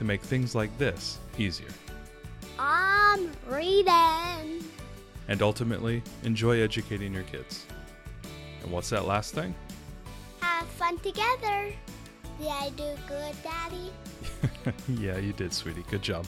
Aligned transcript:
to 0.00 0.04
make 0.06 0.22
things 0.22 0.54
like 0.54 0.76
this 0.78 1.18
easier. 1.36 1.68
I'm 2.58 3.30
reading. 3.46 4.64
And 5.28 5.42
ultimately, 5.42 6.02
enjoy 6.24 6.62
educating 6.62 7.12
your 7.12 7.24
kids. 7.24 7.66
And 8.62 8.72
what's 8.72 8.88
that 8.88 9.04
last 9.04 9.34
thing? 9.34 9.54
Have 10.40 10.66
fun 10.68 10.96
together. 11.00 11.74
Did 12.38 12.48
I 12.48 12.70
do 12.70 12.84
good, 13.06 13.36
Daddy? 13.42 13.92
yeah, 15.02 15.18
you 15.18 15.34
did, 15.34 15.52
sweetie. 15.52 15.84
Good 15.90 16.00
job. 16.00 16.24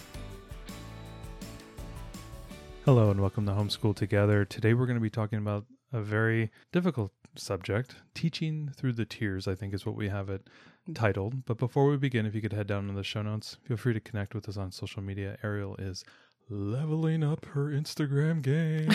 Hello, 2.85 3.11
and 3.11 3.23
welcome 3.23 3.47
to 3.47 3.53
Homeschool 3.53 3.97
Together. 3.97 4.45
Today, 4.45 4.75
we're 4.75 4.87
going 4.87 4.99
to 4.99 5.01
be 5.01 5.09
talking 5.09 5.39
about 5.39 5.65
a 5.95 6.03
very 6.03 6.51
difficult 6.73 7.11
subject 7.37 7.97
teaching 8.15 8.71
through 8.75 8.93
the 8.95 9.05
tears, 9.05 9.49
I 9.49 9.55
think 9.55 9.75
is 9.75 9.87
what 9.87 9.97
we 9.97 10.09
have 10.09 10.29
it 10.29 10.49
mm. 10.89 10.95
titled. 10.95 11.45
But 11.45 11.59
before 11.59 11.89
we 11.89 11.97
begin, 11.97 12.27
if 12.27 12.35
you 12.35 12.41
could 12.41 12.53
head 12.53 12.67
down 12.67 12.89
to 12.89 12.95
the 12.95 13.05
show 13.05 13.23
notes, 13.23 13.57
feel 13.65 13.77
free 13.77 13.95
to 13.95 14.01
connect 14.01 14.35
with 14.35 14.49
us 14.49 14.57
on 14.57 14.73
social 14.73 15.03
media. 15.03 15.39
Ariel 15.43 15.77
is 15.77 16.05
leveling 16.49 17.25
up 17.25 17.47
her 17.47 17.67
Instagram 17.67 18.43
game 18.43 18.91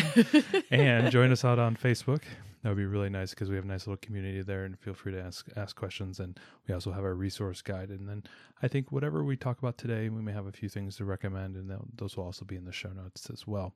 and 0.72 1.12
join 1.12 1.32
us 1.32 1.44
out 1.44 1.60
on 1.60 1.76
Facebook. 1.76 2.22
That 2.62 2.70
would 2.70 2.78
be 2.78 2.86
really 2.86 3.10
nice 3.10 3.32
because 3.32 3.50
we 3.50 3.56
have 3.56 3.66
a 3.66 3.68
nice 3.68 3.88
little 3.88 3.98
community 3.98 4.42
there, 4.42 4.66
and 4.66 4.78
feel 4.80 4.94
free 4.94 5.14
to 5.14 5.22
ask 5.22 5.48
ask 5.56 5.76
questions. 5.76 6.20
And 6.20 6.40
we 6.68 6.74
also 6.74 6.92
have 6.92 7.04
our 7.04 7.16
resource 7.16 7.62
guide. 7.62 7.90
And 7.90 8.10
then 8.10 8.24
I 8.62 8.68
think 8.68 8.92
whatever 8.92 9.24
we 9.24 9.38
talk 9.38 9.60
about 9.60 9.78
today, 9.78 10.10
we 10.10 10.22
may 10.22 10.34
have 10.34 10.48
a 10.48 10.52
few 10.52 10.68
things 10.68 10.98
to 10.98 11.06
recommend, 11.06 11.56
and 11.56 11.72
those 11.96 12.18
will 12.18 12.26
also 12.26 12.46
be 12.46 12.56
in 12.56 12.66
the 12.66 12.72
show 12.72 12.90
notes 12.90 13.30
as 13.30 13.48
well. 13.48 13.74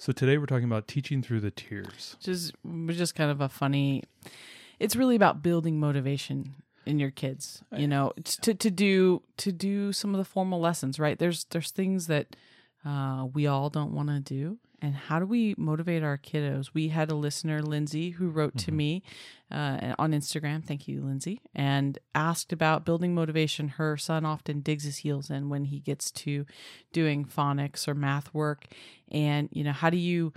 So 0.00 0.12
today 0.12 0.38
we're 0.38 0.46
talking 0.46 0.64
about 0.64 0.88
teaching 0.88 1.20
through 1.22 1.40
the 1.40 1.50
tears. 1.50 2.16
which 2.18 2.28
is 2.28 2.52
which 2.64 2.98
is 2.98 3.12
kind 3.12 3.30
of 3.30 3.42
a 3.42 3.50
funny 3.50 4.02
it's 4.78 4.96
really 4.96 5.14
about 5.14 5.42
building 5.42 5.78
motivation 5.78 6.54
in 6.86 6.98
your 6.98 7.10
kids 7.10 7.62
you 7.76 7.86
know 7.86 8.10
to, 8.24 8.54
to 8.54 8.70
do 8.70 9.20
to 9.36 9.52
do 9.52 9.92
some 9.92 10.14
of 10.14 10.18
the 10.18 10.24
formal 10.24 10.58
lessons 10.58 10.98
right? 10.98 11.18
There's 11.18 11.44
there's 11.50 11.70
things 11.70 12.06
that 12.06 12.34
uh, 12.82 13.26
we 13.34 13.46
all 13.46 13.68
don't 13.68 13.92
want 13.92 14.08
to 14.08 14.20
do 14.20 14.56
and 14.82 14.94
how 14.94 15.18
do 15.18 15.26
we 15.26 15.54
motivate 15.58 16.02
our 16.02 16.18
kiddos? 16.18 16.70
We 16.72 16.88
had 16.88 17.10
a 17.10 17.14
listener 17.14 17.62
lindsay 17.62 18.10
who 18.10 18.30
wrote 18.30 18.56
to 18.58 18.72
me 18.72 19.02
uh, 19.50 19.94
on 19.98 20.12
instagram. 20.12 20.64
Thank 20.64 20.88
you 20.88 21.02
lindsay. 21.02 21.40
And 21.54 21.98
asked 22.14 22.52
about 22.52 22.84
building 22.84 23.14
motivation. 23.14 23.68
Her 23.68 23.96
son 23.96 24.24
often 24.24 24.60
digs 24.60 24.84
his 24.84 24.98
heels 24.98 25.30
in 25.30 25.48
when 25.48 25.64
he 25.64 25.80
gets 25.80 26.10
to 26.12 26.46
doing 26.92 27.24
phonics 27.24 27.86
or 27.86 27.94
math 27.94 28.32
work. 28.32 28.66
And 29.10 29.48
you 29.52 29.64
know 29.64 29.72
how 29.72 29.90
do 29.90 29.98
you 29.98 30.32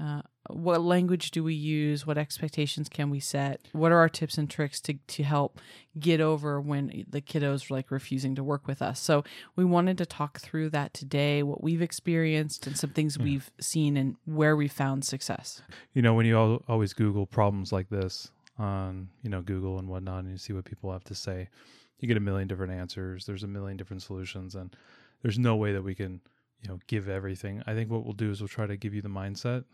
uh, 0.00 0.22
what 0.48 0.80
language 0.80 1.30
do 1.30 1.42
we 1.44 1.54
use 1.54 2.06
what 2.06 2.18
expectations 2.18 2.88
can 2.88 3.10
we 3.10 3.20
set 3.20 3.60
what 3.72 3.92
are 3.92 3.98
our 3.98 4.08
tips 4.08 4.38
and 4.38 4.50
tricks 4.50 4.80
to, 4.80 4.94
to 5.06 5.22
help 5.22 5.60
get 5.98 6.20
over 6.20 6.60
when 6.60 7.04
the 7.08 7.20
kiddos 7.20 7.70
are 7.70 7.74
like 7.74 7.90
refusing 7.90 8.34
to 8.34 8.44
work 8.44 8.66
with 8.66 8.80
us 8.82 9.00
so 9.00 9.24
we 9.56 9.64
wanted 9.64 9.98
to 9.98 10.06
talk 10.06 10.38
through 10.40 10.70
that 10.70 10.94
today 10.94 11.42
what 11.42 11.62
we've 11.62 11.82
experienced 11.82 12.66
and 12.66 12.76
some 12.76 12.90
things 12.90 13.16
hmm. 13.16 13.24
we've 13.24 13.50
seen 13.60 13.96
and 13.96 14.16
where 14.24 14.56
we 14.56 14.68
found 14.68 15.04
success 15.04 15.62
You 15.94 16.02
know, 16.02 16.14
when 16.14 16.26
you 16.26 16.36
al- 16.36 16.62
always 16.68 16.92
Google 16.92 17.26
problems 17.26 17.72
like 17.72 17.88
this 17.88 18.30
on, 18.58 19.08
you 19.22 19.30
know, 19.30 19.42
Google 19.42 19.78
and 19.78 19.88
whatnot, 19.88 20.24
and 20.24 20.32
you 20.32 20.38
see 20.38 20.52
what 20.52 20.64
people 20.64 20.92
have 20.92 21.04
to 21.04 21.14
say, 21.14 21.48
you 21.98 22.08
get 22.08 22.16
a 22.16 22.20
million 22.20 22.48
different 22.48 22.72
answers. 22.72 23.26
There's 23.26 23.42
a 23.42 23.48
million 23.48 23.76
different 23.76 24.02
solutions, 24.02 24.54
and 24.54 24.74
there's 25.22 25.38
no 25.38 25.56
way 25.56 25.72
that 25.72 25.82
we 25.82 25.94
can, 25.94 26.20
you 26.62 26.68
know, 26.68 26.78
give 26.86 27.08
everything. 27.08 27.62
I 27.66 27.74
think 27.74 27.90
what 27.90 28.04
we'll 28.04 28.14
do 28.14 28.30
is 28.30 28.40
we'll 28.40 28.48
try 28.48 28.66
to 28.66 28.76
give 28.76 28.94
you 28.94 29.02
the 29.02 29.08
mindset 29.08 29.64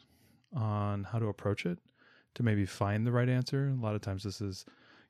on 0.55 1.05
how 1.05 1.19
to 1.19 1.27
approach 1.27 1.67
it 1.67 1.79
to 2.35 2.43
maybe 2.43 2.67
find 2.67 3.07
the 3.07 3.13
right 3.13 3.29
answer. 3.29 3.69
A 3.69 3.83
lot 3.83 3.95
of 3.95 4.01
times, 4.01 4.23
this 4.23 4.41
is, 4.41 4.65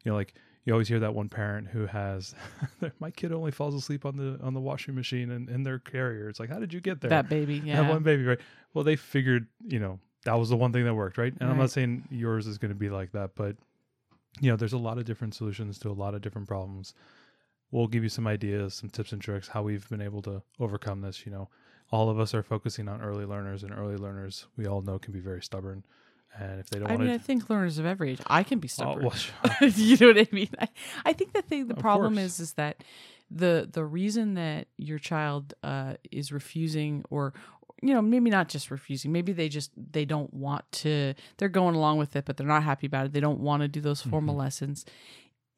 you 0.04 0.10
know, 0.10 0.16
like 0.16 0.34
you 0.64 0.72
always 0.72 0.88
hear 0.88 1.00
that 1.00 1.14
one 1.14 1.28
parent 1.28 1.68
who 1.68 1.86
has, 1.86 2.34
my 3.00 3.10
kid 3.10 3.32
only 3.32 3.50
falls 3.50 3.74
asleep 3.74 4.04
on 4.06 4.16
the 4.16 4.38
on 4.42 4.54
the 4.54 4.60
washing 4.60 4.94
machine 4.94 5.30
and 5.30 5.48
in 5.48 5.62
their 5.62 5.78
carrier. 5.78 6.28
It's 6.28 6.40
like, 6.40 6.50
how 6.50 6.58
did 6.58 6.72
you 6.72 6.80
get 6.80 7.00
there? 7.00 7.10
that 7.10 7.28
baby 7.28 7.56
yeah 7.64 7.88
one 7.88 8.02
baby, 8.02 8.24
right? 8.24 8.40
Well, 8.72 8.84
they 8.84 8.96
figured, 8.96 9.46
you 9.66 9.78
know, 9.78 10.00
that 10.24 10.34
was 10.38 10.48
the 10.48 10.56
one 10.56 10.72
thing 10.72 10.84
that 10.84 10.94
worked, 10.94 11.18
right? 11.18 11.34
And 11.38 11.50
I'm 11.50 11.58
not 11.58 11.70
saying 11.70 12.08
yours 12.10 12.46
is 12.46 12.58
going 12.58 12.70
to 12.70 12.78
be 12.78 12.88
like 12.88 13.12
that, 13.12 13.34
but 13.34 13.56
you 14.40 14.50
know, 14.50 14.56
there's 14.56 14.72
a 14.72 14.78
lot 14.78 14.98
of 14.98 15.04
different 15.04 15.34
solutions 15.34 15.78
to 15.80 15.90
a 15.90 15.92
lot 15.92 16.14
of 16.14 16.22
different 16.22 16.48
problems. 16.48 16.94
We'll 17.70 17.86
give 17.86 18.02
you 18.02 18.08
some 18.08 18.26
ideas, 18.26 18.74
some 18.74 18.88
tips 18.88 19.12
and 19.12 19.20
tricks 19.20 19.48
how 19.48 19.62
we've 19.62 19.88
been 19.88 20.00
able 20.00 20.22
to 20.22 20.42
overcome 20.60 21.02
this. 21.02 21.26
You 21.26 21.32
know, 21.32 21.48
all 21.90 22.10
of 22.10 22.18
us 22.18 22.34
are 22.34 22.42
focusing 22.42 22.88
on 22.88 23.00
early 23.00 23.24
learners, 23.24 23.62
and 23.62 23.72
early 23.72 23.96
learners 23.96 24.46
we 24.56 24.66
all 24.66 24.82
know 24.82 24.98
can 24.98 25.12
be 25.12 25.20
very 25.20 25.42
stubborn, 25.42 25.84
and 26.38 26.60
if 26.60 26.68
they 26.70 26.78
don't 26.78 26.90
I 26.90 26.96
mean, 26.96 27.10
I 27.10 27.18
think 27.18 27.48
learners 27.48 27.78
of 27.78 27.86
every 27.86 28.12
age. 28.12 28.20
I 28.26 28.42
can 28.42 28.58
be 28.58 28.66
oh, 28.66 28.68
stubborn. 28.68 29.02
well, 29.02 29.12
sure. 29.12 29.34
you 29.68 29.96
know 29.98 30.08
what 30.08 30.18
I 30.18 30.28
mean? 30.34 30.50
I, 30.58 30.68
I 31.04 31.12
think 31.12 31.32
the 31.32 31.42
thing, 31.42 31.68
the 31.68 31.74
Of 31.74 31.80
problem 31.80 32.14
course. 32.14 32.24
is, 32.24 32.40
is 32.40 32.52
that 32.54 32.82
the 33.30 33.68
the 33.70 33.84
reason 33.84 34.34
that 34.34 34.68
your 34.76 34.98
child 34.98 35.54
uh, 35.62 35.94
is 36.10 36.32
refusing, 36.32 37.04
or 37.10 37.32
you 37.82 37.92
know, 37.92 38.02
maybe 38.02 38.30
not 38.30 38.48
just 38.48 38.70
refusing, 38.70 39.12
maybe 39.12 39.32
they 39.32 39.48
just 39.48 39.70
they 39.76 40.04
don't 40.04 40.32
want 40.32 40.70
to. 40.72 41.14
They're 41.36 41.48
going 41.48 41.74
along 41.74 41.98
with 41.98 42.16
it, 42.16 42.24
but 42.24 42.36
they're 42.36 42.46
not 42.46 42.62
happy 42.62 42.86
about 42.86 43.06
it. 43.06 43.12
They 43.12 43.20
don't 43.20 43.40
want 43.40 43.62
to 43.62 43.68
do 43.68 43.80
those 43.80 44.02
formal 44.02 44.34
lessons. 44.34 44.84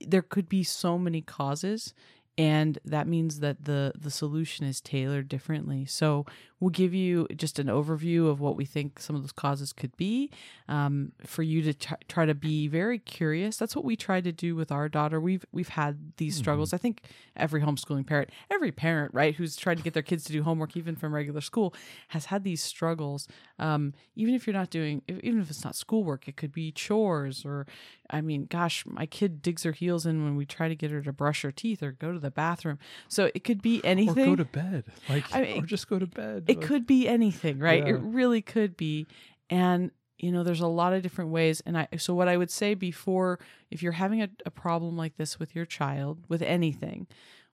There 0.00 0.22
could 0.22 0.48
be 0.48 0.62
so 0.62 0.98
many 0.98 1.22
causes. 1.22 1.94
And 2.38 2.78
that 2.84 3.06
means 3.06 3.40
that 3.40 3.64
the 3.64 3.92
the 3.98 4.10
solution 4.10 4.66
is 4.66 4.80
tailored 4.80 5.28
differently. 5.28 5.86
So 5.86 6.26
we'll 6.60 6.70
give 6.70 6.94
you 6.94 7.26
just 7.36 7.58
an 7.58 7.66
overview 7.66 8.28
of 8.28 8.40
what 8.40 8.56
we 8.56 8.64
think 8.64 8.98
some 8.98 9.14
of 9.16 9.22
those 9.22 9.32
causes 9.32 9.72
could 9.74 9.94
be, 9.96 10.30
um, 10.68 11.12
for 11.24 11.42
you 11.42 11.60
to 11.62 11.74
try, 11.74 11.96
try 12.08 12.24
to 12.26 12.34
be 12.34 12.66
very 12.66 12.98
curious. 12.98 13.56
That's 13.56 13.76
what 13.76 13.84
we 13.84 13.96
try 13.96 14.20
to 14.20 14.32
do 14.32 14.54
with 14.54 14.72
our 14.72 14.88
daughter. 14.88 15.20
We've 15.20 15.44
we've 15.52 15.70
had 15.70 16.12
these 16.16 16.36
struggles. 16.36 16.72
I 16.74 16.78
think 16.78 17.02
every 17.36 17.62
homeschooling 17.62 18.06
parent, 18.06 18.30
every 18.50 18.72
parent, 18.72 19.14
right, 19.14 19.34
who's 19.34 19.56
tried 19.56 19.78
to 19.78 19.82
get 19.82 19.94
their 19.94 20.02
kids 20.02 20.24
to 20.24 20.32
do 20.32 20.42
homework 20.42 20.76
even 20.76 20.94
from 20.94 21.14
regular 21.14 21.40
school, 21.40 21.74
has 22.08 22.26
had 22.26 22.44
these 22.44 22.62
struggles. 22.62 23.28
Um, 23.58 23.94
even 24.14 24.34
if 24.34 24.46
you're 24.46 24.54
not 24.54 24.70
doing, 24.70 25.02
even 25.08 25.40
if 25.40 25.48
it's 25.50 25.64
not 25.64 25.74
schoolwork, 25.74 26.28
it 26.28 26.36
could 26.36 26.52
be 26.52 26.70
chores 26.70 27.44
or, 27.44 27.66
I 28.10 28.20
mean, 28.20 28.46
gosh, 28.48 28.84
my 28.86 29.06
kid 29.06 29.42
digs 29.42 29.62
her 29.64 29.72
heels 29.72 30.06
in 30.06 30.24
when 30.24 30.36
we 30.36 30.46
try 30.46 30.68
to 30.68 30.74
get 30.74 30.90
her 30.90 31.02
to 31.02 31.12
brush 31.12 31.42
her 31.42 31.52
teeth 31.52 31.82
or 31.82 31.92
go 31.92 32.12
to 32.12 32.18
the 32.18 32.30
bathroom. 32.30 32.78
So 33.08 33.30
it 33.34 33.44
could 33.44 33.62
be 33.62 33.84
anything. 33.84 34.22
or 34.24 34.26
go 34.26 34.36
to 34.36 34.44
bed, 34.44 34.84
like, 35.08 35.24
I 35.34 35.42
mean, 35.42 35.62
or 35.62 35.66
just 35.66 35.88
go 35.88 35.98
to 35.98 36.06
bed. 36.06 36.44
It 36.46 36.58
Like, 36.58 36.66
could 36.66 36.86
be 36.86 37.08
anything, 37.08 37.58
right? 37.58 37.82
Yeah. 37.84 37.94
It 37.94 38.00
really 38.00 38.42
could 38.42 38.76
be. 38.76 39.06
And 39.50 39.90
you 40.18 40.32
know, 40.32 40.42
there's 40.42 40.60
a 40.60 40.66
lot 40.66 40.94
of 40.94 41.02
different 41.02 41.30
ways. 41.30 41.60
And 41.66 41.76
I 41.76 41.88
so 41.98 42.14
what 42.14 42.28
I 42.28 42.36
would 42.36 42.50
say 42.50 42.74
before, 42.74 43.38
if 43.70 43.82
you're 43.82 43.92
having 43.92 44.22
a, 44.22 44.28
a 44.46 44.50
problem 44.50 44.96
like 44.96 45.16
this 45.16 45.38
with 45.38 45.54
your 45.54 45.66
child, 45.66 46.24
with 46.28 46.40
anything, 46.42 47.06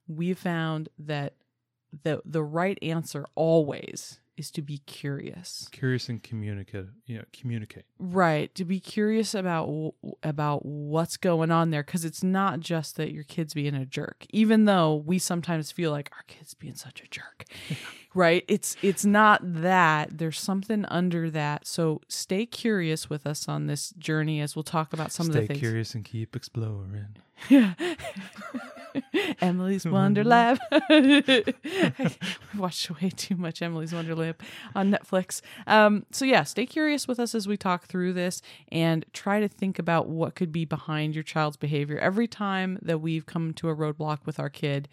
we 0.07 0.33
found 0.33 0.89
that 0.97 1.33
the 2.03 2.21
the 2.25 2.43
right 2.43 2.77
answer 2.81 3.25
always 3.35 4.19
is 4.37 4.51
to 4.51 4.61
be 4.61 4.79
curious. 4.79 5.67
curious 5.71 6.09
and 6.09 6.21
communicate. 6.21 6.85
You 7.05 7.19
know, 7.19 7.23
communicate. 7.33 7.85
Right, 7.99 8.53
to 8.55 8.65
be 8.65 8.79
curious 8.79 9.33
about 9.33 9.93
about 10.21 10.65
what's 10.65 11.17
going 11.17 11.51
on 11.51 11.69
there 11.69 11.83
cuz 11.83 12.05
it's 12.05 12.23
not 12.23 12.59
just 12.59 12.95
that 12.97 13.11
your 13.11 13.23
kid's 13.23 13.53
being 13.53 13.75
a 13.75 13.85
jerk. 13.85 14.25
Even 14.29 14.65
though 14.65 14.95
we 14.95 15.19
sometimes 15.19 15.71
feel 15.71 15.91
like 15.91 16.09
our 16.13 16.23
kid's 16.27 16.53
being 16.53 16.75
such 16.75 17.01
a 17.01 17.07
jerk. 17.07 17.45
right? 18.13 18.43
It's 18.47 18.75
it's 18.81 19.05
not 19.05 19.41
that. 19.43 20.17
There's 20.17 20.39
something 20.39 20.85
under 20.85 21.29
that. 21.31 21.67
So 21.67 22.01
stay 22.07 22.45
curious 22.45 23.09
with 23.09 23.25
us 23.25 23.47
on 23.47 23.67
this 23.67 23.91
journey 23.97 24.41
as 24.41 24.55
we'll 24.55 24.63
talk 24.63 24.93
about 24.93 25.11
some 25.11 25.27
Stay 25.27 25.39
of 25.39 25.41
the 25.43 25.47
things. 25.47 25.59
curious 25.59 25.95
and 25.95 26.05
keep 26.05 26.35
exploring. 26.35 27.17
Yeah. 27.49 27.73
Emily's 29.41 29.85
Wonderlab. 29.85 30.59
I 30.71 32.15
watched 32.57 33.01
way 33.01 33.09
too 33.09 33.35
much 33.35 33.61
Emily's 33.61 33.91
Wonderlab 33.91 34.35
on 34.75 34.91
Netflix. 34.91 35.41
Um, 35.65 36.05
so 36.11 36.25
yeah, 36.25 36.43
stay 36.43 36.65
curious 36.65 37.07
with 37.07 37.19
us 37.19 37.33
as 37.33 37.47
we 37.47 37.57
talk 37.57 37.85
through 37.85 38.13
this 38.13 38.41
and 38.71 39.05
try 39.11 39.39
to 39.39 39.47
think 39.47 39.79
about 39.79 40.07
what 40.07 40.35
could 40.35 40.51
be 40.51 40.63
behind 40.63 41.15
your 41.15 41.23
child's 41.23 41.57
behavior. 41.57 41.97
Every 41.97 42.27
time 42.27 42.77
that 42.81 42.99
we've 42.99 43.25
come 43.25 43.53
to 43.55 43.69
a 43.69 43.75
roadblock 43.75 44.19
with 44.25 44.39
our 44.39 44.49
kid, 44.49 44.87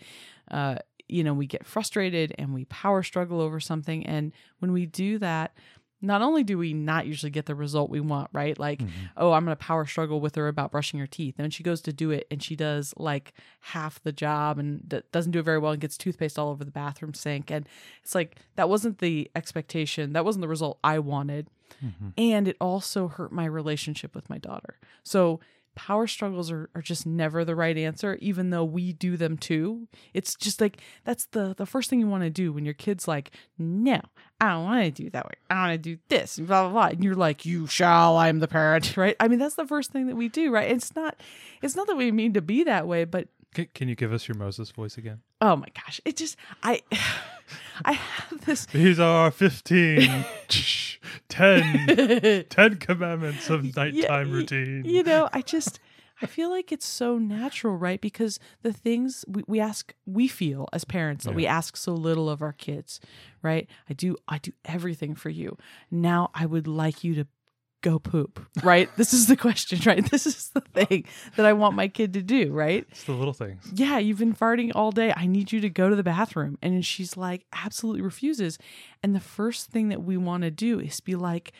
uh, 0.51 0.77
you 1.13 1.25
know, 1.25 1.35
we 1.35 1.47
get 1.47 1.67
frustrated 1.67 2.35
and 2.39 2.55
we 2.55 2.65
power 2.67 3.03
struggle 3.03 3.41
over 3.41 3.61
something. 3.61 4.07
And 4.07 4.33
when 4.59 4.73
we 4.73 4.87
do 4.87 5.19
that, 5.19 5.53
not 6.03 6.23
only 6.23 6.43
do 6.43 6.57
we 6.57 6.73
not 6.73 7.07
usually 7.07 7.31
get 7.31 7.47
the 7.47 7.55
result 7.55 7.91
we 7.91 8.01
want, 8.01 8.31
right? 8.33 8.59
Like, 8.59 8.79
mm-hmm. 8.79 9.07
oh, 9.17 9.33
I'm 9.33 9.45
going 9.45 9.57
to 9.57 9.63
power 9.63 9.85
struggle 9.85 10.21
with 10.21 10.35
her 10.37 10.49
about 10.49 10.71
brushing 10.71 10.99
her 10.99 11.07
teeth. 11.07 11.35
And 11.39 11.53
she 11.53 11.63
goes 11.63 11.83
to 11.83 11.93
do 11.93 12.11
it 12.11 12.27
and 12.31 12.43
she 12.43 12.57
does 12.57 12.95
like 12.97 13.35
half 13.61 14.03
the 14.03 14.13
job 14.13 14.59
and 14.59 14.89
d- 14.89 15.03
doesn't 15.13 15.33
do 15.33 15.41
it 15.41 15.45
very 15.45 15.59
well 15.59 15.73
and 15.73 15.81
gets 15.81 15.99
toothpaste 15.99 16.39
all 16.39 16.49
over 16.49 16.65
the 16.65 16.71
bathroom 16.71 17.13
sink. 17.13 17.51
And 17.51 17.69
it's 18.03 18.15
like, 18.15 18.37
that 18.57 18.69
wasn't 18.69 18.99
the 18.99 19.31
expectation. 19.37 20.15
That 20.15 20.25
wasn't 20.25 20.43
the 20.43 20.49
result 20.49 20.79
I 20.83 20.99
wanted. 21.01 21.49
Mm-hmm. 21.85 22.09
And 22.17 22.49
it 22.49 22.57
also 22.61 23.09
hurt 23.09 23.31
my 23.31 23.45
relationship 23.45 24.15
with 24.15 24.31
my 24.31 24.39
daughter. 24.39 24.79
So, 25.03 25.41
power 25.75 26.07
struggles 26.07 26.51
are, 26.51 26.69
are 26.75 26.83
just 26.83 27.07
never 27.07 27.45
the 27.45 27.55
right 27.55 27.77
answer 27.77 28.19
even 28.21 28.51
though 28.51 28.65
we 28.65 28.93
do 28.93 29.17
them 29.17 29.37
too. 29.37 29.89
It's 30.13 30.35
just 30.35 30.61
like 30.61 30.79
that's 31.05 31.27
the 31.27 31.55
the 31.57 31.67
first 31.67 31.91
thing 31.91 32.01
you 32.01 32.09
want 32.09 32.25
to 32.25 32.31
do 32.31 32.53
when 32.53 32.65
your 32.65 32.75
kid's 32.75 33.07
like 33.07 33.31
no 33.59 34.01
i 34.41 34.51
don't 34.51 34.65
want 34.65 34.85
to 34.85 35.03
do 35.03 35.11
that 35.11 35.27
way. 35.27 35.35
I 35.49 35.69
want 35.69 35.73
to 35.73 35.79
do 35.79 36.01
this 36.09 36.39
blah 36.39 36.69
blah 36.69 36.73
blah. 36.73 36.87
And 36.89 37.05
you're 37.05 37.15
like 37.15 37.47
you 37.47 37.67
shall 37.67 38.17
i'm 38.17 38.41
the 38.41 38.49
parent 38.49 38.97
right? 38.97 39.17
I 39.21 39.29
mean 39.29 39.39
that's 39.39 39.55
the 39.55 39.67
first 39.67 39.93
thing 39.93 40.07
that 40.09 40.17
we 40.17 40.29
do 40.29 40.51
right? 40.51 40.71
It's 40.71 40.95
not 40.95 41.17
it's 41.63 41.77
not 41.77 41.87
that 41.87 41.97
we 41.97 42.13
mean 42.13 42.35
to 42.35 42.43
be 42.43 42.65
that 42.65 42.87
way 42.87 43.05
but 43.05 43.29
Can, 43.55 43.69
can 43.75 43.89
you 43.89 43.95
give 43.97 44.13
us 44.13 44.29
your 44.29 44.37
Moses 44.37 44.71
voice 44.71 44.97
again? 44.97 45.21
oh 45.43 45.57
my 45.57 45.69
gosh 45.75 46.01
it 46.05 46.17
just 46.19 46.37
i 46.63 46.81
i 47.85 47.93
have 47.93 48.45
this 48.45 48.67
These 48.73 49.01
are 49.01 49.31
15, 49.31 50.25
10, 51.29 52.47
10 52.49 52.77
commandments 52.77 53.49
of 53.51 53.65
nighttime 53.77 54.31
y- 54.31 54.35
routine. 54.37 54.85
You 54.85 55.03
know, 55.03 55.29
I 55.33 55.43
just 55.43 55.81
I 56.23 56.27
feel 56.27 56.51
like 56.51 56.71
it's 56.71 56.85
so 56.87 57.17
natural, 57.17 57.77
right? 57.77 58.01
Because 58.01 58.39
the 58.63 58.73
things 58.75 59.25
we, 59.27 59.43
we 59.47 59.61
ask 59.61 59.95
we 60.05 60.29
feel 60.29 60.69
as 60.73 60.85
parents 60.85 61.25
that 61.25 61.35
we 61.35 61.47
ask 61.47 61.77
so 61.77 61.95
little 61.95 62.29
of 62.29 62.43
our 62.43 62.53
kids, 62.53 63.01
right? 63.43 63.69
I 63.89 63.95
do 63.95 64.17
I 64.29 64.39
do 64.39 64.53
everything 64.65 65.15
for 65.15 65.31
you. 65.31 65.57
Now 65.91 66.31
I 66.35 66.47
would 66.47 66.67
like 66.67 67.03
you 67.03 67.15
to 67.15 67.27
go 67.83 67.99
poop, 67.99 68.41
right? 68.63 68.89
this 68.97 69.13
is 69.13 69.27
the 69.27 69.37
question, 69.37 69.81
right? 69.87 70.09
This 70.11 70.27
is 70.27 70.51
the 70.51 70.61
thing 70.61 71.05
that 71.37 71.47
I 71.47 71.53
want 71.53 71.75
my 71.77 71.89
kid 71.89 72.13
to 72.15 72.23
do, 72.23 72.53
right? 72.53 72.87
It's 72.91 73.05
the 73.05 73.13
little 73.13 73.33
things. 73.33 73.65
yeah, 73.75 73.99
you've 73.99 74.19
been 74.19 74.35
farting 74.35 74.73
all 74.75 74.91
day. 74.93 75.13
I 75.17 75.27
need 75.27 75.53
you 75.53 75.61
to 75.61 75.71
go 75.71 75.89
to 75.89 75.97
the 75.97 76.03
bathroom. 76.03 76.59
And 76.63 76.85
she's 76.85 77.17
like, 77.17 77.47
absolutely 77.53 78.03
refuses. 78.03 78.59
And 79.03 79.15
the 79.15 79.21
first 79.21 79.71
thing 79.71 79.89
that 79.89 80.03
we 80.03 80.17
want 80.17 80.43
to 80.43 80.51
do 80.51 80.79
is 80.81 81.01
be 81.01 81.15
like, 81.17 81.53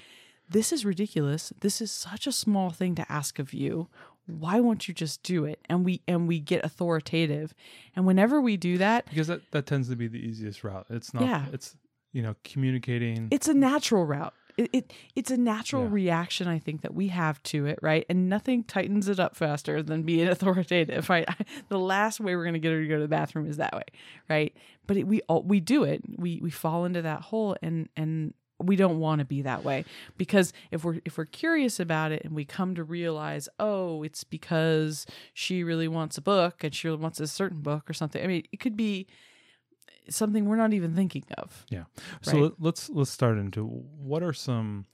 this 0.49 0.73
is 0.73 0.85
ridiculous. 0.85 1.53
This 1.61 1.81
is 1.81 1.93
such 1.93 2.27
a 2.27 2.33
small 2.33 2.71
thing 2.71 2.95
to 2.97 3.13
ask 3.13 3.39
of 3.39 3.53
you. 3.55 3.89
Why 4.27 4.61
won't 4.61 4.87
you 4.89 4.95
just 4.95 5.23
do 5.23 5.45
it? 5.45 5.61
And 5.69 5.85
we 5.85 6.03
and 6.07 6.29
we 6.29 6.39
get 6.41 6.65
authoritative. 6.65 7.53
And 7.97 8.07
whenever 8.07 8.41
we 8.41 8.57
do 8.57 8.79
that, 8.79 9.07
Because 9.09 9.27
that, 9.29 9.41
that 9.53 9.67
tends 9.67 9.89
to 9.89 9.97
be 9.97 10.07
the 10.09 10.19
easiest 10.19 10.63
route. 10.63 10.87
It's 10.91 11.13
not, 11.15 11.23
Yeah. 11.25 11.47
it's, 11.53 11.77
you 12.13 12.23
know, 12.23 12.35
communicating. 12.45 13.29
it's 13.31 13.49
a 13.49 13.55
natural 13.55 14.05
route. 14.05 14.35
It, 14.61 14.71
it 14.73 14.93
it's 15.15 15.31
a 15.31 15.37
natural 15.37 15.85
Yeah. 15.85 15.89
reaction 15.93 16.47
I 16.47 16.59
think 16.59 16.83
that 16.83 16.95
we 16.95 17.09
have 17.09 17.43
to 17.45 17.67
it, 17.67 17.79
right? 17.81 18.05
And 18.11 18.29
nothing 18.29 18.63
tightens 18.65 19.09
it 19.09 19.19
up 19.19 19.35
faster 19.35 19.83
than 19.83 20.03
being 20.03 20.29
authoritative, 20.35 21.09
right? 21.09 21.27
the 21.69 21.79
last 21.79 22.21
way 22.21 22.37
we're 22.37 22.45
going 22.45 22.55
to 22.55 22.61
get 22.61 22.73
her 22.73 22.83
to 22.83 22.89
go 22.89 22.97
to 22.97 23.03
the 23.03 23.09
bathroom 23.09 23.49
is 23.49 23.57
that 23.57 23.75
way, 23.75 23.85
right? 24.29 24.55
But 24.87 24.97
it, 24.99 25.07
we 25.07 25.21
all 25.29 25.43
we 25.43 25.61
do 25.61 25.85
it. 25.85 26.03
We 26.19 26.41
we 26.43 26.51
fall 26.51 26.85
into 26.85 27.03
that 27.03 27.23
hole 27.23 27.57
and 27.63 27.89
and 27.97 28.35
we 28.63 28.77
don't 28.77 28.99
want 28.99 29.21
to 29.21 29.25
be 29.25 29.41
that 29.41 29.65
way 29.65 29.87
because 30.19 30.53
if 30.71 30.85
we're 30.85 30.99
if 31.07 31.17
we're 31.17 31.25
curious 31.25 31.81
about 31.81 32.13
it 32.13 32.23
and 32.25 32.35
we 32.35 32.45
come 32.45 32.75
to 32.75 32.85
realize 32.85 33.49
oh 33.59 34.03
it's 34.03 34.23
because 34.23 35.07
she 35.33 35.65
really 35.65 35.89
wants 35.89 36.19
a 36.19 36.21
book 36.21 36.63
and 36.63 36.75
she 36.75 36.87
really 36.87 37.01
wants 37.01 37.19
a 37.21 37.27
certain 37.27 37.63
book 37.63 37.89
or 37.89 37.95
something 37.95 38.23
i 38.23 38.27
mean 38.27 38.43
it 38.53 38.61
could 38.61 38.77
be 38.77 39.07
something 40.09 40.47
we're 40.47 40.57
not 40.57 40.73
even 40.73 40.95
thinking 40.95 41.25
of 41.39 41.67
Yeah. 41.71 41.85
So 42.23 42.33
Right. 42.33 42.43
let, 42.43 42.53
let's 42.61 42.91
let's 42.91 43.11
start 43.11 43.39
into 43.39 43.65
what 43.67 44.23
are 44.23 44.33
some, 44.33 44.87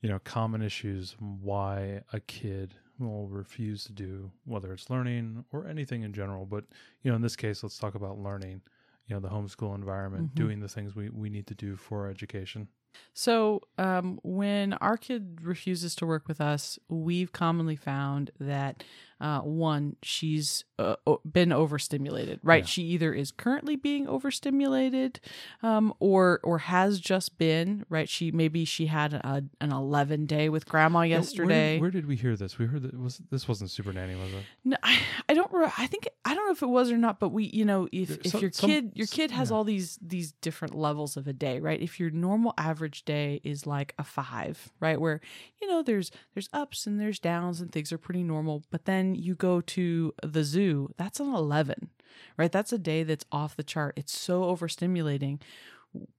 you 0.00 0.08
know, 0.08 0.18
common 0.20 0.62
issues 0.62 1.16
why 1.18 2.02
a 2.12 2.20
kid 2.20 2.74
will 2.98 3.26
refuse 3.28 3.84
to 3.84 3.92
do 3.92 4.30
whether 4.44 4.72
it's 4.72 4.88
learning 4.88 5.44
or 5.52 5.66
anything 5.66 6.02
in 6.02 6.12
general. 6.12 6.46
But 6.46 6.64
you 7.02 7.10
know, 7.10 7.16
in 7.16 7.22
this 7.22 7.36
case, 7.36 7.62
let's 7.62 7.78
talk 7.78 7.94
about 7.94 8.18
learning. 8.18 8.62
You 9.06 9.16
know, 9.16 9.20
the 9.20 9.28
homeschool 9.28 9.74
environment, 9.74 10.30
Mhm. 10.30 10.34
doing 10.34 10.60
the 10.60 10.68
things 10.68 10.94
we 10.96 11.10
we 11.10 11.28
need 11.28 11.46
to 11.48 11.54
do 11.54 11.76
for 11.76 12.08
education. 12.08 12.68
So, 13.12 13.60
um, 13.76 14.18
when 14.22 14.72
our 14.74 14.96
kid 14.96 15.40
refuses 15.42 15.94
to 15.96 16.06
work 16.06 16.28
with 16.28 16.40
us, 16.40 16.78
we've 16.88 17.32
commonly 17.32 17.76
found 17.76 18.30
that 18.38 18.84
uh, 19.20 19.40
one, 19.40 19.96
she's 20.02 20.64
uh, 20.78 20.96
been 21.30 21.52
overstimulated. 21.52 22.40
Right? 22.42 22.64
Yeah. 22.64 22.68
She 22.68 22.82
either 22.82 23.14
is 23.14 23.30
currently 23.30 23.76
being 23.76 24.06
overstimulated, 24.08 25.20
um, 25.62 25.94
or 26.00 26.40
or 26.42 26.58
has 26.58 27.00
just 27.00 27.38
been. 27.38 27.84
Right? 27.88 28.08
She 28.08 28.30
maybe 28.30 28.64
she 28.64 28.86
had 28.86 29.14
a, 29.14 29.44
an 29.60 29.72
eleven 29.72 30.26
day 30.26 30.48
with 30.48 30.66
grandma 30.66 30.94
Now, 30.94 31.00
where 31.00 31.08
did- 31.08 31.14
yesterday. 31.14 31.78
Where, 31.80 31.90
did 31.90 32.06
we 32.06 32.16
hear 32.16 32.36
this? 32.36 32.58
We 32.58 32.66
heard 32.66 32.82
that 32.82 32.98
was 32.98 33.20
this 33.30 33.46
wasn't 33.48 33.70
Super 33.70 33.92
Nanny, 33.92 34.14
was 34.14 34.32
it? 34.32 34.44
No, 34.64 34.76
I, 34.82 34.98
I 35.28 35.34
don't. 35.34 35.52
re- 35.52 35.70
I 35.78 35.86
think 35.86 36.08
I 36.24 36.34
don't 36.34 36.46
know 36.46 36.52
if 36.52 36.62
it 36.62 36.68
was 36.68 36.90
or 36.90 36.98
not, 36.98 37.20
but 37.20 37.28
we, 37.30 37.44
you 37.44 37.64
know, 37.64 37.88
if, 37.92 38.10
if 38.10 38.32
some- 38.32 38.40
your 38.40 38.50
kid 38.50 38.92
your 38.94 39.06
kid 39.06 39.30
has 39.30 39.50
yeah. 39.50 39.56
all 39.56 39.64
these 39.64 39.98
these 40.02 40.32
different 40.40 40.74
levels 40.74 41.16
of 41.16 41.26
a 41.28 41.32
day, 41.32 41.60
right? 41.60 41.80
If 41.80 42.00
your 42.00 42.10
normal 42.10 42.54
average 42.58 43.04
day 43.04 43.40
is 43.44 43.66
like 43.66 43.94
a 43.98 44.04
five, 44.04 44.72
right, 44.80 45.00
where 45.00 45.20
you 45.60 45.68
know 45.68 45.82
there's 45.82 46.10
there's 46.34 46.48
ups 46.52 46.86
and 46.86 47.00
there's 47.00 47.18
downs 47.18 47.60
and 47.60 47.70
things 47.70 47.92
are 47.92 47.98
pretty 47.98 48.22
normal, 48.22 48.64
but 48.70 48.84
then 48.84 49.13
you 49.16 49.34
go 49.34 49.60
to 49.60 50.14
the 50.22 50.44
zoo, 50.44 50.90
that's 50.96 51.20
an 51.20 51.32
eleven, 51.34 51.90
right? 52.36 52.50
That's 52.52 52.72
a 52.72 52.78
day 52.78 53.02
that's 53.02 53.24
off 53.32 53.56
the 53.56 53.62
chart. 53.62 53.94
It's 53.96 54.18
so 54.18 54.42
overstimulating. 54.44 55.40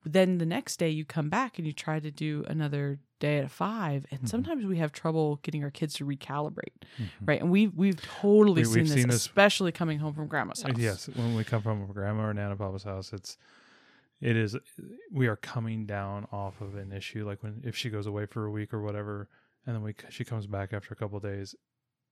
Then 0.06 0.38
the 0.38 0.46
next 0.46 0.78
day 0.78 0.90
you 0.90 1.04
come 1.04 1.30
back 1.30 1.58
and 1.58 1.68
you 1.68 1.74
try 1.74 2.00
to 2.00 2.10
do 2.10 2.46
another 2.48 3.00
day 3.20 3.40
at 3.40 3.46
a 3.46 3.50
five, 3.50 4.06
and 4.10 4.22
Mhm. 4.22 4.30
sometimes 4.30 4.66
we 4.66 4.78
have 4.78 4.92
trouble 4.94 5.38
getting 5.44 5.64
our 5.64 5.72
kids 5.72 5.94
to 5.96 6.06
recalibrate 6.06 6.76
Mhm. 6.98 7.08
right? 7.26 7.42
And 7.42 7.52
we've 7.52 7.74
we've 7.76 8.02
totally 8.02 8.62
We- 8.62 8.66
seen, 8.66 8.74
we've 8.76 8.84
this, 8.86 8.94
seen 8.94 9.08
this- 9.10 9.16
especially 9.18 9.72
coming 9.74 10.00
home 10.00 10.14
from 10.14 10.28
grandma's 10.28 10.64
Uh, 10.64 10.70
house. 10.70 10.78
Yes, 10.78 11.10
when 11.10 11.36
we 11.36 11.44
come 11.44 11.62
from 11.62 11.86
grandma 11.92 12.24
or 12.28 12.34
nana 12.34 12.56
papa's 12.56 12.84
house, 12.84 13.12
it's 13.14 13.38
it 14.22 14.38
is 14.38 14.56
we 15.12 15.28
are 15.28 15.36
coming 15.36 15.86
down 15.86 16.26
off 16.32 16.62
of 16.62 16.76
an 16.76 16.94
issue. 16.94 17.26
Like 17.26 17.44
when 17.44 17.62
if 17.66 17.76
she 17.76 17.90
goes 17.90 18.06
away 18.08 18.26
for 18.26 18.46
a 18.46 18.52
week 18.52 18.74
or 18.74 18.82
whatever, 18.82 19.28
and 19.66 19.76
then 19.76 19.84
we 19.84 19.94
she 20.10 20.24
comes 20.24 20.48
back 20.48 20.72
after 20.72 20.94
a 20.94 20.98
couple 20.98 21.18
of 21.18 21.24
days, 21.24 21.54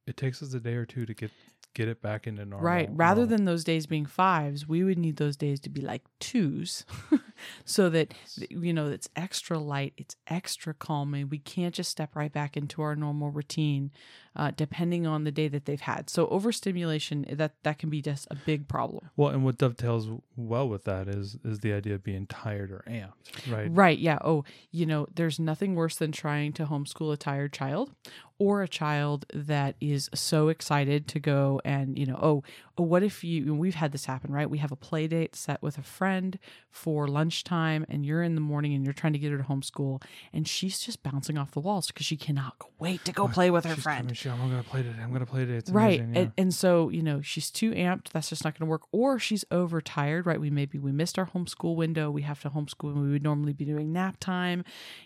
it 0.05 0.17
takes 0.17 0.41
us 0.41 0.53
a 0.53 0.59
day 0.59 0.73
or 0.73 0.85
two 0.85 1.05
to 1.05 1.13
get 1.13 1.31
get 1.73 1.87
it 1.87 2.01
back 2.01 2.27
into 2.27 2.45
normal. 2.45 2.65
right. 2.65 2.89
Rather 2.91 3.21
normal. 3.21 3.37
than 3.37 3.45
those 3.45 3.63
days 3.63 3.87
being 3.87 4.05
fives, 4.05 4.67
we 4.67 4.83
would 4.83 4.97
need 4.97 5.17
those 5.17 5.35
days 5.35 5.59
to 5.61 5.69
be 5.69 5.81
like 5.81 6.03
twos, 6.19 6.85
so 7.65 7.89
that 7.89 8.13
you 8.49 8.73
know 8.73 8.87
it's 8.87 9.09
extra 9.15 9.57
light, 9.57 9.93
it's 9.97 10.15
extra 10.27 10.73
calming. 10.73 11.29
We 11.29 11.39
can't 11.39 11.73
just 11.73 11.89
step 11.89 12.15
right 12.15 12.31
back 12.31 12.55
into 12.55 12.81
our 12.81 12.95
normal 12.95 13.31
routine, 13.31 13.91
uh, 14.35 14.51
depending 14.55 15.05
on 15.05 15.23
the 15.23 15.31
day 15.31 15.47
that 15.47 15.65
they've 15.65 15.81
had. 15.81 16.09
So 16.09 16.27
overstimulation 16.27 17.25
that 17.29 17.53
that 17.63 17.77
can 17.77 17.89
be 17.89 18.01
just 18.01 18.27
a 18.31 18.35
big 18.35 18.67
problem. 18.67 19.09
well, 19.15 19.29
and 19.29 19.43
what 19.43 19.57
dovetails 19.57 20.07
well 20.35 20.67
with 20.67 20.83
that 20.85 21.07
is 21.07 21.37
is 21.43 21.59
the 21.59 21.73
idea 21.73 21.95
of 21.95 22.03
being 22.03 22.27
tired 22.27 22.71
or 22.71 22.83
amped, 22.87 23.51
right? 23.51 23.69
Right. 23.71 23.99
Yeah. 23.99 24.17
Oh, 24.23 24.43
you 24.71 24.85
know, 24.85 25.07
there's 25.13 25.39
nothing 25.39 25.75
worse 25.75 25.95
than 25.95 26.11
trying 26.11 26.53
to 26.53 26.65
homeschool 26.65 27.13
a 27.13 27.17
tired 27.17 27.53
child 27.53 27.91
or 28.39 28.61
a 28.63 28.67
child 28.67 29.25
that 29.33 29.75
is 29.79 30.09
so 30.13 30.49
excited 30.49 31.07
to 31.07 31.19
go 31.19 31.61
and, 31.63 31.97
you 31.97 32.05
know, 32.05 32.19
oh, 32.21 32.43
oh 32.77 32.83
what 32.83 33.03
if 33.03 33.23
you, 33.23 33.43
and 33.43 33.59
we've 33.59 33.75
had 33.75 33.91
this 33.91 34.05
happen, 34.05 34.31
right? 34.31 34.49
We 34.49 34.57
have 34.57 34.71
a 34.71 34.75
play 34.75 35.07
date 35.07 35.35
set 35.35 35.61
with 35.61 35.77
a 35.77 35.83
friend 35.83 36.39
for 36.69 37.07
lunchtime 37.07 37.85
and 37.89 38.05
you're 38.05 38.23
in 38.23 38.35
the 38.35 38.41
morning 38.41 38.73
and 38.73 38.83
you're 38.83 38.93
trying 38.93 39.13
to 39.13 39.19
get 39.19 39.31
her 39.31 39.37
to 39.37 39.43
homeschool 39.43 40.01
and 40.33 40.47
she's 40.47 40.79
just 40.79 41.03
bouncing 41.03 41.37
off 41.37 41.51
the 41.51 41.59
walls 41.59 41.87
because 41.87 42.05
she 42.05 42.17
cannot 42.17 42.55
wait 42.79 43.05
to 43.05 43.11
go 43.11 43.27
play 43.27 43.51
with 43.51 43.65
her 43.65 43.75
She's 43.75 43.83
friend. 43.83 44.17
I'm 44.31 44.49
gonna 44.49 44.63
play 44.63 44.83
today. 44.83 45.01
I'm 45.01 45.11
gonna 45.11 45.25
play 45.25 45.41
today. 45.41 45.57
It's 45.57 45.69
right 45.69 45.99
amazing. 45.99 46.15
yeah. 46.15 46.21
and, 46.21 46.31
and 46.37 46.53
so 46.53 46.89
you 46.89 47.01
know 47.03 47.21
she's 47.21 47.49
too 47.51 47.71
amped 47.71 48.09
that's 48.09 48.29
just 48.29 48.43
not 48.43 48.57
going 48.57 48.65
to 48.67 48.69
work 48.69 48.83
or 48.91 49.19
she's 49.19 49.43
overtired 49.51 50.25
right 50.25 50.39
we 50.39 50.49
maybe 50.49 50.79
we 50.79 50.91
missed 50.91 51.17
our 51.19 51.27
homeschool 51.27 51.75
window 51.75 52.09
we 52.11 52.21
have 52.23 52.41
to 52.41 52.49
homeschool 52.49 52.93
when 52.93 53.01
we 53.03 53.11
would 53.11 53.23
normally 53.23 53.53
be 53.53 53.65
doing 53.65 53.91
nap 53.91 54.17
time 54.19 54.63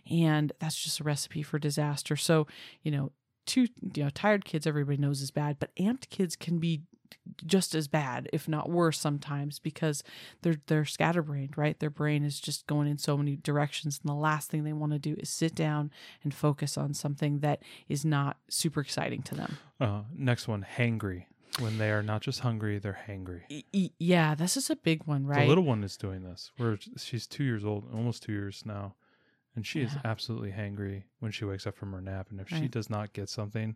and 0.10 0.52
that's 0.60 0.82
just 0.82 1.00
a 1.00 1.04
recipe 1.04 1.42
for 1.44 1.60
disaster 1.60 2.16
so 2.16 2.48
you 2.84 2.92
know 2.92 3.12
too 3.46 3.68
you 3.96 4.04
know 4.04 4.10
tired 4.10 4.46
kids 4.46 4.68
everybody 4.68 4.98
knows 4.98 5.22
is 5.22 5.32
bad 5.32 5.58
but 5.60 5.74
amped 5.78 6.10
kids 6.10 6.36
can 6.36 6.60
be 6.60 6.82
just 7.46 7.76
as 7.76 7.88
bad 7.88 8.30
if 8.34 8.48
not 8.48 8.70
worse 8.70 9.00
sometimes 9.00 9.60
because 9.60 10.04
they're 10.42 10.58
they're 10.68 10.86
scatterbrained 10.86 11.58
right 11.58 11.80
their 11.80 11.90
brain 11.90 12.24
is 12.24 12.40
just 12.40 12.68
going 12.68 12.88
in 12.88 12.98
so 12.98 13.18
many 13.18 13.36
directions 13.36 14.00
and 14.02 14.10
the 14.10 14.16
last 14.16 14.50
thing 14.50 14.64
they 14.64 14.74
want 14.74 14.92
to 14.92 15.00
do 15.00 15.16
is 15.20 15.30
sit 15.30 15.54
down 15.56 15.92
and 16.24 16.34
focus 16.34 16.78
on 16.78 16.94
something 16.94 17.40
that 17.40 17.62
is 17.88 18.04
not 18.06 18.38
super 18.50 18.82
exciting 18.82 19.22
to 19.22 19.36
them 19.36 19.58
uh, 19.80 20.02
next 20.16 20.48
one, 20.48 20.66
hangry. 20.78 21.26
When 21.60 21.78
they 21.78 21.92
are 21.92 22.04
not 22.04 22.22
just 22.22 22.42
hungry, 22.42 22.78
they're 22.78 23.00
hangry. 23.08 23.64
Yeah, 23.98 24.36
this 24.36 24.58
is 24.58 24.70
a 24.70 24.76
big 24.76 25.06
one, 25.06 25.26
right? 25.26 25.42
The 25.42 25.48
little 25.48 25.64
one 25.64 25.84
is 25.84 25.98
doing 25.98 26.24
this. 26.24 26.52
Where 26.58 26.78
she's 26.98 27.26
two 27.26 27.44
years 27.44 27.66
old, 27.66 27.86
almost 27.94 28.24
two 28.24 28.32
years 28.32 28.64
now, 28.66 28.96
and 29.56 29.66
she 29.66 29.82
is 29.82 29.92
absolutely 30.06 30.52
hangry 30.52 31.04
when 31.20 31.32
she 31.32 31.46
wakes 31.46 31.66
up 31.66 31.76
from 31.76 31.94
her 31.94 32.02
nap. 32.02 32.28
And 32.30 32.40
if 32.40 32.50
she 32.50 32.68
does 32.68 32.90
not 32.90 33.14
get 33.14 33.30
something, 33.30 33.76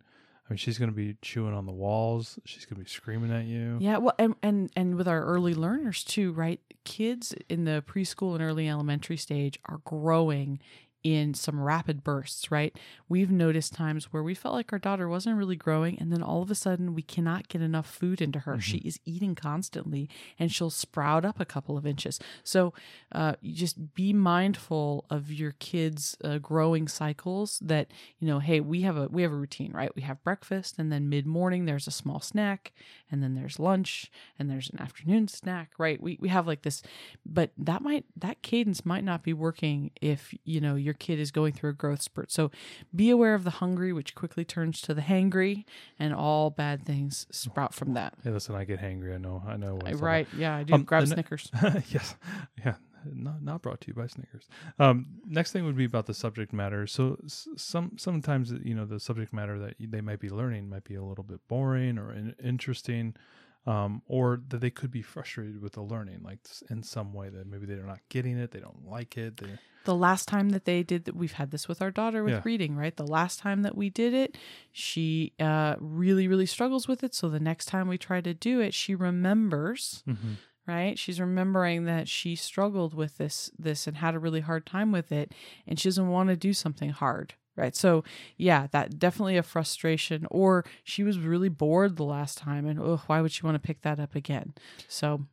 Mean, 0.52 0.58
she's 0.58 0.78
going 0.78 0.92
to 0.92 0.96
be 0.96 1.16
chewing 1.22 1.54
on 1.54 1.66
the 1.66 1.72
walls. 1.72 2.38
She's 2.44 2.66
going 2.66 2.78
to 2.78 2.84
be 2.84 2.90
screaming 2.90 3.32
at 3.32 3.46
you. 3.46 3.78
yeah, 3.80 4.00
well, 4.00 4.14
and, 4.20 4.36
and 4.44 4.70
and 4.76 4.96
with 4.96 5.08
our 5.08 5.24
early 5.24 5.54
learners 5.54 6.04
too, 6.04 6.34
right? 6.34 6.60
Kids 6.84 7.34
in 7.48 7.64
the 7.64 7.82
preschool 7.88 8.34
and 8.34 8.44
early 8.44 8.68
elementary 8.68 9.16
stage 9.16 9.58
are 9.70 9.80
growing 9.86 10.60
in 11.04 11.34
some 11.34 11.60
rapid 11.60 12.04
bursts, 12.04 12.52
right? 12.52 12.78
We've 13.10 13.32
noticed 13.32 13.74
times 13.74 14.12
where 14.14 14.24
we 14.24 14.36
felt 14.36 14.54
like 14.54 14.72
our 14.72 14.80
daughter 14.80 15.08
wasn't 15.10 15.38
really 15.38 15.56
growing, 15.56 15.98
and 16.00 16.12
then 16.12 16.22
all 16.22 16.42
of 16.42 16.52
a 16.52 16.56
sudden 16.56 16.94
we 16.94 17.02
cannot 17.02 17.48
get 17.48 17.62
enough 17.62 17.90
food 17.90 18.22
into 18.22 18.40
her. 18.40 18.60
She 18.60 18.78
is 18.78 19.00
eating 19.06 19.36
constantly, 19.36 20.10
and 20.38 20.52
she'll 20.52 20.70
sprout 20.70 21.26
up 21.26 21.40
a 21.40 21.46
couple 21.46 21.78
of 21.78 21.86
inches. 21.86 22.20
So, 22.44 22.74
uh, 23.12 23.34
just 23.44 23.94
be 23.94 24.14
mindful 24.14 25.06
of 25.10 25.32
your 25.32 25.54
kids' 25.54 26.16
uh, 26.24 26.38
growing 26.38 26.88
cycles. 26.88 27.60
That 27.62 27.92
you 28.20 28.28
know, 28.28 28.40
hey, 28.40 28.60
we 28.60 28.82
have 28.82 28.98
a 28.98 29.08
we 29.08 29.24
have 29.24 29.32
a 29.32 29.36
routine, 29.36 29.72
right? 29.74 29.94
We 29.96 30.04
have 30.04 30.24
breakfast, 30.24 30.76
and 30.78 30.92
then 30.92 31.10
mid 31.10 31.26
morning 31.26 31.66
there's 31.66 31.88
a 31.88 31.92
small 31.92 32.20
snack, 32.20 32.72
and 33.12 33.24
then 33.24 33.36
there's 33.36 33.60
lunch, 33.60 34.12
and 34.38 34.50
there's 34.50 34.70
an 34.70 34.80
afternoon 34.80 35.28
snack, 35.28 35.72
right? 35.78 36.02
We 36.02 36.18
we 36.20 36.30
have 36.30 36.48
like 36.48 36.62
this, 36.62 36.84
but 37.26 37.52
that 37.58 37.82
might 37.82 38.06
that 38.18 38.42
cadence 38.42 38.86
might 38.86 39.04
not 39.04 39.24
be 39.24 39.34
working 39.34 39.92
if 40.02 40.34
you 40.44 40.62
know 40.62 40.76
your 40.92 40.98
kid 40.98 41.20
is 41.20 41.32
going 41.32 41.54
through 41.54 41.70
a 41.70 41.74
growth 41.74 42.02
spurt. 42.02 42.32
So 42.32 42.52
be 42.94 43.10
aware 43.10 43.34
of 43.34 43.46
the 43.46 43.50
hungry, 43.50 43.94
which 43.94 44.14
quickly 44.14 44.44
turns 44.44 44.82
to 44.82 44.94
the 44.94 45.02
hangry, 45.02 45.64
and 45.98 46.14
all 46.14 46.50
bad 46.50 46.86
things 46.86 47.26
sprout 47.32 47.74
from 47.74 47.94
that. 47.94 48.14
Hey, 48.24 48.32
listen, 48.32 48.56
I 48.56 48.66
get 48.66 48.80
hangry. 48.82 49.16
I 49.16 49.18
know. 49.18 49.42
I 49.48 49.56
know. 49.56 49.76
when 49.76 49.88
I- 49.88 49.92
it's 49.92 50.02
right? 50.02 50.28
Yeah, 50.38 50.56
I 50.58 50.64
do. 50.64 50.74
Um, 50.74 50.84
Grab 50.84 51.04
the 51.06 51.10
ne- 51.10 51.14
Snickers. 51.16 51.50
yes. 51.90 52.16
Yeah. 52.64 52.76
Not 53.14 53.42
not 53.42 53.62
brought 53.64 53.82
to 53.82 53.88
you 53.88 53.96
by 53.96 54.06
Snickers. 54.06 54.48
Um, 54.78 55.08
next 55.26 55.52
thing 55.54 55.66
would 55.66 55.76
be 55.76 55.86
about 55.86 56.06
the 56.06 56.14
subject 56.14 56.54
matter. 56.54 56.86
So 56.86 57.18
s- 57.26 57.48
some 57.58 57.94
sometimes 57.98 58.52
you 58.52 58.76
know 58.76 58.86
the 58.86 59.00
subject 59.00 59.34
matter 59.34 59.58
that 59.58 59.74
they 59.80 60.02
might 60.02 60.20
be 60.20 60.30
learning 60.30 60.70
might 60.70 60.84
be 60.84 60.94
a 60.94 61.02
little 61.04 61.24
bit 61.24 61.40
boring 61.48 61.98
or 61.98 62.12
in, 62.14 62.36
interesting, 62.44 63.16
um, 63.66 64.02
or 64.08 64.42
that 64.50 64.60
they 64.62 64.70
could 64.72 64.92
be 64.92 65.02
frustrated 65.02 65.62
with 65.62 65.74
the 65.74 65.82
learning, 65.82 66.22
like 66.24 66.40
in 66.70 66.82
some 66.84 67.14
way 67.14 67.30
that 67.30 67.46
maybe 67.48 67.66
they're 67.66 67.84
not 67.86 68.00
getting 68.10 68.38
it, 68.38 68.52
they 68.52 68.60
don't 68.60 68.86
like 68.88 69.18
it. 69.18 69.38
They, 69.38 69.58
the 69.86 69.96
last 69.96 70.28
time 70.28 70.50
that 70.50 70.66
they 70.66 70.84
did 70.84 71.06
that 71.06 71.16
we've 71.16 71.32
had 71.34 71.50
this 71.52 71.68
with 71.68 71.82
our 71.82 71.90
daughter 71.92 72.24
with 72.24 72.34
Yeah. 72.36 72.42
reading 72.44 72.76
right 72.76 72.96
the 72.96 73.08
last 73.08 73.40
time 73.40 73.64
that 73.64 73.76
we 73.76 73.90
did 73.90 74.14
it 74.14 74.38
she 74.72 75.34
uh, 75.40 75.76
really 75.80 76.28
really 76.28 76.46
struggles 76.46 76.88
with 76.88 77.04
it 77.04 77.16
so 77.16 77.30
the 77.30 77.40
next 77.40 77.66
time 77.66 77.88
we 77.88 77.98
try 77.98 78.22
to 78.22 78.34
do 78.36 78.60
it 78.60 78.76
she 78.76 78.94
remembers 78.94 80.04
Mhm. 80.08 80.38
right 80.68 81.00
she's 81.00 81.20
remembering 81.20 81.86
that 81.86 82.08
she 82.08 82.36
struggled 82.36 82.94
with 82.94 83.18
this 83.18 83.50
this 83.58 83.88
and 83.88 83.98
had 83.98 84.14
a 84.14 84.20
really 84.20 84.42
hard 84.42 84.68
time 84.68 84.92
with 84.92 85.12
it 85.12 85.32
and 85.66 85.80
she 85.80 85.90
doesn't 85.90 86.10
want 86.10 86.30
to 86.30 86.36
do 86.36 86.54
something 86.54 86.92
hard 86.92 87.34
right 87.56 87.76
so 87.76 88.04
yeah 88.38 88.68
that 88.72 88.98
definitely 88.98 89.38
a 89.38 89.44
frustration 89.44 90.26
or 90.32 90.64
she 90.84 91.04
was 91.04 91.20
really 91.20 91.50
bored 91.50 91.98
the 91.98 92.04
last 92.04 92.38
time 92.38 92.66
and 92.66 92.80
why 93.08 93.22
would 93.22 93.32
she 93.32 93.44
want 93.44 93.56
to 93.56 93.60
pick 93.60 93.82
that 93.82 94.00
up 94.00 94.16
again 94.16 94.54
so 94.88 95.26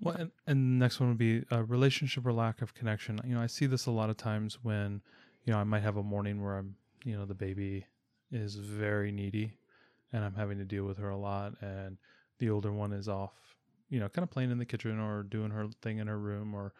Well, 0.00 0.16
and, 0.16 0.30
and 0.46 0.80
the 0.80 0.84
next 0.84 0.98
one 1.00 1.08
would 1.10 1.18
be 1.18 1.44
a 1.50 1.62
relationship 1.62 2.26
or 2.26 2.32
lack 2.32 2.60
of 2.60 2.74
connection. 2.74 3.20
You 3.24 3.34
know, 3.36 3.40
I 3.40 3.46
see 3.46 3.66
this 3.66 3.86
a 3.86 3.90
lot 3.92 4.10
of 4.10 4.16
times 4.16 4.58
when, 4.62 5.00
you 5.44 5.52
know, 5.52 5.58
I 5.58 5.64
might 5.64 5.82
have 5.82 5.96
a 5.96 6.02
morning 6.02 6.42
where 6.42 6.56
I'm, 6.58 6.74
you 7.04 7.16
know, 7.16 7.24
the 7.24 7.34
baby 7.34 7.86
is 8.32 8.56
very 8.56 9.12
needy 9.12 9.58
and 10.12 10.24
I'm 10.24 10.34
having 10.34 10.58
to 10.58 10.64
deal 10.64 10.84
with 10.84 10.98
her 10.98 11.10
a 11.10 11.16
lot. 11.16 11.54
And 11.60 11.98
the 12.38 12.50
older 12.50 12.72
one 12.72 12.92
is 12.92 13.08
off, 13.08 13.32
you 13.90 14.00
know, 14.00 14.08
kind 14.08 14.24
of 14.24 14.30
playing 14.30 14.50
in 14.50 14.58
the 14.58 14.64
kitchen 14.66 14.98
or 14.98 15.22
doing 15.22 15.50
her 15.50 15.68
thing 15.82 15.98
in 15.98 16.08
her 16.08 16.18
room 16.18 16.54
or, 16.54 16.72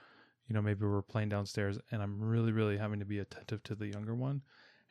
you 0.48 0.54
know, 0.54 0.62
maybe 0.62 0.84
we're 0.84 1.02
playing 1.02 1.28
downstairs 1.28 1.78
and 1.92 2.02
I'm 2.02 2.20
really, 2.20 2.50
really 2.52 2.76
having 2.76 2.98
to 2.98 3.06
be 3.06 3.20
attentive 3.20 3.62
to 3.64 3.74
the 3.76 3.86
younger 3.86 4.14
one. 4.14 4.42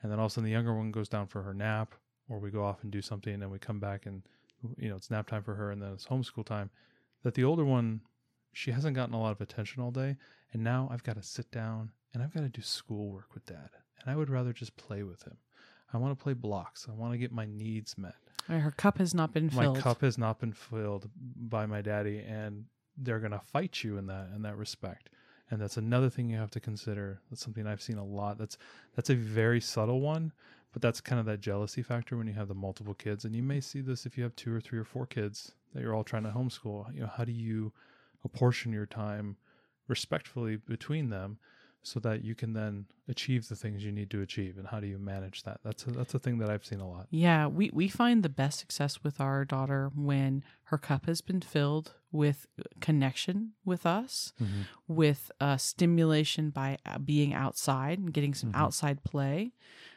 And 0.01 0.12
then 0.12 0.20
all 0.20 0.25
of 0.25 0.31
a 0.31 0.34
sudden 0.34 0.46
the 0.46 0.51
younger 0.51 0.75
one 0.75 0.91
goes 0.91 1.10
down 1.10 1.27
for 1.27 1.43
her 1.43 1.53
nap 1.53 1.96
or 2.29 2.39
we 2.39 2.50
go 2.50 2.63
off 2.63 2.84
and 2.84 2.91
do 2.91 3.01
something 3.01 3.34
and 3.34 3.41
then 3.41 3.51
we 3.51 3.60
come 3.60 3.79
back 3.79 4.05
and, 4.05 4.24
you 4.77 4.89
know, 4.89 4.96
it's 4.96 5.12
nap 5.12 5.27
time 5.27 5.43
for 5.43 5.55
her 5.55 5.72
and 5.72 5.81
then 5.81 5.91
it's 5.93 6.05
homeschool 6.05 6.46
time. 6.46 6.70
That 7.24 7.36
the 7.36 7.43
older 7.43 7.65
one 7.65 8.01
she 8.53 8.72
hasn't 8.72 8.96
gotten 8.96 9.15
a 9.15 9.20
lot 9.22 9.31
of 9.31 9.41
attention 9.41 9.81
all 9.81 9.91
day 9.91 10.15
and 10.53 10.63
now 10.63 10.89
i've 10.91 11.03
got 11.03 11.15
to 11.15 11.24
sit 11.24 11.50
down 11.51 11.91
and 12.13 12.22
i've 12.22 12.34
got 12.34 12.41
to 12.41 12.50
do 12.50 12.62
schoolwork 12.62 13.34
with 13.34 13.46
dad 13.46 13.70
and 14.01 14.12
i 14.12 14.15
would 14.15 14.29
rather 14.29 14.53
just 14.53 14.75
play 14.77 15.03
with 15.03 15.24
him. 15.24 15.38
I 15.93 15.98
want 15.98 16.17
to 16.17 16.24
play 16.24 16.31
blocks. 16.31 16.88
I 16.89 16.93
want 16.93 17.12
to 17.12 17.17
get 17.17 17.34
my 17.34 17.46
needs 17.46 17.98
met. 17.98 18.15
Her 18.48 18.72
cup 18.72 18.98
has 18.98 19.13
not 19.13 19.34
been 19.34 19.50
filled. 19.50 19.75
my 19.75 19.81
cup 19.81 20.00
has 20.01 20.17
not 20.17 20.39
been 20.39 20.53
filled 20.53 21.10
by 21.36 21.65
my 21.65 21.81
daddy 21.81 22.20
and 22.20 22.63
they're 22.98 23.20
going 23.20 23.34
to 23.34 23.41
fight 23.51 23.84
you 23.84 23.98
in 23.98 24.08
that 24.08 24.29
in 24.36 24.41
that 24.43 24.58
respect 24.58 25.10
and 25.51 25.62
that's 25.62 25.77
another 25.77 26.10
thing 26.10 26.29
you 26.29 26.38
have 26.38 26.51
to 26.51 26.60
consider. 26.60 27.22
That's 27.29 27.43
something 27.43 27.67
i've 27.67 27.81
seen 27.81 27.98
a 27.98 28.05
lot. 28.05 28.38
That's 28.38 28.58
that's 28.96 29.10
a 29.10 29.15
very 29.15 29.62
subtle 29.62 30.01
one 30.01 30.31
but 30.74 30.81
that's 30.81 31.01
kind 31.01 31.20
of 31.20 31.25
that 31.25 31.41
jealousy 31.41 31.81
factor 31.81 32.17
when 32.17 32.27
you 32.27 32.34
have 32.34 32.48
the 32.48 32.53
multiple 32.53 32.93
kids. 32.93 33.25
And 33.25 33.36
you 33.36 33.43
may 33.43 33.60
see 33.60 33.81
this 33.81 34.05
if 34.05 34.17
you 34.17 34.24
have 34.24 34.36
two 34.36 34.53
or 34.53 34.62
three 34.62 34.79
or 34.79 34.86
four 34.86 35.05
kids 35.05 35.51
that 35.74 35.81
you're 35.81 35.93
all 35.93 36.03
trying 36.03 36.24
to 36.24 36.29
homeschool. 36.29 36.93
You 36.93 37.01
know 37.01 37.12
how 37.13 37.25
do 37.25 37.31
you 37.31 37.74
apportion 38.24 38.72
your 38.72 38.86
time 38.86 39.38
respectfully 39.88 40.55
between 40.55 41.10
them 41.10 41.39
so 41.83 42.00
that 42.00 42.23
you 42.23 42.35
can 42.35 42.53
then 42.53 42.85
achieve 43.07 43.47
the 43.50 43.55
things 43.55 43.83
you 43.83 43.91
need 43.91 44.09
to 44.11 44.21
achieve 44.21 44.57
and 44.57 44.67
how 44.67 44.79
do 44.79 44.88
you 44.88 44.97
manage 45.00 45.43
that 45.43 45.59
that's 45.63 45.85
a, 45.88 45.91
that's 45.91 46.13
a 46.13 46.19
thing 46.19 46.38
that 46.38 46.50
i've 46.50 46.65
seen 46.65 46.79
a 46.79 46.88
lot 46.88 47.07
Yeah, 47.09 47.47
we, 47.47 47.69
we 47.73 47.88
find 47.88 48.21
the 48.23 48.29
best 48.29 48.59
success 48.59 49.03
with 49.03 49.19
our 49.19 49.43
daughter 49.45 49.91
when 49.95 50.43
her 50.65 50.77
cup 50.77 51.05
has 51.07 51.21
been 51.21 51.41
filled 51.41 51.93
with 52.11 52.45
connection 52.81 53.53
with 53.65 53.85
us, 53.85 54.33
with 54.88 55.31
uh, 55.39 55.57
stimulation 55.57 56.50
by 56.50 56.77
uh, 56.85 56.97
being 57.00 57.33
outside 57.33 58.00
and 58.00 58.13
getting 58.13 58.33
some 58.33 58.51
Mhm. 58.51 58.55
outside 58.59 59.03
play, 59.03 59.53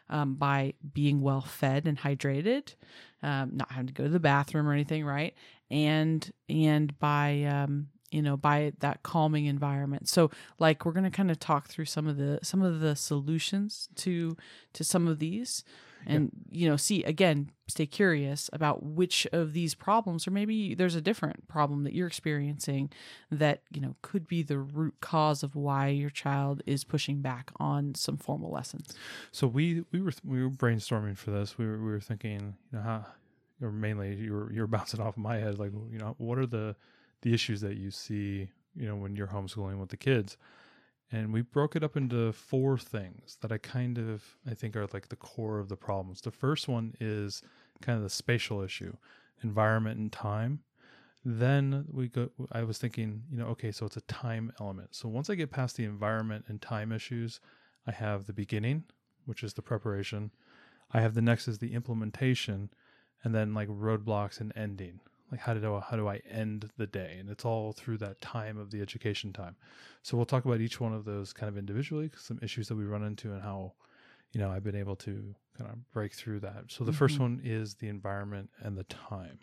um, 0.09 0.35
by 0.35 0.75
being 0.93 1.21
well 1.21 1.41
fed 1.41 1.87
and 1.87 1.99
hydrated, 1.99 2.75
um, 3.23 3.50
not 3.57 3.73
having 3.73 3.87
to 3.88 3.93
go 3.93 4.05
to 4.05 4.11
the 4.11 4.21
bathroom 4.21 4.67
or 4.69 4.73
anything, 4.73 5.05
right? 5.05 5.35
And 5.71 6.31
and 6.49 6.97
by 6.99 7.43
um, 7.45 7.88
you 8.14 8.23
know 8.23 8.37
by 8.37 8.73
that 8.80 9.02
calming 9.02 9.47
environment. 9.47 10.09
So 10.09 10.30
like 10.59 10.85
we're 10.85 10.92
gonna 10.92 11.11
kind 11.11 11.30
of 11.30 11.38
talk 11.38 11.68
through 11.68 11.87
some 11.87 12.06
of 12.06 12.16
the 12.16 12.38
some 12.42 12.62
of 12.62 12.80
the 12.80 12.94
solutions 12.97 13.88
to 13.97 14.37
to 14.75 14.85
some 14.85 15.09
of 15.09 15.18
these 15.18 15.64
and 16.06 16.30
you 16.50 16.68
know 16.68 16.76
see 16.76 17.02
again 17.04 17.50
stay 17.66 17.87
curious 17.87 18.50
about 18.52 18.83
which 18.83 19.26
of 19.33 19.54
these 19.54 19.75
problems 19.75 20.28
or 20.28 20.30
maybe 20.33 20.75
there's 20.75 20.94
a 20.94 21.00
different 21.00 21.49
problem 21.49 21.83
that 21.85 21.94
you're 21.94 22.06
experiencing 22.06 22.90
that 23.30 23.62
you 23.71 23.80
know 23.80 23.97
could 24.02 24.28
be 24.28 24.42
the 24.42 24.59
root 24.59 24.94
cause 25.00 25.42
of 25.42 25.56
why 25.56 25.88
your 25.88 26.11
child 26.11 26.61
is 26.66 26.85
pushing 26.85 27.23
back 27.23 27.50
on 27.59 27.94
some 27.94 28.18
formal 28.18 28.50
lessons 28.50 28.94
So 29.33 29.47
we 29.47 29.85
we 29.92 30.02
were 30.02 30.12
we 30.23 30.42
were 30.42 30.50
brainstorming 30.50 31.16
for 31.16 31.30
this. 31.30 31.56
We 31.56 31.64
were 31.66 31.78
we 31.78 31.90
were 31.90 32.00
thinking, 32.00 32.54
you 32.71 32.78
know, 32.78 32.83
how 32.83 33.06
or 33.62 33.73
mainly 33.73 34.14
you 34.14 34.33
were 34.35 34.52
you're 34.52 34.66
bouncing 34.76 35.00
off 35.00 35.16
my 35.16 35.37
head, 35.38 35.59
like 35.59 35.73
you 35.90 35.99
know, 35.99 36.14
what 36.18 36.38
are 36.38 36.47
the 36.47 36.76
the 37.25 37.35
issues 37.35 37.61
that 37.62 37.76
you 37.76 37.90
see, 37.90 38.49
you 38.76 38.87
know, 38.87 38.95
when 38.95 39.16
you're 39.16 39.26
homeschooling 39.26 39.81
with 39.81 39.88
the 39.88 39.97
kids? 39.97 40.37
And 41.11 41.33
we 41.33 41.43
broke 41.43 41.76
it 41.76 41.83
up 41.83 41.97
into 41.97 42.33
four 42.33 42.78
things 42.78 43.38
that 43.40 43.52
I 43.52 43.59
kind 43.59 43.99
of 43.99 44.23
I 44.50 44.54
think 44.54 44.76
are 44.76 44.87
like 44.93 45.09
the 45.09 45.16
core 45.16 45.59
of 45.59 45.69
the 45.69 45.76
problems. 45.76 46.21
The 46.21 46.31
first 46.31 46.69
one 46.69 46.95
is 47.00 47.43
kind 47.81 47.97
of 47.97 48.02
the 48.02 48.11
spatial 48.11 48.62
issue, 48.62 48.97
environment 49.43 49.99
and 49.99 50.12
time. 50.12 50.61
Then 51.25 51.87
we 51.90 52.09
go 52.09 52.31
I 52.52 52.62
was 52.64 52.78
thinking, 52.78 53.23
you 53.31 53.38
know, 53.38 53.47
okay, 53.47 53.73
so 53.73 53.87
it's 53.87 53.97
a 53.97 54.02
time 54.02 54.52
element. 54.61 54.95
So 54.95 55.09
once 55.09 55.31
I 55.31 55.35
get 55.35 55.50
past 55.50 55.76
the 55.76 55.85
environment 55.85 56.45
and 56.49 56.61
time 56.61 56.93
issues, 56.93 57.40
I 57.87 57.93
have 57.93 58.26
the 58.26 58.33
beginning, 58.33 58.85
which 59.25 59.43
is 59.43 59.54
the 59.54 59.62
preparation. 59.62 60.31
I 60.93 61.00
have 61.00 61.14
the 61.14 61.23
next 61.23 61.49
is 61.49 61.59
the 61.59 61.75
implementation, 61.75 62.71
and 63.23 63.35
then 63.35 63.54
like 63.54 63.69
roadblocks 63.69 64.40
and 64.40 64.52
ending. 64.57 65.00
Like 65.31 65.40
how 65.40 65.54
do 65.54 65.75
I, 65.75 65.81
how 65.81 65.97
do 65.97 66.07
I 66.09 66.16
end 66.28 66.71
the 66.76 66.87
day? 66.87 67.16
And 67.19 67.28
it's 67.31 67.45
all 67.45 67.73
through 67.73 67.99
that 67.99 68.21
time 68.21 68.59
of 68.59 68.71
the 68.71 68.81
education 68.81 69.33
time. 69.33 69.57
So 70.02 70.16
we'll 70.16 70.26
talk 70.26 70.45
about 70.45 70.61
each 70.61 70.81
one 70.81 70.93
of 70.93 71.04
those 71.04 71.33
kind 71.33 71.49
of 71.49 71.57
individually, 71.59 72.11
some 72.16 72.38
issues 72.43 72.69
that 72.69 72.76
we 72.76 72.85
run 72.85 73.02
into, 73.02 73.33
and 73.33 73.43
how 73.43 73.75
you 74.33 74.40
know 74.40 74.50
I've 74.50 74.64
been 74.64 74.76
able 74.76 74.97
to 74.97 75.35
kind 75.57 75.71
of 75.71 75.90
break 75.93 76.12
through 76.14 76.40
that. 76.40 76.71
So 76.71 76.85
the 76.85 76.93
first 76.93 77.19
Mhm. 77.19 77.21
one 77.21 77.40
is 77.43 77.76
the 77.76 77.88
environment 77.88 78.50
and 78.61 78.76
the 78.76 78.85
time. 78.85 79.40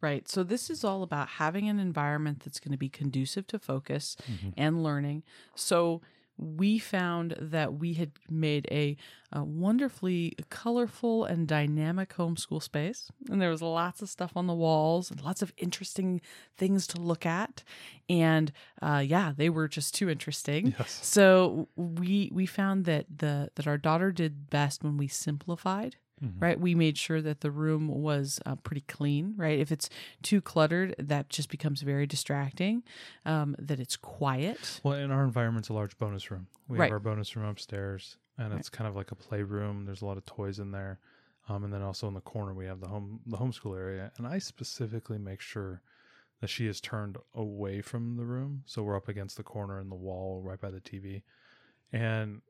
right 0.00 0.28
so 0.28 0.42
this 0.42 0.68
is 0.70 0.84
all 0.84 1.02
about 1.02 1.28
having 1.28 1.68
an 1.68 1.78
environment 1.78 2.40
that's 2.40 2.60
going 2.60 2.72
to 2.72 2.78
be 2.78 2.88
conducive 2.88 3.46
to 3.46 3.58
focus 3.58 4.16
Mhm. 4.26 4.54
and 4.56 4.82
learning 4.82 5.22
so 5.54 6.02
we 6.38 6.78
found 6.78 7.34
that 7.40 7.74
we 7.74 7.94
had 7.94 8.12
made 8.30 8.66
a, 8.70 8.96
a 9.32 9.42
wonderfully 9.42 10.34
colorful 10.48 11.24
and 11.24 11.48
dynamic 11.48 12.14
homeschool 12.14 12.62
space. 12.62 13.10
And 13.28 13.42
there 13.42 13.50
was 13.50 13.60
lots 13.60 14.00
of 14.02 14.08
stuff 14.08 14.32
on 14.36 14.46
the 14.46 14.54
walls 14.54 15.10
and 15.10 15.20
lots 15.20 15.42
of 15.42 15.52
interesting 15.56 16.20
things 16.56 16.86
to 16.88 17.00
look 17.00 17.26
at. 17.26 17.64
And 18.08 18.52
uh, 18.80 19.02
yeah, 19.04 19.32
they 19.36 19.50
were 19.50 19.68
just 19.68 19.94
too 19.94 20.08
interesting. 20.08 20.74
Yes. 20.78 21.00
So 21.02 21.68
we 21.76 22.30
we 22.32 22.46
found 22.46 22.84
that 22.84 23.06
the 23.18 23.50
that 23.56 23.66
our 23.66 23.78
daughter 23.78 24.12
did 24.12 24.48
best 24.48 24.84
when 24.84 24.96
we 24.96 25.08
simplified 25.08 25.96
Mhm. 26.22 26.40
right? 26.40 26.58
We 26.60 26.74
made 26.74 26.96
sure 26.98 27.20
that 27.22 27.40
the 27.40 27.50
room 27.50 27.88
was 27.88 28.40
uh, 28.46 28.56
pretty 28.56 28.82
clean, 28.82 29.34
right? 29.36 29.58
If 29.58 29.70
it's 29.72 29.88
too 30.22 30.40
cluttered, 30.40 30.94
that 30.98 31.28
just 31.28 31.48
becomes 31.50 31.82
very 31.82 32.06
distracting. 32.06 32.82
Um, 33.24 33.54
that 33.58 33.78
it's 33.80 33.96
quiet. 33.96 34.80
Well, 34.82 34.94
in 34.94 35.10
our 35.10 35.24
environment's 35.24 35.68
a 35.68 35.74
large 35.74 35.96
bonus 35.98 36.30
room. 36.30 36.48
We 36.68 36.78
Right. 36.78 36.86
have 36.86 36.92
our 36.92 36.98
bonus 37.00 37.34
room 37.36 37.46
upstairs, 37.46 38.16
and 38.36 38.50
Right. 38.52 38.58
it's 38.60 38.68
kind 38.68 38.88
of 38.88 38.94
like 38.96 39.10
a 39.10 39.14
playroom. 39.16 39.84
There's 39.84 40.02
a 40.02 40.06
lot 40.06 40.16
of 40.16 40.24
toys 40.26 40.58
in 40.58 40.70
there, 40.72 40.98
um, 41.48 41.64
and 41.64 41.72
then 41.72 41.82
also 41.82 42.08
in 42.08 42.14
the 42.14 42.20
corner 42.20 42.52
we 42.54 42.66
have 42.66 42.80
the 42.80 42.88
home 42.88 43.20
the 43.26 43.36
homeschool 43.38 43.76
area. 43.78 44.12
And 44.18 44.26
I 44.26 44.38
specifically 44.38 45.18
make 45.18 45.40
sure 45.40 45.82
that 46.40 46.48
she 46.48 46.66
is 46.68 46.80
turned 46.80 47.16
away 47.34 47.80
from 47.80 48.16
the 48.16 48.24
room, 48.24 48.62
so 48.66 48.82
we're 48.82 48.96
up 48.96 49.08
against 49.08 49.36
the 49.36 49.42
corner 49.42 49.78
and 49.80 49.90
the 49.90 49.96
wall 49.96 50.40
right 50.42 50.60
by 50.60 50.70
the 50.70 50.80
TV. 50.80 51.22
And 51.92 52.42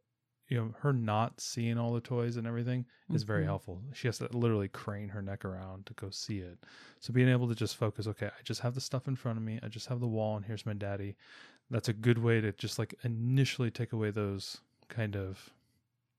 you 0.49 0.57
know 0.59 0.75
her 0.81 0.93
not 0.93 1.41
seeing 1.41 1.79
all 1.79 1.93
the 1.93 2.01
toys 2.01 2.37
and 2.37 2.47
everything 2.47 2.87
is 3.13 3.23
very 3.23 3.45
Mhm. 3.45 3.47
helpful. 3.47 3.83
She 3.95 4.09
has 4.09 4.19
to 4.19 4.29
literally 4.37 4.69
crane 4.69 5.11
her 5.11 5.23
neck 5.23 5.45
around 5.45 5.87
to 5.87 5.95
go 5.95 6.11
see 6.11 6.39
it. 6.41 6.65
So 7.01 7.13
being 7.13 7.29
able 7.29 7.49
to 7.49 7.55
just 7.55 7.77
focus 7.77 8.07
okay 8.09 8.27
i 8.29 8.43
just 8.45 8.61
have 8.63 8.75
the 8.75 8.81
stuff 8.81 9.09
in 9.09 9.17
front 9.17 9.39
of 9.39 9.45
me. 9.45 9.61
I 9.63 9.69
just 9.69 9.87
have 9.89 10.01
the 10.01 10.09
wall 10.09 10.37
and 10.37 10.45
here's 10.47 10.67
my 10.67 10.75
daddy. 10.75 11.17
That's 11.71 11.89
a 11.89 11.95
good 11.95 12.19
way 12.19 12.41
to 12.41 12.53
just 12.53 12.79
like 12.79 12.95
initially 13.05 13.71
take 13.71 13.93
away 13.93 14.11
those 14.11 14.63
kind 14.89 15.17
of 15.17 15.55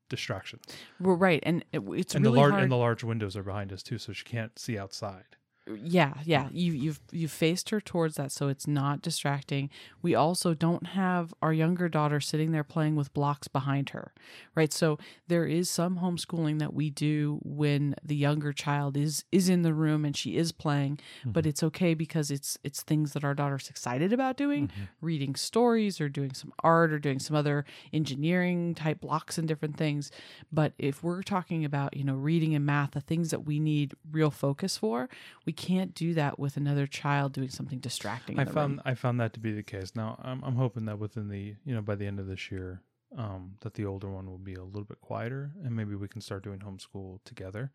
distractions. 0.09 0.83
Well, 0.99 1.15
right, 1.15 1.39
and 1.43 1.65
it, 1.71 1.81
it's 1.93 2.15
and 2.15 2.23
really 2.23 2.31
the 2.31 2.31
large 2.31 2.55
hard. 2.55 2.63
and 2.63 2.71
the 2.71 2.77
large 2.77 3.03
windows 3.03 3.35
are 3.35 3.41
behind 3.43 3.73
us 3.73 3.81
too 3.83 3.97
so 3.97 4.13
she 4.13 4.23
can't 4.23 4.59
see 4.59 4.77
outside 4.77 5.37
yeah 5.83 6.13
yeah 6.25 6.47
you 6.51 6.73
you've 6.73 6.99
you've 7.11 7.31
faced 7.31 7.69
her 7.69 7.81
towards 7.81 8.15
that 8.15 8.31
so 8.31 8.47
it's 8.47 8.67
not 8.67 9.01
distracting. 9.01 9.69
We 10.01 10.15
also 10.15 10.53
don't 10.53 10.87
have 10.87 11.33
our 11.41 11.53
younger 11.53 11.89
daughter 11.89 12.19
sitting 12.19 12.51
there 12.51 12.63
playing 12.63 12.95
with 12.95 13.13
blocks 13.13 13.47
behind 13.47 13.89
her 13.91 14.13
right? 14.55 14.73
So 14.73 14.97
there 15.27 15.45
is 15.45 15.69
some 15.69 15.99
homeschooling 15.99 16.59
that 16.59 16.73
we 16.73 16.89
do 16.89 17.39
when 17.43 17.95
the 18.03 18.15
younger 18.15 18.51
child 18.51 18.97
is 18.97 19.23
is 19.31 19.49
in 19.49 19.61
the 19.61 19.73
room 19.73 20.05
and 20.05 20.15
she 20.15 20.35
is 20.35 20.51
playing 20.51 20.99
but 21.25 21.41
mm-hmm. 21.41 21.49
it's 21.49 21.63
okay 21.63 21.93
because 21.93 22.31
it's 22.31 22.57
it's 22.63 22.83
things 22.83 23.13
that 23.13 23.23
our 23.23 23.33
daughter's 23.33 23.69
excited 23.69 24.11
about 24.11 24.37
doing 24.37 24.67
mm-hmm. 24.67 24.83
reading 25.01 25.35
stories 25.35 26.01
or 26.01 26.09
doing 26.09 26.33
some 26.33 26.51
art 26.63 26.91
or 26.91 26.99
doing 26.99 27.19
some 27.19 27.35
other 27.35 27.65
engineering 27.93 28.75
type 28.75 29.01
blocks 29.01 29.37
and 29.37 29.47
different 29.47 29.77
things. 29.77 30.11
But 30.51 30.73
if 30.77 31.03
we're 31.03 31.23
talking 31.23 31.63
about 31.63 31.95
you 31.95 32.03
know 32.03 32.15
reading 32.15 32.53
and 32.55 32.65
math 32.65 32.91
the 32.91 33.01
things 33.01 33.31
that 33.31 33.45
we 33.45 33.59
need 33.59 33.93
real 34.11 34.31
focus 34.31 34.77
for 34.77 35.09
we 35.45 35.53
can't 35.59 35.93
do 35.93 36.13
that 36.13 36.39
with 36.39 36.57
another 36.57 36.87
child 36.87 37.33
doing 37.33 37.49
something 37.49 37.79
distracting 37.79 38.39
I 38.39 38.45
found 38.45 38.77
room. 38.77 38.81
I 38.85 38.93
found 38.95 39.19
that 39.19 39.33
to 39.33 39.39
be 39.39 39.51
the 39.51 39.63
case. 39.63 39.95
Now 39.95 40.19
I'm 40.23 40.43
I'm 40.43 40.55
hoping 40.55 40.85
that 40.85 40.97
within 40.99 41.27
the 41.27 41.55
you 41.65 41.75
know 41.75 41.81
by 41.81 41.95
the 41.95 42.07
end 42.07 42.19
of 42.19 42.27
this 42.27 42.49
year, 42.49 42.81
um, 43.17 43.55
that 43.61 43.73
the 43.73 43.85
older 43.85 44.09
one 44.09 44.29
will 44.29 44.37
be 44.37 44.55
a 44.55 44.63
little 44.63 44.85
bit 44.85 45.01
quieter, 45.01 45.51
and 45.63 45.75
maybe 45.75 45.95
we 45.95 46.07
can 46.07 46.21
start 46.21 46.43
doing 46.43 46.59
homeschool 46.59 47.19
together. 47.25 47.71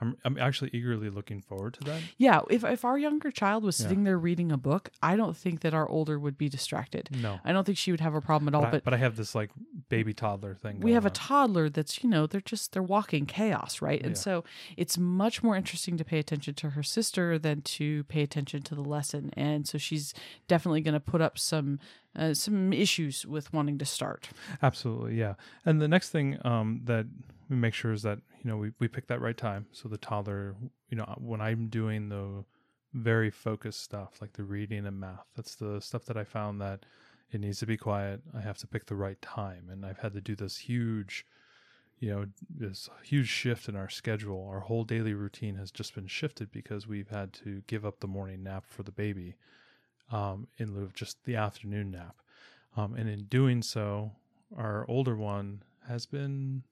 I'm 0.00 0.16
I'm 0.24 0.38
actually 0.38 0.70
eagerly 0.74 1.08
looking 1.10 1.40
forward 1.40 1.74
to 1.74 1.84
that. 1.84 2.00
yeah 2.18 2.40
if, 2.50 2.64
if 2.64 2.84
our 2.84 2.98
younger 2.98 3.30
child 3.30 3.64
was 3.64 3.78
Yeah. 3.80 3.84
sitting 3.88 4.04
there 4.04 4.18
reading 4.18 4.52
a 4.52 4.56
book 4.58 4.90
i 5.02 5.16
don't 5.16 5.36
think 5.36 5.60
that 5.60 5.72
our 5.74 5.88
older 5.88 6.18
would 6.18 6.36
be 6.36 6.48
distracted 6.48 7.08
No, 7.22 7.40
i 7.44 7.52
don't 7.52 7.64
think 7.64 7.78
she 7.78 7.90
would 7.92 8.00
have 8.00 8.14
a 8.14 8.20
problem 8.20 8.48
at 8.48 8.54
all 8.54 8.62
but, 8.62 8.68
I, 8.68 8.70
but 8.72 8.84
but 8.84 8.94
I 8.94 8.98
have 8.98 9.16
this 9.16 9.34
like 9.34 9.50
baby 9.88 10.12
toddler 10.12 10.54
thing. 10.54 10.80
we 10.80 10.92
have 10.92 11.06
a 11.06 11.10
toddler 11.10 11.68
that's 11.68 12.02
you 12.02 12.10
know 12.10 12.26
they're 12.26 12.40
just 12.40 12.72
they're 12.72 12.82
walking 12.82 13.24
chaos 13.26 13.80
right 13.80 14.00
and 14.02 14.10
Yeah. 14.16 14.20
so 14.26 14.44
it's 14.76 14.98
much 14.98 15.42
more 15.42 15.56
interesting 15.56 15.96
to 15.96 16.04
pay 16.04 16.18
attention 16.18 16.54
to 16.54 16.70
her 16.70 16.82
sister 16.82 17.38
than 17.38 17.62
to 17.62 18.04
pay 18.04 18.22
attention 18.22 18.62
to 18.62 18.74
the 18.74 18.82
lesson 18.82 19.30
and 19.34 19.66
so 19.66 19.78
she's 19.78 20.12
definitely 20.48 20.80
going 20.82 20.94
to 20.94 21.00
put 21.00 21.20
up 21.20 21.38
some 21.38 21.78
uh, 22.14 22.32
some 22.34 22.72
issues 22.72 23.26
with 23.26 23.52
wanting 23.52 23.76
to 23.78 23.84
start 23.84 24.28
Absolutely, 24.62 25.16
yeah. 25.16 25.34
And 25.66 25.80
the 25.82 25.88
next 25.88 26.08
thing 26.10 26.38
um, 26.44 26.80
that 26.84 27.04
we 27.48 27.56
make 27.56 27.74
sure 27.74 27.92
is 27.92 28.02
that 28.02 28.18
you 28.42 28.50
know 28.50 28.56
we 28.56 28.72
we 28.78 28.88
pick 28.88 29.06
that 29.08 29.20
right 29.20 29.36
time. 29.36 29.66
So 29.72 29.88
the 29.88 29.98
toddler, 29.98 30.56
you 30.90 30.96
know, 30.96 31.04
when 31.18 31.40
I'm 31.40 31.68
doing 31.68 32.08
the 32.08 32.44
very 32.94 33.30
focused 33.30 33.82
stuff 33.82 34.20
like 34.20 34.32
the 34.32 34.44
reading 34.44 34.86
and 34.86 34.98
math, 34.98 35.26
that's 35.36 35.54
the 35.54 35.80
stuff 35.80 36.04
that 36.06 36.16
I 36.16 36.24
found 36.24 36.60
that 36.60 36.84
it 37.30 37.40
needs 37.40 37.58
to 37.60 37.66
be 37.66 37.76
quiet. 37.76 38.22
I 38.36 38.40
have 38.40 38.58
to 38.58 38.66
pick 38.66 38.86
the 38.86 38.94
right 38.94 39.20
time, 39.20 39.68
and 39.70 39.84
I've 39.84 39.98
had 39.98 40.14
to 40.14 40.20
do 40.20 40.34
this 40.34 40.56
huge, 40.56 41.26
you 41.98 42.10
know, 42.10 42.26
this 42.48 42.88
huge 43.04 43.28
shift 43.28 43.68
in 43.68 43.76
our 43.76 43.88
schedule. 43.88 44.48
Our 44.48 44.60
whole 44.60 44.84
daily 44.84 45.14
routine 45.14 45.56
has 45.56 45.70
just 45.70 45.94
been 45.94 46.06
shifted 46.06 46.50
because 46.50 46.86
we've 46.86 47.10
had 47.10 47.32
to 47.34 47.62
give 47.66 47.84
up 47.84 48.00
the 48.00 48.06
morning 48.06 48.42
nap 48.42 48.64
for 48.68 48.82
the 48.82 48.92
baby 48.92 49.36
um, 50.10 50.46
in 50.58 50.74
lieu 50.74 50.84
of 50.84 50.94
just 50.94 51.24
the 51.24 51.36
afternoon 51.36 51.90
nap. 51.90 52.16
Um, 52.76 52.94
and 52.94 53.08
in 53.08 53.24
doing 53.24 53.62
so, 53.62 54.12
our 54.56 54.84
older 54.88 55.16
one 55.16 55.62
has 55.88 56.06
been 56.06 56.62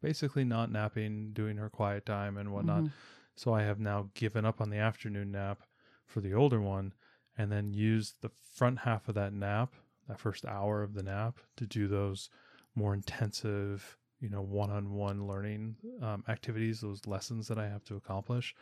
basically 0.00 0.44
not 0.44 0.70
napping, 0.70 1.32
doing 1.32 1.56
her 1.56 1.68
quiet 1.68 2.06
time 2.06 2.36
and 2.36 2.52
whatnot. 2.52 2.84
Mhm. 2.84 2.90
So 3.34 3.52
I 3.52 3.62
have 3.62 3.78
now 3.78 4.10
given 4.14 4.44
up 4.44 4.60
on 4.60 4.70
the 4.70 4.78
afternoon 4.78 5.30
nap 5.32 5.62
for 6.06 6.20
the 6.20 6.34
older 6.34 6.60
one 6.60 6.92
and 7.36 7.52
then 7.52 7.72
used 7.72 8.20
the 8.20 8.30
front 8.30 8.80
half 8.80 9.08
of 9.08 9.14
that 9.14 9.32
nap, 9.32 9.74
that 10.08 10.18
first 10.18 10.44
hour 10.44 10.82
of 10.82 10.94
the 10.94 11.02
nap, 11.02 11.38
to 11.56 11.66
do 11.66 11.86
those 11.86 12.30
more 12.74 12.94
intensive, 12.94 13.96
you 14.20 14.28
know, 14.28 14.42
one 14.42 14.70
on 14.70 14.92
one 14.92 15.26
learning 15.26 15.76
um, 16.02 16.24
activities, 16.28 16.80
those 16.80 17.06
lessons 17.06 17.46
that 17.48 17.58
I 17.58 17.68
have 17.68 17.84
to 17.84 17.96
accomplish. 17.96 18.54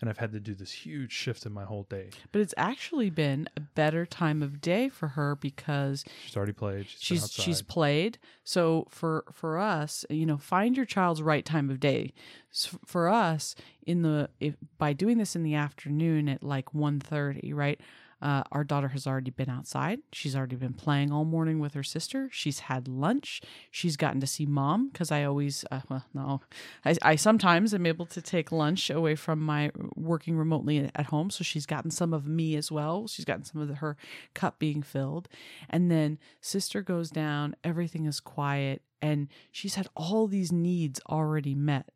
And 0.00 0.08
I've 0.08 0.18
had 0.18 0.32
to 0.32 0.40
do 0.40 0.54
this 0.54 0.72
huge 0.72 1.12
shift 1.12 1.44
in 1.44 1.52
my 1.52 1.64
whole 1.64 1.84
day. 1.90 2.10
but 2.32 2.40
it's 2.40 2.54
actually 2.56 3.10
been 3.10 3.48
a 3.56 3.60
better 3.60 4.06
time 4.06 4.42
of 4.42 4.60
day 4.60 4.88
for 4.88 5.08
her 5.08 5.36
because 5.36 6.04
She's 6.24 6.36
already 6.36 6.52
played. 6.52 6.86
She's, 6.88 7.30
she's 7.30 7.32
she's 7.32 7.62
played 7.62 8.18
so 8.44 8.86
for 8.90 9.24
for 9.32 9.58
us 9.58 10.04
you 10.08 10.24
know 10.26 10.38
find 10.38 10.76
your 10.76 10.86
child's 10.86 11.20
right 11.22 11.44
time 11.44 11.68
of 11.70 11.80
day 11.80 12.12
S 12.52 12.74
for 12.86 13.08
us 13.08 13.54
in 13.86 14.02
the 14.02 14.30
if 14.40 14.54
by 14.78 14.92
doing 14.92 15.18
this 15.18 15.36
in 15.36 15.42
the 15.42 15.54
afternoon 15.54 16.28
at 16.28 16.42
like 16.42 16.72
1.30 16.72 17.54
right 17.54 17.80
uh, 18.22 18.42
our 18.52 18.64
daughter 18.64 18.88
has 18.88 19.06
already 19.06 19.30
been 19.30 19.48
outside. 19.48 20.00
She's 20.12 20.36
already 20.36 20.56
been 20.56 20.74
playing 20.74 21.12
all 21.12 21.24
morning 21.24 21.58
with 21.58 21.74
her 21.74 21.82
sister. 21.82 22.28
She's 22.32 22.60
had 22.60 22.86
lunch. 22.86 23.40
She's 23.70 23.96
gotten 23.96 24.20
to 24.20 24.26
see 24.26 24.46
mom 24.46 24.88
because 24.88 25.10
i 25.10 25.24
always 25.24 25.64
uh, 25.70 25.80
well 25.88 26.04
no. 26.14 26.40
I, 26.84 26.96
I 27.02 27.16
sometimes 27.16 27.72
am 27.72 27.86
able 27.86 28.06
to 28.06 28.22
take 28.22 28.52
lunch 28.52 28.90
away 28.90 29.14
from 29.14 29.40
my 29.40 29.70
working 29.96 30.36
remotely 30.36 30.90
at 30.94 31.06
home 31.06 31.30
so 31.30 31.44
she's 31.44 31.66
gotten 31.66 31.90
some 31.90 32.12
of 32.12 32.26
me 32.26 32.56
as 32.56 32.70
well. 32.70 33.06
She's 33.06 33.24
gotten 33.24 33.44
some 33.44 33.60
of 33.60 33.68
the, 33.68 33.76
her 33.76 33.96
cup 34.34 34.58
being 34.58 34.82
filled. 34.82 35.28
And 35.68 35.90
then 35.90 36.18
sister 36.40 36.82
goes 36.82 37.10
down, 37.10 37.56
everything 37.64 38.06
is 38.06 38.20
quiet, 38.20 38.82
and 39.02 39.28
she's 39.50 39.76
had 39.76 39.88
all 39.96 40.26
these 40.26 40.52
needs 40.52 41.00
already 41.08 41.54
met. 41.54 41.90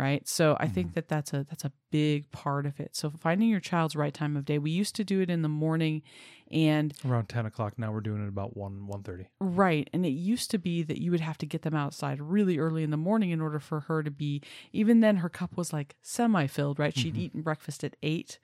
Right. 0.00 0.26
So 0.26 0.56
I 0.58 0.66
think 0.66 0.94
that 0.94 1.08
that's 1.08 1.34
a 1.34 1.44
that's 1.44 1.64
a 1.64 1.72
big 1.90 2.30
part 2.30 2.64
of 2.64 2.80
it. 2.80 2.96
So 2.96 3.10
finding 3.10 3.50
your 3.50 3.60
child's 3.60 3.94
right 3.94 4.14
time 4.14 4.34
of 4.34 4.46
day. 4.46 4.56
We 4.56 4.70
used 4.70 4.96
to 4.96 5.04
do 5.04 5.20
it 5.20 5.28
in 5.28 5.42
the 5.42 5.48
morning 5.48 6.00
and 6.50 6.94
around 7.06 7.28
10 7.28 7.44
o'clock. 7.44 7.78
Now 7.78 7.92
we're 7.92 8.00
doing 8.00 8.24
it 8.24 8.28
about 8.28 8.56
1 8.56 8.88
1.30. 8.88 9.26
Right. 9.40 9.90
And 9.92 10.06
it 10.06 10.10
used 10.10 10.50
to 10.52 10.58
be 10.58 10.82
that 10.84 11.02
you 11.02 11.10
would 11.10 11.20
have 11.20 11.36
to 11.38 11.46
get 11.46 11.62
them 11.62 11.74
outside 11.74 12.18
really 12.18 12.56
early 12.56 12.82
in 12.82 12.90
the 12.90 12.96
morning 12.96 13.28
in 13.30 13.42
order 13.42 13.60
for 13.60 13.80
her 13.80 14.02
to 14.02 14.10
be, 14.10 14.40
even 14.72 15.00
then, 15.00 15.16
her 15.16 15.28
cup 15.28 15.54
was 15.58 15.70
like 15.70 15.96
semi 16.00 16.46
filled, 16.46 16.78
right? 16.78 16.96
She'd 16.96 17.18
eaten 17.18 17.42
breakfast 17.42 17.84
at 17.84 17.94
eight. 18.02 18.38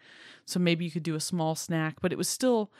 So 0.45 0.61
maybe 0.61 0.85
you 0.85 0.91
could 0.91 1.03
do 1.03 1.15
a 1.15 1.21
small 1.21 1.55
snack, 1.55 2.03
but 2.03 2.13
it 2.13 2.19
was 2.19 2.29
still, 2.29 2.71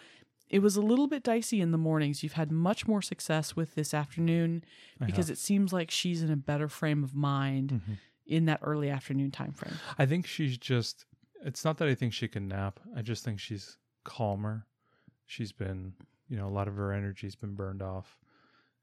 it 0.51 0.59
was 0.59 0.77
a 0.77 0.83
little 0.83 1.07
bit 1.07 1.23
dicey 1.23 1.63
in 1.63 1.71
the 1.73 1.79
mornings. 1.79 2.23
You've 2.23 2.35
had 2.35 2.53
much 2.53 2.87
more 2.87 3.01
success 3.01 3.57
with 3.57 3.75
this 3.75 3.95
afternoon 3.95 4.65
because 5.05 5.31
it 5.31 5.39
seems 5.39 5.73
like 5.73 5.91
she's 5.91 6.23
in 6.23 6.31
a 6.31 6.37
better 6.37 6.69
frame 6.69 7.03
of 7.03 7.15
mind 7.15 7.73
Mm-hmm. 7.73 7.95
In 8.27 8.47
that 8.47 8.61
early 8.63 8.91
afternoon 8.91 9.31
time 9.31 9.53
frame. 9.53 9.75
I 9.99 10.07
think 10.07 10.27
she's 10.27 10.59
just. 10.59 11.05
It's 11.45 11.65
not 11.65 11.79
that 11.79 11.89
I 11.89 11.95
think 11.95 12.13
she 12.13 12.29
can 12.29 12.49
nap. 12.49 12.81
I 12.97 13.03
just 13.03 13.25
think 13.25 13.39
she's 13.41 13.77
calmer. 14.05 14.67
She's 15.27 15.53
been, 15.53 15.93
you 16.29 16.37
know, 16.37 16.47
a 16.47 16.51
lot 16.51 16.67
of 16.69 16.77
her 16.77 16.93
energy's 16.93 17.35
been 17.37 17.55
burned 17.55 17.83
off, 17.83 18.19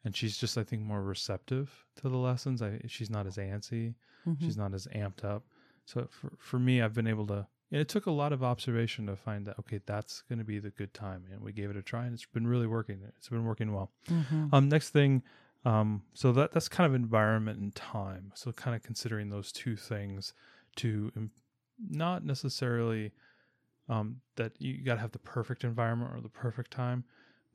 and 0.06 0.16
she's 0.16 0.38
just, 0.38 0.58
I 0.58 0.64
think, 0.64 0.82
more 0.84 1.02
receptive 1.02 1.86
to 1.98 2.10
the 2.10 2.18
lessons. 2.18 2.62
I 2.62 2.80
she's 2.88 3.10
not 3.10 3.26
as 3.28 3.38
antsy. 3.38 3.96
Mhm. 4.28 4.40
She's 4.40 4.58
not 4.58 4.74
as 4.74 4.88
amped 4.96 5.24
up. 5.26 5.44
So 5.86 6.08
for 6.10 6.32
for 6.38 6.60
me, 6.60 6.82
I've 6.82 6.94
been 6.94 7.08
able 7.08 7.28
to. 7.28 7.48
And 7.72 7.82
it 7.82 7.90
took 7.90 8.06
a 8.06 8.12
lot 8.12 8.32
of 8.34 8.44
observation 8.44 9.08
to 9.08 9.16
find 9.16 9.48
that 9.48 9.58
okay, 9.60 9.80
that's 9.86 10.22
going 10.30 10.38
to 10.40 10.46
be 10.46 10.60
the 10.60 10.70
good 10.70 10.94
time, 10.94 11.26
and 11.32 11.42
we 11.42 11.52
gave 11.52 11.70
it 11.72 11.76
a 11.76 11.82
try, 11.82 12.06
and 12.06 12.14
it's 12.14 12.26
been 12.26 12.46
really 12.48 12.68
working. 12.68 13.00
It's 13.18 13.30
been 13.30 13.46
working 13.46 13.74
well. 13.74 13.92
Mhm. 14.08 14.54
Um, 14.54 14.70
next 14.70 14.90
thing, 14.92 15.24
um, 15.66 16.04
so 16.14 16.32
that 16.34 16.52
that's 16.52 16.68
kind 16.68 16.88
of 16.88 16.94
environment 16.96 17.60
and 17.60 17.74
time. 17.74 18.32
So 18.36 18.52
kind 18.52 18.76
of 18.76 18.84
considering 18.84 19.30
those 19.30 19.52
two 19.52 19.76
things 19.76 20.34
to 20.78 21.12
im- 21.16 21.32
not 21.90 22.26
necessarily 22.26 23.12
um, 23.90 24.22
that 24.36 24.54
you 24.60 24.84
got 24.84 24.96
to 24.96 25.02
have 25.02 25.12
the 25.12 25.20
perfect 25.20 25.64
environment 25.64 26.12
or 26.14 26.22
the 26.22 26.30
perfect 26.30 26.72
time, 26.72 27.04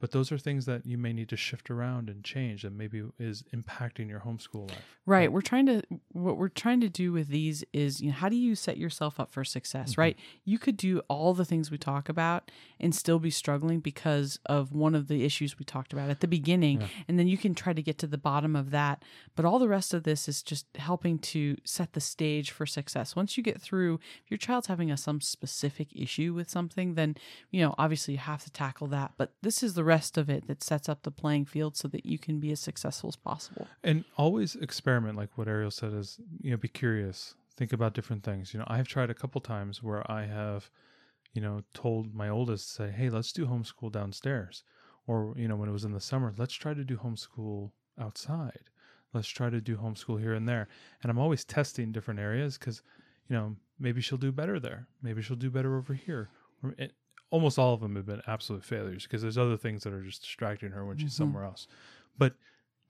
but 0.01 0.13
those 0.13 0.31
are 0.31 0.39
things 0.39 0.67
that 0.67 0.87
you 0.87 0.97
may 0.99 1.13
need 1.13 1.29
to 1.31 1.37
shift 1.37 1.71
around 1.71 2.09
and 2.09 2.23
change, 2.25 2.65
and 2.65 2.77
maybe 2.77 3.03
is 3.19 3.43
impacting 3.55 4.09
your 4.09 4.21
homeschool 4.21 4.69
life. 4.71 4.99
Right. 5.07 5.33
We're 5.33 5.41
trying 5.41 5.67
to 5.67 5.83
what 6.13 6.37
we're 6.37 6.49
trying 6.49 6.81
to 6.83 6.89
do 6.89 7.13
with 7.13 7.29
these 7.29 7.65
is, 7.73 8.01
you 8.01 8.09
know, 8.09 8.15
how 8.15 8.29
do 8.29 8.37
you 8.37 8.55
set 8.55 8.77
yourself 8.79 9.19
up 9.19 9.33
for 9.33 9.45
success, 9.45 9.93
Mm-hmm. 9.93 10.01
right? 10.01 10.17
You 10.45 10.59
could 10.59 10.77
do 10.77 11.01
all 11.09 11.35
the 11.35 11.45
things 11.45 11.71
we 11.71 11.79
talk 11.79 12.09
about 12.09 12.51
and 12.81 12.95
still 12.95 13.19
be 13.19 13.31
struggling 13.31 13.81
because 13.81 14.39
of 14.47 14.73
one 14.73 14.95
of 14.95 15.09
the 15.09 15.25
issues 15.25 15.59
we 15.59 15.65
talked 15.65 15.93
about 15.93 16.11
at 16.11 16.21
the 16.21 16.29
beginning, 16.29 16.81
Yeah. 16.83 16.87
and 17.09 17.19
then 17.19 17.27
you 17.29 17.39
can 17.39 17.55
try 17.55 17.73
to 17.73 17.83
get 17.83 17.99
to 17.99 18.07
the 18.07 18.19
bottom 18.19 18.55
of 18.55 18.71
that. 18.71 19.03
But 19.35 19.45
all 19.45 19.59
the 19.59 19.69
rest 19.69 19.95
of 19.95 20.03
this 20.05 20.29
is 20.29 20.43
just 20.43 20.67
helping 20.77 21.19
to 21.21 21.57
set 21.65 21.93
the 21.95 22.01
stage 22.01 22.51
for 22.51 22.67
success. 22.67 23.17
Once 23.17 23.37
you 23.37 23.43
get 23.43 23.61
through, 23.61 23.95
if 24.25 24.31
your 24.31 24.39
child's 24.39 24.67
having 24.69 24.91
a 24.91 24.97
some 24.97 25.21
specific 25.21 25.89
issue 25.95 26.35
with 26.35 26.51
something, 26.51 26.95
then, 26.95 27.17
you 27.51 27.61
know, 27.63 27.75
obviously 27.79 28.15
you 28.15 28.19
have 28.19 28.45
to 28.45 28.51
tackle 28.51 28.87
that, 28.89 29.13
but 29.17 29.33
this 29.43 29.63
is 29.63 29.75
the 29.75 29.85
rest 29.95 30.19
of 30.19 30.27
it 30.31 30.47
that 30.49 30.63
sets 30.63 30.89
up 30.89 31.01
the 31.03 31.11
playing 31.23 31.47
field 31.47 31.77
so 31.77 31.89
that 31.89 32.05
you 32.13 32.19
can 32.19 32.37
be 32.41 32.51
as 32.53 32.61
successful 32.61 33.09
as 33.09 33.17
possible. 33.17 33.67
And 33.83 34.05
always 34.17 34.55
experiment, 34.57 35.17
like 35.17 35.33
what 35.37 35.49
Ariel 35.49 35.71
said, 35.71 35.93
is 35.95 36.21
you 36.45 36.51
know, 36.51 36.57
be 36.57 36.69
curious, 36.69 37.35
think 37.57 37.73
about 37.73 37.95
different 37.95 38.23
things. 38.23 38.53
You 38.53 38.61
know, 38.61 38.67
I've 38.77 38.89
tried 38.89 39.11
a 39.11 39.21
couple 39.23 39.41
times 39.41 39.83
where 39.83 40.03
I 40.19 40.23
have, 40.27 40.71
you 41.35 41.43
know, 41.43 41.63
told 41.75 42.15
my 42.15 42.29
oldest, 42.29 42.65
say, 42.79 42.89
hey, 42.91 43.09
let's 43.11 43.33
do 43.33 43.47
homeschool 43.47 43.91
downstairs. 43.91 44.63
Or, 45.07 45.35
you 45.37 45.49
know, 45.49 45.57
when 45.57 45.69
it 45.69 45.73
was 45.79 45.85
in 45.85 45.93
the 45.93 46.01
summer, 46.11 46.33
let's 46.37 46.55
try 46.55 46.75
to 46.75 46.85
do 46.85 46.97
homeschool 46.97 47.71
outside. 47.99 48.65
let's 49.15 49.29
try 49.29 49.51
to 49.51 49.61
do 49.61 49.77
homeschool 49.77 50.21
here 50.21 50.35
and 50.35 50.49
there. 50.49 50.69
And 51.03 51.11
I'm 51.11 51.19
always 51.19 51.45
testing 51.45 51.93
different 51.93 52.21
areas 52.21 52.59
because, 52.59 52.83
you 53.29 53.37
know, 53.37 53.57
maybe 53.79 54.01
she'll 54.01 54.19
do 54.19 54.33
better 54.33 54.61
there. 54.61 54.87
Maybe 55.03 55.23
she'll 55.23 55.37
do 55.37 55.51
better 55.51 55.77
over 55.77 55.95
here. 55.95 56.29
It, 56.77 56.93
almost 57.31 57.59
all 57.59 57.75
of 57.75 57.81
them 57.81 57.97
have 57.97 58.07
been 58.07 58.23
absolute 58.27 58.65
failures 58.65 59.05
because 59.05 59.23
there's 59.23 59.39
other 59.39 59.57
things 59.57 59.85
that 59.85 59.93
are 59.93 60.03
just 60.03 60.23
distracting 60.23 60.71
her 60.73 60.85
when 60.87 60.97
she's 60.99 61.11
Mhm. 61.13 61.17
somewhere 61.19 61.45
else. 61.45 61.67
But 62.17 62.35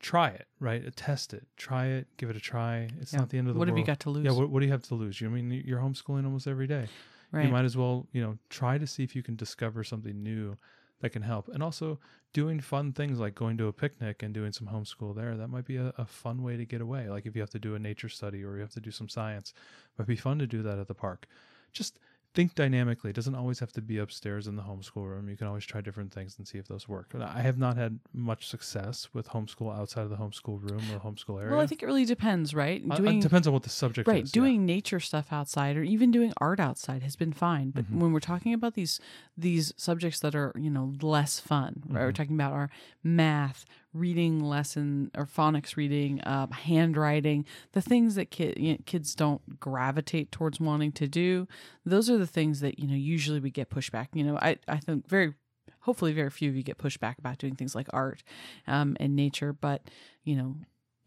try 0.01 0.29
it, 0.29 0.47
right? 0.61 0.95
Test 0.97 1.35
it, 1.35 1.47
try 1.57 1.87
it, 1.87 2.07
give 2.17 2.31
it 2.31 2.37
a 2.37 2.41
try. 2.41 2.89
It's 3.01 3.13
Yeah. 3.13 3.21
not 3.21 3.31
the 3.31 3.39
end 3.39 3.49
of 3.49 3.55
the 3.55 3.59
world. 3.59 3.69
what 3.69 3.69
have 3.69 3.79
you 3.79 3.85
got 3.85 4.01
to 4.01 4.11
lose? 4.11 4.25
Yeah, 4.25 4.31
what, 4.33 4.49
what 4.51 4.61
do 4.61 4.67
you 4.67 4.73
have 4.73 4.83
to 4.85 4.95
lose? 4.95 5.21
You 5.21 5.29
I 5.29 5.31
mean, 5.31 5.51
you're 5.51 5.81
homeschooling 5.81 6.25
almost 6.25 6.47
every 6.47 6.67
day. 6.69 6.89
right. 7.33 7.45
You 7.47 7.51
might 7.51 7.65
as 7.65 7.77
well, 7.77 8.07
you 8.13 8.23
know, 8.23 8.39
try 8.49 8.79
to 8.79 8.87
see 8.87 9.03
if 9.03 9.15
you 9.17 9.23
can 9.23 9.35
discover 9.37 9.83
something 9.85 10.23
new 10.23 10.57
that 11.01 11.11
can 11.11 11.23
help. 11.23 11.49
And 11.49 11.63
also 11.63 11.99
doing 12.33 12.61
fun 12.61 12.93
things 12.93 13.19
like 13.19 13.35
going 13.35 13.57
to 13.59 13.67
a 13.67 13.73
picnic 13.73 14.23
and 14.23 14.33
doing 14.35 14.53
some 14.53 14.69
homeschool 14.69 15.15
there. 15.17 15.37
That 15.37 15.49
might 15.49 15.65
be 15.65 15.77
a, 15.77 15.93
a 15.99 16.05
fun 16.07 16.43
way 16.43 16.57
to 16.57 16.65
get 16.65 16.81
away. 16.81 17.09
Like 17.11 17.27
if 17.27 17.35
you 17.35 17.41
have 17.43 17.51
to 17.51 17.59
do 17.59 17.75
a 17.75 17.79
nature 17.79 18.09
study 18.09 18.45
or 18.45 18.55
you 18.57 18.61
have 18.63 18.71
to 18.73 18.81
do 18.81 18.91
some 18.91 19.09
science, 19.09 19.53
it 19.93 19.99
might 19.99 20.09
be 20.09 20.17
fun 20.17 20.39
to 20.39 20.47
do 20.47 20.63
that 20.63 20.79
at 20.79 20.87
the 20.89 20.95
park. 20.95 21.27
Just 21.73 21.99
think 22.39 22.55
dynamically. 22.55 23.11
It 23.11 23.17
doesn't 23.17 23.35
always 23.35 23.59
have 23.59 23.73
to 23.73 23.83
be 23.83 23.99
upstairs 23.99 24.47
in 24.47 24.55
the 24.55 24.63
homeschool 24.63 25.09
room. 25.09 25.29
You 25.29 25.37
can 25.37 25.49
always 25.49 25.65
try 25.65 25.81
different 25.81 26.13
things 26.15 26.37
and 26.39 26.47
see 26.47 26.57
if 26.57 26.69
those 26.69 26.89
work. 26.89 27.13
I 27.21 27.41
have 27.43 27.59
not 27.59 27.77
had 27.77 27.99
much 28.15 28.47
success 28.47 29.09
with 29.13 29.27
homeschool 29.31 29.77
outside 29.77 30.03
of 30.03 30.11
the 30.11 30.17
homeschool 30.17 30.63
room 30.71 30.83
or 30.93 31.01
homeschool 31.01 31.41
area. 31.41 31.51
well, 31.53 31.61
I 31.61 31.67
think 31.67 31.83
it 31.83 31.87
really 31.87 32.05
depends, 32.05 32.55
right? 32.55 32.81
Uh, 32.89 33.03
it 33.03 33.21
depends 33.23 33.49
on 33.49 33.53
what 33.55 33.65
the 33.65 33.71
subject 33.71 34.07
right 34.07 34.23
is. 34.23 34.31
yeah. 34.33 34.41
doing 34.41 34.65
nature 34.65 35.01
stuff 35.01 35.33
outside 35.33 35.77
or 35.77 35.83
even 35.83 36.13
doing 36.13 36.33
art 36.41 36.61
outside 36.61 37.03
has 37.03 37.17
been 37.17 37.33
fine 37.33 37.71
but 37.73 37.91
Mhm. 37.91 37.99
when 38.01 38.13
we're 38.13 38.21
talking 38.21 38.53
about 38.55 38.75
these 38.75 39.01
these 39.37 39.73
subjects 39.77 40.21
that 40.21 40.35
are 40.37 40.53
you 40.57 40.71
know 40.71 40.95
less 41.03 41.41
fun 41.41 41.83
right 41.89 42.05
we're 42.05 42.13
Mhm. 42.13 42.15
talking 42.15 42.35
about 42.37 42.53
our 42.53 42.71
math 43.03 43.65
reading 43.99 44.41
lesson 44.41 45.11
or 45.17 45.27
phonics 45.27 45.77
reading 45.77 46.21
uh, 46.23 46.47
handwriting 46.51 47.45
the 47.73 47.81
things 47.83 48.15
that 48.15 48.39
you 48.39 48.73
know, 48.73 48.79
kids 48.87 49.15
don't 49.15 49.59
gravitate 49.61 50.31
towards 50.33 50.61
wanting 50.61 50.93
to 50.93 51.07
do 51.07 51.47
those 51.85 52.09
are 52.09 52.19
the 52.19 52.27
things 52.27 52.61
that 52.61 52.79
you 52.79 52.87
know 52.87 52.95
usually 52.95 53.41
we 53.41 53.51
get 53.51 53.71
pushback 53.71 54.09
you 54.15 54.25
know 54.25 54.37
i 54.41 54.57
i 54.69 54.77
think 54.79 55.09
very 55.09 55.35
hopefully 55.81 56.13
very 56.13 56.31
few 56.31 56.49
of 56.51 56.57
you 56.57 56.63
get 56.63 56.79
pushback 56.79 57.19
about 57.19 57.39
doing 57.39 57.55
things 57.55 57.75
like 57.75 57.89
art 57.93 58.23
um, 58.67 58.97
and 59.01 59.17
nature 59.17 59.53
but 59.53 59.83
you 60.25 60.37
know 60.37 60.57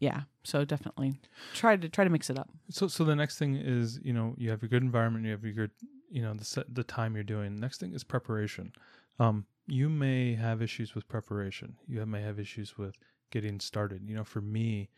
yeah 0.00 0.22
so 0.42 0.64
definitely 0.64 1.20
try 1.54 1.76
to 1.76 1.88
try 1.88 2.02
to 2.04 2.10
mix 2.10 2.28
it 2.28 2.38
up 2.38 2.48
So, 2.70 2.88
so 2.88 3.04
the 3.04 3.14
next 3.14 3.38
thing 3.38 3.54
is, 3.54 4.00
you 4.02 4.12
know, 4.12 4.34
you 4.36 4.50
have 4.50 4.62
your 4.62 4.68
good 4.68 4.82
environment, 4.82 5.24
you 5.24 5.30
have 5.30 5.44
your 5.44 5.52
good, 5.52 5.70
you 6.10 6.22
know, 6.22 6.34
the 6.34 6.44
set, 6.44 6.74
the 6.74 6.82
time 6.82 7.14
you're 7.14 7.22
doing. 7.22 7.54
Next 7.60 7.78
thing 7.78 7.92
is 7.94 8.02
preparation. 8.02 8.72
Um, 9.20 9.46
you 9.66 9.88
may 9.88 10.34
have 10.34 10.62
issues 10.62 10.94
with 10.94 11.08
preparation. 11.08 11.76
You 11.86 12.04
may 12.06 12.22
have 12.22 12.38
issues 12.38 12.76
with 12.76 12.96
getting 13.30 13.60
started. 13.60 14.02
You 14.06 14.14
know, 14.14 14.24
for 14.24 14.40
me, 14.40 14.90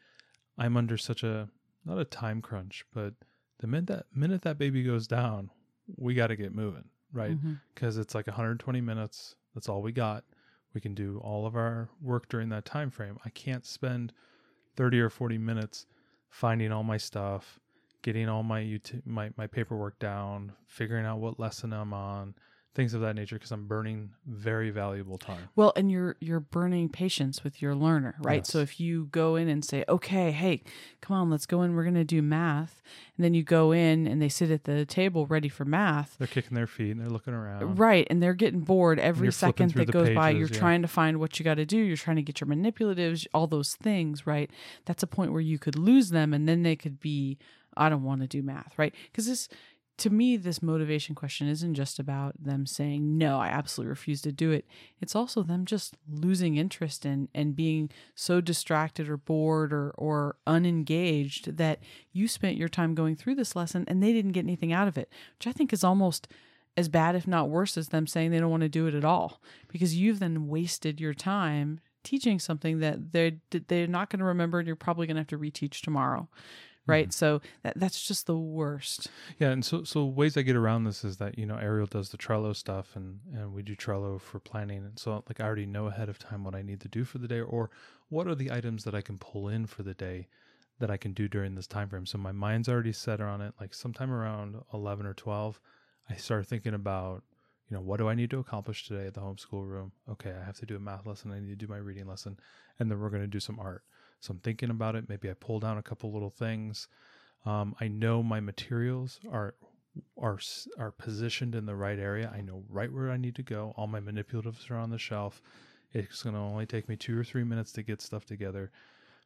I'm 0.59 0.77
under 0.77 0.97
such 0.97 1.23
a 1.23 1.49
not 1.85 1.99
a 1.99 2.05
time 2.05 2.41
crunch, 2.41 2.85
but 2.93 3.15
the 3.59 3.67
minute 3.67 3.87
that 3.89 4.07
minute 4.15 4.43
that 4.43 4.59
baby 4.59 4.83
goes 4.83 5.07
down, 5.07 5.51
we 5.97 6.15
got 6.15 6.29
to 6.29 6.37
get 6.37 6.55
moving, 6.55 6.85
right? 7.13 7.33
Mm-hmm. 7.33 7.55
Because 7.75 7.99
it's 7.99 8.15
like 8.15 8.27
120 8.27 8.81
minutes. 8.81 9.37
That's 9.55 9.69
all 9.69 9.83
we 9.83 9.93
got. 9.93 10.25
We 10.75 10.81
can 10.81 10.95
do 10.95 11.21
all 11.23 11.47
of 11.47 11.55
our 11.55 11.89
work 12.03 12.29
during 12.29 12.49
that 12.49 12.65
time 12.65 12.91
frame. 12.91 13.19
I 13.25 13.31
can't 13.31 13.65
spend 13.65 14.13
30 14.77 15.01
or 15.01 15.11
40 15.11 15.39
minutes 15.39 15.87
finding 16.31 16.73
all 16.73 16.83
my 16.83 16.97
stuff, 16.97 17.61
getting 18.03 18.29
all 18.29 18.43
my 18.43 18.81
my 19.05 19.31
my 19.37 19.47
paperwork 19.47 19.99
down, 19.99 20.53
figuring 20.67 21.07
out 21.07 21.21
what 21.21 21.39
lesson 21.39 21.73
I'm 21.73 21.93
on, 21.93 22.35
things 22.75 22.93
of 22.93 23.01
that 23.03 23.15
nature 23.15 23.37
because 23.37 23.53
I'm 23.53 23.67
burning 23.69 24.11
very 24.27 24.71
valuable 24.71 25.17
time. 25.17 25.49
Well, 25.55 25.73
and 25.77 25.91
you're 25.91 26.17
you're 26.21 26.41
burning 26.41 26.89
patience 26.89 27.45
with 27.45 27.63
your 27.63 27.75
learner, 27.75 28.17
right? 28.21 28.45
So 28.47 28.59
if 28.59 28.81
you 28.81 29.07
go 29.13 29.37
in 29.37 29.49
and 29.49 29.65
say, 29.65 29.85
"Okay, 29.89 30.33
hey, 30.33 30.63
come 31.01 31.17
on, 31.17 31.31
let's 31.31 31.47
go 31.47 31.63
in. 31.63 31.75
We're 31.75 31.85
going 31.85 31.95
to 31.95 32.05
do 32.05 32.21
math," 32.21 32.83
and 33.17 33.25
then 33.25 33.33
you 33.33 33.43
go 33.45 33.71
in 33.73 34.07
and 34.09 34.21
they 34.21 34.29
sit 34.29 34.51
at 34.51 34.65
the 34.65 34.85
table 34.85 35.27
ready 35.27 35.49
for 35.49 35.65
math, 35.65 36.17
They're 36.19 36.27
kicking 36.27 36.55
their 36.57 36.67
feet 36.67 36.91
and 36.91 37.01
they're 37.01 37.09
looking 37.09 37.33
around. 37.35 37.79
right? 37.79 38.07
And 38.11 38.23
they're 38.23 38.35
getting 38.35 38.61
bored 38.61 38.99
every 38.99 39.31
second 39.33 39.71
that 39.75 39.91
goes 39.93 40.11
by. 40.11 40.33
pages, 40.33 40.41
You're 40.41 40.49
yeah. 40.57 40.59
trying 40.61 40.83
to 40.83 40.89
find 40.89 41.21
what 41.21 41.39
you 41.39 41.45
got 41.45 41.55
to 41.55 41.65
do. 41.67 41.79
You're 41.79 41.97
trying 41.97 42.17
to 42.17 42.23
get 42.23 42.41
your 42.41 42.49
manipulatives, 42.49 43.27
all 43.33 43.47
those 43.47 43.77
things, 43.77 44.27
right? 44.27 44.51
That's 44.85 45.03
a 45.03 45.07
point 45.07 45.33
where 45.33 45.41
you 45.41 45.59
could 45.59 45.79
lose 45.79 46.11
them, 46.11 46.35
and 46.35 46.49
then 46.49 46.65
they 46.65 46.75
could 46.77 46.99
be, 46.99 47.39
"I 47.77 47.89
don't 47.89 48.03
want 48.03 48.21
to 48.23 48.27
do 48.27 48.43
math," 48.43 48.77
right? 48.77 48.93
Because 49.13 49.27
this 49.27 49.49
to 49.97 50.11
me, 50.11 50.37
this 50.37 50.63
motivation 50.63 51.15
question 51.15 51.49
isn't 51.49 51.75
just 51.75 51.99
about 51.99 52.35
them 52.43 52.67
saying, 52.67 53.17
no, 53.17 53.39
I 53.39 53.47
absolutely 53.47 53.91
refuse 53.91 54.21
to 54.23 54.33
do 54.33 54.51
it. 54.51 54.67
It's 55.01 55.15
also 55.15 55.43
them 55.43 55.65
just 55.65 55.97
losing 56.11 56.57
interest 56.57 57.07
in 57.07 57.29
and 57.33 57.55
being 57.55 57.91
so 58.15 58.41
distracted 58.41 59.09
or 59.09 59.17
bored 59.17 59.73
or, 59.73 59.91
or 59.97 60.37
unengaged 60.47 61.57
that 61.59 61.79
you 62.13 62.27
spent 62.27 62.57
your 62.57 62.69
time 62.69 62.95
going 62.95 63.15
through 63.15 63.37
this 63.37 63.55
lesson 63.55 63.85
and 63.87 64.03
they 64.03 64.13
didn't 64.13 64.33
get 64.33 64.45
anything 64.45 64.73
out 64.73 64.89
of 64.89 64.99
it, 64.99 65.09
which 65.39 65.47
I 65.47 65.53
think 65.53 65.73
is 65.73 65.85
almost 65.85 66.27
as 66.77 66.89
bad, 66.89 67.15
if 67.15 67.29
not 67.29 67.49
worse, 67.49 67.77
as 67.77 67.89
them 67.89 68.09
saying 68.09 68.33
they 68.33 68.41
don't 68.41 68.51
want 68.51 68.63
to 68.63 68.69
do 68.69 68.89
it 68.89 68.95
at 68.95 69.05
all 69.05 69.41
because 69.69 69.95
you've 69.95 70.19
then 70.19 70.49
wasted 70.49 71.01
your 71.01 71.15
time 71.15 71.79
teaching 72.03 72.41
something 72.41 72.81
that 72.81 73.13
they're, 73.13 73.33
they're 73.69 73.87
not 73.87 74.11
going 74.11 74.19
to 74.19 74.27
remember 74.27 74.59
and 74.59 74.67
you're 74.67 74.77
probably 74.77 75.07
going 75.07 75.15
to 75.15 75.21
have 75.21 75.27
to 75.29 75.39
reteach 75.39 75.83
tomorrow. 75.83 76.29
Right. 76.87 77.07
Mm-hmm. 77.07 77.13
So 77.13 77.41
that, 77.63 77.79
that's 77.79 78.07
just 78.07 78.27
the 78.27 78.37
worst. 78.37 79.09
Yeah, 79.39 79.51
and 79.51 79.65
so 79.65 79.85
so 79.85 80.05
ways 80.05 80.37
I 80.37 80.43
get 80.43 80.57
around 80.57 80.85
this 80.85 81.03
is 81.03 81.17
that 81.17 81.39
you 81.39 81.47
know 81.47 81.57
Ariel 81.57 81.87
does 81.87 82.11
the 82.11 82.19
Trello 82.19 82.55
stuff, 82.55 82.95
and 82.95 83.21
and 83.33 83.55
we 83.55 83.63
do 83.63 83.75
Trello 83.75 84.21
for 84.21 84.39
planning, 84.39 84.85
and 84.85 84.99
so 84.99 85.25
like 85.27 85.41
I 85.41 85.45
already 85.45 85.67
know 85.67 85.87
ahead 85.87 86.11
of 86.11 86.19
time 86.19 86.45
what 86.45 86.55
I 86.55 86.63
need 86.63 86.81
to 86.81 86.89
do 86.89 87.05
for 87.05 87.19
the 87.19 87.29
day, 87.29 87.41
or 87.41 87.71
what 88.11 88.27
are 88.27 88.35
the 88.35 88.53
items 88.53 88.85
that 88.85 88.95
I 88.95 89.01
can 89.01 89.17
pull 89.17 89.49
in 89.49 89.67
for 89.67 89.83
the 89.83 89.95
day 89.95 90.29
that 90.79 90.91
I 90.91 90.97
can 90.97 91.13
do 91.13 91.29
during 91.29 91.55
this 91.55 91.67
time 91.67 91.89
frame. 91.89 92.05
So 92.05 92.19
my 92.19 92.33
mind's 92.33 92.69
already 92.69 92.93
set 92.93 93.21
on 93.21 93.41
it. 93.41 93.55
Like 93.61 93.73
sometime 93.73 94.13
around 94.13 94.57
eleven 94.73 95.07
or 95.07 95.15
twelve, 95.15 95.61
I 96.11 96.17
start 96.17 96.47
thinking 96.47 96.75
about 96.75 97.23
you 97.71 97.77
know 97.77 97.83
what 97.83 97.97
do 97.97 98.09
I 98.09 98.15
need 98.15 98.31
to 98.31 98.41
accomplish 98.41 98.87
today 98.87 99.07
at 99.07 99.15
the 99.15 99.21
homeschool 99.21 99.67
room. 99.67 99.93
Okay, 100.11 100.33
I 100.39 100.45
have 100.45 100.59
to 100.59 100.67
do 100.67 100.77
a 100.77 100.81
math 100.81 101.07
lesson. 101.07 101.33
I 101.33 101.41
need 101.41 101.59
to 101.59 101.67
do 101.67 101.67
my 101.67 101.79
reading 101.79 102.07
lesson, 102.07 102.39
and 102.79 102.91
then 102.91 103.01
we're 103.01 103.11
going 103.11 103.23
to 103.23 103.27
do 103.27 103.41
some 103.41 103.59
art. 103.59 103.85
So 104.25 104.33
I'm 104.33 104.39
thinking 104.39 104.71
about 104.71 104.97
it. 104.97 105.07
Maybe 105.07 105.29
I 105.29 105.35
pull 105.35 105.61
down 105.61 105.77
a 105.77 105.83
couple 105.83 106.11
little 106.11 106.31
things. 106.31 106.89
Um, 107.45 107.77
I 107.79 107.89
know 107.89 108.23
my 108.23 108.41
materials 108.41 109.21
are 109.31 109.55
are 110.17 110.39
are 110.79 110.93
positioned 110.93 111.55
in 111.55 111.67
the 111.67 111.77
right 111.77 111.99
area. 111.99 112.33
I 112.35 112.41
know 112.41 112.65
right 112.71 112.91
where 112.91 113.11
I 113.11 113.19
need 113.19 113.35
to 113.35 113.43
go. 113.43 113.75
All 113.77 113.87
my 113.87 114.01
manipulatives 114.01 114.71
are 114.71 114.77
on 114.79 114.89
the 114.89 114.97
shelf. 114.97 115.43
It's 115.93 116.23
going 116.23 116.35
to 116.35 116.41
only 116.41 116.65
take 116.65 116.89
me 116.89 116.97
two 116.97 117.19
or 117.19 117.23
three 117.23 117.45
minutes 117.45 117.71
to 117.73 117.83
get 117.83 118.01
stuff 118.01 118.25
together. 118.25 118.73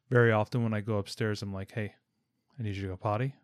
Very 0.09 0.33
often 0.33 0.63
when 0.63 0.73
I 0.73 0.81
go 0.81 0.97
upstairs, 0.97 1.41
I'm 1.41 1.53
like, 1.53 1.71
"Hey, 1.71 1.95
I 2.59 2.63
need 2.63 2.75
you 2.75 2.81
to 2.81 2.87
go 2.89 2.97
potty." 2.97 3.35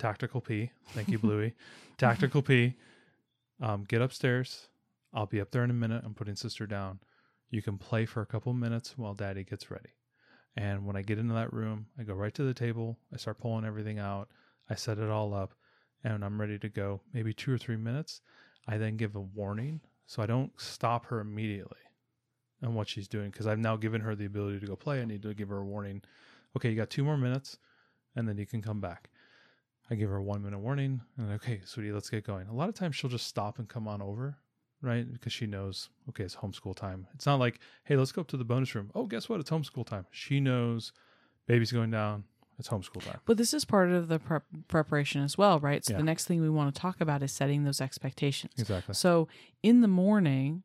Tactical 0.00 0.40
pee. 0.40 0.72
Thank 0.94 1.10
you, 1.10 1.18
Bluey. 1.20 1.54
Tactical 1.96 2.42
pee. 2.42 2.74
Um, 3.60 3.84
get 3.84 4.02
upstairs. 4.02 4.66
I'll 5.12 5.26
be 5.26 5.40
up 5.40 5.52
there 5.52 5.62
in 5.62 5.70
a 5.70 5.74
minute. 5.74 6.02
I'm 6.04 6.14
putting 6.14 6.34
sister 6.34 6.66
down. 6.66 6.98
You 7.50 7.62
can 7.62 7.78
play 7.78 8.04
for 8.04 8.20
a 8.20 8.26
couple 8.26 8.52
minutes 8.52 8.98
while 8.98 9.14
daddy 9.14 9.44
gets 9.44 9.70
ready. 9.70 9.90
And 10.56 10.86
when 10.86 10.96
I 10.96 11.02
get 11.02 11.18
into 11.18 11.34
that 11.34 11.52
room, 11.52 11.86
I 11.98 12.04
go 12.04 12.14
right 12.14 12.34
to 12.34 12.44
the 12.44 12.54
table. 12.54 12.96
I 13.12 13.16
start 13.16 13.38
pulling 13.38 13.64
everything 13.64 13.98
out. 13.98 14.28
I 14.70 14.74
set 14.76 14.98
it 14.98 15.10
all 15.10 15.34
up 15.34 15.54
and 16.04 16.24
I'm 16.24 16.40
ready 16.40 16.58
to 16.58 16.68
go. 16.68 17.00
Maybe 17.12 17.32
two 17.32 17.52
or 17.52 17.58
three 17.58 17.76
minutes. 17.76 18.20
I 18.68 18.78
then 18.78 18.96
give 18.96 19.16
a 19.16 19.20
warning 19.20 19.80
so 20.06 20.22
I 20.22 20.26
don't 20.26 20.52
stop 20.60 21.06
her 21.06 21.20
immediately 21.20 21.78
on 22.62 22.74
what 22.74 22.88
she's 22.88 23.08
doing 23.08 23.30
because 23.30 23.46
I've 23.46 23.58
now 23.58 23.76
given 23.76 24.00
her 24.00 24.14
the 24.14 24.26
ability 24.26 24.60
to 24.60 24.66
go 24.66 24.76
play. 24.76 25.00
I 25.00 25.04
need 25.04 25.22
to 25.22 25.34
give 25.34 25.48
her 25.48 25.58
a 25.58 25.64
warning. 25.64 26.02
Okay, 26.56 26.70
you 26.70 26.76
got 26.76 26.90
two 26.90 27.04
more 27.04 27.16
minutes 27.16 27.58
and 28.14 28.28
then 28.28 28.38
you 28.38 28.46
can 28.46 28.62
come 28.62 28.80
back. 28.80 29.10
I 29.90 29.96
give 29.96 30.08
her 30.08 30.16
a 30.16 30.22
one 30.22 30.42
minute 30.42 30.60
warning 30.60 31.00
and 31.18 31.32
okay, 31.32 31.60
sweetie, 31.64 31.92
let's 31.92 32.10
get 32.10 32.24
going. 32.24 32.46
A 32.46 32.54
lot 32.54 32.68
of 32.68 32.74
times 32.74 32.96
she'll 32.96 33.10
just 33.10 33.26
stop 33.26 33.58
and 33.58 33.68
come 33.68 33.88
on 33.88 34.00
over, 34.00 34.38
right? 34.84 35.10
Because 35.10 35.32
she 35.32 35.46
knows, 35.46 35.88
okay, 36.10 36.24
it's 36.24 36.36
homeschool 36.36 36.74
time. 36.76 37.06
It's 37.14 37.26
not 37.26 37.38
like, 37.40 37.58
hey, 37.84 37.96
let's 37.96 38.12
go 38.12 38.20
up 38.20 38.28
to 38.28 38.36
the 38.36 38.44
bonus 38.44 38.74
room. 38.74 38.90
Oh, 38.94 39.06
guess 39.06 39.28
what? 39.28 39.40
It's 39.40 39.50
homeschool 39.50 39.86
time. 39.86 40.06
She 40.10 40.40
knows 40.40 40.92
baby's 41.46 41.72
going 41.72 41.90
down. 41.90 42.24
It's 42.58 42.68
homeschool 42.68 43.04
time. 43.04 43.18
But 43.26 43.36
this 43.36 43.52
is 43.52 43.64
part 43.64 43.90
of 43.90 44.06
the 44.08 44.18
prep 44.20 44.44
preparation 44.68 45.22
as 45.22 45.36
well, 45.36 45.58
right? 45.58 45.84
So 45.84 45.92
Yeah. 45.94 45.98
the 45.98 46.04
next 46.04 46.26
thing 46.26 46.40
we 46.40 46.48
want 46.48 46.72
to 46.72 46.80
talk 46.80 47.00
about 47.00 47.22
is 47.22 47.32
setting 47.32 47.64
those 47.64 47.80
expectations. 47.80 48.52
Exactly. 48.58 48.94
So 48.94 49.26
in 49.62 49.80
the 49.80 49.88
morning, 49.88 50.62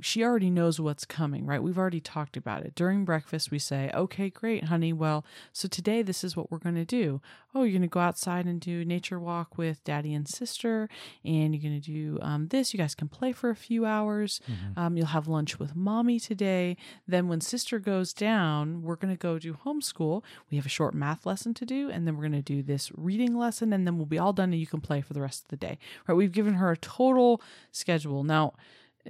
she 0.00 0.22
already 0.22 0.50
knows 0.50 0.78
what's 0.78 1.04
coming, 1.04 1.46
right? 1.46 1.62
We've 1.62 1.78
already 1.78 2.00
talked 2.00 2.36
about 2.36 2.64
it. 2.64 2.74
During 2.74 3.04
breakfast, 3.04 3.50
we 3.50 3.58
say, 3.58 3.90
okay, 3.94 4.28
great, 4.28 4.64
honey. 4.64 4.92
Well, 4.92 5.24
so 5.52 5.68
today 5.68 6.02
this 6.02 6.22
is 6.22 6.36
what 6.36 6.50
we're 6.50 6.58
going 6.58 6.74
to 6.74 6.84
do. 6.84 7.20
Oh, 7.54 7.62
you're 7.62 7.72
going 7.72 7.80
to 7.82 7.88
go 7.88 8.00
outside 8.00 8.44
and 8.44 8.60
do 8.60 8.84
nature 8.84 9.18
walk 9.18 9.56
with 9.56 9.82
daddy 9.84 10.12
and 10.12 10.28
sister, 10.28 10.90
and 11.24 11.54
you're 11.54 11.62
going 11.62 11.80
to 11.80 11.90
do 11.90 12.18
um, 12.20 12.48
this. 12.48 12.74
You 12.74 12.78
guys 12.78 12.94
can 12.94 13.08
play 13.08 13.32
for 13.32 13.48
a 13.48 13.56
few 13.56 13.86
hours. 13.86 14.40
Mhm. 14.46 14.78
Um, 14.78 14.96
you'll 14.98 15.06
have 15.06 15.26
lunch 15.28 15.58
with 15.58 15.74
mommy 15.74 16.20
today. 16.20 16.76
Then, 17.08 17.28
when 17.28 17.40
sister 17.40 17.78
goes 17.78 18.12
down, 18.12 18.82
we're 18.82 18.96
going 18.96 19.14
to 19.14 19.18
go 19.18 19.38
do 19.38 19.54
homeschool. 19.64 20.22
We 20.50 20.58
have 20.58 20.66
a 20.66 20.70
short 20.70 20.92
math 20.94 21.24
lesson 21.24 21.54
to 21.54 21.64
do, 21.64 21.88
and 21.88 22.06
then 22.06 22.16
we're 22.16 22.28
going 22.28 22.32
to 22.32 22.42
do 22.42 22.62
this 22.62 22.92
reading 22.94 23.34
lesson, 23.34 23.72
and 23.72 23.86
then 23.86 23.96
we'll 23.96 24.04
be 24.06 24.18
all 24.18 24.34
done, 24.34 24.52
and 24.52 24.60
you 24.60 24.66
can 24.66 24.82
play 24.82 25.00
for 25.00 25.14
the 25.14 25.22
rest 25.22 25.44
of 25.44 25.48
the 25.48 25.56
day. 25.56 25.78
Right? 26.06 26.14
We've 26.14 26.32
given 26.32 26.54
her 26.54 26.70
a 26.70 26.76
total 26.76 27.40
schedule. 27.72 28.22
Now, 28.22 28.52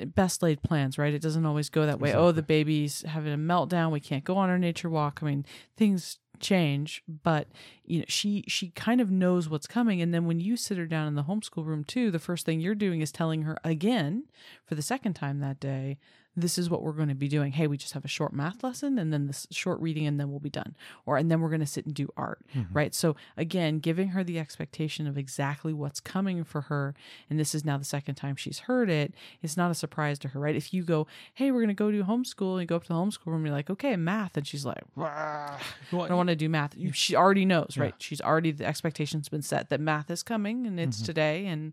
best 0.04 0.42
laid 0.42 0.62
plans, 0.62 0.98
right? 0.98 1.14
It 1.14 1.22
doesn't 1.22 1.46
always 1.46 1.70
go 1.70 1.86
that 1.86 2.00
way. 2.00 2.12
Oh, 2.14 2.32
the 2.32 2.42
baby's 2.42 3.02
having 3.02 3.32
a 3.32 3.38
meltdown. 3.38 3.90
We 3.90 4.00
can't 4.00 4.24
go 4.24 4.36
on 4.36 4.50
our 4.50 4.58
nature 4.58 4.90
walk. 4.90 5.20
I 5.22 5.26
mean, 5.26 5.46
things 5.76 6.18
change 6.38 7.02
but 7.22 7.48
you 7.84 7.98
know 7.98 8.04
she 8.08 8.44
she 8.46 8.68
kind 8.70 9.00
of 9.00 9.10
knows 9.10 9.48
what's 9.48 9.66
coming 9.66 10.00
and 10.02 10.12
then 10.12 10.26
when 10.26 10.40
you 10.40 10.56
sit 10.56 10.78
her 10.78 10.86
down 10.86 11.08
in 11.08 11.14
the 11.14 11.24
homeschool 11.24 11.64
room 11.64 11.84
too 11.84 12.10
the 12.10 12.18
first 12.18 12.44
thing 12.44 12.60
you're 12.60 12.74
doing 12.74 13.00
is 13.00 13.10
telling 13.10 13.42
her 13.42 13.56
again 13.64 14.24
for 14.64 14.74
the 14.74 14.82
second 14.82 15.14
time 15.14 15.40
that 15.40 15.58
day 15.58 15.98
this 16.36 16.58
is 16.58 16.68
what 16.68 16.82
we're 16.82 16.92
going 16.92 17.08
to 17.08 17.14
be 17.14 17.28
doing. 17.28 17.52
Hey 17.52 17.66
we 17.66 17.76
just 17.76 17.94
have 17.94 18.04
a 18.04 18.08
short 18.08 18.32
math 18.32 18.62
lesson 18.62 18.98
and 18.98 19.12
then 19.12 19.26
this 19.26 19.46
short 19.50 19.80
reading 19.80 20.06
and 20.06 20.20
then 20.20 20.30
we'll 20.30 20.40
be 20.40 20.50
done. 20.50 20.76
Or 21.06 21.16
and 21.16 21.30
then 21.30 21.40
we're 21.40 21.48
going 21.48 21.60
to 21.60 21.66
sit 21.66 21.86
and 21.86 21.94
do 21.94 22.08
art 22.16 22.40
mm-hmm. 22.54 22.72
right? 22.72 22.94
So 22.94 23.16
again 23.36 23.78
giving 23.78 24.08
her 24.08 24.22
the 24.22 24.38
expectation 24.38 25.06
of 25.06 25.16
exactly 25.16 25.72
what's 25.72 26.00
coming 26.00 26.44
for 26.44 26.62
her 26.62 26.94
and 27.30 27.40
this 27.40 27.54
is 27.54 27.64
now 27.64 27.78
the 27.78 27.84
second 27.84 28.16
time 28.16 28.36
she's 28.36 28.60
heard 28.60 28.90
it 28.90 29.14
it's 29.42 29.56
not 29.56 29.70
a 29.70 29.74
surprise 29.74 30.18
to 30.20 30.28
her 30.28 30.40
right? 30.40 30.56
If 30.56 30.74
you 30.74 30.82
go 30.82 31.06
hey 31.34 31.50
we're 31.50 31.60
going 31.60 31.68
to 31.68 31.74
go 31.74 31.90
do 31.90 32.04
homeschool 32.04 32.52
and 32.52 32.60
you 32.60 32.66
go 32.66 32.76
up 32.76 32.82
to 32.84 32.88
the 32.88 32.94
homeschool 32.94 33.26
room 33.26 33.36
and 33.36 33.46
you're 33.46 33.54
like 33.54 33.70
okay 33.70 33.96
math 33.96 34.36
and 34.36 34.46
she's 34.46 34.64
like 34.64 34.82
"Wah, 34.94 35.58
Well, 35.92 36.02
I 36.02 36.08
don't 36.08 36.16
want 36.16 36.28
to 36.28 36.36
do 36.36 36.48
math. 36.48 36.76
You- 36.76 36.92
She 36.92 37.14
already 37.14 37.44
knows, 37.44 37.76
right? 37.76 37.94
She's 37.98 38.20
already 38.20 38.52
the 38.52 38.66
expectation's 38.66 39.28
been 39.28 39.42
set 39.42 39.70
that 39.70 39.80
math 39.80 40.10
is 40.10 40.22
coming 40.22 40.66
and 40.66 40.78
it's 40.78 40.98
mm-hmm. 40.98 41.06
today, 41.06 41.46
and 41.46 41.72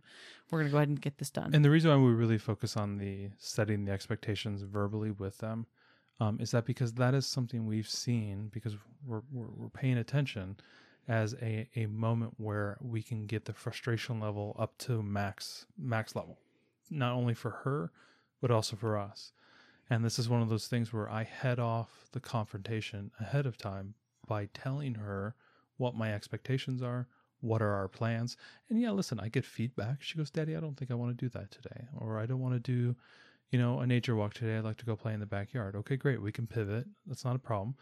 we're 0.51 0.60
gonna 0.60 0.71
go 0.71 0.77
ahead 0.77 0.89
and 0.89 1.01
get 1.01 1.17
this 1.17 1.29
done. 1.29 1.51
And 1.53 1.63
the 1.63 1.69
reason 1.69 1.91
why 1.91 1.97
we 1.97 2.13
really 2.13 2.38
focus 2.38 2.77
on 2.77 2.97
the 2.97 3.29
setting 3.38 3.86
the 3.86 3.91
expectations 3.91 4.62
verbally 4.62 5.12
with 5.12 5.38
them 5.39 5.65
um, 6.19 6.39
is 6.39 6.51
that 6.51 6.65
because 6.65 6.93
that 6.93 7.13
is 7.13 7.25
something 7.25 7.65
we've 7.65 7.89
seen 7.89 8.49
because 8.53 8.75
we're, 9.06 9.21
we're, 9.32 9.47
we're 9.56 9.69
paying 9.69 9.97
attention 9.97 10.58
as 11.08 11.36
a, 11.41 11.67
a 11.75 11.86
moment 11.88 12.34
where 12.38 12.77
we 12.82 13.01
can 13.01 13.25
get 13.25 13.45
the 13.45 13.53
frustration 13.53 14.19
level 14.19 14.56
up 14.58 14.77
to 14.77 15.03
max 15.03 15.65
max 15.77 16.15
level, 16.15 16.38
not 16.89 17.13
only 17.13 17.34
for 17.34 17.49
her 17.49 17.91
but 18.41 18.51
also 18.51 18.75
for 18.75 18.97
us. 18.97 19.32
And 19.89 20.03
this 20.03 20.19
is 20.19 20.27
one 20.27 20.41
of 20.41 20.49
those 20.49 20.67
things 20.67 20.91
where 20.91 21.10
I 21.10 21.23
head 21.23 21.60
off 21.60 22.08
the 22.12 22.19
confrontation 22.19 23.12
ahead 23.19 23.45
of 23.45 23.58
time 23.58 23.93
by 24.27 24.49
telling 24.53 24.95
her 24.95 25.36
what 25.77 25.95
my 25.95 26.13
expectations 26.13 26.82
are, 26.82 27.08
what 27.43 27.62
are 27.62 27.73
our 27.73 27.88
plans. 27.88 28.38
And 28.69 28.79
yeah, 28.79 28.91
listen, 28.91 29.19
I 29.19 29.27
get 29.27 29.45
feedback. 29.45 30.01
She 30.01 30.17
goes, 30.17 30.29
Daddy, 30.29 30.56
I 30.56 30.62
don't 30.62 30.75
think 30.75 30.91
I 30.91 30.95
want 30.95 31.17
to 31.17 31.25
do 31.25 31.29
that 31.38 31.51
today. 31.51 31.88
Or 31.99 32.17
I 32.17 32.25
don't 32.25 32.39
want 32.39 32.53
to 32.53 32.60
do, 32.60 32.95
you 33.51 33.60
know, 33.60 33.82
a 33.82 33.88
nature 33.88 34.15
walk 34.15 34.34
today. 34.34 34.58
I'd 34.58 34.63
like 34.63 34.77
to 34.77 34.86
go 34.86 34.95
play 34.95 35.13
in 35.13 35.19
the 35.19 35.25
backyard. 35.25 35.75
Okay, 35.75 35.97
great. 35.97 36.21
We 36.21 36.32
can 36.32 36.47
pivot. 36.47 36.86
That's 37.06 37.25
not 37.25 37.36
a 37.36 37.39
problem. 37.39 37.75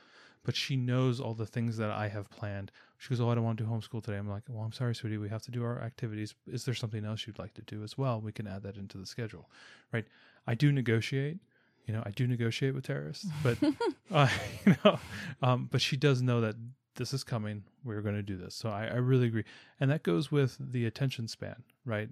But 0.43 0.55
she 0.55 0.75
knows 0.75 1.19
all 1.19 1.35
the 1.35 1.45
things 1.45 1.77
that 1.77 1.91
I 1.91 2.07
have 2.07 2.27
planned. 2.31 2.71
She 2.97 3.09
goes, 3.09 3.21
Oh, 3.21 3.29
I 3.29 3.35
don't 3.35 3.43
want 3.43 3.59
to 3.59 3.63
do 3.63 3.69
homeschool 3.69 4.03
today. 4.03 4.17
I'm 4.17 4.27
like, 4.27 4.43
Well, 4.49 4.63
I'm 4.63 4.71
sorry, 4.71 4.95
sweetie. 4.95 5.19
We 5.19 5.29
have 5.29 5.43
to 5.43 5.51
do 5.51 5.63
our 5.63 5.79
activities. 5.79 6.33
Is 6.47 6.65
there 6.65 6.73
something 6.73 7.05
else 7.05 7.27
you'd 7.27 7.37
like 7.37 7.53
to 7.53 7.61
do 7.61 7.83
as 7.83 7.95
well? 7.95 8.19
We 8.19 8.31
can 8.31 8.47
add 8.47 8.63
that 8.63 8.77
into 8.77 8.97
the 8.97 9.05
schedule. 9.05 9.51
Right. 9.93 10.05
I 10.47 10.55
do 10.55 10.71
negotiate. 10.71 11.37
You 11.85 11.93
know, 11.93 12.03
I 12.05 12.11
do 12.11 12.25
negotiate 12.25 12.73
with 12.73 12.85
terrorists, 12.85 13.27
but 13.43 13.57
uh, 14.11 14.27
you 14.65 14.75
know, 14.83 14.99
um, 15.41 15.67
but 15.71 15.81
she 15.81 15.97
does 15.97 16.21
know 16.21 16.41
that 16.41 16.55
this 16.95 17.13
is 17.13 17.23
coming. 17.23 17.63
We're 17.83 18.01
going 18.01 18.15
to 18.15 18.21
do 18.23 18.37
this. 18.37 18.55
So 18.55 18.69
I, 18.69 18.85
I 18.85 18.95
really 18.95 19.27
agree, 19.27 19.45
and 19.79 19.89
that 19.91 20.03
goes 20.03 20.31
with 20.31 20.57
the 20.59 20.85
attention 20.85 21.27
span, 21.27 21.63
right? 21.85 22.09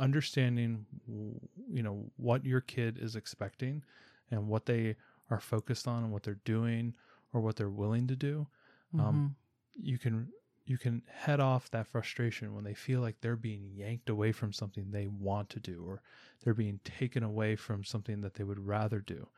Understanding, 0.00 0.86
you 1.08 1.82
know, 1.82 2.04
what 2.16 2.44
your 2.44 2.60
kid 2.60 2.98
is 3.00 3.16
expecting, 3.16 3.82
and 4.30 4.48
what 4.48 4.66
they 4.66 4.96
are 5.30 5.40
focused 5.40 5.88
on, 5.88 6.04
and 6.04 6.12
what 6.12 6.22
they're 6.22 6.40
doing, 6.44 6.94
or 7.32 7.40
what 7.40 7.56
they're 7.56 7.68
willing 7.70 8.06
to 8.08 8.16
do. 8.16 8.46
Um, 8.94 9.36
you 9.80 9.98
can 9.98 10.28
you 10.66 10.76
can 10.78 11.02
head 11.10 11.40
off 11.40 11.70
that 11.70 11.86
frustration 11.86 12.54
when 12.54 12.64
they 12.64 12.74
feel 12.74 13.00
like 13.00 13.16
they're 13.20 13.36
being 13.36 13.70
yanked 13.74 14.10
away 14.10 14.32
from 14.32 14.52
something 14.52 14.90
they 14.90 15.06
want 15.06 15.48
to 15.48 15.58
do 15.60 15.82
or 15.86 16.02
they're 16.44 16.52
being 16.54 16.78
taken 16.84 17.22
away 17.22 17.56
from 17.56 17.82
something 17.84 18.20
that 18.20 18.34
they 18.34 18.44
would 18.44 18.66
rather 18.66 19.00
do. 19.00 19.28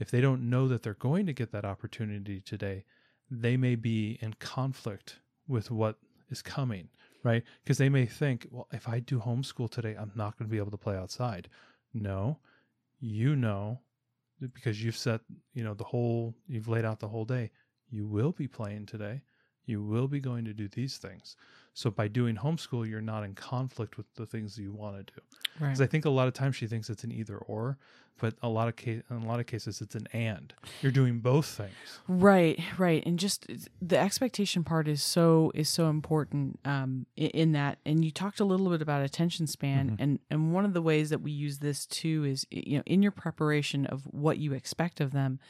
If 0.00 0.10
they 0.10 0.20
don't 0.20 0.50
know 0.50 0.66
that 0.66 0.82
they're 0.82 0.94
going 0.94 1.26
to 1.26 1.32
get 1.32 1.52
that 1.52 1.64
opportunity 1.64 2.40
today, 2.40 2.84
they 3.30 3.56
may 3.56 3.74
be 3.74 4.18
in 4.20 4.34
conflict 4.34 5.20
with 5.48 5.70
what 5.70 5.96
is 6.30 6.42
coming, 6.42 6.88
right? 7.22 7.42
Because 7.62 7.78
they 7.78 7.88
may 7.88 8.06
think, 8.06 8.46
well, 8.50 8.68
if 8.72 8.88
I 8.88 9.00
do 9.00 9.18
homeschool 9.18 9.70
today, 9.70 9.96
I'm 9.98 10.12
not 10.14 10.38
going 10.38 10.48
to 10.48 10.52
be 10.52 10.58
able 10.58 10.70
to 10.70 10.76
play 10.76 10.96
outside. 10.96 11.48
No, 11.92 12.38
you 13.00 13.36
know, 13.36 13.80
because 14.40 14.82
you've 14.82 14.96
set, 14.96 15.20
you 15.52 15.64
know, 15.64 15.74
the 15.74 15.84
whole, 15.84 16.34
you've 16.46 16.68
laid 16.68 16.84
out 16.84 17.00
the 17.00 17.08
whole 17.08 17.24
day. 17.24 17.50
You 17.90 18.06
will 18.06 18.32
be 18.32 18.48
playing 18.48 18.86
today 18.86 19.22
you 19.66 19.82
will 19.82 20.08
be 20.08 20.20
going 20.20 20.44
to 20.44 20.52
do 20.52 20.68
these 20.68 20.98
things. 20.98 21.36
So 21.74 21.90
by 21.90 22.06
doing 22.06 22.36
homeschool, 22.36 22.88
you're 22.88 23.00
not 23.00 23.24
in 23.24 23.34
conflict 23.34 23.96
with 23.96 24.06
the 24.14 24.26
things 24.26 24.56
you 24.56 24.72
want 24.72 24.96
to 24.96 25.12
do. 25.12 25.20
right. 25.60 25.68
Because 25.68 25.80
I 25.80 25.86
think 25.86 26.04
a 26.04 26.10
lot 26.10 26.28
of 26.28 26.34
times 26.34 26.54
she 26.56 26.68
thinks 26.68 26.88
it's 26.88 27.02
an 27.02 27.10
either 27.10 27.36
or, 27.36 27.78
but 28.20 28.34
a 28.42 28.48
lot 28.48 28.68
of 28.68 28.76
case, 28.76 29.02
in 29.10 29.16
a 29.16 29.26
lot 29.26 29.40
of 29.40 29.46
cases 29.46 29.80
it's 29.80 29.96
an 29.96 30.06
and. 30.12 30.54
You're 30.82 30.92
doing 30.92 31.18
both 31.18 31.46
things. 31.46 31.74
Right, 32.06 32.60
right, 32.78 33.02
and 33.04 33.18
just 33.18 33.48
the 33.82 33.98
expectation 33.98 34.62
part 34.62 34.86
is 34.86 35.02
so 35.02 35.50
is 35.52 35.68
so 35.68 35.88
important 35.88 36.60
um, 36.64 37.06
in 37.16 37.52
that. 37.52 37.78
And 37.84 38.04
you 38.04 38.12
talked 38.12 38.38
a 38.38 38.44
little 38.44 38.70
bit 38.70 38.80
about 38.80 39.02
attention 39.02 39.48
span, 39.48 39.96
and 39.98 40.20
and 40.30 40.54
one 40.54 40.64
of 40.64 40.74
the 40.74 40.82
ways 40.82 41.10
that 41.10 41.22
we 41.22 41.32
use 41.32 41.58
this 41.58 41.86
too 41.86 42.24
is 42.24 42.46
you 42.50 42.78
know 42.78 42.84
in 42.86 43.02
your 43.02 43.12
preparation 43.12 43.84
of 43.86 44.02
what 44.04 44.38
you 44.38 44.52
expect 44.52 45.00
of 45.00 45.10
them 45.10 45.40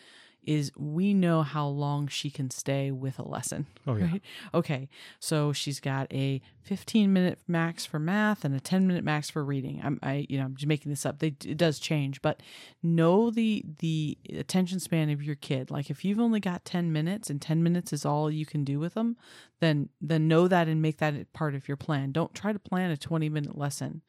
is 0.47 0.73
we 0.77 1.15
know 1.15 1.43
how 1.43 1.67
long 1.67 2.09
she 2.09 2.31
can 2.31 2.51
stay 2.51 2.91
with 2.91 3.19
a 3.19 3.27
lesson. 3.27 3.67
Oh, 3.87 3.97
yeah. 3.97 4.05
Right? 4.05 4.23
Okay, 4.53 4.89
so 5.19 5.53
she's 5.53 5.81
got 5.81 6.13
a 6.13 6.41
15 6.63 7.13
minute 7.13 7.39
max 7.47 7.85
for 7.85 7.99
math 7.99 8.45
and 8.45 8.55
a 8.55 8.61
10 8.61 8.87
minute 8.87 9.05
max 9.05 9.29
for 9.31 9.45
reading. 9.45 9.81
I'm 9.85 9.99
I 10.03 10.27
you 10.29 10.39
know 10.39 10.45
I'm 10.45 10.57
just 10.57 10.67
making 10.67 10.91
this 10.91 11.05
up. 11.05 11.19
They, 11.19 11.35
it 11.45 11.57
does 11.57 11.79
change, 11.79 12.23
but 12.23 12.41
know 12.83 13.31
the 13.31 13.65
the 13.79 14.17
attention 14.31 14.81
span 14.81 15.11
of 15.11 15.23
your 15.23 15.37
kid. 15.37 15.71
Like 15.71 15.91
if 15.91 16.05
you've 16.05 16.21
only 16.21 16.41
got 16.41 16.65
10 16.65 16.93
minutes 16.93 17.31
and 17.31 17.41
10 17.41 17.63
minutes 17.63 17.93
is 17.93 18.05
all 18.05 18.31
you 18.31 18.47
can 18.47 18.65
do 18.65 18.79
with 18.79 18.95
them, 18.95 19.17
then 19.61 19.89
then 20.01 20.29
know 20.29 20.49
that 20.49 20.69
and 20.69 20.81
make 20.81 20.99
that 20.99 21.33
part 21.33 21.55
of 21.55 21.69
your 21.69 21.77
plan. 21.77 22.13
Don't 22.13 22.35
try 22.35 22.53
to 22.53 22.59
plan 22.59 22.91
a 22.91 22.97
20 22.97 23.29
minute 23.29 23.59
lesson 23.59 24.03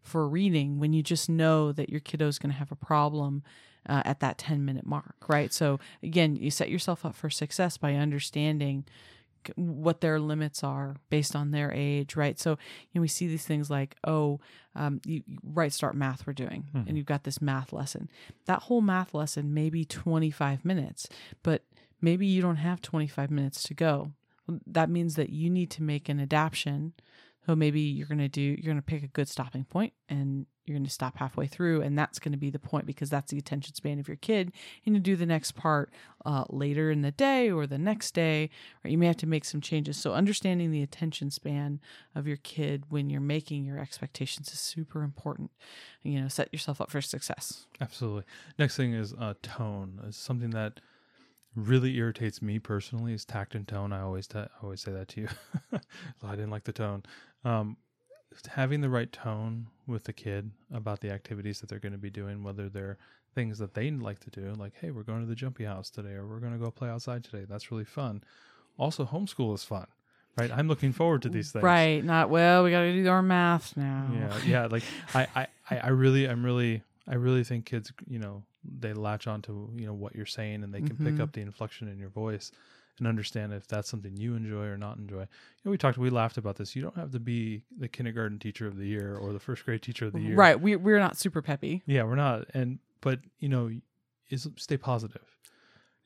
for 0.00 0.28
reading 0.28 0.78
when 0.78 0.92
you 0.92 1.02
just 1.02 1.28
know 1.28 1.72
that 1.72 1.90
your 1.90 2.00
kiddo's 2.00 2.38
going 2.38 2.52
to 2.52 2.58
have 2.58 2.72
a 2.72 2.76
problem 2.76 3.42
uh, 3.88 4.02
at 4.04 4.20
that 4.20 4.38
10 4.38 4.64
minute 4.64 4.86
mark, 4.86 5.16
right? 5.28 5.52
So 5.52 5.78
again, 6.02 6.36
you 6.36 6.50
set 6.50 6.70
yourself 6.70 7.04
up 7.04 7.14
for 7.14 7.30
success 7.30 7.76
by 7.76 7.94
understanding 7.94 8.84
what 9.56 10.00
their 10.00 10.18
limits 10.20 10.62
are 10.62 10.96
based 11.10 11.34
on 11.34 11.50
their 11.52 11.72
age, 11.72 12.16
right? 12.16 12.38
So, 12.38 12.50
you 12.50 12.56
know, 12.94 13.00
we 13.00 13.08
see 13.08 13.26
these 13.26 13.44
things 13.46 13.70
like, 13.70 13.96
oh, 14.04 14.40
um, 14.74 15.00
you, 15.06 15.22
right 15.42 15.72
start 15.72 15.94
math 15.94 16.26
we're 16.26 16.32
doing, 16.32 16.66
and 16.86 16.96
you've 16.96 17.06
got 17.06 17.24
this 17.24 17.40
math 17.40 17.72
lesson. 17.72 18.08
That 18.46 18.62
whole 18.62 18.80
math 18.80 19.14
lesson 19.14 19.54
may 19.54 19.70
be 19.70 19.84
25 19.84 20.64
minutes, 20.64 21.08
but 21.42 21.64
maybe 22.00 22.26
you 22.26 22.42
don't 22.42 22.56
have 22.56 22.82
25 22.82 23.30
minutes 23.30 23.62
to 23.64 23.74
go. 23.74 24.12
That 24.66 24.90
means 24.90 25.14
that 25.16 25.30
you 25.30 25.50
need 25.50 25.70
to 25.72 25.82
make 25.82 26.08
an 26.08 26.20
adaptation. 26.20 26.92
So 27.48 27.56
maybe 27.56 27.80
you're 27.80 28.06
going 28.06 28.18
to 28.18 28.28
do, 28.28 28.42
you're 28.42 28.70
going 28.70 28.76
to 28.76 28.82
pick 28.82 29.02
a 29.02 29.06
good 29.06 29.26
stopping 29.26 29.64
point 29.64 29.94
and 30.10 30.44
you're 30.66 30.76
going 30.76 30.84
to 30.84 30.90
stop 30.90 31.16
halfway 31.16 31.46
through. 31.46 31.80
And 31.80 31.98
that's 31.98 32.18
going 32.18 32.32
to 32.32 32.38
be 32.38 32.50
the 32.50 32.58
point 32.58 32.84
because 32.84 33.08
that's 33.08 33.30
the 33.30 33.38
attention 33.38 33.74
span 33.74 33.98
of 33.98 34.06
your 34.06 34.18
kid. 34.18 34.52
And 34.84 34.94
you 34.94 35.00
do 35.00 35.16
the 35.16 35.24
next 35.24 35.52
part 35.52 35.90
uh, 36.26 36.44
later 36.50 36.90
in 36.90 37.00
the 37.00 37.10
day 37.10 37.50
or 37.50 37.66
the 37.66 37.78
next 37.78 38.12
day, 38.12 38.50
or 38.84 38.90
you 38.90 38.98
may 38.98 39.06
have 39.06 39.16
to 39.16 39.26
make 39.26 39.46
some 39.46 39.62
changes. 39.62 39.96
So 39.96 40.12
understanding 40.12 40.72
the 40.72 40.82
attention 40.82 41.30
span 41.30 41.80
of 42.14 42.26
your 42.26 42.36
kid 42.36 42.84
when 42.90 43.08
you're 43.08 43.22
making 43.22 43.64
your 43.64 43.78
expectations 43.78 44.52
is 44.52 44.60
super 44.60 45.02
important. 45.02 45.50
You 46.02 46.20
know, 46.20 46.28
set 46.28 46.52
yourself 46.52 46.82
up 46.82 46.90
for 46.90 47.00
success. 47.00 47.64
Absolutely. 47.80 48.24
Next 48.58 48.76
thing 48.76 48.92
is 48.92 49.14
uh, 49.18 49.32
tone. 49.40 50.02
Is 50.06 50.18
something 50.18 50.50
that 50.50 50.80
really 51.58 51.96
irritates 51.96 52.40
me 52.40 52.58
personally 52.58 53.12
is 53.12 53.24
tact 53.24 53.54
and 53.54 53.66
tone. 53.66 53.92
I 53.92 54.00
always 54.00 54.26
ta- 54.26 54.48
I 54.60 54.62
always 54.64 54.80
say 54.80 54.92
that 54.92 55.08
to 55.08 55.22
you. 55.22 55.28
I 56.22 56.30
didn't 56.30 56.50
like 56.50 56.64
the 56.64 56.72
tone. 56.72 57.02
Um, 57.44 57.76
having 58.46 58.80
the 58.80 58.88
right 58.88 59.10
tone 59.10 59.66
with 59.86 60.04
the 60.04 60.12
kid 60.12 60.50
about 60.72 61.00
the 61.00 61.10
activities 61.10 61.60
that 61.60 61.68
they're 61.68 61.78
going 61.78 61.92
to 61.92 61.98
be 61.98 62.10
doing, 62.10 62.42
whether 62.42 62.68
they're 62.68 62.98
things 63.34 63.58
that 63.58 63.74
they 63.74 63.90
like 63.90 64.20
to 64.20 64.30
do, 64.30 64.54
like 64.54 64.72
hey, 64.80 64.90
we're 64.90 65.02
going 65.02 65.20
to 65.20 65.26
the 65.26 65.34
jumpy 65.34 65.64
house 65.64 65.90
today, 65.90 66.12
or 66.12 66.26
we're 66.26 66.40
going 66.40 66.52
to 66.52 66.58
go 66.58 66.70
play 66.70 66.88
outside 66.88 67.24
today. 67.24 67.44
That's 67.48 67.70
really 67.70 67.84
fun. 67.84 68.22
Also, 68.78 69.04
homeschool 69.04 69.54
is 69.54 69.64
fun, 69.64 69.86
right? 70.36 70.50
I'm 70.52 70.68
looking 70.68 70.92
forward 70.92 71.22
to 71.22 71.28
these 71.28 71.50
things. 71.50 71.64
Right. 71.64 72.04
Not, 72.04 72.30
well, 72.30 72.62
we 72.62 72.70
got 72.70 72.82
to 72.82 72.92
do 72.92 73.08
our 73.08 73.22
math 73.22 73.76
now. 73.76 74.08
Yeah, 74.12 74.38
yeah. 74.46 74.66
Like 74.66 74.84
I, 75.14 75.26
I 75.34 75.46
I 75.70 75.88
really, 75.88 76.28
I'm 76.28 76.44
really, 76.44 76.82
I 77.08 77.16
really 77.16 77.42
think 77.42 77.66
kids, 77.66 77.92
you 78.06 78.20
know, 78.20 78.44
they 78.64 78.92
latch 78.92 79.26
onto 79.26 79.70
you 79.76 79.86
know 79.86 79.94
what 79.94 80.14
you're 80.14 80.26
saying, 80.26 80.62
and 80.64 80.72
they 80.74 80.80
can 80.80 80.96
pick 80.96 81.14
Mhm. 81.14 81.20
up 81.20 81.32
the 81.32 81.40
inflection 81.40 81.88
in 81.88 81.98
your 81.98 82.08
voice 82.10 82.50
and 82.98 83.06
understand 83.06 83.52
if 83.52 83.66
that's 83.68 83.88
something 83.88 84.16
you 84.16 84.34
enjoy 84.34 84.64
or 84.64 84.76
not 84.76 84.96
enjoy. 84.98 85.20
You 85.20 85.26
know, 85.64 85.70
we 85.70 85.78
talked, 85.78 85.98
we 85.98 86.10
laughed 86.10 86.36
about 86.36 86.56
this. 86.56 86.74
You 86.74 86.82
don't 86.82 86.96
have 86.96 87.12
to 87.12 87.20
be 87.20 87.62
the 87.78 87.86
kindergarten 87.88 88.38
teacher 88.40 88.66
of 88.66 88.76
the 88.76 88.86
year 88.86 89.16
or 89.16 89.32
the 89.32 89.38
first 89.38 89.64
grade 89.64 89.82
teacher 89.82 90.06
of 90.06 90.12
the 90.12 90.20
year. 90.20 90.34
Right. 90.34 90.60
We, 90.60 90.74
we're 90.74 90.98
not 90.98 91.16
super 91.16 91.40
peppy. 91.40 91.82
Yeah, 91.86 92.02
we're 92.02 92.16
not. 92.16 92.46
And 92.54 92.80
but 93.00 93.20
you 93.38 93.48
know, 93.48 93.70
is 94.30 94.48
stay. 94.56 94.78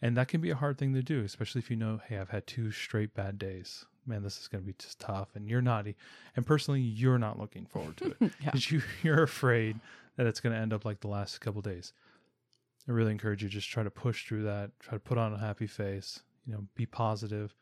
And 0.03 0.17
that 0.17 0.29
can 0.29 0.41
be 0.41 0.51
a 0.51 0.57
hard 0.57 0.79
thing 0.79 0.95
to 0.95 1.03
do, 1.03 1.21
especially 1.23 1.61
if 1.61 1.71
you 1.71 1.77
know, 1.77 2.01
hey, 2.09 2.19
I've 2.19 2.31
had 2.31 2.47
two 2.47 2.71
straight 2.73 3.15
bad 3.15 3.39
days. 3.39 3.85
Man, 4.05 4.23
this 4.25 4.39
is 4.41 4.49
going 4.49 4.63
to 4.65 4.67
be 4.67 4.75
just 4.77 4.99
tough. 4.99 5.29
And 5.37 5.49
you're 5.49 5.63
e- 5.87 5.95
and 6.35 6.45
personally, 6.45 6.81
you're 6.81 7.19
not 7.19 7.39
looking 7.39 7.67
forward 7.67 7.97
to 7.99 8.07
it 8.07 8.17
Yeah. 8.21 8.29
because 8.47 8.71
you 8.71 8.83
you're 9.03 9.23
afraid 9.23 9.79
that 10.17 10.27
it's 10.27 10.41
going 10.41 10.55
to 10.55 10.61
end 10.61 10.73
up 10.73 10.85
like 10.85 11.01
the 11.01 11.09
last 11.09 11.41
couple 11.41 11.63
days. 11.63 11.93
I 12.89 12.93
really 12.93 13.13
encourage 13.13 13.43
you 13.43 13.49
just 13.49 13.71
try 13.71 13.83
to 13.83 13.91
push 13.91 14.27
through 14.27 14.43
that. 14.45 14.71
Try 14.81 14.95
to 14.95 15.01
put 15.01 15.19
on 15.19 15.33
a 15.33 15.39
happy 15.39 15.67
face. 15.67 16.21
you 16.47 16.53
know, 16.53 16.67
be 16.75 16.87
positive. 16.87 17.55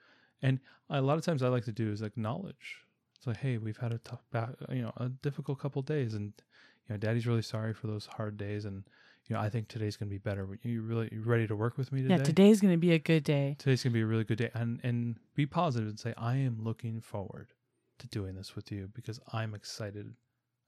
And 0.42 0.58
a 0.88 1.02
lot 1.02 1.18
of 1.18 1.24
times 1.24 1.42
I 1.42 1.48
like 1.48 1.66
to 1.66 1.72
do 1.72 1.92
is 1.92 2.00
acknowledge. 2.00 2.78
It's 3.16 3.26
like, 3.26 3.36
hey, 3.36 3.58
we've 3.58 3.76
had 3.76 3.92
a 3.92 3.98
tough, 3.98 4.24
ba- 4.30 4.56
uh, 4.66 4.72
you 4.72 4.80
know, 4.80 4.92
a 4.96 5.10
difficult 5.10 5.58
couple 5.58 5.82
days, 5.82 6.14
and 6.14 6.32
you 6.88 6.94
know, 6.94 6.96
Daddy's 6.96 7.26
really 7.26 7.42
sorry 7.42 7.74
for 7.74 7.86
those 7.86 8.06
hard 8.06 8.38
days, 8.38 8.64
and 8.64 8.84
you 9.26 9.36
know, 9.36 9.42
I 9.42 9.50
think 9.50 9.68
today's 9.68 9.98
gonna 9.98 10.08
be 10.08 10.16
better. 10.16 10.48
You 10.62 10.80
really 10.80 11.10
you 11.12 11.20
ready 11.20 11.46
to 11.46 11.54
work 11.54 11.76
with 11.76 11.92
me 11.92 12.00
today? 12.00 12.16
Yeah, 12.16 12.22
today's 12.22 12.62
going 12.62 12.72
to 12.72 12.78
be 12.78 12.92
a 12.92 12.98
good 12.98 13.22
day. 13.22 13.56
Today's 13.58 13.82
gonna 13.84 13.92
be 13.92 14.00
a 14.00 14.06
really 14.06 14.24
good 14.24 14.38
day, 14.38 14.50
and 14.54 14.80
and 14.82 15.16
be 15.34 15.44
positive 15.44 15.88
and 15.90 15.98
say, 16.00 16.14
I 16.16 16.36
am 16.36 16.64
looking 16.64 17.02
forward 17.02 17.52
to 17.98 18.08
doing 18.08 18.34
this 18.34 18.56
with 18.56 18.72
you 18.72 18.88
because 18.94 19.20
I'm 19.30 19.54
excited 19.54 20.14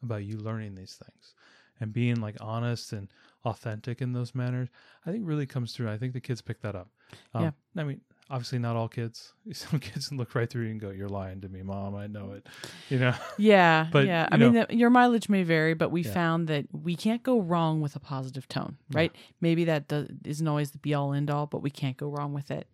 about 0.03 0.25
you 0.25 0.37
learning 0.37 0.75
these 0.75 1.01
things 1.03 1.35
and 1.81 1.93
being 1.93 2.21
like 2.21 2.37
honest 2.41 2.93
and 2.93 3.09
authentic 3.45 4.01
in 4.01 4.13
those 4.13 4.35
manners. 4.35 4.69
I 5.07 5.11
think 5.11 5.27
really 5.27 5.47
comes 5.47 5.73
through. 5.73 5.91
I 5.91 5.99
think 5.99 6.13
the 6.13 6.21
kids 6.21 6.41
pick 6.43 6.61
that 6.63 6.77
up. 6.77 6.89
Um, 7.35 7.43
Yeah. 7.43 7.51
I 7.77 7.85
mean, 7.85 8.01
obviously 8.31 8.59
not 8.61 8.77
all 8.77 8.89
kids. 8.89 9.35
Some 9.53 9.81
kids 9.81 10.13
look 10.13 10.35
right 10.35 10.49
through 10.49 10.65
you 10.65 10.71
and 10.71 10.81
go, 10.81 10.91
"You're 10.91 11.09
lying 11.09 11.41
to 11.41 11.49
me, 11.49 11.63
mom. 11.63 11.95
I 11.97 12.07
know 12.07 12.33
it." 12.33 12.47
You 12.89 12.99
know. 13.01 13.15
Yeah, 13.39 13.89
But, 13.91 14.07
yeah. 14.07 14.23
you 14.23 14.29
I 14.33 14.37
mean, 14.37 14.53
the, 14.55 14.67
your 14.71 14.91
mileage 14.91 15.29
may 15.29 15.43
vary, 15.43 15.75
but 15.75 15.91
we 15.91 16.03
Yeah. 16.03 16.13
found 16.13 16.49
that 16.49 16.67
we 16.73 16.95
can't 16.95 17.23
go 17.23 17.41
wrong 17.41 17.81
with 17.81 17.97
a 17.97 18.01
positive 18.01 18.47
tone, 18.49 18.77
Yeah. 18.91 18.99
right? 18.99 19.17
Maybe 19.41 19.65
that 19.65 19.89
does, 19.89 20.09
isn't 20.25 20.47
always 20.47 20.71
the 20.71 20.79
be 20.79 20.95
all 20.95 21.13
end 21.13 21.31
all, 21.31 21.47
but 21.47 21.63
we 21.63 21.71
can't 21.71 21.97
go 21.97 22.09
wrong 22.09 22.33
with 22.33 22.51
it. 22.51 22.69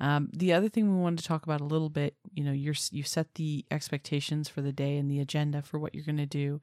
Um, 0.00 0.28
the 0.32 0.52
other 0.52 0.68
thing 0.68 0.92
we 0.92 1.00
wanted 1.00 1.20
to 1.20 1.24
talk 1.24 1.44
about 1.44 1.60
a 1.60 1.64
little 1.64 1.88
bit, 1.88 2.16
you 2.32 2.42
know, 2.42 2.50
you're 2.52 2.74
you 2.90 3.04
set 3.04 3.34
the 3.34 3.64
expectations 3.70 4.48
for 4.48 4.60
the 4.60 4.72
day 4.72 4.96
and 4.98 5.08
the 5.10 5.20
agenda 5.20 5.62
for 5.62 5.78
what 5.78 5.94
you're 5.94 6.04
going 6.04 6.16
to 6.16 6.26
do. 6.26 6.60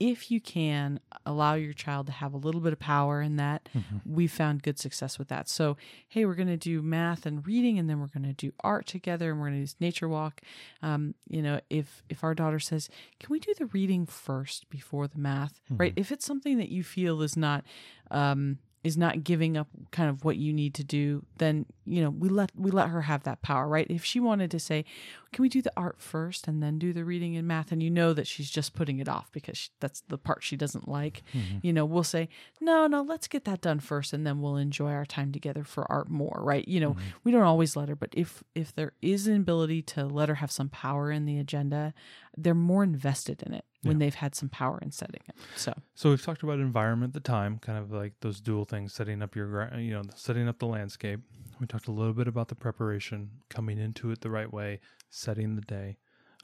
If 0.00 0.32
you 0.32 0.40
can 0.40 0.98
allow 1.24 1.54
your 1.54 1.74
child 1.74 2.06
to 2.06 2.12
have 2.12 2.34
a 2.34 2.36
little 2.36 2.60
bit 2.60 2.72
of 2.72 2.80
power 2.80 3.22
in 3.22 3.36
that, 3.36 3.68
we 4.04 4.26
found 4.26 4.64
good 4.64 4.80
success 4.80 5.16
with 5.16 5.28
that. 5.28 5.48
So, 5.48 5.76
hey, 6.08 6.24
we're 6.24 6.34
going 6.34 6.48
to 6.48 6.56
do 6.56 6.82
math 6.82 7.24
and 7.24 7.46
reading, 7.46 7.78
and 7.78 7.88
then 7.88 8.00
we're 8.00 8.08
going 8.08 8.24
to 8.24 8.32
do 8.32 8.52
art 8.64 8.86
together, 8.86 9.30
and 9.30 9.40
we're 9.40 9.50
going 9.50 9.64
to 9.64 9.72
do 9.72 9.76
nature 9.78 10.08
walk. 10.08 10.40
Um, 10.82 11.14
you 11.28 11.40
know, 11.40 11.60
if 11.70 12.02
if 12.08 12.24
our 12.24 12.34
daughter 12.34 12.58
says, 12.58 12.88
"Can 13.20 13.30
we 13.30 13.38
do 13.38 13.54
the 13.56 13.66
reading 13.66 14.06
first 14.06 14.68
before 14.70 15.06
the 15.06 15.18
math?" 15.18 15.60
Right? 15.78 15.92
If 15.94 16.10
it's 16.10 16.26
something 16.26 16.58
that 16.58 16.70
you 16.70 16.82
feel 16.82 17.22
is 17.22 17.36
not 17.36 17.64
um, 18.10 18.58
is 18.84 18.96
not 18.96 19.22
giving 19.22 19.56
up 19.56 19.68
kind 19.90 20.10
of 20.10 20.24
what 20.24 20.36
you 20.36 20.52
need 20.52 20.74
to 20.74 20.84
do, 20.84 21.24
then 21.38 21.66
you 21.84 22.02
know 22.02 22.10
we 22.10 22.28
let 22.28 22.50
we 22.56 22.70
let 22.70 22.88
her 22.88 23.02
have 23.02 23.22
that 23.24 23.42
power, 23.42 23.68
right? 23.68 23.86
If 23.88 24.04
she 24.04 24.20
wanted 24.20 24.50
to 24.50 24.58
say, 24.58 24.84
"Can 25.32 25.42
we 25.42 25.48
do 25.48 25.62
the 25.62 25.72
art 25.76 26.00
first 26.00 26.46
and 26.46 26.62
then 26.62 26.78
do 26.78 26.92
the 26.92 27.04
reading 27.04 27.36
and 27.36 27.46
math?" 27.46 27.72
and 27.72 27.82
you 27.82 27.90
know 27.90 28.12
that 28.12 28.26
she's 28.26 28.50
just 28.50 28.74
putting 28.74 28.98
it 28.98 29.08
off 29.08 29.30
because 29.32 29.58
she, 29.58 29.70
that's 29.80 30.02
the 30.02 30.18
part 30.18 30.42
she 30.42 30.56
doesn't 30.56 30.88
like, 30.88 31.22
mm-hmm. 31.32 31.58
you 31.62 31.72
know, 31.72 31.84
we'll 31.84 32.04
say, 32.04 32.28
"No, 32.60 32.86
no, 32.86 33.02
let's 33.02 33.28
get 33.28 33.44
that 33.44 33.60
done 33.60 33.80
first, 33.80 34.12
and 34.12 34.26
then 34.26 34.40
we'll 34.40 34.56
enjoy 34.56 34.90
our 34.92 35.06
time 35.06 35.32
together 35.32 35.64
for 35.64 35.90
art 35.90 36.10
more," 36.10 36.40
right? 36.42 36.66
You 36.66 36.80
know, 36.80 36.90
mm-hmm. 36.90 37.08
we 37.24 37.32
don't 37.32 37.42
always 37.42 37.76
let 37.76 37.88
her, 37.88 37.96
but 37.96 38.10
if 38.12 38.44
if 38.54 38.74
there 38.74 38.92
is 39.02 39.26
an 39.26 39.36
ability 39.36 39.82
to 39.82 40.06
let 40.06 40.28
her 40.28 40.36
have 40.36 40.50
some 40.50 40.68
power 40.68 41.10
in 41.10 41.24
the 41.24 41.38
agenda, 41.38 41.94
they're 42.36 42.54
more 42.54 42.82
invested 42.82 43.42
in 43.42 43.54
it 43.54 43.64
when 43.82 43.98
they've 43.98 44.14
had 44.14 44.34
some 44.34 44.48
power 44.48 44.78
in 44.80 44.90
setting 44.92 45.20
it. 45.28 45.34
So 45.56 45.74
So 45.94 46.10
we've 46.10 46.22
talked 46.22 46.42
about 46.42 46.60
environment, 46.60 47.14
the 47.14 47.20
time, 47.20 47.58
kind 47.58 47.78
of 47.78 47.90
like 47.90 48.14
those 48.20 48.40
dual 48.40 48.64
things, 48.64 48.92
setting 48.92 49.22
up 49.22 49.34
your, 49.34 49.72
you 49.76 49.92
know, 49.92 50.02
setting 50.14 50.48
up 50.48 50.58
the 50.58 50.66
landscape. 50.66 51.20
We 51.60 51.66
talked 51.66 51.88
a 51.88 51.92
little 51.92 52.12
bit 52.12 52.28
about 52.28 52.48
the 52.48 52.54
preparation, 52.54 53.30
coming 53.48 53.78
into 53.78 54.10
it 54.10 54.20
the 54.20 54.30
right 54.30 54.52
way, 54.52 54.80
setting 55.12 55.54
the 55.54 55.62
day. 55.62 55.98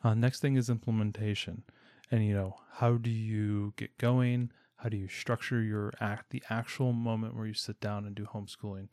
Uh, 0.04 0.14
next 0.14 0.40
thing 0.40 0.56
is 0.56 0.70
implementation, 0.70 1.64
and 2.10 2.24
you 2.24 2.34
know, 2.34 2.56
how 2.74 2.96
do 2.96 3.10
you 3.10 3.72
get 3.76 3.96
going? 3.98 4.52
How 4.76 4.88
do 4.88 4.96
you 4.96 5.08
structure 5.08 5.60
your 5.60 5.92
act, 6.00 6.30
the 6.30 6.42
actual 6.50 6.92
moment 6.92 7.34
where 7.34 7.46
you 7.46 7.54
sit 7.54 7.80
down 7.80 8.04
and 8.04 8.14
do 8.14 8.24
homeschooling? 8.24 8.88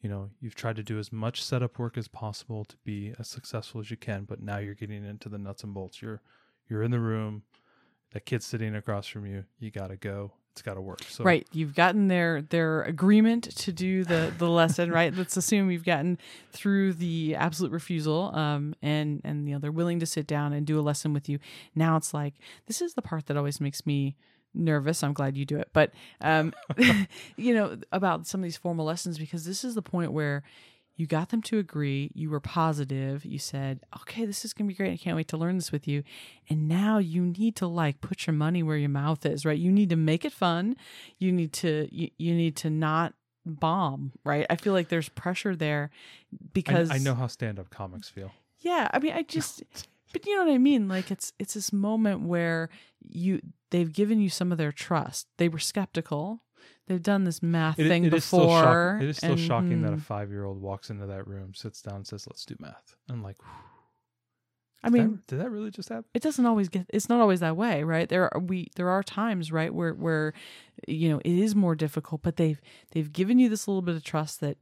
You 0.00 0.08
know, 0.08 0.30
you've 0.40 0.56
tried 0.56 0.76
to 0.76 0.82
do 0.82 0.98
as 0.98 1.12
much 1.12 1.44
setup 1.44 1.78
work 1.78 1.96
as 1.96 2.08
possible 2.08 2.64
to 2.64 2.76
be 2.84 3.12
as 3.18 3.28
successful 3.28 3.80
as 3.80 3.90
you 3.90 3.96
can, 3.96 4.24
but 4.24 4.42
now 4.42 4.58
you're 4.58 4.74
getting 4.74 5.04
into 5.04 5.28
the 5.28 5.38
nuts 5.38 5.62
and 5.62 5.74
bolts. 5.74 6.02
You're 6.02 6.22
you're 6.68 6.82
in 6.82 6.90
the 6.90 7.00
room, 7.00 7.42
that 8.12 8.26
kid's 8.26 8.46
sitting 8.46 8.74
across 8.74 9.06
from 9.06 9.26
you. 9.26 9.44
You 9.58 9.70
got 9.70 9.88
to 9.88 9.96
go. 9.96 10.32
It's 10.52 10.62
got 10.62 10.74
to 10.74 10.80
work. 10.80 11.02
So 11.04 11.24
right, 11.24 11.46
you've 11.52 11.74
gotten 11.74 12.08
their 12.08 12.42
their 12.42 12.82
agreement 12.82 13.44
to 13.58 13.72
do 13.72 14.04
the 14.04 14.32
the 14.36 14.48
lesson, 14.48 14.90
right? 14.92 15.14
Let's 15.14 15.36
assume 15.36 15.70
you've 15.70 15.84
gotten 15.84 16.18
through 16.52 16.94
the 16.94 17.36
absolute 17.36 17.72
refusal, 17.72 18.34
um, 18.34 18.74
and 18.82 19.20
and 19.24 19.48
you 19.48 19.54
know 19.54 19.60
they're 19.60 19.72
willing 19.72 20.00
to 20.00 20.06
sit 20.06 20.26
down 20.26 20.52
and 20.52 20.66
do 20.66 20.78
a 20.78 20.82
lesson 20.82 21.12
with 21.12 21.28
you. 21.28 21.38
Now 21.74 21.96
it's 21.96 22.12
like 22.12 22.34
this 22.66 22.82
is 22.82 22.94
the 22.94 23.02
part 23.02 23.26
that 23.26 23.36
always 23.36 23.60
makes 23.60 23.86
me 23.86 24.16
nervous. 24.52 25.04
I'm 25.04 25.12
glad 25.12 25.36
you 25.36 25.44
do 25.44 25.56
it, 25.56 25.68
but 25.72 25.92
um, 26.20 26.52
you 27.36 27.54
know 27.54 27.78
about 27.92 28.26
some 28.26 28.40
of 28.40 28.44
these 28.44 28.56
formal 28.56 28.84
lessons 28.84 29.18
because 29.18 29.44
this 29.44 29.62
is 29.62 29.74
the 29.74 29.82
point 29.82 30.12
where 30.12 30.42
you 30.96 31.06
got 31.06 31.30
them 31.30 31.40
to 31.42 31.58
agree. 31.58 32.10
You 32.14 32.30
were 32.30 32.40
positive. 32.40 33.24
You 33.24 33.38
said, 33.38 33.80
okay, 34.02 34.26
this 34.26 34.44
is 34.44 34.52
going 34.52 34.68
to 34.68 34.72
be 34.72 34.76
great. 34.76 34.92
I 34.92 34.96
can't 34.96 35.16
wait 35.16 35.28
to 35.28 35.36
learn 35.36 35.56
this 35.56 35.72
with 35.72 35.88
you. 35.88 36.02
And 36.48 36.68
now 36.68 36.98
you 36.98 37.22
need 37.22 37.56
to 37.56 37.66
like 37.66 38.00
put 38.00 38.26
your 38.26 38.34
money 38.34 38.62
where 38.62 38.76
your 38.76 38.90
mouth 38.90 39.24
is, 39.24 39.46
right? 39.46 39.58
You 39.58 39.72
need 39.72 39.90
to 39.90 39.96
make 39.96 40.24
it 40.24 40.32
fun. 40.32 40.76
You 41.18 41.32
need 41.32 41.52
to, 41.54 41.88
you, 41.90 42.10
you 42.18 42.34
need 42.34 42.56
to 42.56 42.70
not 42.70 43.14
bomb, 43.46 44.12
right? 44.24 44.46
I 44.50 44.56
feel 44.56 44.72
like 44.72 44.88
there's 44.88 45.08
pressure 45.08 45.56
there 45.56 45.90
I, 46.32 46.36
because 46.52 46.90
I 46.90 46.98
know 46.98 47.14
how 47.14 47.26
stand-up 47.26 47.70
comics 47.70 48.08
feel. 48.08 48.32
yeah, 48.60 48.88
I 48.92 48.98
mean, 48.98 49.12
I 49.12 49.22
just, 49.28 49.62
but 50.12 50.26
you 50.26 50.36
know 50.36 50.44
what 50.44 50.52
I 50.52 50.58
mean. 50.58 50.88
Like 50.88 51.10
it's 51.10 51.32
it's 51.38 51.54
this 51.54 51.72
moment 51.72 52.22
where 52.22 52.68
you 53.08 53.40
they've 53.70 53.92
given 53.92 54.20
you 54.20 54.28
some 54.28 54.52
of 54.52 54.58
their 54.58 54.72
trust. 54.72 55.28
They 55.38 55.48
were 55.48 55.58
skeptical. 55.58 56.42
They've 56.90 57.00
done 57.02 57.22
this 57.22 57.40
math 57.40 57.78
It, 57.78 57.86
thing 57.86 58.04
it 58.04 58.12
is 58.12 58.24
still 58.24 58.48
shock, 58.48 58.64
before. 58.64 58.98
it 59.00 59.08
is 59.08 59.16
still 59.18 59.30
and, 59.32 59.40
shocking 59.40 59.82
that 59.82 59.92
a 59.92 59.96
hmm, 59.96 60.00
five-year-old 60.00 60.60
walks 60.60 60.90
into 60.90 61.06
that 61.06 61.26
room, 61.28 61.54
sits 61.54 61.80
down, 61.82 61.96
and 61.96 62.06
says, 62.06 62.26
"Let's 62.26 62.44
do 62.44 62.56
math." 62.58 62.96
I'm 63.08 63.22
like, 63.22 63.36
I 64.82 64.88
did 64.88 64.94
that- 64.94 64.98
mean, 65.06 65.22
did 65.28 65.40
that 65.40 65.50
really 65.50 65.70
just 65.70 65.88
happen? 65.88 66.06
it 66.14 66.22
doesn't 66.22 66.44
always 66.46 66.68
get. 66.68 66.86
It's 66.88 67.08
not 67.08 67.20
always 67.20 67.38
that 67.40 67.56
way, 67.56 67.84
right? 67.84 68.08
There 68.08 68.32
are 68.34 68.40
we 68.40 68.68
there 68.74 68.88
are 68.88 69.02
times, 69.04 69.52
right, 69.52 69.72
where 69.72 69.94
where 69.94 70.32
you 70.88 71.08
know 71.10 71.20
it 71.24 71.32
is 71.38 71.54
more 71.54 71.74
difficult, 71.76 72.22
but 72.22 72.36
they've 72.36 72.60
they've 72.90 73.12
given 73.12 73.38
you 73.38 73.48
this 73.48 73.68
little 73.68 73.82
bit 73.82 73.94
of 73.94 74.02
trust 74.02 74.40
that 74.40 74.58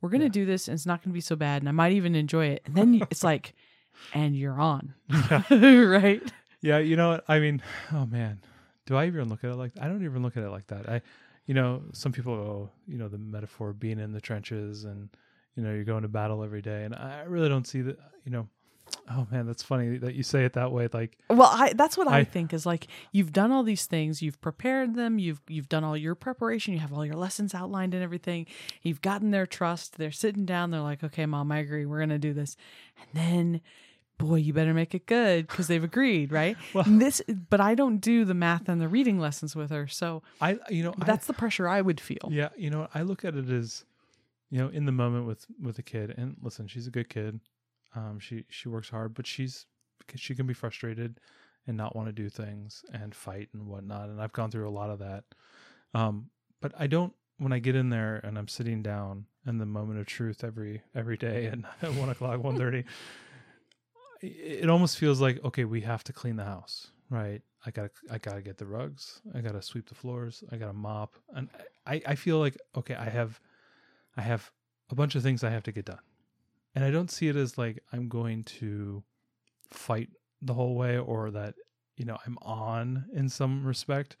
we're 0.00 0.10
going 0.10 0.20
to 0.20 0.26
Yeah. 0.26 0.44
do 0.44 0.46
this 0.46 0.68
and 0.68 0.74
it's 0.76 0.86
not 0.86 1.00
going 1.02 1.10
to 1.10 1.14
be 1.14 1.20
so 1.20 1.34
bad, 1.34 1.62
and 1.62 1.68
I 1.68 1.72
might 1.72 1.92
even 1.92 2.14
enjoy 2.14 2.46
it. 2.46 2.62
And 2.66 2.74
then 2.76 2.94
you- 2.94 3.06
it's 3.10 3.24
like, 3.24 3.54
and 4.14 4.36
you're 4.36 4.60
on, 4.60 4.94
right? 5.50 6.22
Yeah, 6.60 6.78
you 6.78 6.94
know 6.96 7.08
what? 7.10 7.24
I 7.26 7.40
mean, 7.40 7.62
oh 7.92 8.06
man, 8.06 8.40
do 8.86 8.96
I 8.96 9.06
even 9.06 9.28
look 9.30 9.42
at 9.44 9.50
it 9.50 9.56
like? 9.56 9.72
I 9.80 9.88
don't 9.88 10.04
even 10.04 10.22
look 10.22 10.36
at 10.36 10.42
it 10.44 10.50
like 10.50 10.66
that. 10.68 10.88
I, 10.88 11.00
you 11.46 11.54
know, 11.54 11.82
some 11.92 12.12
people 12.12 12.70
you 12.88 12.96
know, 12.98 13.08
the 13.08 13.18
metaphor 13.18 13.70
of 13.70 13.78
being 13.80 13.98
in 13.98 14.12
the 14.12 14.20
trenches 14.20 14.84
and 14.84 15.08
you 15.56 15.62
know 15.62 15.72
you're 15.72 15.84
going 15.84 16.02
to 16.02 16.08
battle 16.08 16.42
every 16.42 16.62
day, 16.62 16.84
and 16.84 16.94
I 16.94 17.22
really 17.26 17.48
don't 17.48 17.66
see 17.66 17.80
that. 17.82 17.98
You 18.24 18.32
know, 18.32 18.48
oh 19.10 19.26
man, 19.30 19.46
that's 19.46 19.62
funny 19.62 19.98
that 19.98 20.14
you 20.14 20.22
say 20.22 20.44
it 20.44 20.54
that 20.54 20.72
way. 20.72 20.88
Like, 20.92 21.16
Well, 21.30 21.50
I 21.52 21.74
that's 21.74 21.96
what 21.96 22.08
I, 22.08 22.18
I- 22.18 22.24
think 22.24 22.52
is 22.52 22.64
like 22.66 22.86
you've 23.12 23.32
done 23.32 23.52
all 23.52 23.62
these 23.62 23.86
things, 23.86 24.20
you've 24.22 24.40
prepared 24.40 24.94
them, 24.94 25.18
you've 25.18 25.40
you've 25.48 25.68
done 25.68 25.84
all 25.84 25.96
your 25.96 26.14
preparation, 26.14 26.72
you 26.74 26.80
have 26.80 26.92
all 26.92 27.04
your 27.06 27.14
lessons 27.16 27.54
outlined 27.54 27.94
and 27.94 28.02
everything. 28.02 28.46
You've 28.82 29.00
gotten 29.02 29.30
their 29.30 29.46
trust. 29.46 29.96
They're 29.98 30.10
sitting 30.10 30.44
down, 30.46 30.70
they're 30.70 30.80
like, 30.80 31.04
"Okay, 31.04 31.26
mom, 31.26 31.52
I 31.52 31.58
agree. 31.58 31.86
We're 31.86 31.98
going 31.98 32.08
to 32.08 32.18
do 32.18 32.32
this." 32.32 32.56
And 32.98 33.08
then 33.22 33.60
boy, 34.18 34.36
you 34.36 34.52
better 34.52 34.74
make 34.74 34.94
it 34.94 35.06
good 35.06 35.46
because 35.46 35.66
they've 35.66 35.82
agreed, 35.84 36.32
right? 36.32 36.56
Well- 36.74 36.84
this 36.86 37.20
but 37.50 37.60
I 37.60 37.74
don't 37.74 37.98
do 37.98 38.24
the 38.24 38.34
math 38.34 38.68
and 38.68 38.80
the 38.80 38.88
reading 38.88 39.18
lessons 39.18 39.54
with 39.56 39.70
her. 39.70 39.86
So 39.88 40.22
I, 40.40 40.58
you 40.70 40.82
know, 40.82 40.94
I- 41.00 41.04
that's 41.04 41.26
the 41.26 41.32
pressure 41.34 41.68
I 41.68 41.80
would 41.80 42.00
feel. 42.00 42.28
Yeah, 42.30 42.48
you 42.56 42.70
know, 42.70 42.88
I 42.94 43.02
look 43.02 43.24
at 43.24 43.34
it 43.34 43.50
as, 43.50 43.84
you 44.50 44.58
know, 44.58 44.68
in 44.68 44.84
the 44.86 44.92
moment 44.92 45.26
with 45.26 45.46
with 45.60 45.78
a 45.78 45.82
kid, 45.82 46.14
and 46.16 46.36
listen, 46.42 46.66
she's 46.68 46.86
a 46.86 46.90
good 46.90 47.08
kid. 47.08 47.40
Um, 47.96 48.18
she 48.18 48.44
she 48.48 48.68
works 48.68 48.88
hard, 48.88 49.14
but 49.14 49.26
she's 49.26 49.66
she 50.16 50.34
can 50.34 50.46
be 50.46 50.54
frustrated 50.54 51.20
and 51.66 51.76
not 51.76 51.96
want 51.96 52.08
to 52.08 52.12
do 52.12 52.28
things 52.28 52.84
and 52.92 53.14
fight 53.14 53.48
and 53.54 53.66
whatnot. 53.66 54.08
And 54.10 54.20
I've 54.20 54.32
gone 54.32 54.50
through 54.50 54.68
a 54.68 54.70
lot 54.70 54.90
of 54.90 54.98
that. 54.98 55.24
Um, 55.94 56.28
but 56.60 56.72
I 56.78 56.86
don't 56.86 57.12
when 57.38 57.52
I 57.52 57.58
get 57.58 57.74
in 57.74 57.88
there 57.90 58.20
and 58.22 58.36
I'm 58.38 58.48
sitting 58.48 58.82
down 58.82 59.26
in 59.46 59.58
the 59.58 59.66
moment 59.66 59.98
of 60.00 60.06
truth 60.06 60.44
every 60.44 60.82
every 60.94 61.16
day 61.16 61.46
at 61.82 61.94
one 61.94 62.10
o'clock, 62.10 62.42
one 62.42 62.56
thirty. 62.58 62.84
It 64.26 64.70
almost 64.70 64.98
feels 64.98 65.20
like 65.20 65.44
okay, 65.44 65.64
we 65.64 65.80
have 65.82 66.04
to 66.04 66.12
clean 66.12 66.36
the 66.36 66.44
house, 66.44 66.90
right? 67.10 67.42
I 67.66 67.70
gotta 67.70 67.90
I 68.10 68.18
gotta 68.18 68.42
get 68.42 68.58
the 68.58 68.66
rugs, 68.66 69.20
I 69.34 69.40
gotta 69.40 69.62
sweep 69.62 69.88
the 69.88 69.94
floors, 69.94 70.42
I 70.50 70.56
gotta 70.56 70.72
mop, 70.72 71.14
and 71.34 71.48
I 71.86 72.00
I 72.06 72.14
feel 72.14 72.38
like 72.38 72.56
okay, 72.76 72.94
I 72.94 73.08
have 73.08 73.40
I 74.16 74.22
have 74.22 74.50
a 74.90 74.94
bunch 74.94 75.14
of 75.14 75.22
things 75.22 75.44
I 75.44 75.50
have 75.50 75.62
to 75.64 75.72
get 75.72 75.86
done, 75.86 76.00
and 76.74 76.84
I 76.84 76.90
don't 76.90 77.10
see 77.10 77.28
it 77.28 77.36
as 77.36 77.58
like 77.58 77.82
I'm 77.92 78.08
going 78.08 78.44
to 78.44 79.02
fight 79.70 80.10
the 80.40 80.54
whole 80.54 80.74
way 80.74 80.98
or 80.98 81.30
that 81.30 81.54
you 81.96 82.04
know 82.04 82.18
I'm 82.26 82.38
on 82.42 83.06
in 83.14 83.28
some 83.28 83.64
respect. 83.66 84.16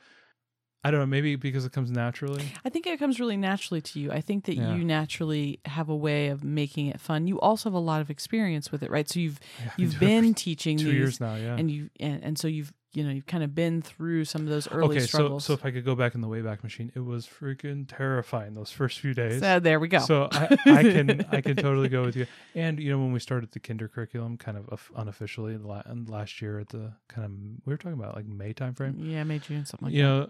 I 0.84 0.90
don't 0.90 1.00
know, 1.00 1.06
maybe 1.06 1.36
because 1.36 1.64
it 1.64 1.72
comes 1.72 1.90
naturally. 1.90 2.44
I 2.64 2.68
think 2.68 2.86
it 2.86 2.98
comes 2.98 3.18
really 3.18 3.36
naturally 3.38 3.80
to 3.80 3.98
you. 4.00 4.12
I 4.12 4.20
think 4.20 4.44
that 4.44 4.56
Yeah. 4.56 4.74
you 4.74 4.84
naturally 4.84 5.60
have 5.64 5.88
a 5.88 5.96
way 5.96 6.28
of 6.28 6.44
making 6.44 6.88
it 6.88 7.00
fun. 7.00 7.26
You 7.26 7.40
also 7.40 7.70
have 7.70 7.74
a 7.74 7.78
lot 7.78 8.00
of 8.02 8.10
experience 8.10 8.70
with 8.70 8.82
it, 8.82 8.90
right? 8.90 9.08
So 9.08 9.18
you've 9.20 9.40
Yeah, 9.64 9.70
you've 9.78 9.98
been 9.98 10.34
teaching 10.34 10.76
two 10.76 10.84
these 10.84 10.94
years 10.94 11.20
now, 11.20 11.36
yeah. 11.36 11.56
and 11.56 11.70
you 11.70 11.88
and, 11.98 12.22
and 12.22 12.38
so 12.38 12.48
you've 12.48 12.72
you 12.92 13.02
know 13.02 13.10
you've 13.10 13.26
kind 13.26 13.42
of 13.42 13.56
been 13.56 13.82
through 13.82 14.24
some 14.24 14.42
of 14.42 14.48
those 14.48 14.70
early 14.70 14.96
okay, 14.96 15.00
so 15.00 15.06
struggles. 15.06 15.44
so 15.44 15.52
if 15.54 15.64
I 15.64 15.72
could 15.72 15.84
go 15.84 15.96
back 15.96 16.14
in 16.14 16.20
the 16.20 16.28
Wayback 16.28 16.62
Machine, 16.62 16.92
it 16.94 17.00
was 17.00 17.26
freaking 17.26 17.86
terrifying 17.88 18.54
those 18.54 18.70
first 18.70 19.00
few 19.00 19.14
days. 19.14 19.40
So 19.40 19.58
there 19.58 19.80
we 19.80 19.88
go. 19.88 19.98
So 19.98 20.28
I, 20.30 20.56
I 20.66 20.82
can 20.84 21.26
I 21.32 21.40
can 21.40 21.56
totally 21.66 21.88
go 21.88 22.02
with 22.04 22.14
you. 22.14 22.26
And 22.54 22.78
you 22.78 22.90
know 22.92 22.98
when 22.98 23.12
we 23.12 23.18
started 23.18 23.50
the 23.50 23.58
kinder 23.58 23.88
curriculum, 23.88 24.36
kind 24.36 24.56
of 24.58 24.68
of- 24.68 24.92
unofficially 24.94 25.56
last 25.56 26.40
year 26.40 26.60
at 26.60 26.68
the 26.68 26.92
kind 27.08 27.24
of 27.24 27.32
we 27.66 27.72
were 27.72 27.76
talking 27.78 27.98
about 27.98 28.14
like 28.14 28.26
May 28.26 28.52
timeframe. 28.54 28.94
yeah, 28.98 29.24
May 29.24 29.38
June 29.40 29.64
something 29.66 29.86
like 29.86 29.94
you 29.94 30.02
that. 30.02 30.08
know, 30.08 30.28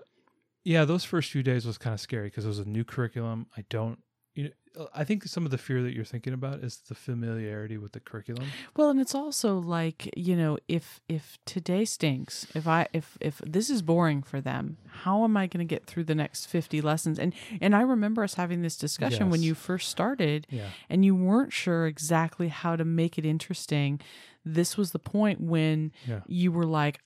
yeah, 0.64 0.84
those 0.84 1.04
first 1.04 1.30
few 1.30 1.42
days 1.42 1.66
was 1.66 1.78
kind 1.78 1.94
of 1.94 2.00
scary 2.00 2.28
because 2.28 2.44
it 2.44 2.48
was 2.48 2.58
a 2.58 2.68
new 2.68 2.84
curriculum. 2.84 3.46
I 3.56 3.64
don't. 3.68 3.98
You 4.34 4.44
know, 4.44 4.50
uh, 4.84 4.86
I 4.92 5.04
think 5.04 5.22
some 5.26 5.44
of 5.44 5.52
the 5.52 5.58
fear 5.58 5.80
that 5.84 5.92
you're 5.94 6.04
thinking 6.04 6.32
about 6.32 6.58
is 6.64 6.78
the 6.88 6.96
familiarity 6.96 7.78
with 7.78 7.92
the 7.92 8.00
curriculum. 8.00 8.48
Well, 8.76 8.90
and 8.90 8.98
it's 9.00 9.14
also 9.14 9.58
like 9.58 10.10
you 10.16 10.34
know, 10.34 10.58
if 10.66 11.00
if 11.08 11.38
today 11.44 11.84
stinks, 11.84 12.46
if 12.54 12.66
I 12.66 12.88
if 12.92 13.16
if 13.20 13.38
this 13.46 13.70
is 13.70 13.80
boring 13.82 14.22
for 14.24 14.40
them, 14.40 14.78
how 15.04 15.22
am 15.22 15.36
I 15.36 15.46
going 15.46 15.64
to 15.64 15.72
get 15.74 15.86
through 15.86 16.04
the 16.04 16.16
next 16.16 16.46
fifty 16.46 16.80
lessons? 16.80 17.18
And 17.20 17.32
and 17.60 17.76
I 17.76 17.82
remember 17.82 18.24
us 18.24 18.34
having 18.34 18.62
this 18.62 18.76
discussion 18.76 19.30
when 19.30 19.42
you 19.44 19.54
first 19.54 19.88
started, 19.88 20.48
Yeah. 20.50 20.70
and 20.90 21.04
you 21.04 21.14
weren't 21.14 21.52
sure 21.52 21.86
exactly 21.86 22.48
how 22.48 22.74
to 22.74 22.84
make 22.84 23.18
it 23.18 23.24
interesting. 23.24 24.00
This 24.44 24.76
was 24.76 24.90
the 24.90 24.98
point 24.98 25.40
when 25.40 25.92
Yeah. 26.08 26.20
you 26.26 26.50
were 26.50 26.66
like. 26.66 26.98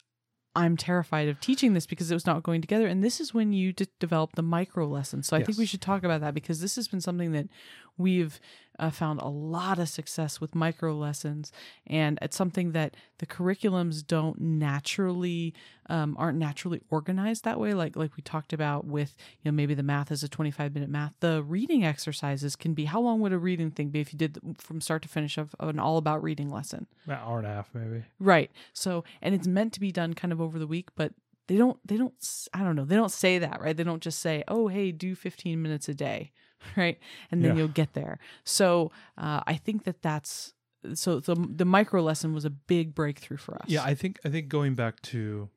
I'm 0.56 0.76
terrified 0.76 1.28
of 1.28 1.40
teaching 1.40 1.74
this 1.74 1.86
because 1.86 2.10
it 2.10 2.14
was 2.14 2.26
not 2.26 2.42
going 2.42 2.60
together. 2.60 2.86
And 2.86 3.04
this 3.04 3.20
is 3.20 3.32
when 3.32 3.52
you 3.52 3.72
d- 3.72 3.86
develop 4.00 4.32
the 4.34 4.42
micro 4.42 4.86
lessons. 4.86 5.28
So 5.28 5.36
I 5.36 5.44
think 5.44 5.58
we 5.58 5.66
should 5.66 5.80
talk 5.80 6.02
about 6.02 6.20
that 6.20 6.34
because 6.34 6.60
this 6.60 6.74
has 6.76 6.88
been 6.88 7.00
something 7.00 7.32
that 7.32 7.48
we've 7.96 8.40
uh, 8.78 8.90
found 8.90 9.20
a 9.20 9.28
lot 9.28 9.78
of 9.78 9.88
success 9.88 10.40
with 10.40 10.54
micro 10.54 10.94
lessons. 10.94 11.52
And 11.86 12.18
it's 12.22 12.36
something 12.36 12.72
that 12.72 12.96
the 13.18 13.26
curriculums 13.26 14.06
don't 14.06 14.40
naturally, 14.40 15.54
um, 15.88 16.16
aren't 16.18 16.38
naturally 16.38 16.80
organized 16.90 17.44
that 17.44 17.58
way. 17.58 17.74
Like, 17.74 17.96
like 17.96 18.16
we 18.16 18.22
talked 18.22 18.52
about 18.52 18.84
with, 18.84 19.14
you 19.42 19.50
know, 19.50 19.54
maybe 19.54 19.74
the 19.74 19.82
math 19.82 20.12
is 20.12 20.22
a 20.22 20.28
25 20.28 20.74
minute 20.74 20.90
math. 20.90 21.14
The 21.20 21.42
reading 21.42 21.84
exercises 21.84 22.56
can 22.56 22.74
be, 22.74 22.84
how 22.84 23.00
long 23.00 23.20
would 23.20 23.32
a 23.32 23.38
reading 23.38 23.70
thing 23.70 23.88
be 23.88 24.00
if 24.00 24.12
you 24.12 24.18
did 24.18 24.38
from 24.58 24.80
start 24.80 25.02
to 25.02 25.08
finish 25.08 25.38
of, 25.38 25.54
of 25.58 25.68
an 25.68 25.78
all 25.78 25.98
about 25.98 26.22
reading 26.22 26.50
lesson? 26.50 26.86
An 27.06 27.12
hour 27.12 27.38
and 27.38 27.46
a 27.46 27.50
half 27.50 27.70
maybe. 27.74 28.04
Right. 28.20 28.50
So, 28.72 29.04
and 29.20 29.34
it's 29.34 29.46
meant 29.46 29.72
to 29.74 29.80
be 29.80 29.92
done 29.92 30.14
kind 30.14 30.32
of 30.32 30.40
over 30.40 30.58
the 30.58 30.66
week, 30.66 30.90
but 30.94 31.12
they 31.48 31.56
don't, 31.56 31.78
they 31.84 31.96
don't, 31.96 32.14
i 32.54 32.62
don't 32.62 32.76
know, 32.76 32.84
they 32.84 32.94
don't 32.94 33.10
say 33.10 33.38
that, 33.38 33.60
right? 33.60 33.76
They 33.76 33.82
don't 33.82 34.02
just 34.02 34.20
say, 34.20 34.44
oh, 34.46 34.68
hey, 34.68 34.92
do 34.92 35.14
15 35.14 35.60
minutes 35.60 35.88
a 35.88 35.94
day, 35.94 36.30
right? 36.76 36.98
And 37.30 37.42
then 37.44 37.52
Yeah. 37.52 37.56
you'll 37.58 37.68
get 37.68 37.94
there. 37.94 38.18
So, 38.44 38.90
uh, 39.16 39.40
I 39.46 39.54
think 39.54 39.84
that 39.84 40.02
that's, 40.02 40.54
so 40.94 41.20
the, 41.20 41.34
the 41.34 41.64
micro 41.64 42.02
lesson 42.02 42.32
was 42.34 42.44
a 42.44 42.50
big 42.50 42.94
breakthrough 42.94 43.36
for 43.36 43.56
us. 43.56 43.68
Yeah, 43.68 43.82
I 43.82 43.94
think 43.94 44.20
I 44.24 44.28
think 44.28 44.48
going 44.48 44.74
back 44.74 45.00
to 45.02 45.48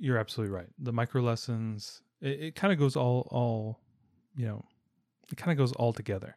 you're 0.00 0.18
absolutely 0.18 0.54
right. 0.54 0.68
The 0.78 0.92
micro 0.92 1.22
lessons 1.22 2.02
it, 2.20 2.40
it 2.40 2.54
kind 2.54 2.72
of 2.72 2.78
goes 2.78 2.96
all 2.96 3.28
all 3.30 3.78
you 4.34 4.46
know 4.46 4.64
it 5.30 5.36
kind 5.36 5.52
of 5.52 5.58
goes 5.58 5.72
all 5.74 5.92
together. 5.92 6.36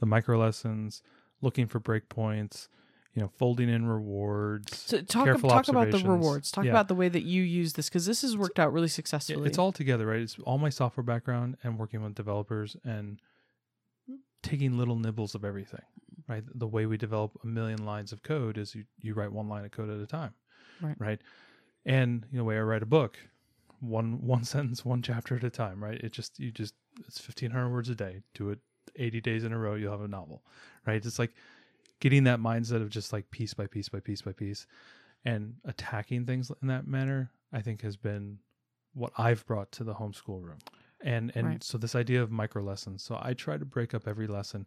The 0.00 0.06
micro 0.06 0.38
lessons, 0.38 1.02
looking 1.40 1.66
for 1.66 1.80
breakpoints, 1.80 2.68
you 3.14 3.22
know, 3.22 3.28
folding 3.38 3.68
in 3.68 3.86
rewards. 3.86 4.76
so 4.78 5.00
talk, 5.02 5.26
talk 5.40 5.68
about 5.68 5.90
the 5.90 5.98
rewards. 6.04 6.50
Talk 6.50 6.64
Yeah. 6.64 6.70
about 6.72 6.88
the 6.88 6.94
way 6.94 7.08
that 7.08 7.22
you 7.24 7.42
use 7.42 7.72
this 7.74 7.88
because 7.88 8.06
this 8.06 8.22
has 8.22 8.36
worked 8.36 8.58
out 8.60 8.72
really 8.72 8.88
successfully. 8.88 9.48
it's 9.48 9.58
all 9.58 9.72
together, 9.72 10.06
right? 10.06 10.20
It's 10.20 10.36
all 10.44 10.58
my 10.58 10.68
software 10.68 11.04
background 11.04 11.56
and 11.62 11.78
working 11.78 12.02
with 12.02 12.14
developers 12.14 12.76
and 12.84 13.20
taking 14.42 14.78
little 14.78 14.96
nibbles 14.96 15.34
of 15.34 15.44
everything, 15.44 15.82
right? 16.28 16.44
The 16.54 16.66
way 16.66 16.86
we 16.86 16.96
develop 16.96 17.38
a 17.42 17.46
million 17.46 17.84
lines 17.84 18.12
of 18.12 18.22
code 18.22 18.58
is 18.58 18.74
you, 18.74 18.84
you 19.00 19.14
write 19.14 19.32
one 19.32 19.48
line 19.48 19.64
of 19.64 19.70
code 19.70 19.90
at 19.90 20.00
a 20.00 20.06
time, 20.06 20.34
Right. 20.80 20.96
Right. 20.98 21.20
And 21.84 22.26
you 22.30 22.38
know, 22.38 22.42
the 22.42 22.44
way 22.44 22.58
I 22.58 22.60
write 22.62 22.82
a 22.82 22.86
book, 22.86 23.18
one 23.80 24.22
one 24.26 24.44
sentence, 24.44 24.84
one 24.84 25.02
chapter 25.02 25.36
at 25.36 25.44
a 25.44 25.50
time, 25.50 25.82
right? 25.82 25.98
It 26.00 26.12
just 26.12 26.38
you 26.38 26.50
just 26.50 26.74
it's 27.06 27.20
fifteen 27.20 27.50
hundred 27.50 27.70
words 27.70 27.88
a 27.88 27.94
day. 27.94 28.20
Do 28.34 28.50
it 28.50 28.58
eighty 28.96 29.20
days 29.20 29.44
in 29.44 29.52
a 29.52 29.58
row, 29.58 29.74
you'll 29.74 29.92
have 29.92 30.02
a 30.02 30.08
novel, 30.08 30.42
right? 30.86 31.04
It's 31.04 31.18
like 31.18 31.32
getting 32.00 32.24
that 32.24 32.38
mindset 32.40 32.82
of 32.82 32.90
just 32.90 33.12
like 33.12 33.30
piece 33.30 33.54
by 33.54 33.66
piece 33.66 33.88
by 33.88 34.00
piece 34.00 34.22
by 34.22 34.32
piece, 34.32 34.66
and 35.24 35.54
attacking 35.64 36.26
things 36.26 36.50
in 36.62 36.68
that 36.68 36.86
manner. 36.86 37.30
I 37.52 37.62
think 37.62 37.80
has 37.82 37.96
been 37.96 38.38
what 38.94 39.12
I've 39.16 39.46
brought 39.46 39.72
to 39.72 39.84
the 39.84 39.94
homeschool 39.94 40.42
room. 40.42 40.58
And 41.00 41.32
and 41.34 41.46
Right. 41.46 41.62
so 41.64 41.78
this 41.78 41.94
idea 41.94 42.22
of 42.22 42.30
micro 42.30 42.62
lessons. 42.62 43.02
So 43.02 43.18
I 43.20 43.34
try 43.34 43.56
to 43.56 43.64
break 43.64 43.94
up 43.94 44.08
every 44.08 44.26
lesson. 44.26 44.66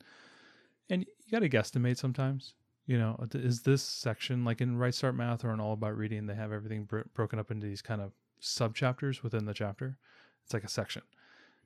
And 0.89 1.01
you 1.03 1.31
got 1.31 1.39
to 1.39 1.49
guesstimate 1.49 1.97
sometimes. 1.97 2.53
You 2.85 2.97
know, 2.97 3.15
uh, 3.21 3.37
is 3.37 3.61
this 3.61 3.83
section 3.83 4.43
like 4.43 4.59
in 4.61 4.77
Right 4.77 4.93
Start 4.93 5.15
Math 5.15 5.45
or 5.45 5.53
in 5.53 5.59
All 5.59 5.73
About 5.73 5.95
Reading, 5.95 6.25
they 6.25 6.35
have 6.35 6.51
everything 6.51 6.85
bro- 6.85 7.03
broken 7.13 7.39
up 7.39 7.51
into 7.51 7.67
these 7.67 7.81
kind 7.81 8.01
of 8.01 8.11
sub 8.39 8.75
chapters 8.75 9.23
within 9.23 9.45
the 9.45 9.53
chapter. 9.53 9.97
It's 10.43 10.53
like 10.53 10.63
a 10.63 10.69
section. 10.69 11.03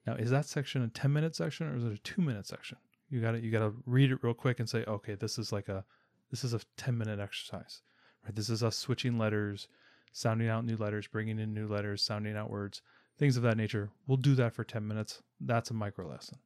Now, 0.05 0.16
is 0.16 0.30
that 0.30 0.45
section 0.45 0.84
a 0.84 0.88
10 0.89 1.11
minute 1.11 1.36
section 1.36 1.68
or 1.68 1.78
is 1.78 1.84
it 1.84 1.93
a 1.93 1.97
2 1.97 2.22
minute 2.22 2.45
section? 2.45 2.78
You 3.09 3.22
got 3.22 3.32
to 3.32 3.39
you 3.39 3.51
got 3.51 3.59
to 3.59 3.74
read 3.86 4.11
it 4.11 4.24
real 4.24 4.34
quick 4.34 4.59
and 4.59 4.70
say, 4.70 4.84
"Okay, 4.88 5.16
this 5.16 5.38
is 5.38 5.51
like 5.51 5.70
a 5.70 5.86
this 6.32 6.43
is 6.43 6.53
a 6.53 6.59
10 6.78 6.97
minute 6.97 7.20
exercise." 7.20 7.82
Right? 8.24 8.36
This 8.36 8.49
is 8.49 8.63
us 8.63 8.76
switching 8.76 9.18
letters, 9.18 9.68
sounding 10.11 10.49
out 10.49 10.66
new 10.66 10.76
letters, 10.76 11.07
bringing 11.07 11.39
in 11.39 11.53
new 11.53 11.68
letters, 11.68 12.01
sounding 12.01 12.36
out 12.36 12.49
words, 12.49 12.82
things 13.18 13.38
of 13.38 13.43
that 13.43 13.57
nature. 13.57 13.89
We'll 14.07 14.18
do 14.18 14.36
that 14.36 14.53
for 14.53 14.63
10 14.63 14.88
minutes. 14.88 15.22
That's 15.39 15.70
a 15.70 15.74
micro 15.74 16.07
lesson. 16.07 16.38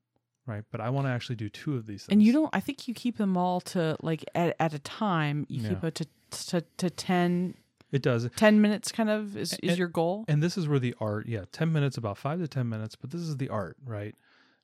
Right? 0.45 0.63
But 0.71 0.81
I 0.81 0.89
want 0.89 1.05
to 1.07 1.11
actually 1.11 1.35
do 1.35 1.47
two 1.49 1.75
of 1.75 1.85
these 1.85 2.03
things. 2.05 2.11
and 2.13 2.23
you 2.23 2.31
don't, 2.33 2.49
I 2.53 2.59
think 2.59 2.87
you 2.87 2.93
keep 2.95 3.17
them 3.17 3.37
all 3.37 3.61
to 3.61 3.95
like 4.01 4.25
at, 4.33 4.55
at 4.59 4.73
a 4.73 4.79
time, 4.79 5.45
you 5.47 5.67
keep 5.69 5.83
it 5.83 5.95
to, 5.95 6.07
to, 6.47 6.61
to 6.77 6.89
10, 6.89 7.53
It 7.91 8.01
does. 8.01 8.27
10 8.35 8.59
minutes 8.59 8.91
kind 8.91 9.09
of 9.11 9.37
is, 9.37 9.53
is 9.61 9.69
And- 9.69 9.77
your 9.77 9.87
goal. 9.89 10.25
And 10.27 10.41
this 10.41 10.57
is 10.57 10.67
where 10.67 10.79
the 10.79 10.95
art, 10.99 11.27
yeah, 11.27 11.45
10 11.51 11.71
minutes, 11.71 11.97
about 11.97 12.17
five 12.17 12.39
to 12.39 12.47
10 12.47 12.67
minutes, 12.67 12.95
but 12.95 13.11
this 13.11 13.21
is 13.21 13.37
the 13.37 13.49
art, 13.49 13.77
right? 13.85 14.15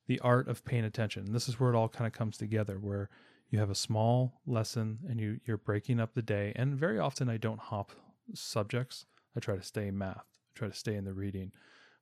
The 0.07 0.19
art 0.21 0.47
of 0.47 0.65
paying 0.65 0.85
attention. 0.85 1.25
And 1.27 1.35
this 1.35 1.47
is 1.47 1.59
where 1.59 1.71
it 1.71 1.75
all 1.75 1.89
kind 1.89 2.07
of 2.07 2.13
comes 2.13 2.35
together, 2.37 2.77
where 2.79 3.09
you 3.51 3.59
have 3.59 3.69
a 3.69 3.75
small 3.75 4.41
lesson 4.47 4.99
and 5.07 5.19
you, 5.19 5.39
you're 5.45 5.57
breaking 5.57 5.99
up 5.99 6.15
the 6.15 6.21
day. 6.23 6.51
And 6.55 6.75
very 6.75 6.97
often 6.97 7.29
I 7.29 7.37
don't 7.37 7.59
hop 7.59 7.91
subjects. 8.33 9.05
I 9.35 9.39
try 9.39 9.55
to 9.55 9.63
stay 9.63 9.87
in 9.87 9.97
math, 9.99 10.17
I 10.17 10.57
try 10.57 10.67
to 10.67 10.73
stay 10.73 10.95
in 10.95 11.05
the 11.05 11.13
reading. 11.13 11.51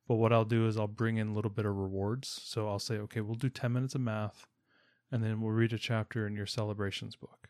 But 0.08 0.16
what 0.16 0.34
I'll 0.34 0.46
do 0.46 0.68
is 0.68 0.78
I'll 0.78 0.88
bring 0.88 1.18
in 1.18 1.30
a 1.30 1.34
little 1.34 1.52
bit 1.52 1.66
of 1.66 1.76
rewards. 1.76 2.42
So 2.44 2.68
I'll 2.68 2.80
say, 2.80 2.96
okay, 2.96 3.22
we'll 3.22 3.36
do 3.36 3.50
10 3.50 3.72
minutes 3.72 3.96
of 3.96 4.02
math 4.02 4.48
and 5.12 5.24
then 5.24 5.42
we'll 5.42 5.52
read 5.52 5.74
a 5.74 5.78
chapter 5.78 6.28
in 6.28 6.36
your 6.36 6.46
celebrations 6.48 7.16
book. 7.16 7.50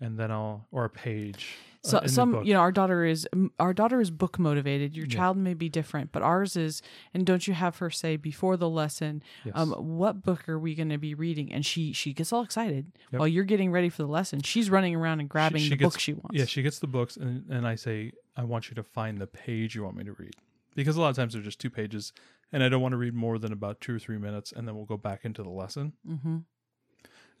And 0.00 0.18
then 0.18 0.32
I'll, 0.32 0.66
or 0.72 0.84
a 0.84 0.90
page. 0.90 1.54
uh, 1.84 1.88
So 1.88 2.00
the 2.00 2.08
some, 2.08 2.42
you 2.44 2.52
know, 2.54 2.58
our 2.60 2.72
daughter 2.72 3.04
is 3.04 3.26
our 3.60 3.72
daughter 3.72 4.00
is 4.00 4.10
book 4.10 4.36
motivated. 4.36 4.96
Your 4.96 5.06
Yeah. 5.06 5.14
child 5.14 5.36
may 5.36 5.54
be 5.54 5.68
different, 5.68 6.10
but 6.10 6.22
ours 6.22 6.56
is. 6.56 6.82
And 7.14 7.24
don't 7.24 7.46
you 7.46 7.54
have 7.54 7.76
her 7.78 7.88
say 7.88 8.16
before 8.16 8.56
the 8.56 8.68
lesson, 8.68 9.22
Yes. 9.44 9.54
um, 9.56 9.70
what 9.70 10.22
book 10.24 10.48
are 10.48 10.58
we 10.58 10.74
going 10.74 10.88
to 10.88 10.98
be 10.98 11.14
reading? 11.14 11.52
And 11.52 11.64
she 11.64 11.92
she 11.92 12.12
gets 12.12 12.32
all 12.32 12.42
excited 12.42 12.90
Yep. 13.12 13.18
while 13.20 13.28
you're 13.28 13.44
getting 13.44 13.70
ready 13.70 13.88
for 13.90 14.02
the 14.02 14.08
lesson. 14.08 14.42
She's 14.42 14.68
running 14.70 14.96
around 14.96 15.20
and 15.20 15.28
grabbing 15.28 15.62
she 15.62 15.68
the 15.68 15.76
gets- 15.76 15.94
book 15.94 16.00
she 16.00 16.14
wants. 16.14 16.30
Yeah, 16.36 16.46
she 16.46 16.62
gets 16.62 16.80
the 16.80 16.88
books, 16.88 17.16
and, 17.16 17.48
and 17.48 17.64
I 17.64 17.76
say, 17.76 18.10
I 18.36 18.42
want 18.42 18.70
you 18.70 18.74
to 18.74 18.82
find 18.82 19.18
the 19.18 19.28
page 19.28 19.76
you 19.76 19.84
want 19.84 19.96
me 19.96 20.02
to 20.02 20.12
read. 20.14 20.34
Because 20.74 20.96
a 20.96 21.00
lot 21.00 21.10
of 21.10 21.16
times 21.16 21.34
they're 21.34 21.42
just 21.42 21.60
two 21.60 21.70
pages, 21.70 22.12
and 22.52 22.62
I 22.62 22.68
don't 22.68 22.80
want 22.80 22.92
to 22.92 22.98
read 22.98 23.14
more 23.14 23.38
than 23.38 23.52
about 23.52 23.80
two 23.80 23.94
or 23.94 23.98
three 23.98 24.18
minutes, 24.18 24.52
and 24.52 24.66
then 24.66 24.74
we'll 24.74 24.86
go 24.86 24.96
back 24.96 25.24
into 25.24 25.42
the 25.42 25.50
lesson. 25.50 25.92
mm-hmm. 26.08 26.38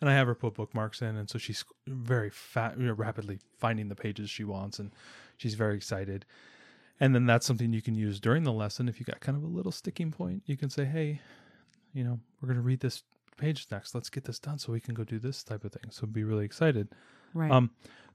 And 0.00 0.10
I 0.10 0.14
have 0.14 0.26
her 0.26 0.34
put 0.34 0.54
bookmarks 0.54 1.00
in, 1.00 1.16
and 1.16 1.30
so 1.30 1.38
she's 1.38 1.64
very 1.86 2.28
fat, 2.28 2.76
you 2.76 2.86
know, 2.86 2.92
rapidly 2.92 3.38
finding 3.60 3.88
the 3.88 3.94
pages 3.94 4.28
she 4.28 4.42
wants, 4.42 4.80
and 4.80 4.90
she's 5.36 5.54
very 5.54 5.76
excited. 5.76 6.26
And 6.98 7.14
then 7.14 7.24
that's 7.24 7.46
something 7.46 7.72
you 7.72 7.82
can 7.82 7.94
use 7.94 8.18
during 8.18 8.42
the 8.42 8.52
lesson. 8.52 8.88
If 8.88 8.98
you 8.98 9.06
got 9.06 9.20
kind 9.20 9.38
of 9.38 9.44
a 9.44 9.46
little 9.46 9.70
sticking 9.70 10.10
point, 10.10 10.42
you 10.46 10.56
can 10.56 10.70
say, 10.70 10.84
hey, 10.84 11.20
you 11.94 12.02
know, 12.02 12.18
we're 12.40 12.48
going 12.48 12.58
to 12.58 12.62
read 12.62 12.80
this 12.80 13.04
page 13.36 13.68
next. 13.70 13.94
Let's 13.94 14.10
get 14.10 14.24
this 14.24 14.38
done 14.38 14.58
so 14.58 14.72
we 14.72 14.80
can 14.80 14.94
go 14.94 15.04
do 15.04 15.18
this 15.18 15.42
type 15.42 15.64
of 15.64 15.72
thing. 15.72 15.90
So 15.90 16.06
be 16.06 16.24
really 16.24 16.44
excited. 16.44 16.88
Right. 17.32 17.50
Um, 17.50 17.70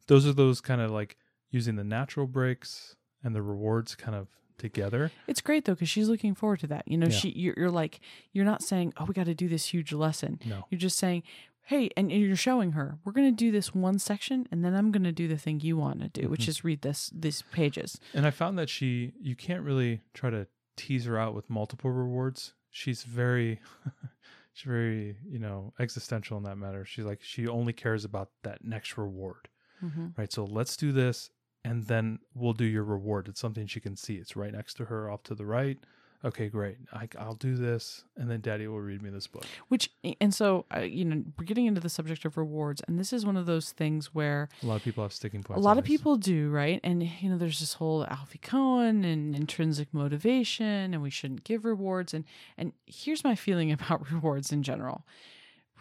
those 0.08 0.28
are 0.28 0.34
those 0.34 0.62
kind 0.62 0.82
of 0.82 0.92
like 0.92 1.18
using 1.52 1.76
the 1.76 1.84
natural 1.84 2.28
breaks 2.28 2.96
and 3.24 3.36
the 3.36 3.42
rewards 3.42 3.96
kind 3.96 4.16
of 4.16 4.28
together. 4.58 5.12
It's 5.28 5.42
great 5.42 5.66
though 5.66 5.74
because 5.74 5.90
she's 5.90 6.10
looking 6.10 6.36
forward 6.36 6.60
to 6.62 6.68
that. 6.68 6.88
You 6.88 6.98
know, 6.98 7.08
Yeah. 7.08 7.14
she 7.18 7.30
you're, 7.30 7.54
you're 7.58 7.72
like 7.72 8.00
you're 8.34 8.46
not 8.46 8.62
saying, 8.64 8.94
"Oh, 8.98 9.06
we 9.06 9.14
got 9.14 9.26
to 9.26 9.36
do 9.36 9.48
this 9.48 9.66
huge 9.68 9.94
lesson." 9.94 10.40
No, 10.46 10.66
You're 10.70 10.80
just 10.80 10.98
saying, 10.98 11.24
"Hey," 11.64 11.90
and, 11.98 12.12
and 12.12 12.22
you're 12.22 12.36
showing 12.36 12.72
her, 12.74 12.98
"We're 13.04 13.12
going 13.14 13.30
to 13.30 13.36
do 13.46 13.52
this 13.52 13.74
one 13.76 14.00
section, 14.00 14.48
and 14.52 14.64
then 14.64 14.74
I'm 14.76 14.92
going 14.92 15.04
to 15.04 15.12
do 15.12 15.28
the 15.28 15.38
thing 15.38 15.60
you 15.60 15.78
want 15.78 16.02
to 16.02 16.10
do, 16.22 16.30
which 16.30 16.46
Mhm. 16.46 16.50
is 16.50 16.64
read 16.64 16.82
this 16.82 17.12
these 17.14 17.42
pages." 17.52 18.00
and 18.14 18.26
I 18.26 18.32
found 18.32 18.58
that 18.60 18.70
she, 18.70 19.14
you 19.22 19.36
can't 19.36 19.64
really 19.64 20.02
try 20.14 20.30
to 20.30 20.48
tease 20.76 21.06
her 21.06 21.18
out 21.18 21.34
with 21.36 21.50
multiple 21.50 21.90
rewards. 21.92 22.54
She's 22.70 23.04
very, 23.04 23.60
she's 24.54 24.68
very, 24.68 25.18
you 25.28 25.40
know, 25.40 25.74
existential 25.80 26.38
in 26.38 26.44
that 26.44 26.58
matter. 26.58 26.86
She's 26.86 27.06
like, 27.06 27.22
she 27.24 27.48
only 27.48 27.74
cares 27.74 28.06
about 28.06 28.30
that 28.44 28.64
next 28.64 28.98
reward, 28.98 29.50
Mm-hmm. 29.84 30.08
right? 30.18 30.32
So 30.32 30.44
let's 30.46 30.76
do 30.78 30.92
this, 30.92 31.30
and 31.70 31.84
then 31.88 32.20
we'll 32.34 32.54
do 32.54 32.66
your 32.66 32.84
reward. 32.84 33.28
It's 33.28 33.40
something 33.40 33.68
she 33.68 33.80
can 33.80 33.96
see. 33.96 34.16
It's 34.16 34.36
right 34.36 34.54
next 34.54 34.76
to 34.76 34.86
her, 34.86 35.10
off 35.12 35.24
to 35.24 35.36
the 35.36 35.46
right. 35.46 35.78
okay, 36.26 36.50
great. 36.50 36.78
I, 36.92 37.08
I'll 37.20 37.36
do 37.36 37.56
this, 37.56 38.04
and 38.18 38.30
then 38.30 38.42
Daddy 38.42 38.68
will 38.68 38.82
read 38.82 39.02
me 39.04 39.10
this 39.12 39.28
book. 39.28 39.46
Which 39.68 39.92
and 40.20 40.34
so 40.34 40.66
uh, 40.76 40.80
you 40.82 41.06
know 41.06 41.24
we're 41.38 41.46
getting 41.46 41.68
into 41.68 41.80
the 41.80 41.90
subject 41.90 42.26
of 42.26 42.38
rewards, 42.38 42.82
and 42.88 43.00
this 43.00 43.14
is 43.14 43.26
one 43.26 43.38
of 43.38 43.46
those 43.46 43.72
things 43.72 44.16
where 44.16 44.50
A 44.64 44.66
lot 44.66 44.76
of 44.78 44.84
people 44.84 45.04
have 45.04 45.14
sticking 45.14 45.44
points. 45.44 45.60
a 45.62 45.64
lot 45.64 45.78
of 45.78 45.84
these. 45.86 45.98
people 46.00 46.18
do 46.18 46.50
right, 46.50 46.80
and 46.84 47.04
you 47.04 47.30
know 47.30 47.38
there's 47.38 47.60
this 47.60 47.74
whole 47.76 48.04
Alfie 48.06 48.40
Kohn 48.40 49.04
and 49.06 49.36
intrinsic 49.36 49.94
motivation, 49.94 50.94
and 50.94 51.02
we 51.02 51.10
shouldn't 51.12 51.44
give 51.44 51.64
rewards, 51.66 52.14
and 52.14 52.24
and 52.58 52.74
here's 52.88 53.24
my 53.24 53.36
feeling 53.36 53.72
about 53.78 54.10
rewards 54.12 54.52
in 54.52 54.64
general. 54.64 55.06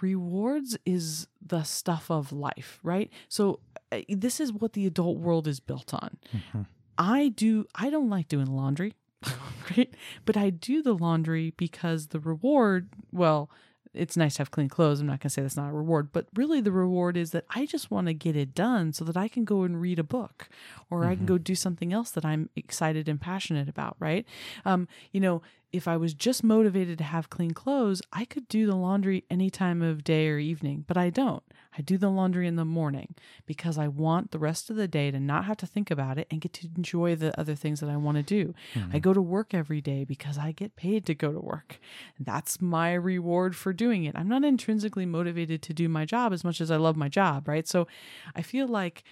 Rewards 0.00 0.76
is 0.84 1.26
the 1.44 1.62
stuff 1.62 2.10
of 2.10 2.32
life, 2.32 2.78
right? 2.82 3.10
So 3.28 3.60
uh, 3.92 4.00
this 4.08 4.40
is 4.40 4.52
what 4.52 4.72
the 4.74 4.86
adult 4.86 5.18
world 5.18 5.46
is 5.48 5.60
built 5.60 5.94
on. 5.94 6.16
Mhm. 6.34 6.66
I 6.98 7.28
do 7.28 7.66
I 7.74 7.90
don't 7.90 8.08
like 8.10 8.28
doing 8.28 8.46
laundry, 8.46 8.94
right? 9.76 9.92
But 10.24 10.36
I 10.36 10.50
do 10.50 10.82
the 10.82 10.94
laundry 10.94 11.52
because 11.56 12.08
the 12.08 12.20
reward, 12.20 12.88
well, 13.12 13.50
it's 13.96 14.16
nice 14.16 14.34
to 14.34 14.40
have 14.40 14.50
clean 14.50 14.68
clothes. 14.68 15.00
I'm 15.00 15.06
not 15.06 15.20
going 15.20 15.28
to 15.28 15.30
say 15.30 15.42
that's 15.42 15.56
not 15.56 15.70
a 15.70 15.72
reward, 15.72 16.12
but 16.12 16.26
really 16.34 16.60
the 16.60 16.72
reward 16.72 17.16
is 17.16 17.30
that 17.30 17.44
I 17.50 17.66
just 17.66 17.90
want 17.90 18.06
to 18.06 18.14
get 18.14 18.36
it 18.36 18.54
done 18.54 18.92
so 18.92 19.04
that 19.04 19.16
I 19.16 19.28
can 19.28 19.44
go 19.44 19.62
and 19.62 19.80
read 19.80 19.98
a 19.98 20.04
book 20.04 20.48
or 20.90 21.04
I 21.06 21.16
can 21.16 21.26
go 21.26 21.38
do 21.38 21.54
something 21.54 21.92
else 21.92 22.10
that 22.10 22.24
I'm 22.24 22.50
excited 22.56 23.08
and 23.08 23.20
passionate 23.20 23.68
about, 23.68 23.96
right? 23.98 24.26
Um, 24.64 24.88
you 25.12 25.20
know, 25.20 25.42
if 25.72 25.88
I 25.88 25.96
was 25.96 26.14
just 26.14 26.44
motivated 26.44 26.98
to 26.98 27.04
have 27.04 27.30
clean 27.30 27.52
clothes, 27.52 28.00
I 28.12 28.24
could 28.24 28.48
do 28.48 28.66
the 28.66 28.76
laundry 28.76 29.24
any 29.30 29.50
time 29.50 29.82
of 29.82 30.04
day 30.04 30.28
or 30.28 30.38
evening, 30.38 30.84
but 30.86 30.96
I 30.96 31.10
don't. 31.10 31.42
I 31.78 31.82
do 31.82 31.98
the 31.98 32.08
laundry 32.10 32.46
in 32.46 32.56
the 32.56 32.64
morning 32.64 33.14
because 33.44 33.76
I 33.78 33.88
want 33.88 34.30
the 34.30 34.38
rest 34.38 34.70
of 34.70 34.76
the 34.76 34.88
day 34.88 35.10
to 35.10 35.20
not 35.20 35.44
have 35.44 35.56
to 35.58 35.66
think 35.66 35.90
about 35.90 36.18
it 36.18 36.26
and 36.30 36.40
get 36.40 36.52
to 36.54 36.68
enjoy 36.76 37.14
the 37.16 37.38
other 37.38 37.54
things 37.54 37.80
that 37.80 37.90
I 37.90 37.96
want 37.96 38.16
to 38.16 38.22
do. 38.22 38.54
I 38.92 38.98
go 38.98 39.12
to 39.12 39.20
work 39.20 39.52
every 39.54 39.80
day 39.80 40.04
because 40.04 40.38
I 40.38 40.52
get 40.52 40.76
paid 40.76 41.04
to 41.06 41.14
go 41.14 41.32
to 41.32 41.38
work. 41.40 41.78
That's 42.18 42.60
my 42.60 42.94
reward 42.94 43.54
for 43.56 43.72
doing 43.72 44.04
it. 44.04 44.14
I'm 44.16 44.28
not 44.28 44.44
intrinsically 44.44 45.06
motivated 45.06 45.62
to 45.62 45.74
do 45.74 45.88
my 45.88 46.04
job 46.04 46.32
as 46.32 46.44
much 46.44 46.60
as 46.60 46.70
I 46.70 46.76
love 46.76 46.96
my 46.96 47.08
job, 47.08 47.46
right? 47.48 47.66
So 47.68 47.86
I 48.34 48.42
feel 48.42 48.66
like 48.68 49.02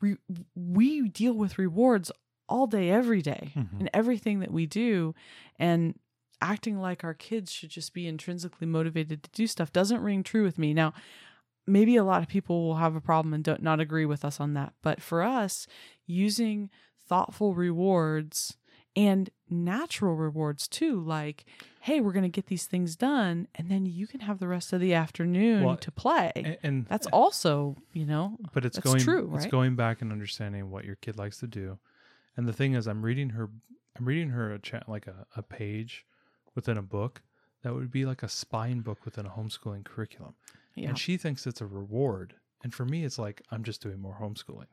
re- 0.00 0.16
we 0.54 1.08
deal 1.08 1.34
with 1.34 1.58
rewards 1.58 2.10
all 2.48 2.66
day, 2.66 2.88
every 2.90 3.20
day, 3.22 3.52
Mhm. 3.54 3.80
in 3.80 3.90
everything 3.92 4.40
that 4.40 4.50
we 4.50 4.64
do. 4.66 5.14
And 5.58 5.98
acting 6.40 6.78
like 6.80 7.04
our 7.04 7.14
kids 7.14 7.50
should 7.52 7.68
just 7.70 7.92
be 7.92 8.06
intrinsically 8.06 8.66
motivated 8.66 9.22
to 9.24 9.30
do 9.32 9.46
stuff 9.46 9.72
doesn't 9.72 10.00
ring 10.00 10.22
true 10.22 10.44
with 10.44 10.56
me. 10.58 10.72
Now, 10.72 10.92
maybe 11.68 11.96
a 11.96 12.04
lot 12.04 12.22
of 12.22 12.28
people 12.28 12.66
will 12.66 12.76
have 12.76 12.96
a 12.96 13.00
problem 13.00 13.34
and 13.34 13.44
don't 13.44 13.62
not 13.62 13.80
agree 13.80 14.06
with 14.06 14.24
us 14.24 14.40
on 14.40 14.54
that. 14.54 14.72
But 14.82 15.00
for 15.02 15.22
us, 15.22 15.66
using 16.06 16.70
thoughtful 17.08 17.54
rewards 17.54 18.56
and 18.96 19.30
natural 19.48 20.16
rewards 20.16 20.66
too, 20.66 21.00
like, 21.00 21.44
hey, 21.80 22.00
we're 22.00 22.12
going 22.12 22.24
to 22.24 22.28
get 22.28 22.46
these 22.46 22.66
things 22.66 22.96
done, 22.96 23.46
and 23.54 23.70
then 23.70 23.86
you 23.86 24.06
can 24.06 24.20
have 24.20 24.40
the 24.40 24.48
rest 24.48 24.72
of 24.72 24.80
the 24.80 24.94
afternoon 24.94 25.64
Well, 25.64 25.76
to 25.76 25.90
play. 25.92 26.32
and, 26.34 26.58
and 26.62 26.86
That's 26.86 27.06
also, 27.06 27.76
you 27.92 28.04
know, 28.06 28.36
but 28.52 28.64
it's 28.64 28.78
going 28.78 28.98
true, 29.00 29.30
it's 29.34 29.44
right? 29.44 29.50
going 29.50 29.76
back 29.76 30.02
and 30.02 30.10
understanding 30.10 30.70
what 30.70 30.84
your 30.84 30.96
kid 30.96 31.16
likes 31.16 31.38
to 31.40 31.46
do 31.46 31.78
and 32.36 32.46
the 32.46 32.52
thing 32.52 32.74
is 32.74 32.86
i'm 32.86 33.02
reading 33.02 33.30
her 33.30 33.50
i'm 33.98 34.04
reading 34.06 34.30
her 34.30 34.52
a 34.52 34.58
chat 34.60 34.88
like 34.88 35.06
a, 35.06 35.26
a 35.36 35.42
page 35.42 36.06
within 36.54 36.78
a 36.78 36.82
book 36.82 37.20
that 37.62 37.74
would 37.74 37.90
be 37.90 38.04
like 38.06 38.22
a 38.22 38.28
spine 38.28 38.80
book 38.80 38.98
within 39.04 39.26
a 39.26 39.30
homeschooling 39.30 39.84
curriculum 39.84 40.34
yeah, 40.78 40.88
and 40.90 40.98
she 40.98 41.16
thinks 41.16 41.46
it's 41.46 41.60
a 41.60 41.66
reward 41.66 42.34
and 42.64 42.72
for 42.74 42.84
me 42.84 43.04
it's 43.04 43.18
like 43.18 43.42
i'm 43.50 43.62
just 43.64 43.82
doing 43.82 44.00
more 44.00 44.16
homeschooling 44.20 44.66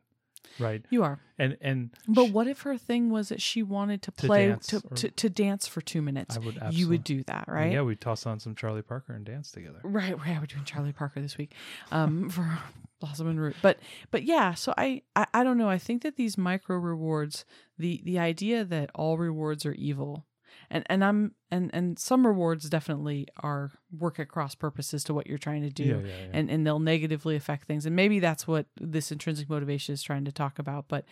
right 0.60 0.86
you 0.92 1.04
are. 1.04 1.20
and 1.40 1.58
and 1.62 1.90
But 2.08 2.28
sh- 2.28 2.32
what 2.32 2.48
if 2.48 2.62
her 2.62 2.78
thing 2.78 3.10
was 3.10 3.30
that 3.30 3.42
she 3.42 3.64
wanted 3.64 4.02
to 4.04 4.12
To 4.12 4.28
play 4.28 4.48
dance 4.50 4.68
to, 4.68 4.82
to, 4.82 5.10
to 5.10 5.30
dance 5.30 5.68
for 5.68 5.82
two 5.82 6.02
minutes? 6.04 6.36
i 6.36 6.40
would 6.40 6.60
You 6.72 6.88
would 6.90 7.04
do 7.04 7.24
that, 7.24 7.46
right? 7.48 7.72
yeah 7.74 7.82
We'd 7.82 8.00
toss 8.00 8.26
on 8.28 8.40
some 8.40 8.54
charlie 8.56 8.84
parker 8.84 9.14
and 9.14 9.26
dance 9.26 9.52
together 9.52 9.80
Right, 9.84 10.18
right. 10.18 10.40
We're 10.40 10.46
doing 10.46 10.64
Charlie 10.64 10.94
Parker 10.94 11.20
this 11.22 11.38
week 11.38 11.54
um, 11.92 12.30
for 12.36 12.58
Blossom 13.00 13.28
and 13.28 13.40
Root. 13.42 13.56
But 13.62 13.80
but 14.12 14.24
yeah, 14.24 14.54
so 14.54 14.74
I, 14.78 15.02
I 15.16 15.26
I 15.34 15.44
don't 15.44 15.58
know. 15.58 15.68
I 15.70 15.78
think 15.78 16.02
that 16.04 16.16
these 16.16 16.38
micro 16.38 16.78
rewards, 16.78 17.44
the 17.78 18.02
the 18.06 18.18
idea 18.20 18.64
that 18.64 18.90
all 18.96 19.18
rewards 19.18 19.66
are 19.66 19.74
evil, 19.74 20.26
and 20.70 20.86
and 20.88 21.04
I'm 21.04 21.34
and 21.52 21.70
and 21.74 21.98
some 22.00 22.26
rewards 22.26 22.70
definitely 22.70 23.28
are 23.42 23.72
work 23.92 24.20
at 24.20 24.30
cross 24.30 24.56
purposes 24.56 25.04
to 25.06 25.14
what 25.14 25.28
you're 25.28 25.38
trying 25.38 25.62
to 25.62 25.70
do. 25.70 25.84
yeah 25.84 25.96
yeah, 25.96 26.02
yeah. 26.02 26.30
And, 26.34 26.50
and 26.50 26.66
they'll 26.66 26.80
negatively 26.80 27.36
affect 27.36 27.68
things. 27.68 27.86
And 27.86 27.96
maybe 27.96 28.20
that's 28.20 28.48
what 28.48 28.68
this 28.80 29.12
intrinsic 29.12 29.50
motivation 29.50 29.94
is 29.94 30.04
trying 30.04 30.26
to 30.26 30.32
talk 30.32 30.60
about. 30.60 30.86
But 30.88 31.06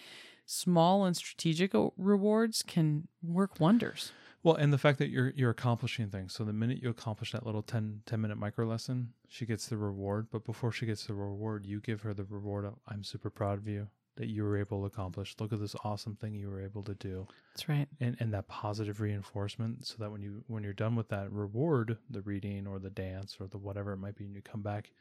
small 0.45 1.05
and 1.05 1.15
strategic 1.15 1.71
rewards 1.97 2.63
can 2.63 3.07
work 3.21 3.59
wonders. 3.59 4.11
Well, 4.43 4.55
and 4.55 4.73
the 4.73 4.77
fact 4.77 4.99
that 4.99 5.09
you're 5.09 5.31
you're 5.35 5.51
accomplishing 5.51 6.09
things. 6.09 6.33
So 6.33 6.43
the 6.43 6.53
minute 6.53 6.79
you 6.81 6.89
accomplish 6.89 7.31
that 7.31 7.45
little 7.45 7.61
10, 7.61 8.01
10 8.05 8.21
minute 8.21 8.37
micro 8.37 8.65
lesson, 8.65 9.13
she 9.29 9.45
gets 9.45 9.67
the 9.67 9.77
reward. 9.77 10.27
But 10.31 10.43
before 10.43 10.71
she 10.71 10.85
gets 10.85 11.05
the 11.05 11.13
reward, 11.13 11.65
you 11.65 11.79
give 11.79 12.01
her 12.01 12.13
the 12.13 12.25
reward 12.25 12.65
of 12.65 12.73
I'm 12.87 13.03
super 13.03 13.29
proud 13.29 13.57
of 13.59 13.67
you 13.67 13.87
that 14.15 14.27
you 14.27 14.43
were 14.43 14.57
able 14.57 14.81
to 14.81 14.85
accomplish. 14.85 15.35
Look 15.39 15.53
at 15.53 15.59
this 15.59 15.75
awesome 15.83 16.15
thing 16.15 16.35
you 16.35 16.49
were 16.49 16.61
able 16.61 16.83
to 16.83 16.93
do. 16.95 17.27
That's 17.53 17.67
right. 17.67 17.87
And 17.99 18.15
and 18.19 18.33
that 18.33 18.47
positive 18.47 19.01
reinforcement 19.01 19.87
so 19.87 19.95
that 19.99 20.11
when 20.11 20.21
you 20.21 20.43
when 20.47 20.63
you're 20.63 20.73
done 20.73 20.95
with 20.95 21.09
that 21.09 21.31
reward, 21.31 21.97
the 22.09 22.21
reading 22.21 22.67
or 22.67 22.79
the 22.79 22.89
dance 22.89 23.37
or 23.39 23.47
the 23.47 23.57
whatever 23.57 23.93
it 23.93 23.97
might 23.97 24.15
be, 24.15 24.25
and 24.25 24.35
you 24.35 24.41
come 24.41 24.61
back, 24.61 24.91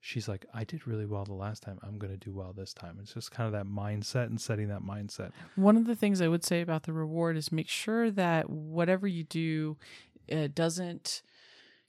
she's 0.00 0.28
like, 0.28 0.46
I 0.52 0.64
did 0.64 0.86
really 0.86 1.06
well 1.06 1.24
the 1.24 1.34
last 1.34 1.62
time. 1.62 1.78
I'm 1.82 1.98
gonna 1.98 2.16
do 2.16 2.32
well 2.32 2.52
this 2.52 2.72
time. 2.74 2.98
It's 3.00 3.14
just 3.14 3.30
kind 3.30 3.46
of 3.46 3.52
that 3.52 3.70
mindset 3.70 4.26
and 4.26 4.40
setting 4.40 4.68
that 4.68 4.82
mindset. 4.82 5.30
One 5.54 5.76
of 5.76 5.86
the 5.86 5.96
things 5.96 6.20
I 6.20 6.28
would 6.28 6.44
say 6.44 6.60
about 6.60 6.84
the 6.84 6.92
reward 6.92 7.36
is 7.36 7.52
make 7.52 7.68
sure 7.68 8.10
that 8.10 8.50
whatever 8.50 9.06
you 9.06 9.24
do 9.24 9.76
it 10.28 10.54
doesn't 10.54 11.22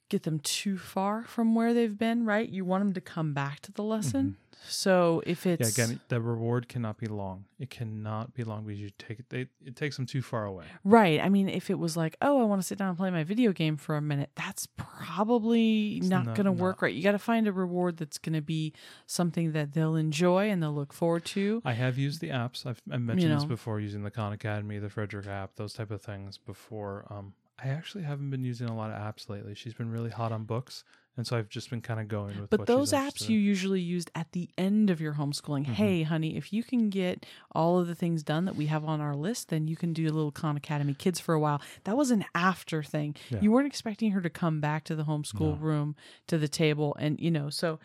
get 0.08 0.22
them 0.24 0.38
too 0.40 0.78
far 0.78 1.22
from 1.24 1.54
where 1.54 1.74
they've 1.74 1.98
been, 1.98 2.24
right? 2.24 2.48
You 2.48 2.64
want 2.64 2.84
them 2.84 2.92
to 2.94 3.00
come 3.00 3.32
back 3.34 3.60
to 3.60 3.72
the 3.72 3.82
lesson. 3.82 4.36
So 4.66 5.22
if 5.24 5.46
it's 5.46 5.78
Yeah, 5.78 5.84
again, 5.84 6.00
the 6.08 6.20
reward 6.20 6.68
cannot 6.68 6.98
be 6.98 7.06
long. 7.06 7.44
It 7.60 7.70
cannot 7.70 8.34
be 8.34 8.42
long 8.42 8.64
because 8.64 8.80
you 8.80 8.90
take 8.98 9.20
it. 9.20 9.26
They, 9.30 9.46
it 9.64 9.76
takes 9.76 9.96
them 9.96 10.04
too 10.04 10.20
far 10.20 10.44
away. 10.46 10.64
right, 10.84 11.20
I 11.20 11.28
mean, 11.28 11.48
if 11.48 11.70
it 11.70 11.78
was 11.78 11.96
like, 11.96 12.16
oh, 12.20 12.40
I 12.40 12.44
want 12.44 12.60
to 12.60 12.66
sit 12.66 12.76
down 12.76 12.88
and 12.88 12.98
play 12.98 13.10
my 13.10 13.22
video 13.22 13.52
game 13.52 13.76
for 13.76 13.96
a 13.96 14.02
minute, 14.02 14.30
that's 14.34 14.66
probably 14.76 15.98
It's 15.98 16.08
not 16.08 16.26
not- 16.26 16.36
going 16.36 16.46
to 16.46 16.52
work 16.52 16.82
right. 16.82 16.92
You 16.92 17.02
got 17.02 17.12
to 17.12 17.18
find 17.18 17.46
a 17.46 17.52
reward 17.52 17.96
that's 17.98 18.18
going 18.18 18.34
to 18.34 18.42
be 18.42 18.72
something 19.06 19.52
that 19.52 19.72
they'll 19.72 19.96
enjoy 19.96 20.50
and 20.50 20.62
they'll 20.62 20.74
look 20.74 20.92
forward 20.92 21.24
to. 21.26 21.62
I 21.64 21.72
have 21.74 21.96
used 21.96 22.20
the 22.20 22.28
apps. 22.30 22.66
I've 22.66 22.82
I 22.90 22.96
mentioned 22.98 23.32
this 23.32 23.42
know. 23.42 23.48
before, 23.48 23.80
using 23.80 24.02
the 24.02 24.10
Khan 24.10 24.32
Academy, 24.32 24.78
the 24.78 24.90
Frederick 24.90 25.26
app, 25.28 25.54
those 25.56 25.72
type 25.72 25.90
of 25.90 26.02
things 26.02 26.36
before. 26.36 27.06
Um, 27.10 27.32
I 27.62 27.68
actually 27.68 28.04
haven't 28.04 28.30
been 28.30 28.44
using 28.44 28.68
a 28.68 28.76
lot 28.76 28.90
of 28.90 28.96
apps 29.00 29.28
lately. 29.28 29.54
She's 29.54 29.74
been 29.74 29.90
really 29.90 30.10
hot 30.10 30.30
on 30.30 30.44
books, 30.44 30.84
and 31.16 31.26
so 31.26 31.36
I've 31.36 31.48
just 31.48 31.70
been 31.70 31.80
kind 31.80 31.98
of 31.98 32.06
going 32.06 32.40
with. 32.40 32.50
But 32.50 32.66
those 32.66 32.92
apps 32.92 33.28
you 33.28 33.36
usually 33.38 33.80
used 33.80 34.10
at 34.14 34.30
the 34.32 34.48
end 34.56 34.90
of 34.90 35.00
your 35.00 35.14
homeschooling. 35.14 35.64
Mhm. 35.66 35.72
Hey, 35.74 36.02
honey, 36.04 36.36
if 36.36 36.52
you 36.52 36.62
can 36.62 36.88
get 36.88 37.26
all 37.52 37.80
of 37.80 37.88
the 37.88 37.96
things 37.96 38.22
done 38.22 38.44
that 38.44 38.54
we 38.54 38.66
have 38.66 38.84
on 38.84 39.00
our 39.00 39.16
list, 39.16 39.48
then 39.48 39.66
you 39.66 39.74
can 39.76 39.92
do 39.92 40.04
a 40.04 40.12
little 40.14 40.30
Khan 40.30 40.56
Academy 40.56 40.94
Kids 40.94 41.18
for 41.18 41.34
a 41.34 41.40
while. 41.40 41.60
That 41.84 41.96
was 41.96 42.12
an 42.12 42.24
after 42.34 42.82
thing. 42.84 43.16
Yeah. 43.30 43.40
You 43.40 43.50
weren't 43.50 43.66
expecting 43.66 44.12
her 44.12 44.20
to 44.20 44.30
come 44.30 44.60
back 44.60 44.84
to 44.84 44.94
the 44.94 45.04
homeschool 45.04 45.40
No. 45.40 45.56
room 45.56 45.96
to 46.28 46.38
the 46.38 46.48
table, 46.48 46.94
and 47.00 47.18
you 47.20 47.30
know, 47.32 47.50
so 47.50 47.80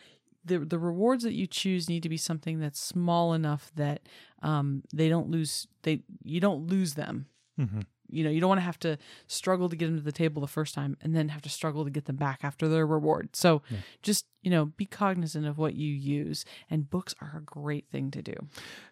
the 0.46 0.60
the 0.60 0.78
rewards 0.78 1.24
that 1.24 1.34
you 1.34 1.48
choose 1.48 1.90
need 1.90 2.04
to 2.04 2.10
be 2.10 2.18
something 2.18 2.60
that's 2.60 2.80
small 2.80 3.34
enough 3.34 3.72
that 3.76 4.08
um, 4.44 4.84
they 4.94 5.10
don't 5.10 5.30
lose 5.32 5.68
they 5.82 6.04
you 6.24 6.40
don't 6.40 6.68
lose 6.68 6.94
them. 6.94 7.26
Mhm. 7.60 7.86
You 8.14 8.24
know, 8.24 8.30
you 8.30 8.40
don't 8.40 8.50
want 8.50 8.60
to 8.60 8.66
have 8.66 8.80
to 8.80 8.98
struggle 9.28 9.70
to 9.70 9.76
get 9.76 9.88
them 9.88 9.98
to 9.98 10.04
the 10.04 10.12
table 10.12 10.42
the 10.42 10.48
first 10.48 10.74
time 10.74 10.98
and 11.02 11.16
then 11.16 11.30
have 11.30 11.42
to 11.44 11.50
struggle 11.50 11.84
to 11.84 11.90
get 11.90 12.06
them 12.06 12.16
back 12.16 12.40
after 12.44 12.68
their 12.68 12.86
reward. 12.86 13.36
So 13.36 13.62
Yeah. 13.70 13.78
just, 14.02 14.26
you 14.42 14.52
know, 14.52 14.66
be 14.66 14.86
cognizant 14.86 15.46
of 15.46 15.58
what 15.58 15.76
you 15.76 15.94
use. 15.94 16.46
And 16.70 16.90
books 16.90 17.16
are 17.22 17.38
a 17.38 17.42
great 17.42 17.90
thing 17.90 18.12
to 18.12 18.22
do. 18.22 18.36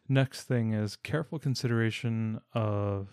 Next 0.08 0.44
thing 0.44 0.74
is 0.74 0.96
careful 0.96 1.40
consideration 1.40 2.42
of 2.54 3.10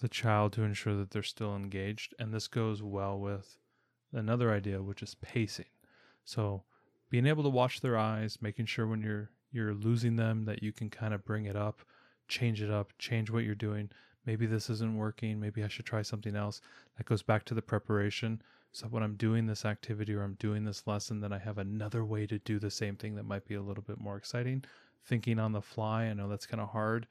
the 0.00 0.08
child 0.08 0.52
to 0.52 0.62
ensure 0.62 0.94
that 0.96 1.10
they're 1.10 1.22
still 1.22 1.56
engaged, 1.56 2.14
and 2.18 2.32
this 2.32 2.48
goes 2.48 2.82
well 2.82 3.18
with 3.18 3.56
another 4.12 4.52
idea, 4.52 4.82
which 4.82 5.02
is 5.02 5.14
pacing. 5.16 5.70
So, 6.24 6.64
being 7.08 7.26
able 7.26 7.42
to 7.44 7.48
watch 7.48 7.80
their 7.80 7.96
eyes, 7.96 8.38
making 8.42 8.66
sure 8.66 8.86
when 8.86 9.00
you're 9.00 9.30
you're 9.52 9.72
losing 9.74 10.16
them 10.16 10.44
that 10.44 10.62
you 10.62 10.72
can 10.72 10.90
kind 10.90 11.14
of 11.14 11.24
bring 11.24 11.46
it 11.46 11.56
up, 11.56 11.80
change 12.28 12.60
it 12.60 12.70
up, 12.70 12.92
change 12.98 13.30
what 13.30 13.44
you're 13.44 13.54
doing. 13.54 13.88
Maybe 14.26 14.46
this 14.46 14.68
isn't 14.68 14.96
working. 14.96 15.40
Maybe 15.40 15.62
I 15.62 15.68
should 15.68 15.86
try 15.86 16.02
something 16.02 16.36
else. 16.36 16.60
That 16.96 17.06
goes 17.06 17.22
back 17.22 17.44
to 17.46 17.54
the 17.54 17.62
preparation. 17.62 18.42
So 18.72 18.86
when 18.88 19.02
I'm 19.02 19.14
doing 19.14 19.46
this 19.46 19.64
activity 19.64 20.14
or 20.14 20.22
I'm 20.22 20.34
doing 20.34 20.64
this 20.64 20.86
lesson, 20.86 21.20
then 21.20 21.32
I 21.32 21.38
have 21.38 21.58
another 21.58 22.04
way 22.04 22.26
to 22.26 22.38
do 22.40 22.58
the 22.58 22.70
same 22.70 22.96
thing 22.96 23.14
that 23.14 23.24
might 23.24 23.46
be 23.46 23.54
a 23.54 23.62
little 23.62 23.82
bit 23.82 24.00
more 24.00 24.16
exciting. 24.16 24.64
Thinking 25.04 25.38
on 25.38 25.52
the 25.52 25.62
fly. 25.62 26.04
I 26.04 26.12
know 26.12 26.28
that's 26.28 26.46
kind 26.46 26.60
of 26.60 26.70
hard. 26.70 27.06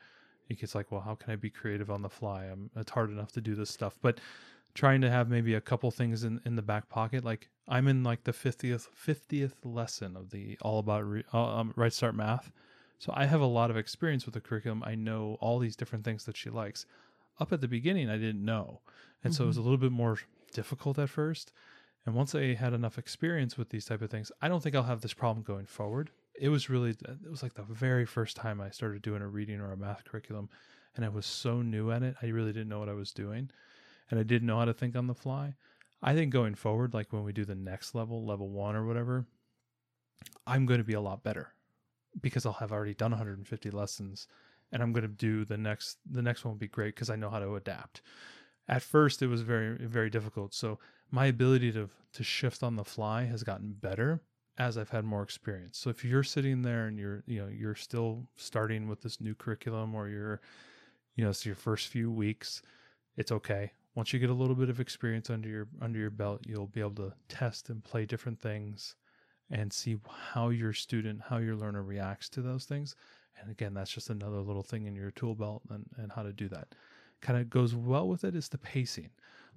It 0.49 0.59
gets 0.59 0.75
like, 0.75 0.91
well, 0.91 1.01
how 1.01 1.15
can 1.15 1.31
I 1.31 1.37
be 1.37 1.49
creative 1.49 1.89
on 1.89 2.01
the 2.01 2.09
fly? 2.09 2.45
I'm, 2.45 2.69
it's 2.75 2.91
hard 2.91 3.09
enough 3.09 3.31
to 3.31 3.41
do 3.41 3.55
this 3.55 3.71
stuff, 3.71 3.97
but 4.01 4.19
trying 4.75 5.01
to 5.01 5.09
have 5.09 5.29
maybe 5.29 5.55
a 5.55 5.61
couple 5.61 5.89
things 5.89 6.23
in, 6.23 6.39
in 6.45 6.55
the 6.55 6.61
back 6.61 6.89
pocket. 6.89 7.23
Like 7.23 7.49
I'm 7.67 7.87
in 7.87 8.03
like 8.03 8.25
the 8.25 8.33
50th, 8.33 8.87
50th 8.89 9.53
lesson 9.63 10.15
of 10.15 10.29
the 10.29 10.57
all 10.61 10.79
about 10.79 11.09
re, 11.09 11.23
uh, 11.33 11.57
um, 11.57 11.73
right 11.75 11.93
start 11.93 12.13
math. 12.13 12.51
So 12.99 13.13
I 13.15 13.25
have 13.25 13.41
a 13.41 13.45
lot 13.45 13.69
of 13.69 13.77
experience 13.77 14.25
with 14.25 14.33
the 14.33 14.41
curriculum. 14.41 14.83
I 14.85 14.95
know 14.95 15.37
all 15.41 15.59
these 15.59 15.75
different 15.75 16.05
things 16.05 16.25
that 16.25 16.37
she 16.37 16.49
likes. 16.49 16.85
up 17.37 17.51
at 17.51 17.59
the 17.59 17.67
beginning, 17.67 18.09
I 18.09 18.17
didn't 18.17 18.45
know. 18.45 18.79
And 19.23 19.35
so 19.35 19.43
it 19.43 19.47
was 19.47 19.57
a 19.57 19.59
mm-hmm. 19.59 19.69
little 19.69 19.77
bit 19.77 19.91
more 19.91 20.19
difficult 20.53 20.97
at 20.99 21.09
first. 21.09 21.51
And 22.05 22.15
once 22.15 22.33
I 22.33 22.53
had 22.53 22.73
enough 22.73 22.97
experience 22.97 23.57
with 23.57 23.69
these 23.69 23.85
type 23.85 24.01
of 24.01 24.09
things, 24.09 24.31
I 24.41 24.47
don't 24.47 24.61
think 24.61 24.75
I'll 24.75 24.83
have 24.83 25.01
this 25.01 25.13
problem 25.13 25.43
going 25.43 25.65
forward. 25.65 26.11
It 26.39 26.49
was 26.49 26.69
really, 26.69 26.91
it 26.91 27.29
was 27.29 27.43
like 27.43 27.55
the 27.55 27.63
very 27.63 28.05
first 28.05 28.37
time 28.37 28.61
I 28.61 28.69
started 28.69 29.01
doing 29.01 29.21
a 29.21 29.27
reading 29.27 29.59
or 29.59 29.73
a 29.73 29.77
math 29.77 30.05
curriculum. 30.05 30.49
And 30.95 31.03
I 31.03 31.09
was 31.09 31.25
so 31.25 31.61
new 31.61 31.91
at 31.91 32.03
it. 32.03 32.15
I 32.21 32.27
really 32.27 32.53
didn't 32.53 32.69
know 32.69 32.79
what 32.79 32.89
I 32.89 32.93
was 32.93 33.11
doing. 33.11 33.49
And 34.09 34.19
I 34.19 34.23
didn't 34.23 34.47
know 34.47 34.59
how 34.59 34.65
to 34.65 34.73
think 34.73 34.95
on 34.95 35.07
the 35.07 35.15
fly. 35.15 35.55
I 36.01 36.13
think 36.13 36.31
going 36.31 36.55
forward, 36.55 36.93
like 36.93 37.11
when 37.11 37.23
we 37.23 37.33
do 37.33 37.43
the 37.43 37.55
next 37.55 37.95
level, 37.95 38.25
level 38.25 38.49
one 38.49 38.75
or 38.75 38.85
whatever, 38.85 39.25
I'm 40.45 40.65
going 40.65 40.79
to 40.79 40.85
be 40.85 40.93
a 40.93 41.01
lot 41.01 41.23
better 41.23 41.54
because 42.21 42.45
I'll 42.45 42.53
have 42.53 42.71
already 42.71 42.93
done 42.93 43.11
150 43.11 43.71
lessons 43.71 44.27
and 44.71 44.81
I'm 44.81 44.93
going 44.93 45.03
to 45.03 45.07
do 45.07 45.45
the 45.45 45.57
next 45.57 45.97
the 46.09 46.21
next 46.21 46.43
one 46.43 46.53
will 46.53 46.59
be 46.59 46.67
great 46.67 46.95
because 46.95 47.09
I 47.09 47.15
know 47.15 47.29
how 47.29 47.39
to 47.39 47.55
adapt. 47.55 48.01
At 48.67 48.81
first 48.81 49.21
it 49.21 49.27
was 49.27 49.41
very 49.41 49.77
very 49.77 50.09
difficult. 50.09 50.53
So 50.53 50.79
my 51.11 51.27
ability 51.27 51.71
to 51.73 51.89
to 52.13 52.23
shift 52.23 52.63
on 52.63 52.75
the 52.75 52.83
fly 52.83 53.25
has 53.25 53.43
gotten 53.43 53.73
better 53.73 54.21
as 54.57 54.77
I've 54.77 54.89
had 54.89 55.03
more 55.03 55.21
experience. 55.21 55.77
So 55.77 55.89
if 55.89 56.05
you're 56.05 56.23
sitting 56.23 56.61
there 56.61 56.87
and 56.87 56.97
you're 56.97 57.23
you 57.27 57.41
know 57.41 57.47
you're 57.47 57.75
still 57.75 58.27
starting 58.35 58.87
with 58.87 59.01
this 59.01 59.21
new 59.21 59.35
curriculum 59.35 59.93
or 59.95 60.09
you're 60.09 60.41
you 61.15 61.23
know 61.23 61.29
it's 61.29 61.45
your 61.45 61.55
first 61.55 61.87
few 61.87 62.11
weeks, 62.11 62.61
it's 63.17 63.31
okay. 63.31 63.71
Once 63.93 64.11
you 64.11 64.19
get 64.19 64.29
a 64.29 64.33
little 64.33 64.55
bit 64.55 64.69
of 64.69 64.79
experience 64.79 65.29
under 65.29 65.47
your 65.47 65.67
under 65.81 65.99
your 65.99 66.09
belt, 66.09 66.41
you'll 66.47 66.67
be 66.67 66.81
able 66.81 66.91
to 66.91 67.13
test 67.29 67.69
and 67.69 67.83
play 67.83 68.05
different 68.05 68.39
things 68.39 68.95
and 69.49 69.71
see 69.71 69.97
how 70.33 70.49
your 70.49 70.73
student, 70.73 71.21
how 71.29 71.37
your 71.37 71.55
learner 71.55 71.83
reacts 71.83 72.29
to 72.29 72.41
those 72.41 72.65
things. 72.65 72.95
And 73.39 73.51
again, 73.51 73.73
that's 73.73 73.91
just 73.91 74.09
another 74.09 74.39
little 74.39 74.63
thing 74.63 74.85
in 74.85 74.95
your 74.95 75.11
tool 75.11 75.35
belt 75.35 75.61
and, 75.69 75.85
and 75.97 76.11
how 76.11 76.23
to 76.23 76.33
do 76.33 76.47
that. 76.49 76.69
Kind 77.21 77.39
of 77.39 77.49
goes 77.49 77.75
well 77.75 78.07
with 78.07 78.23
it 78.23 78.35
is 78.35 78.49
the 78.49 78.57
pacing. 78.57 79.09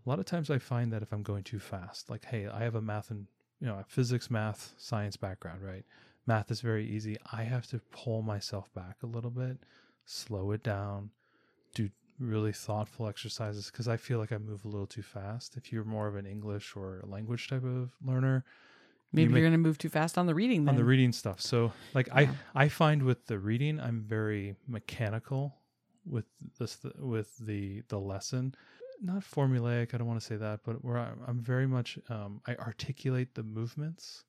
A 0.05 0.09
lot 0.09 0.19
of 0.19 0.27
times 0.27 0.51
I 0.51 0.59
find 0.59 0.93
that 0.93 1.03
if 1.03 1.13
I'm 1.13 1.23
going 1.23 1.45
too 1.45 1.59
fast, 1.59 2.11
like, 2.11 2.25
hey, 2.25 2.47
I 2.47 2.63
have 2.63 2.75
a 2.75 2.83
math 2.83 3.11
and, 3.11 3.27
you 3.61 3.67
know, 3.67 3.79
a 3.79 3.85
physics, 3.85 4.31
math, 4.31 4.75
science 4.79 5.17
background, 5.17 5.63
right? 5.63 5.85
Math 6.27 6.51
is 6.51 6.61
very 6.61 6.87
easy. 6.87 7.17
I 7.33 7.45
have 7.45 7.67
to 7.69 7.81
pull 7.91 8.23
myself 8.23 8.73
back 8.75 8.97
a 9.03 9.07
little 9.07 9.31
bit, 9.31 9.59
slow 10.05 10.51
it 10.53 10.63
down, 10.63 11.11
do 11.75 11.91
really 12.19 12.53
thoughtful 12.53 13.07
exercises 13.09 13.71
because 13.71 13.89
I 13.89 13.97
feel 13.97 14.19
like 14.19 14.33
I 14.33 14.39
move 14.39 14.65
a 14.65 14.69
little 14.69 14.87
too 14.87 15.03
fast. 15.03 15.57
If 15.57 15.73
you're 15.73 15.85
more 15.85 16.09
of 16.09 16.17
an 16.17 16.27
English 16.27 16.75
or 16.77 17.03
language 17.07 17.49
type 17.49 17.65
of 17.65 17.91
learner, 18.05 18.45
Maybe 19.13 19.33
you 19.33 19.39
are 19.39 19.41
going 19.41 19.53
to 19.53 19.59
move 19.59 19.79
too 19.79 19.89
fast 19.89 20.19
on 20.19 20.27
the 20.27 20.35
reading 20.35 20.65
then. 20.65 20.75
on 20.75 20.77
the 20.77 20.85
reading 20.85 21.13
stuff. 21.13 21.41
So 21.41 21.73
like 21.95 22.09
Yeah. 22.09 22.15
I 22.55 22.65
I 22.65 22.69
find 22.69 23.03
with 23.03 23.27
the 23.27 23.39
reading 23.39 23.81
I'm 23.81 24.03
very 24.03 24.57
mechanical 24.67 25.57
with 26.05 26.27
this 26.59 26.79
with 26.99 27.37
the 27.39 27.83
the 27.89 27.99
lesson. 27.99 28.55
Not 29.01 29.23
formulaic, 29.23 29.95
I 29.95 29.99
don't 29.99 30.09
want 30.09 30.21
to 30.21 30.27
say 30.27 30.37
that, 30.37 30.61
but 30.65 30.85
where 30.85 30.99
I'm, 30.99 31.21
I'm 31.27 31.41
very 31.41 31.69
much 31.69 31.99
um, 32.11 32.41
I 32.49 32.57
articulate 32.57 33.35
the 33.35 33.45
movements. 33.45 34.25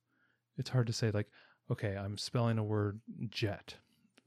It's 0.57 0.69
hard 0.69 0.87
to 0.87 0.93
say 0.93 1.11
like 1.11 1.27
okay, 1.71 1.95
I'm 1.97 2.17
spelling 2.17 2.57
a 2.57 2.63
word 2.63 2.99
jet. 3.29 3.75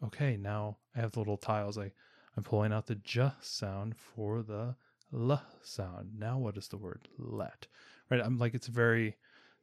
Okay, 0.05 0.37
now 0.37 0.79
I 0.97 1.01
have 1.01 1.13
the 1.13 1.21
little 1.21 1.37
tiles. 1.37 1.79
I 1.79 1.93
I'm 2.37 2.43
pulling 2.43 2.73
out 2.73 2.87
the 2.87 2.97
j 2.97 3.31
sound 3.41 3.97
for 3.97 4.43
the 4.43 4.75
l 5.15 5.43
sound. 5.63 6.11
Now 6.19 6.39
what 6.39 6.57
is 6.57 6.69
the 6.69 6.77
word 6.79 7.09
let? 7.19 7.67
Right? 8.11 8.21
I'm 8.21 8.39
like 8.39 8.55
it's 8.55 8.67
very 8.67 9.17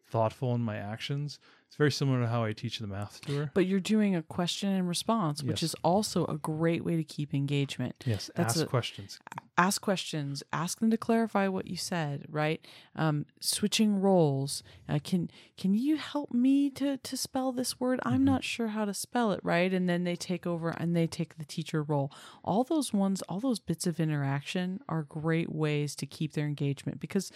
thoughtful 0.08 0.56
in 0.56 0.62
my 0.62 0.78
actions. 0.78 1.40
It's 1.68 1.76
very 1.76 1.92
similar 1.92 2.22
to 2.22 2.28
how 2.28 2.44
I 2.44 2.54
teach 2.54 2.80
the 2.80 2.88
math 2.88 3.22
to 3.28 3.36
her. 3.38 3.52
but 3.54 3.68
you're 3.68 3.80
doing 3.80 4.16
a 4.16 4.24
question 4.24 4.70
and 4.70 4.88
response, 4.88 5.44
which 5.44 5.62
Yes. 5.62 5.70
is 5.72 5.76
also 5.84 6.26
a 6.26 6.36
great 6.38 6.84
way 6.84 6.96
to 6.96 7.04
keep 7.04 7.32
engagement. 7.32 7.94
Yes, 8.08 8.32
That's 8.36 8.56
ask 8.58 8.66
a- 8.66 8.68
questions. 8.70 9.20
ask 9.56 9.82
questions 9.82 10.42
ask 10.54 10.80
them 10.80 10.90
to 10.90 10.96
clarify 10.98 11.46
what 11.50 11.68
you 11.68 11.76
said 11.76 12.26
right 12.30 12.66
um, 12.96 13.26
switching 13.42 14.00
roles 14.00 14.64
uh, 14.88 14.98
can 15.04 15.30
can 15.58 15.74
you 15.74 15.98
help 15.98 16.32
me 16.32 16.70
to 16.70 16.96
to 17.00 17.18
spell 17.18 17.52
this 17.52 17.78
word 17.78 18.00
i'm 18.04 18.24
not 18.24 18.42
sure 18.42 18.68
how 18.70 18.86
to 18.86 18.94
spell 18.94 19.34
it 19.34 19.40
right 19.44 19.74
and 19.74 19.90
then 19.90 20.06
they 20.06 20.16
take 20.16 20.48
over 20.48 20.70
and 20.70 20.96
they 20.96 21.06
take 21.06 21.38
the 21.38 21.44
teacher 21.44 21.84
role 21.84 22.10
all 22.42 22.64
those 22.64 22.94
ones 22.94 23.22
all 23.24 23.42
those 23.42 23.60
bits 23.60 23.86
of 23.86 24.00
interaction 24.00 24.80
are 24.88 25.04
great 25.04 25.52
ways 25.52 25.94
to 25.94 26.06
keep 26.06 26.32
their 26.36 26.48
engagement 26.48 26.98
because 27.02 27.30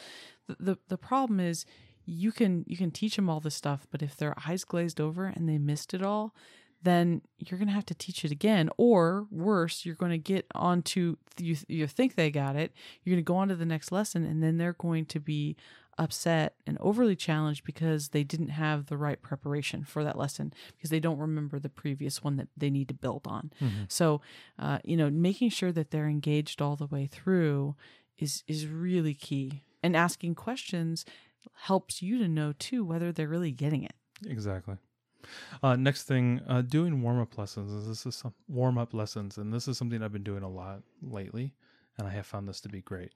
the 0.47 0.55
the, 0.61 0.78
the 0.88 0.97
problem 0.97 1.41
is 1.41 1.66
you 2.06 2.32
can 2.32 2.64
you 2.68 2.78
can 2.78 2.91
teach 2.91 3.16
them 3.16 3.30
all 3.30 3.39
this 3.39 3.56
stuff 3.56 3.88
but 3.91 4.01
if 4.01 4.16
their 4.16 4.36
eyes 4.47 4.64
glazed 4.64 4.99
over 4.99 5.26
and 5.26 5.47
they 5.47 5.58
missed 5.58 5.93
it 5.93 6.04
all 6.04 6.34
then 6.84 7.22
you're 7.38 7.58
going 7.58 7.68
to 7.68 7.74
have 7.74 7.86
to 7.86 7.95
teach 7.95 8.26
it 8.26 8.32
again 8.32 8.70
or 8.78 9.26
worse 9.32 9.86
you're 9.86 9.95
going 9.95 10.12
to 10.12 10.18
get 10.18 10.45
onto 10.54 11.16
you 11.38 11.56
you 11.68 11.88
think 11.88 12.16
they 12.16 12.30
got 12.30 12.56
it 12.56 12.74
you're 13.04 13.14
going 13.14 13.24
to 13.24 13.28
go 13.28 13.38
on 13.38 13.47
to 13.47 13.56
the 13.56 13.66
next 13.66 13.91
lesson 13.91 14.26
and 14.26 14.43
then 14.43 14.58
they're 14.58 14.74
going 14.74 15.06
to 15.06 15.20
be 15.20 15.56
upset 15.99 16.56
and 16.66 16.76
overly 16.80 17.16
challenged 17.16 17.64
because 17.64 18.10
they 18.10 18.24
didn't 18.24 18.49
have 18.49 18.88
the 18.88 18.97
right 18.97 19.22
preparation 19.22 19.84
for 19.84 20.04
that 20.04 20.18
lesson 20.18 20.51
because 20.76 20.89
they 20.89 20.99
don't 20.99 21.20
remember 21.20 21.60
the 21.60 21.70
previous 21.70 22.24
one 22.24 22.36
that 22.36 22.47
they 22.58 22.72
need 22.72 22.88
to 22.88 22.93
build 22.95 23.22
on. 23.28 23.51
So 23.88 24.20
uh, 24.58 24.80
you 24.84 24.97
know 24.97 25.10
making 25.12 25.51
sure 25.51 25.72
that 25.72 25.91
they're 25.91 26.08
engaged 26.10 26.62
all 26.62 26.76
the 26.76 26.88
way 26.88 27.06
through 27.06 27.76
is 28.18 28.43
is 28.47 28.68
really 28.68 29.14
key. 29.14 29.62
And 29.84 29.95
asking 29.95 30.36
questions 30.36 31.06
helps 31.53 32.01
you 32.01 32.17
to 32.19 32.27
know 32.27 32.53
too 32.57 32.83
whether 32.83 33.11
they're 33.11 33.27
really 33.27 33.51
getting 33.51 33.83
it 33.83 33.93
Exactly. 34.25 34.77
Uh, 35.61 35.75
next 35.77 36.03
thing, 36.03 36.41
uh, 36.47 36.61
doing 36.61 37.01
warm 37.01 37.19
up 37.21 37.37
lessons. 37.37 37.87
This 37.87 38.05
is 38.05 38.15
some 38.15 38.33
warm 38.49 38.77
up 38.77 38.93
lessons, 38.93 39.37
and 39.37 39.53
this 39.53 39.67
is 39.69 39.77
something 39.77 40.01
I've 40.03 40.11
been 40.11 40.23
doing 40.23 40.43
a 40.43 40.49
lot 40.49 40.81
lately, 41.01 41.53
and 41.97 42.05
I 42.07 42.11
have 42.11 42.25
found 42.25 42.47
this 42.47 42.59
to 42.61 42.69
be 42.69 42.81
great. 42.81 43.13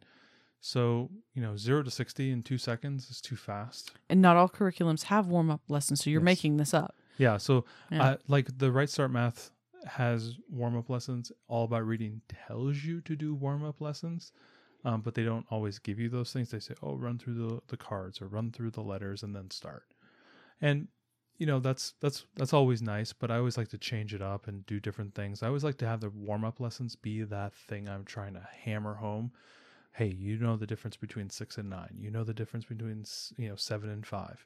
So 0.62 1.10
you 1.34 1.42
know, 1.42 1.56
zero 1.58 1.84
to 1.84 1.92
sixty 1.92 2.32
in 2.32 2.44
two 2.44 2.58
seconds 2.58 3.10
is 3.10 3.22
too 3.22 3.36
fast. 3.36 3.92
and 4.10 4.22
not 4.22 4.38
all 4.38 4.48
curriculums 4.50 5.04
have 5.04 5.28
warm-up 5.28 5.62
lessons 5.70 6.04
so 6.04 6.10
you're 6.10 6.22
Yes. 6.22 6.26
making 6.26 6.58
this 6.58 6.74
up 6.74 6.96
Yeah. 7.18 7.38
So 7.38 7.66
Yeah. 7.92 8.04
uh, 8.04 8.18
like 8.28 8.58
the 8.58 8.72
Right 8.72 8.90
Start 8.90 9.12
Math 9.12 9.52
has 9.86 10.36
warm 10.50 10.76
up 10.78 10.90
lessons. 10.90 11.32
All 11.48 11.66
about 11.66 11.86
reading 11.86 12.22
tells 12.28 12.84
you 12.84 13.02
to 13.02 13.16
do 13.16 13.36
warm 13.36 13.64
up 13.64 13.82
lessons. 13.82 14.32
Um, 14.88 15.02
but 15.02 15.16
they 15.16 15.24
don't 15.24 15.46
always 15.52 15.80
give 15.80 16.00
you 16.00 16.08
those 16.08 16.32
things. 16.32 16.50
They 16.50 16.62
say, 16.62 16.74
"Oh, 16.82 16.96
run 16.96 17.18
through 17.18 17.34
the, 17.34 17.62
the 17.68 17.76
cards 17.76 18.22
or 18.22 18.28
run 18.28 18.52
through 18.52 18.72
the 18.72 18.82
letters 18.82 19.22
and 19.22 19.36
then 19.36 19.52
start." 19.52 19.84
And 20.62 20.88
you 21.38 21.46
know 21.46 21.60
that's 21.60 21.94
that's 22.00 22.26
that's 22.38 22.54
always 22.54 22.82
nice. 22.82 23.12
But 23.12 23.30
I 23.30 23.36
always 23.36 23.58
like 23.58 23.68
to 23.70 23.78
change 23.78 24.14
it 24.14 24.22
up 24.22 24.48
and 24.48 24.66
do 24.66 24.80
different 24.80 25.14
things. 25.14 25.44
I 25.44 25.48
always 25.48 25.66
like 25.66 25.78
to 25.80 25.88
have 25.88 26.00
the 26.00 26.10
warm 26.10 26.46
up 26.46 26.62
lessons 26.62 26.96
be 26.96 27.24
that 27.24 27.54
thing 27.54 27.90
I'm 27.90 28.06
trying 28.06 28.36
to 28.36 28.48
hammer 28.64 28.94
home. 28.94 29.34
Hey, 29.92 30.08
you 30.08 30.38
know 30.38 30.56
the 30.56 30.68
difference 30.68 30.96
between 30.96 31.30
six 31.30 31.58
and 31.58 31.70
nine. 31.70 31.98
You 32.00 32.10
know 32.10 32.24
the 32.24 32.34
difference 32.34 32.64
between 32.64 33.04
you 33.38 33.50
know 33.50 33.58
seven 33.58 33.90
and 33.90 34.08
five 34.08 34.46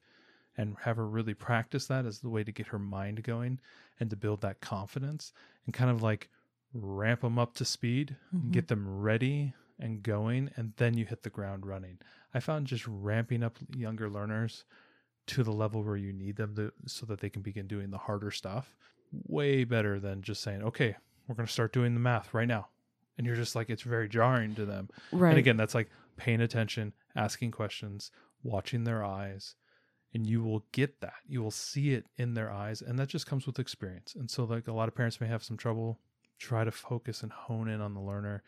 and 0.57 0.75
have 0.81 0.97
her 0.97 1.07
really 1.07 1.35
practice 1.35 1.85
that 1.85 2.07
as 2.07 2.19
the 2.19 2.29
way 2.29 2.43
to 2.43 2.51
get 2.51 2.67
her 2.67 2.79
mind 2.79 3.21
going 3.21 3.59
and 3.99 4.09
to 4.09 4.15
build 4.15 4.41
that 4.41 4.59
confidence 4.59 5.33
and 5.65 5.73
kind 5.75 5.91
of 5.91 6.01
like 6.01 6.29
ramp 6.73 7.21
them 7.21 7.37
up 7.37 7.53
to 7.53 7.63
speed 7.63 8.15
and 8.31 8.51
get 8.51 8.67
them 8.67 9.01
ready 9.01 9.53
and 9.81 10.03
going 10.03 10.49
and 10.55 10.73
then 10.77 10.95
you 10.95 11.05
hit 11.05 11.23
the 11.23 11.29
ground 11.29 11.65
running 11.65 11.97
i 12.33 12.39
found 12.39 12.67
just 12.67 12.85
ramping 12.87 13.43
up 13.43 13.57
younger 13.75 14.09
learners 14.09 14.63
to 15.27 15.43
the 15.43 15.51
level 15.51 15.83
where 15.83 15.97
you 15.97 16.13
need 16.13 16.35
them 16.35 16.55
to 16.55 16.71
so 16.85 17.05
that 17.05 17.19
they 17.19 17.29
can 17.29 17.41
begin 17.41 17.67
doing 17.67 17.89
the 17.91 17.97
harder 17.97 18.31
stuff 18.31 18.75
way 19.27 19.63
better 19.63 19.99
than 19.99 20.21
just 20.21 20.41
saying 20.41 20.63
okay 20.63 20.95
we're 21.27 21.35
going 21.35 21.47
to 21.47 21.51
start 21.51 21.73
doing 21.73 21.93
the 21.93 21.99
math 21.99 22.33
right 22.33 22.47
now 22.47 22.67
and 23.17 23.27
you're 23.27 23.35
just 23.35 23.55
like 23.55 23.69
it's 23.69 23.83
very 23.83 24.07
jarring 24.07 24.55
to 24.55 24.65
them 24.65 24.89
right 25.11 25.29
and 25.31 25.37
again, 25.37 25.57
that's 25.57 25.75
like 25.75 25.89
paying 26.17 26.41
attention, 26.41 26.93
asking 27.15 27.51
questions, 27.51 28.11
watching 28.43 28.83
their 28.83 29.03
eyes, 29.03 29.55
and 30.13 30.27
you 30.27 30.43
will 30.43 30.65
get 30.71 31.01
that. 31.01 31.15
You 31.27 31.41
will 31.41 31.51
see 31.51 31.93
it 31.93 32.05
in 32.17 32.33
their 32.33 32.51
eyes, 32.51 32.81
and 32.81 32.99
that 32.99 33.07
just 33.07 33.25
comes 33.27 33.47
with 33.47 33.59
experience. 33.59 34.15
And 34.15 34.29
so, 34.29 34.43
like 34.43 34.67
a 34.67 34.73
lot 34.73 34.87
of 34.87 34.95
parents 34.95 35.19
may 35.19 35.27
have 35.27 35.43
some 35.43 35.57
trouble, 35.57 35.99
try 36.37 36.63
to 36.63 36.71
focus 36.71 37.23
and 37.23 37.31
hone 37.31 37.69
in 37.69 37.81
on 37.81 37.93
the 37.93 38.01
learner, 38.01 38.43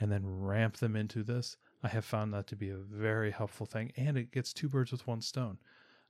and 0.00 0.10
then 0.10 0.22
ramp 0.24 0.76
them 0.78 0.96
into 0.96 1.22
this. 1.22 1.56
I 1.82 1.88
have 1.88 2.04
found 2.04 2.32
that 2.32 2.46
to 2.48 2.56
be 2.56 2.70
a 2.70 2.76
very 2.76 3.30
helpful 3.30 3.66
thing, 3.66 3.92
and 3.96 4.16
it 4.16 4.32
gets 4.32 4.52
two 4.52 4.68
birds 4.68 4.90
with 4.90 5.06
one 5.06 5.20
stone. 5.20 5.58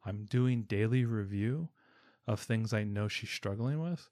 I'm 0.04 0.24
doing 0.24 0.62
daily 0.62 1.04
review 1.04 1.68
of 2.26 2.40
things 2.40 2.72
I 2.72 2.84
know 2.84 3.08
she's 3.08 3.30
struggling 3.30 3.80
with. 3.80 4.08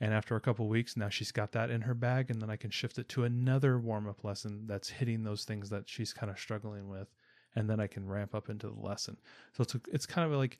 And 0.00 0.12
after 0.12 0.36
a 0.36 0.40
couple 0.40 0.68
weeks, 0.68 0.96
now 0.96 1.08
she's 1.08 1.32
got 1.32 1.52
that 1.52 1.70
in 1.70 1.82
her 1.82 1.94
bag, 1.94 2.30
and 2.30 2.40
then 2.40 2.50
I 2.50 2.56
can 2.56 2.70
shift 2.70 2.98
it 2.98 3.08
to 3.10 3.24
another 3.24 3.78
warm 3.78 4.08
up 4.08 4.24
lesson 4.24 4.66
that's 4.66 4.90
hitting 4.90 5.22
those 5.22 5.44
things 5.44 5.70
that 5.70 5.88
she's 5.88 6.12
kind 6.12 6.30
of 6.30 6.38
struggling 6.38 6.88
with, 6.88 7.08
and 7.54 7.68
then 7.68 7.80
I 7.80 7.86
can 7.86 8.06
ramp 8.06 8.34
up 8.34 8.50
into 8.50 8.68
the 8.68 8.80
lesson. 8.80 9.16
So 9.52 9.62
it's 9.62 9.74
a, 9.74 9.80
it's 9.90 10.06
kind 10.06 10.30
of 10.30 10.38
like 10.38 10.58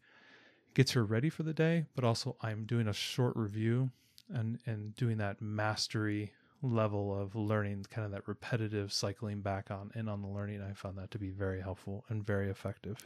gets 0.74 0.92
her 0.92 1.04
ready 1.04 1.28
for 1.28 1.42
the 1.42 1.52
day, 1.52 1.84
but 1.94 2.04
also 2.04 2.36
I'm 2.40 2.64
doing 2.64 2.88
a 2.88 2.92
short 2.92 3.36
review 3.36 3.90
and 4.32 4.58
and 4.66 4.94
doing 4.96 5.18
that 5.18 5.40
mastery 5.40 6.32
level 6.62 7.18
of 7.18 7.34
learning, 7.34 7.84
kind 7.90 8.04
of 8.04 8.12
that 8.12 8.26
repetitive 8.26 8.92
cycling 8.92 9.40
back 9.40 9.70
on 9.70 9.90
and 9.94 10.08
on 10.08 10.22
the 10.22 10.28
learning. 10.28 10.62
I 10.62 10.72
found 10.72 10.98
that 10.98 11.10
to 11.12 11.18
be 11.18 11.30
very 11.30 11.60
helpful 11.60 12.04
and 12.08 12.24
very 12.24 12.48
effective. 12.50 12.98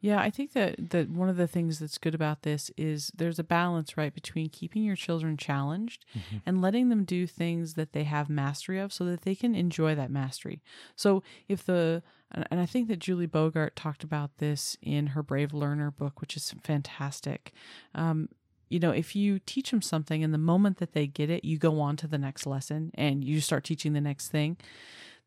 Yeah, 0.00 0.20
I 0.20 0.30
think 0.30 0.52
that 0.52 0.90
that 0.90 1.10
one 1.10 1.28
of 1.28 1.36
the 1.36 1.48
things 1.48 1.80
that's 1.80 1.98
good 1.98 2.14
about 2.14 2.42
this 2.42 2.70
is 2.76 3.10
there's 3.16 3.40
a 3.40 3.44
balance, 3.44 3.96
right, 3.96 4.14
between 4.14 4.48
keeping 4.48 4.84
your 4.84 4.94
children 4.94 5.36
challenged 5.36 6.04
Mhm. 6.14 6.42
and 6.46 6.62
letting 6.62 6.88
them 6.88 7.04
do 7.04 7.26
things 7.26 7.74
that 7.74 7.92
they 7.92 8.04
have 8.04 8.28
mastery 8.30 8.78
of 8.78 8.92
so 8.92 9.04
that 9.06 9.22
they 9.22 9.34
can 9.34 9.56
enjoy 9.56 9.96
that 9.96 10.10
mastery. 10.10 10.62
So 10.94 11.24
if 11.48 11.64
the 11.64 12.02
and 12.30 12.46
and 12.50 12.60
I 12.60 12.66
think 12.66 12.86
that 12.88 12.98
Julie 13.00 13.26
Bogart 13.26 13.74
talked 13.74 14.04
about 14.04 14.36
this 14.38 14.76
in 14.82 15.08
her 15.08 15.22
Brave 15.24 15.52
Learner 15.52 15.90
book, 15.90 16.20
which 16.20 16.36
is 16.36 16.54
fantastic. 16.62 17.52
Um, 17.94 18.28
you 18.68 18.78
know, 18.78 18.90
if 18.90 19.16
you 19.16 19.38
teach 19.38 19.70
them 19.70 19.82
something 19.82 20.22
and 20.22 20.32
the 20.32 20.38
moment 20.38 20.78
that 20.78 20.92
they 20.92 21.06
get 21.06 21.30
it, 21.30 21.44
you 21.44 21.58
go 21.58 21.80
on 21.80 21.96
to 21.96 22.06
the 22.06 22.18
next 22.18 22.46
lesson 22.46 22.90
and 22.94 23.24
you 23.24 23.40
start 23.40 23.64
teaching 23.64 23.92
the 23.92 24.00
next 24.00 24.28
thing, 24.28 24.56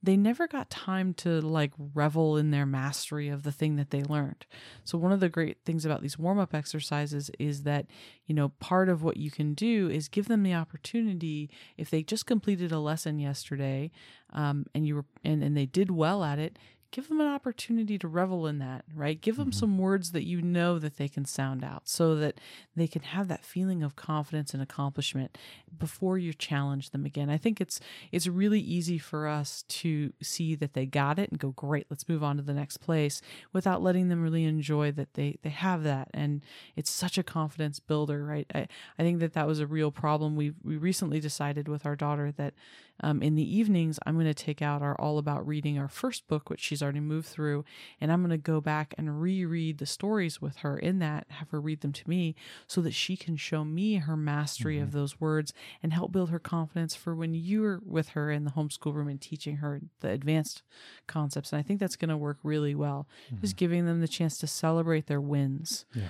they 0.04 0.18
never 0.18 0.48
got 0.48 0.70
time 0.72 1.14
to 1.14 1.40
like 1.42 1.72
revel 1.94 2.36
in 2.36 2.50
their 2.50 2.66
mastery 2.66 3.30
of 3.30 3.44
the 3.44 3.52
thing 3.52 3.76
that 3.76 3.92
they 3.92 4.02
learned. 4.02 4.48
So 4.84 4.98
one 4.98 5.12
of 5.12 5.20
the 5.20 5.30
great 5.30 5.58
things 5.64 5.86
about 5.86 6.02
these 6.02 6.18
warm-up 6.18 6.56
exercises 6.56 7.30
is 7.38 7.64
that, 7.64 7.86
you 8.26 8.34
know, 8.34 8.50
part 8.60 8.90
of 8.90 9.04
what 9.04 9.18
you 9.18 9.30
can 9.30 9.54
do 9.54 9.90
is 9.90 10.08
give 10.08 10.28
them 10.28 10.42
the 10.42 10.56
opportunity 10.56 11.52
if 11.78 11.92
they 11.92 12.02
just 12.02 12.26
completed 12.26 12.72
a 12.72 12.80
lesson 12.80 13.20
yesterday 13.20 13.92
um, 14.34 14.66
and 14.74 14.88
you 14.88 14.96
were 14.96 15.06
and, 15.24 15.44
and 15.44 15.56
they 15.56 15.68
did 15.68 15.92
well 15.92 16.24
at 16.24 16.40
it, 16.40 16.58
give 16.92 17.08
them 17.08 17.22
an 17.22 17.28
opportunity 17.28 17.98
to 17.98 18.08
revel 18.08 18.46
in 18.46 18.60
that, 18.60 18.84
right? 18.94 19.20
Give 19.20 19.38
them 19.38 19.52
mm-hmm. 19.52 19.60
some 19.60 19.78
words 19.78 20.12
that 20.12 20.26
you 20.26 20.42
know 20.42 20.78
that 20.78 20.98
they 20.98 21.08
can 21.08 21.26
sound 21.26 21.64
out 21.64 21.88
so 21.88 22.16
that 22.16 22.40
they 22.76 22.88
can 22.88 23.02
have 23.02 23.30
that 23.30 23.46
feeling 23.46 23.82
of 23.82 23.96
confidence 23.96 24.54
and 24.54 24.62
accomplishment 24.62 25.38
before 25.78 26.18
you 26.18 26.34
challenge 26.34 26.90
them 26.90 27.06
again. 27.06 27.30
I 27.30 27.38
think 27.38 27.62
it's 27.62 27.80
it's 28.12 28.28
really 28.28 28.60
easy 28.60 28.98
for 28.98 29.28
us 29.28 29.64
to 29.70 30.12
see 30.22 30.54
that 30.56 30.74
they 30.74 30.86
got 30.86 31.18
it 31.18 31.32
and 31.32 31.40
go, 31.40 31.52
great, 31.52 31.88
let's 31.90 32.10
move 32.10 32.24
on 32.24 32.36
to 32.38 32.44
the 32.44 32.54
next 32.54 32.78
place 32.78 33.22
without 33.54 33.82
letting 33.82 34.10
them 34.10 34.22
really 34.22 34.44
enjoy 34.44 34.92
that 34.92 35.14
they 35.14 35.38
they 35.44 35.50
have 35.50 35.84
that. 35.84 36.10
And 36.14 36.44
it's 36.76 36.92
such 36.92 37.18
a 37.18 37.24
confidence 37.24 37.80
builder, 37.80 38.26
right? 38.26 38.48
I, 38.54 38.68
I 39.00 39.04
think 39.04 39.20
that 39.22 39.34
that 39.34 39.48
was 39.48 39.60
a 39.60 39.68
real 39.68 39.92
problem. 39.92 40.36
We 40.36 40.54
we 40.62 40.76
recently 40.76 41.22
decided 41.22 41.70
with 41.70 41.86
our 41.86 41.96
daughter 41.96 42.34
that 42.34 42.54
um, 43.02 43.22
in 43.22 43.36
the 43.36 43.58
evenings, 43.58 44.00
I'm 44.06 44.16
going 44.16 44.26
to 44.28 44.34
take 44.34 44.62
out 44.62 44.82
our 44.82 44.96
All 45.00 45.18
About 45.18 45.46
Reading, 45.46 45.78
our 45.78 45.88
first 45.88 46.28
book, 46.28 46.50
which 46.50 46.62
she's 46.62 46.82
already 46.82 47.00
moved 47.00 47.28
through, 47.28 47.66
and 48.00 48.12
I'm 48.12 48.22
going 48.22 48.32
to 48.32 48.38
go 48.38 48.62
back 48.62 48.94
and 48.98 49.22
reread 49.22 49.80
the 49.80 49.86
stories 49.86 50.42
with 50.42 50.58
her 50.58 50.78
in 50.78 51.00
that, 51.00 51.26
have 51.30 51.50
her 51.50 51.60
read 51.60 51.82
them 51.82 51.92
to 51.94 52.10
me 52.10 52.36
so 52.68 52.82
that 52.82 52.94
she 52.94 53.18
can 53.18 53.36
show 53.36 53.66
me 53.66 53.96
her 53.96 54.16
mastery 54.16 54.80
of 54.80 54.92
those 54.92 55.20
words 55.20 55.54
and 55.82 55.94
help 55.94 56.12
build 56.12 56.30
her 56.30 56.40
confidence 56.40 56.96
for 56.96 57.16
when 57.16 57.34
you're 57.34 57.82
with 57.86 58.10
her 58.10 58.32
in 58.32 58.46
the 58.46 58.52
homeschool 58.52 58.94
room 58.94 59.08
and 59.08 59.20
teaching 59.22 59.58
her 59.58 59.82
the 60.02 60.10
advanced 60.10 60.62
concepts. 61.08 61.52
And 61.52 61.60
I 61.60 61.64
think 61.64 61.80
that's 61.80 61.96
going 61.96 62.10
to 62.10 62.18
work 62.18 62.38
really 62.44 62.76
well, 62.76 63.08
just 63.42 63.56
giving 63.56 63.86
them 63.86 64.02
the 64.02 64.08
chance 64.08 64.38
to 64.40 64.48
celebrate 64.48 65.08
their 65.08 65.22
wins. 65.22 65.86
Yeah. 65.94 66.10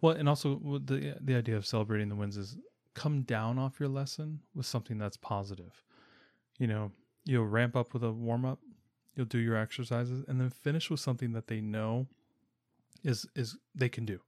Well, 0.00 0.14
and 0.14 0.28
also 0.28 0.80
the 0.84 1.16
the 1.20 1.34
idea 1.34 1.56
of 1.56 1.66
celebrating 1.66 2.08
the 2.08 2.14
wins 2.14 2.36
is 2.36 2.56
come 2.96 3.22
down 3.22 3.58
off 3.58 3.78
your 3.78 3.90
lesson 3.90 4.40
with 4.54 4.66
something 4.66 4.96
that's 4.98 5.18
positive. 5.18 5.84
You 6.58 6.66
know, 6.66 6.92
you'll 7.26 7.46
ramp 7.46 7.76
up 7.76 7.92
with 7.92 8.02
a 8.02 8.10
warm 8.10 8.44
up, 8.46 8.58
you'll 9.14 9.26
do 9.26 9.38
your 9.38 9.56
exercises, 9.56 10.24
and 10.26 10.40
then 10.40 10.48
finish 10.50 10.90
with 10.90 10.98
something 11.00 11.32
that 11.32 11.46
they 11.46 11.60
know 11.60 12.06
is 13.04 13.26
is 13.36 13.56
they 13.74 13.90
can 13.90 14.04
do. 14.06 14.20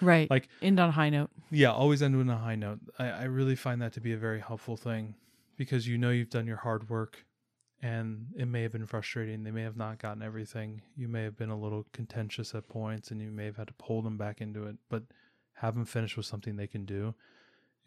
Right. 0.00 0.28
Like 0.28 0.48
End 0.60 0.80
on 0.80 0.88
a 0.88 0.92
high 0.92 1.08
note. 1.08 1.30
yeah, 1.50 1.70
always 1.72 2.02
end 2.02 2.16
on 2.16 2.28
a 2.28 2.36
high 2.36 2.56
note. 2.56 2.80
I, 2.98 3.06
I 3.10 3.24
really 3.24 3.54
find 3.54 3.80
that 3.80 3.92
to 3.92 4.00
be 4.00 4.12
a 4.12 4.18
very 4.18 4.40
helpful 4.40 4.76
thing 4.76 5.14
because 5.56 5.86
you 5.86 5.96
know 5.96 6.10
you've 6.10 6.30
done 6.30 6.48
your 6.48 6.56
hard 6.56 6.90
work 6.90 7.24
and 7.80 8.26
it 8.36 8.46
may 8.46 8.62
have 8.62 8.72
been 8.72 8.86
frustrating. 8.86 9.44
They 9.44 9.52
may 9.52 9.62
have 9.62 9.76
not 9.76 10.00
gotten 10.00 10.20
everything. 10.20 10.82
You 10.96 11.06
may 11.06 11.22
have 11.22 11.36
been 11.36 11.50
a 11.50 11.58
little 11.58 11.86
contentious 11.92 12.52
at 12.56 12.68
points 12.68 13.12
and 13.12 13.20
you 13.22 13.30
may 13.30 13.44
have 13.44 13.56
had 13.56 13.68
to 13.68 13.74
pull 13.74 14.02
them 14.02 14.16
back 14.18 14.40
into 14.40 14.66
it, 14.66 14.74
but 14.88 15.04
have 15.54 15.74
them 15.76 15.84
finish 15.84 16.16
with 16.16 16.26
something 16.26 16.56
they 16.56 16.66
can 16.66 16.84
do. 16.84 17.14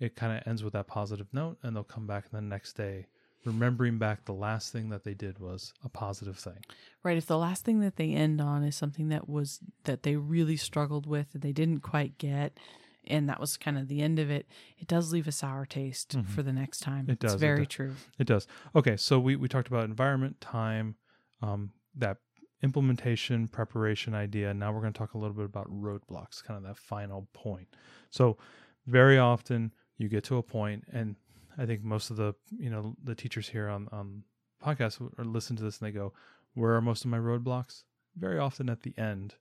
It 0.01 0.15
kind 0.17 0.35
of 0.37 0.45
ends 0.47 0.63
with 0.63 0.73
that 0.73 0.87
positive 0.87 1.27
note 1.31 1.57
and 1.63 1.73
they'll 1.75 1.83
come 1.83 2.07
back 2.07 2.29
the 2.31 2.41
next 2.41 2.73
day 2.73 3.05
remembering 3.45 3.97
back 3.97 4.25
the 4.25 4.33
last 4.33 4.71
thing 4.71 4.89
that 4.89 5.03
they 5.03 5.13
did 5.15 5.39
was 5.39 5.73
a 5.83 5.89
positive 5.89 6.37
thing. 6.37 6.59
Right. 7.01 7.17
If 7.17 7.25
the 7.25 7.39
last 7.39 7.63
thing 7.65 7.79
that 7.79 7.95
they 7.95 8.11
end 8.11 8.39
on 8.39 8.63
is 8.63 8.75
something 8.75 9.09
that 9.09 9.27
was 9.27 9.59
that 9.85 10.03
they 10.03 10.15
really 10.15 10.57
struggled 10.57 11.07
with 11.07 11.31
that 11.33 11.41
they 11.41 11.51
didn't 11.51 11.79
quite 11.79 12.19
get, 12.19 12.59
and 13.07 13.27
that 13.29 13.39
was 13.39 13.57
kind 13.57 13.79
of 13.79 13.87
the 13.87 14.01
end 14.03 14.19
of 14.19 14.29
it, 14.29 14.45
it 14.77 14.87
does 14.87 15.11
leave 15.11 15.27
a 15.27 15.31
sour 15.31 15.65
taste 15.65 16.17
Mhm. 16.17 16.27
for 16.27 16.43
the 16.43 16.53
next 16.53 16.81
time. 16.81 17.09
It 17.09 17.17
does, 17.19 17.33
It's 17.33 17.41
very 17.41 17.65
does. 17.65 17.67
true. 17.69 17.95
It 18.19 18.27
does. 18.27 18.45
Okay, 18.75 18.95
so 18.95 19.19
we, 19.19 19.35
we 19.35 19.47
talked 19.47 19.67
about 19.67 19.85
environment, 19.85 20.39
time, 20.39 20.97
um, 21.41 21.71
that 21.95 22.17
implementation, 22.61 23.47
preparation 23.47 24.13
idea. 24.13 24.53
Now 24.53 24.71
we're 24.71 24.81
going 24.81 24.93
to 24.93 24.97
talk 24.99 25.15
a 25.15 25.17
little 25.17 25.35
bit 25.35 25.45
about 25.45 25.67
roadblocks, 25.67 26.43
kind 26.43 26.57
of 26.57 26.63
that 26.63 26.77
final 26.77 27.27
point. 27.33 27.67
So 28.11 28.37
very 28.85 29.17
often 29.17 29.73
you 30.01 30.09
get 30.09 30.23
to 30.25 30.37
a 30.37 30.43
point, 30.43 30.85
and 30.91 31.15
I 31.57 31.65
think 31.65 31.83
most 31.83 32.09
of 32.09 32.17
the 32.17 32.33
you 32.57 32.69
know 32.69 32.95
the 33.03 33.15
teachers 33.15 33.49
here 33.49 33.67
on 33.69 33.87
on 33.91 34.23
podcasts 34.63 35.01
or 35.17 35.23
listen 35.25 35.55
to 35.57 35.63
this 35.63 35.79
and 35.79 35.87
they 35.87 35.91
go, 35.91 36.13
"Where 36.53 36.75
are 36.75 36.81
most 36.81 37.05
of 37.05 37.11
my 37.11 37.17
roadblocks?" 37.19 37.83
Very 38.17 38.39
often 38.39 38.69
at 38.69 38.81
the 38.83 38.93
end 38.97 39.35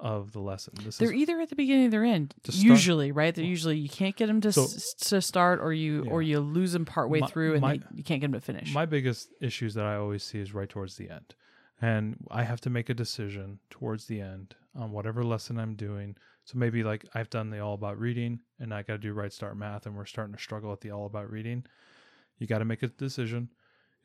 of 0.00 0.32
the 0.32 0.40
lesson. 0.40 0.74
This 0.82 0.98
They're 0.98 1.12
either 1.12 1.40
at 1.40 1.50
the 1.50 1.56
beginning 1.56 1.86
or 1.86 1.90
their 1.90 2.04
end. 2.04 2.34
Usually, 2.50 3.12
right? 3.12 3.32
They're 3.34 3.44
usually 3.44 3.78
you 3.78 3.88
can't 3.88 4.16
get 4.16 4.26
them 4.26 4.40
to 4.40 4.52
So- 4.52 4.64
s- 4.64 4.94
to 5.08 5.20
start, 5.22 5.60
or 5.60 5.72
you 5.72 6.04
or 6.10 6.20
you 6.22 6.40
lose 6.40 6.72
them 6.72 6.84
partway 6.84 7.20
My- 7.20 7.26
through, 7.28 7.52
and 7.52 7.60
my- 7.60 7.76
they, 7.78 7.84
you 7.94 8.02
can't 8.04 8.20
get 8.20 8.26
them 8.30 8.32
to 8.32 8.40
finish. 8.40 8.72
My 8.74 8.86
biggest 8.86 9.28
issues 9.40 9.74
that 9.74 9.84
I 9.84 9.96
always 9.96 10.22
see 10.22 10.38
is 10.40 10.52
right 10.52 10.68
towards 10.68 10.96
the 10.96 11.10
end. 11.10 11.34
And 11.80 12.26
I 12.30 12.44
have 12.44 12.60
to 12.62 12.70
make 12.70 12.88
a 12.88 12.94
decision 12.94 13.58
towards 13.70 14.06
the 14.06 14.20
end 14.20 14.54
on 14.74 14.90
whatever 14.90 15.22
lesson 15.22 15.58
I'm 15.58 15.74
doing. 15.74 16.16
So 16.44 16.58
maybe 16.58 16.82
like 16.82 17.06
I've 17.14 17.30
done 17.30 17.50
the 17.50 17.60
all 17.60 17.74
about 17.74 17.98
reading 17.98 18.40
and 18.60 18.72
I 18.72 18.82
got 18.82 18.94
to 18.94 18.98
do 18.98 19.12
right 19.12 19.32
start 19.32 19.56
math 19.56 19.86
and 19.86 19.96
we're 19.96 20.04
starting 20.04 20.34
to 20.34 20.40
struggle 20.40 20.72
at 20.72 20.80
the 20.80 20.90
all 20.90 21.06
about 21.06 21.30
reading. 21.30 21.64
You 22.38 22.46
got 22.46 22.58
to 22.58 22.64
make 22.64 22.82
a 22.82 22.88
decision. 22.88 23.48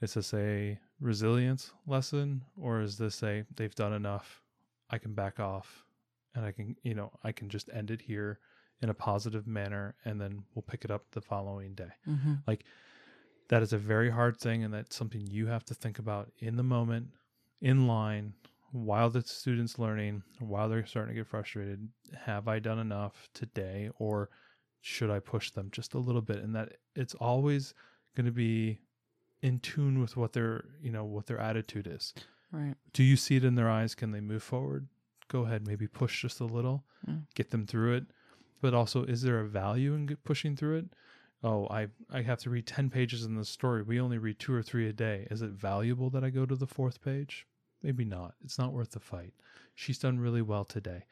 Is 0.01 0.13
this 0.13 0.33
a 0.33 0.79
resilience 1.01 1.71
lesson 1.85 2.43
or 2.55 2.81
is 2.81 2.97
this 2.97 3.21
a 3.23 3.43
they've 3.55 3.75
done 3.75 3.93
enough? 3.93 4.41
I 4.89 4.97
can 4.97 5.13
back 5.13 5.39
off 5.39 5.83
and 6.33 6.45
I 6.45 6.51
can, 6.51 6.75
you 6.83 6.95
know, 6.95 7.11
I 7.23 7.31
can 7.33 7.49
just 7.49 7.69
end 7.73 7.91
it 7.91 8.01
here 8.01 8.39
in 8.81 8.89
a 8.89 8.93
positive 8.93 9.45
manner 9.45 9.95
and 10.05 10.19
then 10.19 10.43
we'll 10.55 10.63
pick 10.63 10.85
it 10.85 10.91
up 10.91 11.03
the 11.11 11.21
following 11.21 11.73
day 11.73 11.91
hmm 12.05 12.35
that 13.49 13.63
is 13.63 13.73
a 13.73 13.77
very 13.77 14.09
hard 14.09 14.37
thing 14.37 14.63
and 14.63 14.73
that's 14.73 14.95
something 14.95 15.25
you 15.27 15.47
have 15.47 15.65
to 15.65 15.73
think 15.73 15.99
about 15.99 16.31
in 16.39 16.55
the 16.55 16.63
moment 16.63 17.07
in 17.61 17.87
line 17.87 18.33
while 18.71 19.09
the 19.09 19.21
student's 19.23 19.79
learning 19.79 20.21
while 20.39 20.69
they're 20.69 20.85
starting 20.85 21.13
to 21.15 21.19
get 21.21 21.27
frustrated 21.27 21.87
have 22.25 22.47
i 22.47 22.59
done 22.59 22.77
enough 22.79 23.27
today 23.33 23.89
or 23.97 24.29
should 24.81 25.09
i 25.09 25.19
push 25.19 25.51
them 25.51 25.69
just 25.71 25.93
a 25.93 25.99
little 25.99 26.21
bit? 26.21 26.37
And 26.37 26.55
that 26.55 26.73
it's 26.95 27.13
always 27.15 27.73
going 28.15 28.25
to 28.25 28.31
be 28.31 28.79
in 29.41 29.59
tune 29.59 29.99
with 29.99 30.15
what 30.17 30.33
their 30.33 30.63
you 30.81 30.91
know 30.91 31.03
what 31.03 31.25
their 31.27 31.39
attitude 31.39 31.87
is. 31.87 32.13
Right. 32.51 32.75
do 32.93 33.03
you 33.03 33.15
see 33.15 33.35
it 33.35 33.43
in 33.43 33.55
their 33.55 33.69
eyes? 33.69 33.93
Can 33.95 34.11
they 34.11 34.21
move 34.21 34.41
forward? 34.43 34.87
Go 35.27 35.41
ahead 35.45 35.67
maybe 35.67 35.87
push 35.87 36.21
just 36.21 36.39
a 36.39 36.45
little 36.45 36.85
Mm. 37.07 37.25
get 37.35 37.51
them 37.51 37.65
through 37.65 37.93
it. 37.95 38.05
But 38.61 38.73
also 38.73 39.03
is 39.03 39.21
there 39.21 39.39
a 39.39 39.47
value 39.47 39.93
in 39.93 40.17
pushing 40.23 40.55
through 40.55 40.77
it? 40.77 40.85
Oh 41.43 41.67
i 41.69 41.87
i 42.11 42.21
have 42.21 42.39
to 42.39 42.49
read 42.49 42.65
10 42.67 42.89
pages 42.89 43.25
in 43.25 43.35
the 43.35 43.45
story. 43.45 43.81
We 43.83 43.99
only 43.99 44.17
read 44.17 44.39
two 44.39 44.53
or 44.53 44.61
three 44.63 44.87
a 44.87 44.93
day. 44.93 45.27
Is 45.31 45.41
it 45.41 45.51
valuable 45.51 46.09
that 46.11 46.23
i 46.23 46.29
go 46.29 46.45
to 46.45 46.55
the 46.55 46.67
fourth 46.67 47.01
page 47.01 47.45
maybe 47.83 48.05
not 48.05 48.33
it's 48.43 48.57
not 48.57 48.73
worth 48.73 48.91
the 48.91 48.99
fight 48.99 49.33
she's 49.75 49.97
done 49.99 50.19
really 50.19 50.41
well 50.41 50.65
today 50.65 51.03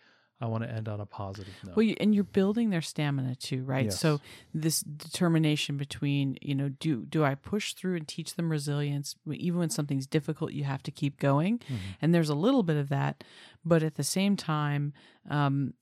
i 0.41 0.45
want 0.45 0.63
to 0.63 0.69
end 0.69 0.87
on 0.87 0.99
a 0.99 1.05
positive 1.05 1.53
note 1.65 1.75
Well, 1.75 1.83
you, 1.83 1.95
and 1.99 2.13
you're 2.13 2.23
building 2.23 2.69
their 2.69 2.81
stamina 2.81 3.35
too, 3.35 3.63
right? 3.63 3.85
Yes. 3.85 3.99
So 3.99 4.19
this 4.53 4.81
determination 4.81 5.77
between, 5.77 6.37
you 6.41 6.53
know, 6.53 6.69
do 6.69 7.05
do 7.05 7.23
I 7.23 7.33
push 7.35 7.73
through 7.73 7.95
and 7.95 8.07
teach 8.07 8.35
them 8.35 8.51
resilience 8.51 9.15
even 9.31 9.59
when 9.59 9.69
something's 9.71 10.05
difficult? 10.05 10.51
You 10.53 10.63
have 10.65 10.83
to 10.83 10.91
keep 10.91 11.19
going, 11.19 11.57
Mhm. 11.59 11.79
and 12.01 12.13
there's 12.13 12.29
a 12.29 12.35
little 12.35 12.61
bit 12.63 12.77
of 12.77 12.89
that, 12.89 13.23
but 13.65 13.81
at 13.81 13.95
the 13.95 14.03
same 14.03 14.35
time, 14.35 14.93
um, 15.27 15.73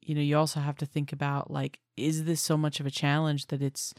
you 0.00 0.14
know, 0.14 0.22
you 0.22 0.38
also 0.38 0.60
have 0.60 0.76
to 0.76 0.86
think 0.86 1.12
about 1.12 1.50
like, 1.50 1.78
is 1.98 2.24
this 2.24 2.40
so 2.40 2.56
much 2.56 2.80
of 2.80 2.86
a 2.86 2.90
challenge 2.90 3.48
that 3.48 3.60
it's 3.60 3.92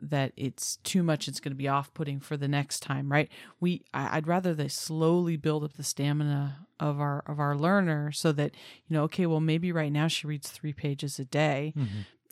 that 0.00 0.32
it's 0.36 0.76
too 0.78 1.02
much 1.02 1.28
it's 1.28 1.40
going 1.40 1.52
to 1.52 1.56
be 1.56 1.68
off-putting 1.68 2.18
for 2.20 2.36
the 2.38 2.48
next 2.48 2.80
time 2.80 3.12
right 3.12 3.28
we 3.60 3.82
I, 3.92 4.16
i'd 4.16 4.26
rather 4.26 4.54
they 4.54 4.68
slowly 4.68 5.36
build 5.36 5.62
up 5.62 5.74
the 5.74 5.82
stamina 5.82 6.66
of 6.80 7.00
our 7.00 7.22
of 7.26 7.38
our 7.38 7.54
learner 7.56 8.10
so 8.12 8.32
that 8.32 8.52
you 8.86 8.94
know 8.96 9.02
okay 9.04 9.26
well 9.26 9.40
maybe 9.40 9.72
right 9.72 9.92
now 9.92 10.08
she 10.08 10.26
reads 10.26 10.48
three 10.50 10.72
pages 10.72 11.18
a 11.18 11.24
day 11.26 11.74
Mhm. 11.76 11.86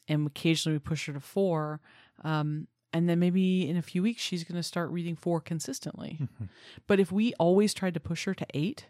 and 0.09 0.27
occasionally 0.27 0.77
we 0.77 0.81
push 0.81 1.07
her 1.07 1.13
to 1.13 1.21
four 1.21 1.81
um, 2.25 2.69
and 2.95 3.09
then 3.09 3.19
maybe 3.19 3.69
in 3.69 3.77
a 3.77 3.83
few 3.83 4.03
weeks 4.03 4.23
she's 4.23 4.45
going 4.45 4.57
to 4.57 4.63
start 4.63 4.91
reading 4.91 5.15
four 5.17 5.41
consistently 5.41 6.19
Mhm. 6.23 6.49
but 6.87 6.99
if 7.01 7.13
we 7.13 7.35
always 7.35 7.75
tried 7.75 7.95
to 7.95 8.01
push 8.01 8.25
her 8.25 8.35
to 8.35 8.47
eight 8.55 8.87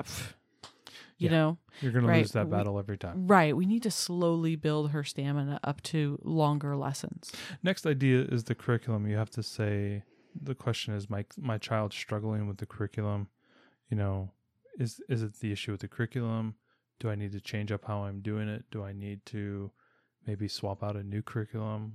pff, 0.00 0.32
you 1.22 1.28
Yeah. 1.28 1.36
know? 1.38 1.58
You're 1.80 1.92
going 1.92 2.04
to 2.04 2.08
Right. 2.10 2.18
lose 2.18 2.32
that 2.32 2.50
battle 2.50 2.78
every 2.78 2.98
time. 2.98 3.26
Right. 3.26 3.56
We 3.56 3.66
need 3.66 3.82
to 3.84 3.90
slowly 3.90 4.56
build 4.56 4.90
her 4.90 5.04
stamina 5.04 5.60
up 5.64 5.80
to 5.84 6.18
longer 6.22 6.76
lessons. 6.76 7.32
Next 7.62 7.86
idea 7.86 8.22
is 8.22 8.44
the 8.44 8.54
curriculum. 8.54 9.06
You 9.06 9.16
have 9.16 9.30
to 9.30 9.42
say 9.42 10.02
the 10.34 10.54
question 10.54 10.94
is 10.94 11.08
my 11.08 11.24
my 11.38 11.58
child 11.58 11.92
struggling 11.92 12.46
with 12.46 12.58
the 12.58 12.66
curriculum. 12.66 13.28
You 13.90 13.96
know 13.96 14.32
is 14.78 15.00
is 15.08 15.22
it 15.22 15.34
the 15.40 15.52
issue 15.52 15.72
with 15.72 15.80
the 15.82 15.88
curriculum? 15.88 16.54
Do 16.98 17.10
I 17.10 17.14
need 17.14 17.32
to 17.32 17.40
change 17.40 17.70
up 17.72 17.84
how 17.86 18.04
I'm 18.04 18.20
doing 18.20 18.48
it? 18.48 18.64
Do 18.70 18.82
I 18.84 18.92
need 18.92 19.24
to 19.26 19.70
maybe 20.26 20.48
swap 20.48 20.82
out 20.82 20.96
a 20.96 21.02
new 21.02 21.22
curriculum? 21.22 21.92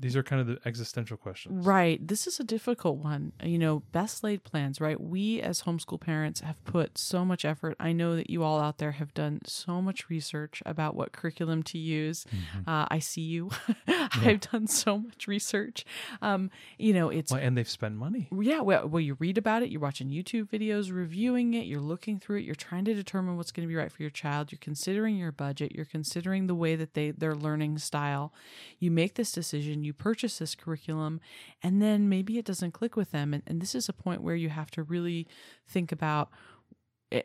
These 0.00 0.16
are 0.16 0.22
kind 0.22 0.40
of 0.40 0.46
the 0.46 0.58
existential 0.66 1.16
questions. 1.16 1.64
Right. 1.66 2.06
This 2.06 2.26
is 2.26 2.38
a 2.38 2.44
difficult 2.44 2.98
one. 2.98 3.32
You 3.42 3.58
know, 3.58 3.80
best 3.92 4.22
laid 4.22 4.44
plans, 4.44 4.80
right? 4.80 5.00
We 5.00 5.40
as 5.40 5.62
homeschool 5.62 6.00
parents 6.00 6.40
have 6.40 6.62
put 6.64 6.98
so 6.98 7.24
much 7.24 7.44
effort. 7.44 7.74
I 7.80 7.92
know 7.92 8.14
that 8.16 8.28
you 8.28 8.42
all 8.42 8.60
out 8.60 8.78
there 8.78 8.92
have 8.92 9.14
done 9.14 9.40
so 9.46 9.80
much 9.80 10.10
research 10.10 10.62
about 10.66 10.94
what 10.94 11.12
curriculum 11.12 11.62
to 11.64 11.78
use. 11.78 12.26
Mhm. 12.30 12.68
Uh, 12.68 12.86
I 12.90 12.98
see 12.98 13.22
you. 13.22 13.50
I've 13.88 14.40
done 14.40 14.66
so 14.66 14.98
much 14.98 15.26
research. 15.26 15.84
Um, 16.20 16.50
you 16.78 16.92
know, 16.92 17.08
it's 17.08 17.32
Well, 17.32 17.40
and 17.40 17.56
they've 17.56 17.68
spent 17.68 17.96
money. 17.96 18.28
yeah, 18.38 18.60
well, 18.60 18.86
well, 18.88 19.00
you 19.00 19.14
read 19.18 19.38
about 19.38 19.62
it, 19.62 19.70
you're 19.70 19.80
watching 19.80 20.08
YouTube 20.10 20.48
videos, 20.50 20.92
reviewing 20.92 21.54
it, 21.54 21.64
you're 21.66 21.80
looking 21.80 22.18
through 22.18 22.38
it, 22.38 22.44
you're 22.44 22.54
trying 22.54 22.84
to 22.84 22.94
determine 22.94 23.36
what's 23.38 23.52
going 23.52 23.66
to 23.66 23.72
be 23.72 23.76
right 23.76 23.90
for 23.90 24.02
your 24.02 24.10
child, 24.10 24.52
you're 24.52 24.58
considering 24.60 25.16
your 25.16 25.32
budget, 25.32 25.72
you're 25.72 25.84
considering 25.86 26.46
the 26.46 26.54
way 26.54 26.76
that 26.76 26.92
they, 26.94 27.10
they're 27.10 27.34
learning 27.34 27.53
style. 27.78 28.32
You 28.78 28.90
make 28.90 29.14
this 29.14 29.32
decision, 29.32 29.84
you 29.84 29.92
purchase 29.92 30.38
this 30.38 30.54
curriculum, 30.54 31.20
and 31.62 31.80
then 31.80 32.08
maybe 32.08 32.38
it 32.38 32.44
doesn't 32.44 32.72
click 32.72 32.96
with 32.96 33.10
them. 33.10 33.34
And, 33.34 33.42
and 33.46 33.60
this 33.60 33.74
is 33.74 33.88
a 33.88 33.92
point 33.92 34.22
where 34.22 34.36
you 34.36 34.48
have 34.48 34.70
to 34.72 34.82
really 34.82 35.26
think 35.66 35.92
about 35.92 36.30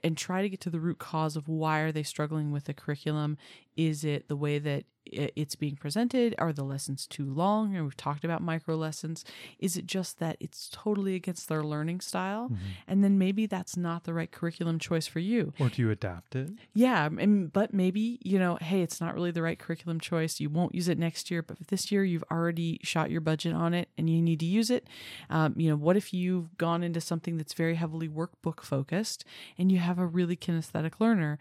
and 0.03 0.17
try 0.17 0.41
to 0.41 0.49
get 0.49 0.61
to 0.61 0.69
the 0.69 0.79
root 0.79 0.99
cause 0.99 1.35
of 1.35 1.47
why 1.47 1.79
are 1.79 1.91
they 1.91 2.03
struggling 2.03 2.51
with 2.51 2.65
the 2.65 2.73
curriculum 2.73 3.37
is 3.75 4.03
it 4.03 4.27
the 4.27 4.35
way 4.35 4.59
that 4.59 4.83
it's 5.11 5.55
being 5.55 5.75
presented? 5.75 6.35
Are 6.37 6.53
the 6.53 6.63
lessons 6.63 7.07
too 7.07 7.25
long? 7.25 7.75
And 7.75 7.83
we've 7.85 7.97
talked 7.97 8.23
about 8.23 8.41
micro 8.41 8.75
lessons. 8.75 9.25
Is 9.59 9.75
it 9.77 9.85
just 9.85 10.19
that 10.19 10.37
it's 10.39 10.69
totally 10.71 11.15
against 11.15 11.49
their 11.49 11.63
learning 11.63 12.01
style? 12.01 12.49
Mhm. 12.49 12.57
and 12.87 13.03
then 13.03 13.17
maybe 13.17 13.45
that's 13.45 13.75
not 13.77 14.03
the 14.03 14.13
right 14.13 14.31
curriculum 14.31 14.79
choice 14.79 15.07
for 15.07 15.19
you. 15.19 15.53
Or 15.59 15.69
do 15.69 15.81
you 15.81 15.89
adapt 15.91 16.35
it? 16.35 16.51
yeah 16.73 17.05
and, 17.07 17.51
but 17.53 17.73
maybe 17.73 18.19
you 18.23 18.37
know 18.39 18.57
hey 18.61 18.81
it's 18.81 18.99
not 19.01 19.13
really 19.13 19.31
the 19.31 19.41
right 19.41 19.59
curriculum 19.59 19.99
choice. 19.99 20.39
You 20.39 20.49
won't 20.49 20.73
use 20.75 20.87
it 20.87 20.97
next 20.97 21.29
year 21.31 21.41
but 21.41 21.57
this 21.67 21.91
year 21.91 22.03
you've 22.03 22.23
already 22.31 22.79
shot 22.83 23.11
your 23.11 23.21
budget 23.21 23.53
on 23.53 23.73
it 23.73 23.89
and 23.97 24.09
you 24.09 24.21
need 24.21 24.39
to 24.39 24.45
use 24.45 24.69
it. 24.69 24.87
Um, 25.29 25.53
you 25.57 25.69
know 25.69 25.75
what 25.75 25.97
if 25.97 26.13
you've 26.13 26.57
gone 26.57 26.83
into 26.83 27.01
something 27.01 27.37
that's 27.37 27.53
very 27.53 27.75
heavily 27.75 28.07
workbook 28.09 28.61
focused 28.61 29.23
and 29.57 29.71
you 29.71 29.79
have 29.79 29.97
a 29.99 30.05
really 30.05 30.35
kinesthetic 30.35 30.99
learner 30.99 31.39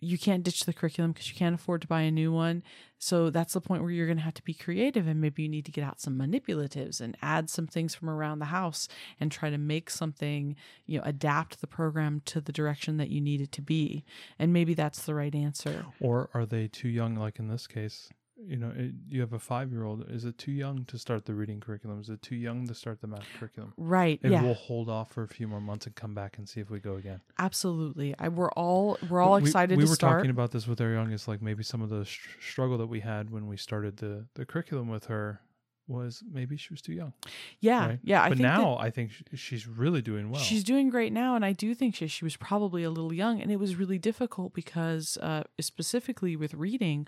you 0.00 0.18
can't 0.18 0.42
ditch 0.42 0.64
the 0.64 0.72
curriculum 0.72 1.12
because 1.12 1.28
you 1.28 1.36
can't 1.36 1.54
afford 1.54 1.82
to 1.82 1.88
buy 1.88 2.02
a 2.02 2.10
new 2.10 2.32
one. 2.32 2.62
So 2.98 3.30
that's 3.30 3.52
the 3.52 3.60
point 3.60 3.82
where 3.82 3.90
you're 3.90 4.06
going 4.06 4.18
to 4.18 4.24
have 4.24 4.34
to 4.34 4.42
be 4.42 4.54
creative 4.54 5.06
and 5.06 5.20
maybe 5.20 5.42
you 5.42 5.48
need 5.48 5.66
to 5.66 5.72
get 5.72 5.84
out 5.84 6.00
some 6.00 6.18
manipulatives 6.18 7.00
and 7.00 7.16
add 7.22 7.50
some 7.50 7.66
things 7.66 7.94
from 7.94 8.08
around 8.08 8.38
the 8.38 8.46
house 8.46 8.88
and 9.20 9.30
try 9.30 9.50
to 9.50 9.58
make 9.58 9.90
something, 9.90 10.56
you 10.86 10.98
know, 10.98 11.04
adapt 11.04 11.60
the 11.60 11.66
program 11.66 12.22
to 12.26 12.40
the 12.40 12.52
direction 12.52 12.96
that 12.96 13.10
you 13.10 13.20
need 13.20 13.40
it 13.40 13.52
to 13.52 13.62
be. 13.62 14.04
And 14.38 14.52
maybe 14.52 14.74
that's 14.74 15.04
the 15.04 15.14
right 15.14 15.34
answer. 15.34 15.86
Or 16.00 16.30
are 16.34 16.46
they 16.46 16.68
too 16.68 16.88
young? 16.88 17.14
Like 17.14 17.38
in 17.38 17.48
this 17.48 17.66
case, 17.66 18.08
you 18.36 18.56
know, 18.56 18.72
it, 18.74 18.92
you 19.08 19.20
have 19.20 19.32
a 19.32 19.38
five 19.38 19.70
year 19.70 19.84
old. 19.84 20.10
Is 20.10 20.24
it 20.24 20.38
too 20.38 20.52
young 20.52 20.84
to 20.86 20.98
start 20.98 21.24
the 21.24 21.34
reading 21.34 21.60
curriculum? 21.60 22.00
Is 22.00 22.08
it 22.08 22.20
too 22.20 22.34
young 22.36 22.66
to 22.66 22.74
start 22.74 23.00
the 23.00 23.06
math 23.06 23.24
curriculum? 23.38 23.72
Right. 23.76 24.18
Maybe 24.22 24.34
yeah. 24.34 24.42
we'll 24.42 24.54
hold 24.54 24.88
off 24.90 25.12
for 25.12 25.22
a 25.22 25.28
few 25.28 25.46
more 25.46 25.60
months 25.60 25.86
and 25.86 25.94
come 25.94 26.14
back 26.14 26.38
and 26.38 26.48
see 26.48 26.60
if 26.60 26.68
we 26.70 26.80
go 26.80 26.94
again. 26.96 27.20
Absolutely. 27.38 28.14
I, 28.18 28.28
we're 28.28 28.50
all 28.52 28.98
we're 29.08 29.20
all 29.20 29.34
We- 29.36 29.42
excited 29.42 29.78
We, 29.78 29.84
to 29.84 29.90
were 29.90 29.94
start. 29.94 30.18
talking 30.18 30.30
about 30.30 30.50
this 30.50 30.66
with 30.66 30.80
our 30.80 30.90
youngest, 30.90 31.28
like 31.28 31.40
maybe 31.42 31.62
some 31.62 31.80
of 31.82 31.90
the 31.90 32.04
str- 32.04 32.28
struggle 32.40 32.78
that 32.78 32.88
we 32.88 33.00
had 33.00 33.30
when 33.30 33.46
we 33.46 33.56
started 33.56 33.98
the 33.98 34.26
the 34.34 34.44
curriculum 34.44 34.88
with 34.88 35.06
her 35.06 35.40
was 35.86 36.22
maybe 36.32 36.56
she 36.56 36.72
was 36.72 36.80
too 36.80 36.94
young. 36.94 37.12
yeah. 37.60 37.86
right? 37.88 37.98
Yeah. 38.02 38.22
I 38.22 38.30
but 38.30 38.38
now 38.38 38.78
I 38.78 38.90
think 38.90 39.10
she's 39.34 39.66
really 39.68 40.00
doing 40.00 40.30
well. 40.30 40.40
She's 40.40 40.64
doing 40.64 40.88
great 40.88 41.12
now, 41.12 41.36
and 41.36 41.44
I 41.44 41.52
do 41.52 41.74
think 41.74 41.94
she, 41.94 42.06
she 42.08 42.24
was 42.24 42.36
probably 42.36 42.82
a 42.84 42.90
little 42.90 43.12
young, 43.12 43.40
and 43.40 43.52
it 43.52 43.56
was 43.60 43.76
really 43.76 43.98
difficult 43.98 44.54
because, 44.54 45.18
uh, 45.18 45.42
specifically 45.60 46.36
with 46.36 46.54
reading, 46.54 47.06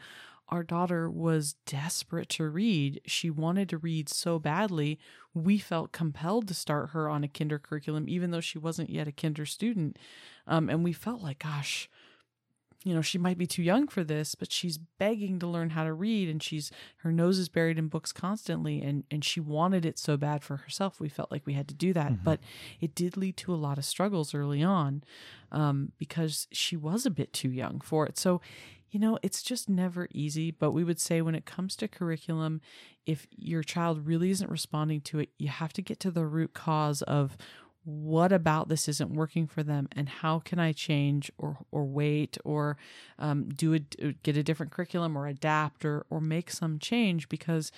our 0.49 0.63
daughter 0.63 1.11
was 1.11 1.55
desperate 1.67 2.29
to 2.31 2.49
read. 2.49 3.01
She 3.07 3.31
wanted 3.31 3.69
to 3.71 3.79
read 3.79 4.09
so 4.09 4.39
badly. 4.39 4.99
We 5.35 5.59
felt 5.59 5.93
compelled 5.93 6.47
to 6.49 6.55
start 6.55 6.91
her 6.91 7.09
on 7.09 7.25
a 7.25 7.29
kinder 7.29 7.59
curriculum, 7.59 8.09
even 8.09 8.31
though 8.31 8.41
she 8.41 8.59
wasn't 8.59 8.91
yet 8.91 9.09
a 9.09 9.13
kinder 9.13 9.45
student. 9.47 9.99
Um, 10.47 10.69
and 10.71 10.85
we 10.85 10.93
felt 10.93 11.21
like, 11.23 11.41
gosh, 11.41 11.89
you 12.85 12.95
know, 12.95 13.03
she 13.03 13.19
might 13.19 13.37
be 13.37 13.49
too 13.49 13.63
young 13.65 13.89
for 13.89 14.05
this, 14.05 14.37
but 14.37 14.53
she's 14.53 14.79
begging 14.79 15.41
to 15.41 15.47
learn 15.49 15.71
how 15.71 15.83
to 15.83 15.93
read, 15.93 16.29
and 16.29 16.41
she's 16.41 16.71
her 16.99 17.11
nose 17.11 17.37
is 17.37 17.49
buried 17.49 17.79
in 17.81 17.89
books 17.89 18.13
constantly, 18.13 18.81
and 18.81 19.03
and 19.11 19.25
she 19.25 19.41
wanted 19.41 19.85
it 19.85 19.99
so 19.99 20.17
bad 20.17 20.45
for 20.45 20.59
herself. 20.59 21.01
We 21.01 21.09
felt 21.09 21.33
like 21.33 21.45
we 21.47 21.55
had 21.55 21.67
to 21.67 21.75
do 21.75 21.93
that, 21.95 22.13
Mhm. 22.13 22.23
but 22.23 22.39
it 22.81 22.95
did 22.95 23.17
lead 23.17 23.37
to 23.39 23.53
a 23.53 23.57
lot 23.57 23.77
of 23.79 23.85
struggles 23.85 24.35
early 24.35 24.63
on 24.63 25.03
um, 25.51 25.93
because 25.99 26.47
she 26.53 26.77
was 26.77 27.05
a 27.05 27.11
bit 27.11 27.33
too 27.33 27.51
young 27.51 27.81
for 27.81 28.07
it. 28.07 28.17
So, 28.19 28.41
you 28.91 29.01
know, 29.01 29.19
it's 29.23 29.43
just 29.43 29.69
never 29.69 30.09
easy. 30.13 30.51
But 30.51 30.73
we 30.73 30.85
would 30.85 31.01
say 31.01 31.21
when 31.21 31.35
it 31.35 31.45
comes 31.45 31.77
to 31.77 31.89
curriculum, 31.89 32.61
if 33.05 33.27
your 33.37 33.63
child 33.63 34.07
really 34.07 34.31
isn't 34.31 34.51
responding 34.51 35.01
to 35.03 35.19
it, 35.19 35.31
you 35.39 35.49
have 35.49 35.73
to 35.75 35.83
get 35.83 36.01
to 36.01 36.11
the 36.11 36.27
root 36.27 36.55
cause 36.55 37.03
of 37.03 37.37
what 37.87 38.33
about 38.33 38.69
this 38.69 38.89
isn't 38.89 39.15
working 39.15 39.47
for 39.47 39.63
them 39.63 39.89
and 39.93 40.09
how 40.09 40.41
can 40.41 40.59
i 40.59 40.73
change 40.73 41.31
or 41.39 41.59
or 41.71 41.85
wait 41.85 42.37
or 42.45 42.77
um, 43.21 43.49
do 43.49 43.75
a 43.75 43.79
get 44.25 44.37
a 44.37 44.43
different 44.43 44.73
curriculum 44.73 45.17
or 45.17 45.29
adapt 45.29 45.85
or 45.85 46.05
or 46.11 46.21
make 46.21 46.51
some 46.51 46.81
change 46.81 47.29
because 47.29 47.71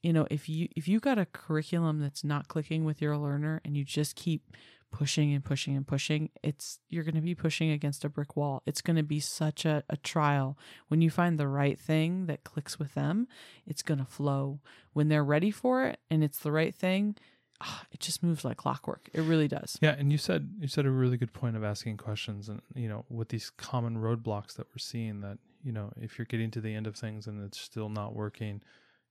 you 0.00 0.12
know 0.12 0.28
if 0.30 0.48
you 0.48 0.68
if 0.76 0.86
you 0.86 1.00
got 1.00 1.18
a 1.18 1.26
curriculum 1.26 1.98
that's 1.98 2.22
not 2.22 2.46
clicking 2.46 2.84
with 2.84 3.02
your 3.02 3.16
learner 3.16 3.60
and 3.64 3.76
you 3.76 3.82
just 3.82 4.14
keep 4.14 4.56
pushing 4.92 5.32
and 5.32 5.44
pushing 5.44 5.76
and 5.76 5.86
pushing 5.86 6.30
it's 6.42 6.78
you're 6.88 7.04
going 7.04 7.14
to 7.14 7.20
be 7.20 7.34
pushing 7.34 7.70
against 7.70 8.04
a 8.04 8.08
brick 8.08 8.36
wall. 8.36 8.62
It's 8.66 8.80
going 8.80 8.96
to 8.96 9.02
be 9.02 9.20
such 9.20 9.64
a, 9.64 9.82
a 9.88 9.96
trial. 9.96 10.56
When 10.88 11.00
you 11.00 11.10
find 11.10 11.38
the 11.38 11.48
right 11.48 11.78
thing 11.78 12.26
that 12.26 12.44
clicks 12.44 12.78
with 12.78 12.94
them 12.94 13.26
it's 13.66 13.82
going 13.82 13.98
to 13.98 14.04
flow. 14.04 14.60
When 14.92 15.08
they're 15.08 15.24
ready 15.24 15.50
for 15.50 15.86
it 15.86 15.98
and 16.10 16.22
it's 16.22 16.38
the 16.38 16.52
right 16.52 16.74
thing 16.74 17.16
ah, 17.62 17.84
it 17.92 18.00
just 18.00 18.22
moves 18.22 18.44
like 18.44 18.56
clockwork. 18.56 19.08
It 19.12 19.22
really 19.22 19.48
does. 19.48 19.78
Yeah, 19.80 19.94
and 19.98 20.12
you 20.12 20.18
said 20.18 20.50
you 20.60 20.68
said 20.68 20.84
a 20.84 20.90
really 20.90 21.16
good 21.16 21.32
point 21.32 21.56
of 21.56 21.64
asking 21.64 21.96
questions, 21.96 22.48
and 22.48 22.60
you 22.74 22.88
know, 22.88 23.04
with 23.08 23.28
these 23.28 23.50
common 23.50 23.96
roadblocks 23.96 24.54
that 24.54 24.66
we're 24.68 24.78
seeing, 24.78 25.20
that 25.20 25.38
you 25.62 25.72
know, 25.72 25.92
if 26.00 26.18
you're 26.18 26.26
getting 26.26 26.50
to 26.52 26.60
the 26.60 26.74
end 26.74 26.86
of 26.86 26.96
things 26.96 27.26
and 27.26 27.42
it's 27.44 27.60
still 27.60 27.88
not 27.88 28.14
working, 28.14 28.62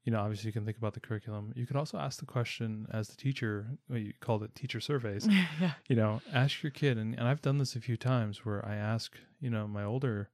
you 0.03 0.11
know, 0.11 0.19
obviously 0.19 0.47
you 0.47 0.53
can 0.53 0.65
think 0.65 0.77
about 0.77 0.93
the 0.93 0.99
curriculum. 0.99 1.53
You 1.55 1.67
could 1.67 1.75
also 1.75 1.97
ask 1.97 2.19
the 2.19 2.25
question 2.25 2.87
as 2.91 3.07
the 3.07 3.15
teacher. 3.15 3.67
Well, 3.87 3.99
you 3.99 4.13
called 4.19 4.43
it 4.43 4.55
teacher 4.55 4.79
surveys. 4.79 5.27
yeah 5.61 5.73
you 5.87 5.95
know, 5.95 6.21
ask 6.33 6.63
your 6.63 6.71
kid, 6.71 6.97
and, 6.97 7.13
and 7.15 7.27
I've 7.27 7.41
done 7.41 7.57
this 7.57 7.75
a 7.75 7.81
few 7.81 7.97
times 7.97 8.45
where 8.45 8.65
I 8.65 8.75
ask, 8.75 9.15
you 9.39 9.49
know, 9.49 9.67
my 9.67 9.83
older 9.83 10.29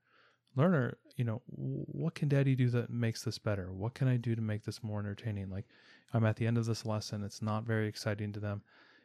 learner, 0.56 0.98
you 1.16 1.26
know, 1.26 1.42
what 1.48 2.16
can 2.16 2.30
daddy 2.30 2.56
do 2.56 2.70
that 2.70 2.90
makes 2.90 3.24
this 3.24 3.38
better? 3.38 3.72
What 3.74 3.94
can 3.94 4.08
I 4.08 4.18
do 4.18 4.36
to 4.36 4.42
make 4.42 4.64
this 4.64 4.84
more 4.84 5.00
entertaining? 5.00 5.50
Like, 5.50 5.66
I'm 6.14 6.26
at 6.26 6.38
the 6.38 6.48
end 6.48 6.58
of 6.58 6.66
this 6.66 6.86
lesson, 6.86 7.24
it's 7.24 7.42
not 7.42 7.66
very 7.66 7.88
exciting 7.88 8.32
to 8.34 8.40
them. 8.40 8.62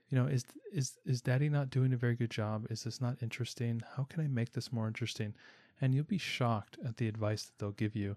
You 0.09 0.19
know, 0.19 0.27
is 0.27 0.45
is 0.73 0.99
is 1.07 1.23
daddy 1.23 1.49
not 1.49 1.71
doing 1.71 1.95
a 1.95 1.97
very 1.97 2.17
good 2.17 2.31
job? 2.31 2.67
Is 2.71 2.85
this 2.85 3.01
not 3.01 3.23
interesting? 3.23 3.81
How 3.97 4.05
can 4.05 4.23
I 4.23 4.27
make 4.29 4.53
this 4.53 4.71
more 4.71 4.87
interesting? 4.87 5.35
And 5.81 5.95
you'll 5.95 6.05
be 6.05 6.19
shocked 6.19 6.77
at 6.87 6.99
the 6.99 7.09
advice 7.09 7.45
that 7.45 7.59
they'll 7.59 7.73
give 7.73 7.97
you. 7.97 8.17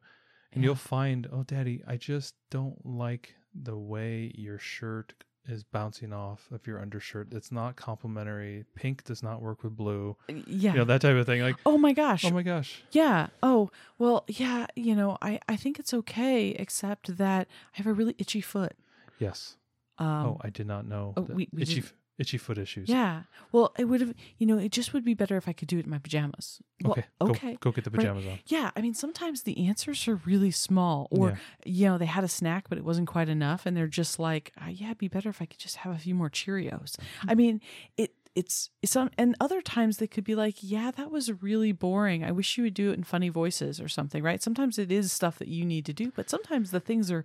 And 0.56 0.64
Yeah. 0.64 0.70
you'll 0.70 0.76
find, 0.76 1.28
oh, 1.32 1.44
daddy, 1.44 1.84
I 1.86 1.98
just 1.98 2.34
don't 2.50 2.84
like 2.86 3.36
the 3.54 3.78
way 3.78 4.32
your 4.36 4.58
shirt 4.58 5.14
is 5.48 5.64
bouncing 5.64 6.12
off 6.12 6.50
of 6.52 6.66
your 6.66 6.80
undershirt. 6.82 7.32
It's 7.32 7.52
not 7.52 7.76
complimentary. 7.76 8.66
Pink 8.76 9.04
does 9.04 9.22
not 9.22 9.42
work 9.42 9.64
with 9.64 9.76
blue. 9.78 10.18
yeah 10.28 10.72
You 10.72 10.78
know, 10.80 10.86
that 10.86 11.02
type 11.02 11.16
of 11.16 11.26
thing. 11.28 11.42
Like, 11.42 11.58
oh 11.68 11.78
my 11.78 11.94
gosh 11.94 12.26
oh 12.26 12.32
my 12.32 12.42
gosh. 12.42 12.84
Yeah. 12.92 13.28
Oh, 13.44 13.70
well, 14.00 14.24
yeah, 14.28 14.66
you 14.76 14.96
know, 14.96 15.18
I, 15.22 15.40
I 15.48 15.56
think 15.56 15.78
it's 15.78 15.94
okay, 15.94 16.50
except 16.50 17.18
that 17.18 17.48
I 17.74 17.78
have 17.78 17.86
a 17.86 17.94
really 17.94 18.16
itchy 18.18 18.42
foot. 18.42 18.74
Yes. 19.20 19.58
Um, 20.00 20.08
oh, 20.26 20.38
I 20.42 20.50
did 20.50 20.66
not 20.68 20.88
know. 20.88 21.14
oh, 21.16 21.22
that 21.24 21.36
we- 21.36 21.48
we 21.54 21.62
itchy, 21.62 21.84
itchy 22.18 22.38
foot 22.38 22.58
issues. 22.58 22.88
yeah. 22.90 23.24
Well, 23.52 23.74
it 23.78 23.86
would 23.86 24.02
have, 24.02 24.14
you 24.38 24.46
know, 24.48 24.58
it 24.58 24.72
just 24.72 24.94
would 24.94 25.04
be 25.04 25.14
better 25.14 25.36
if 25.38 25.48
I 25.48 25.54
could 25.54 25.68
do 25.68 25.78
it 25.80 25.86
in 25.86 25.92
my 25.92 25.98
pajamas. 25.98 26.62
Well, 26.84 26.92
Okay. 26.94 27.06
okay. 27.22 27.52
Go, 27.54 27.70
go 27.70 27.72
get 27.72 27.84
the 27.84 27.90
Right. 27.92 27.98
pajamas 28.00 28.26
on. 28.26 28.40
Yeah. 28.48 28.72
I 28.76 28.82
mean, 28.82 28.94
sometimes 28.94 29.44
the 29.44 29.68
answers 29.68 30.08
are 30.08 30.16
really 30.26 30.52
small, 30.52 31.08
or, 31.12 31.30
Yeah. 31.32 31.36
you 31.66 31.86
know, 31.88 31.98
they 31.98 32.06
had 32.06 32.24
a 32.24 32.28
snack, 32.30 32.68
but 32.70 32.78
it 32.78 32.84
wasn't 32.84 33.08
quite 33.08 33.28
enough. 33.30 33.66
And 33.66 33.76
they're 33.76 33.88
just 33.88 34.18
like, 34.20 34.52
"Ah, 34.60 34.68
yeah, 34.70 34.88
it'd 34.88 34.98
be 34.98 35.08
better 35.08 35.30
if 35.30 35.42
I 35.42 35.46
could 35.46 35.60
just 35.60 35.78
have 35.78 35.94
a 35.94 35.98
few 35.98 36.16
more 36.16 36.30
Cheerios. 36.30 36.98
I 37.28 37.36
mean, 37.36 37.62
it, 37.98 38.14
it's, 38.36 38.70
some, 38.84 39.10
and 39.18 39.36
other 39.40 39.62
times 39.62 39.98
they 39.98 40.08
could 40.08 40.24
be 40.26 40.36
like, 40.36 40.58
yeah, 40.60 40.92
that 40.92 41.10
was 41.10 41.32
really 41.42 41.72
boring. 41.72 42.24
I 42.24 42.32
wish 42.32 42.58
you 42.58 42.66
would 42.66 42.74
do 42.74 42.92
it 42.92 42.98
in 42.98 43.04
funny 43.06 43.30
voices 43.30 43.80
or 43.80 43.88
something, 43.88 44.22
right? 44.22 44.44
Sometimes 44.44 44.78
it 44.78 44.92
is 44.92 45.12
stuff 45.12 45.38
that 45.40 45.48
you 45.48 45.64
need 45.66 45.86
to 45.86 45.94
do, 45.94 46.12
but 46.16 46.30
sometimes 46.30 46.72
the 46.72 46.82
things 46.82 47.10
are 47.10 47.24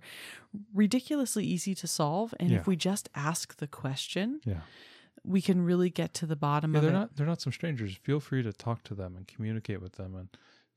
ridiculously 0.73 1.45
easy 1.45 1.75
to 1.75 1.87
solve. 1.87 2.33
And 2.39 2.49
Yeah. 2.51 2.57
if 2.59 2.67
we 2.67 2.75
just 2.75 3.09
ask 3.15 3.57
the 3.57 3.67
question, 3.67 4.41
Yeah. 4.45 4.61
we 5.23 5.41
can 5.41 5.61
really 5.63 5.89
get 5.89 6.13
to 6.15 6.25
the 6.25 6.35
bottom 6.35 6.73
Yeah, 6.73 6.79
of 6.79 6.83
they're 6.83 6.91
it. 6.91 6.93
not 6.93 7.15
they're 7.15 7.27
not 7.27 7.41
some 7.41 7.53
strangers. 7.53 7.95
Feel 7.95 8.19
free 8.19 8.43
to 8.43 8.53
talk 8.53 8.83
to 8.85 8.95
them 8.95 9.15
and 9.15 9.27
communicate 9.27 9.81
with 9.81 9.93
them 9.93 10.15
and 10.15 10.29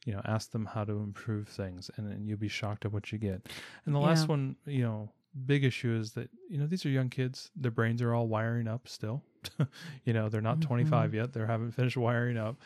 you 0.04 0.12
know, 0.12 0.20
ask 0.26 0.50
them 0.50 0.66
how 0.66 0.84
to 0.84 0.92
improve 0.98 1.48
things 1.48 1.90
and, 1.96 2.12
and 2.12 2.28
you'll 2.28 2.36
be 2.36 2.46
shocked 2.48 2.84
at 2.84 2.92
what 2.92 3.10
you 3.10 3.16
get. 3.16 3.48
And 3.86 3.94
the 3.94 3.98
last 4.00 4.24
Yeah. 4.24 4.26
one, 4.34 4.56
you 4.66 4.82
know, 4.82 5.10
big 5.46 5.64
issue 5.64 5.94
is 5.94 6.12
that, 6.12 6.28
you 6.50 6.58
know, 6.58 6.66
these 6.66 6.84
are 6.84 6.90
young 6.90 7.08
kids. 7.08 7.50
Their 7.56 7.70
brains 7.70 8.02
are 8.02 8.12
all 8.12 8.28
wiring 8.28 8.68
up 8.68 8.86
still. 8.86 9.22
you 10.04 10.12
know, 10.12 10.28
they're 10.28 10.40
not 10.40 10.58
Mhm. 10.58 10.62
25 10.62 11.14
yet. 11.14 11.32
They 11.32 11.40
haven't 11.40 11.72
finished 11.72 11.96
wiring 11.96 12.36
up. 12.36 12.56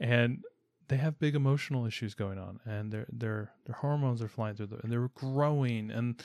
And 0.00 0.42
they 0.88 0.96
have 0.96 1.18
big 1.18 1.34
emotional 1.34 1.84
issues 1.84 2.14
going 2.14 2.38
on 2.38 2.60
and 2.64 2.90
their 2.90 3.06
their 3.12 3.50
their 3.66 3.74
hormones 3.74 4.22
are 4.22 4.28
flying 4.28 4.56
through 4.56 4.68
the, 4.68 4.78
and 4.82 4.90
they're 4.90 5.08
growing 5.08 5.90
and 5.90 6.18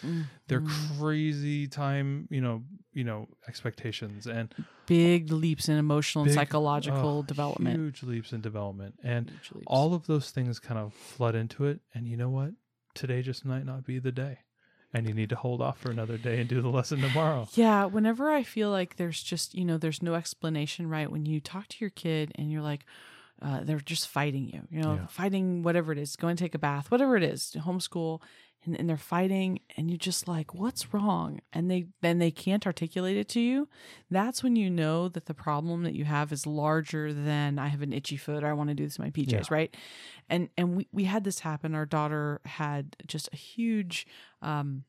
they're 0.47 0.61
Mhm. 0.61 0.97
crazy 0.99 1.67
time 1.67 2.29
you 2.31 2.39
know 2.39 2.63
you 2.93 3.03
know 3.03 3.27
expectations 3.45 4.25
and 4.25 4.55
big 4.85 5.31
leaps 5.33 5.67
in 5.67 5.77
emotional 5.77 6.23
and 6.23 6.33
psychological 6.33 7.19
oh, 7.19 7.23
development. 7.23 7.75
huge 7.75 8.03
leaps 8.03 8.31
in 8.31 8.39
development 8.39 8.95
and 9.03 9.29
all 9.67 9.93
of 9.93 10.07
those 10.07 10.31
things 10.31 10.59
kind 10.59 10.79
of 10.79 10.93
flood 10.93 11.35
into 11.35 11.65
it 11.65 11.81
and 11.93 12.07
you 12.07 12.15
know 12.15 12.29
what 12.29 12.51
today 12.93 13.21
just 13.21 13.43
might 13.43 13.65
not 13.65 13.83
be 13.85 13.99
the 13.99 14.13
day 14.13 14.37
and 14.93 15.07
you 15.07 15.13
need 15.13 15.29
to 15.29 15.35
hold 15.35 15.61
off 15.61 15.79
for 15.79 15.89
another 15.91 16.17
day 16.17 16.39
and 16.39 16.47
do 16.49 16.61
the 16.61 16.69
lesson 16.69 16.99
tomorrow 17.01 17.47
Yeah, 17.55 17.85
whenever 17.85 18.31
I 18.31 18.43
feel 18.43 18.69
like 18.69 18.95
there's 18.97 19.21
just, 19.23 19.55
you 19.55 19.65
know, 19.65 19.77
there's 19.77 20.01
no 20.03 20.13
explanation, 20.15 20.87
right? 20.89 21.09
When 21.11 21.25
you 21.25 21.39
talk 21.39 21.67
to 21.69 21.77
your 21.79 21.89
kid 21.89 22.31
and 22.35 22.51
you're 22.51 22.61
like, 22.61 22.85
uh, 23.41 23.61
they're 23.63 23.79
just 23.79 24.07
fighting 24.07 24.47
you, 24.53 24.61
you 24.71 24.81
know, 24.81 24.93
Yeah. 24.95 25.05
fighting 25.07 25.63
whatever 25.63 25.91
it 25.91 25.97
is, 25.97 26.15
go 26.15 26.27
and 26.27 26.37
take 26.39 26.55
a 26.55 26.59
bath, 26.59 26.91
whatever 26.91 27.17
it 27.17 27.23
is, 27.23 27.55
homeschool, 27.59 28.21
and, 28.65 28.79
and 28.79 28.87
they're 28.89 28.97
fighting, 28.97 29.59
and 29.75 29.89
you're 29.89 29.97
just 29.97 30.27
like, 30.27 30.53
what's 30.53 30.93
wrong? 30.93 31.39
And 31.51 31.69
they 31.69 31.87
then 32.01 32.19
they 32.19 32.31
can't 32.31 32.65
articulate 32.65 33.17
it 33.17 33.27
to 33.29 33.39
you. 33.39 33.67
That's 34.09 34.41
when 34.43 34.55
you 34.55 34.69
know 34.69 35.09
that 35.09 35.25
the 35.25 35.33
problem 35.33 35.83
that 35.83 35.95
you 35.95 36.05
have 36.05 36.31
is 36.31 36.47
larger 36.47 37.11
than 37.13 37.59
I 37.59 37.67
have 37.67 37.81
an 37.81 37.93
itchy 37.93 38.17
foot 38.17 38.43
or 38.43 38.47
I 38.47 38.53
want 38.53 38.69
to 38.69 38.75
do 38.75 38.85
this 38.85 38.97
in 38.97 39.03
my 39.05 39.11
PJs, 39.11 39.31
Yeah. 39.31 39.43
right? 39.49 39.75
And 40.29 40.49
and 40.57 40.77
we 40.77 40.87
we 40.91 41.03
had 41.05 41.23
this 41.23 41.39
happen. 41.39 41.75
Our 41.75 41.85
daughter 41.85 42.39
had 42.45 42.95
just 43.07 43.29
a 43.33 43.35
huge. 43.37 44.07
um 44.41 44.83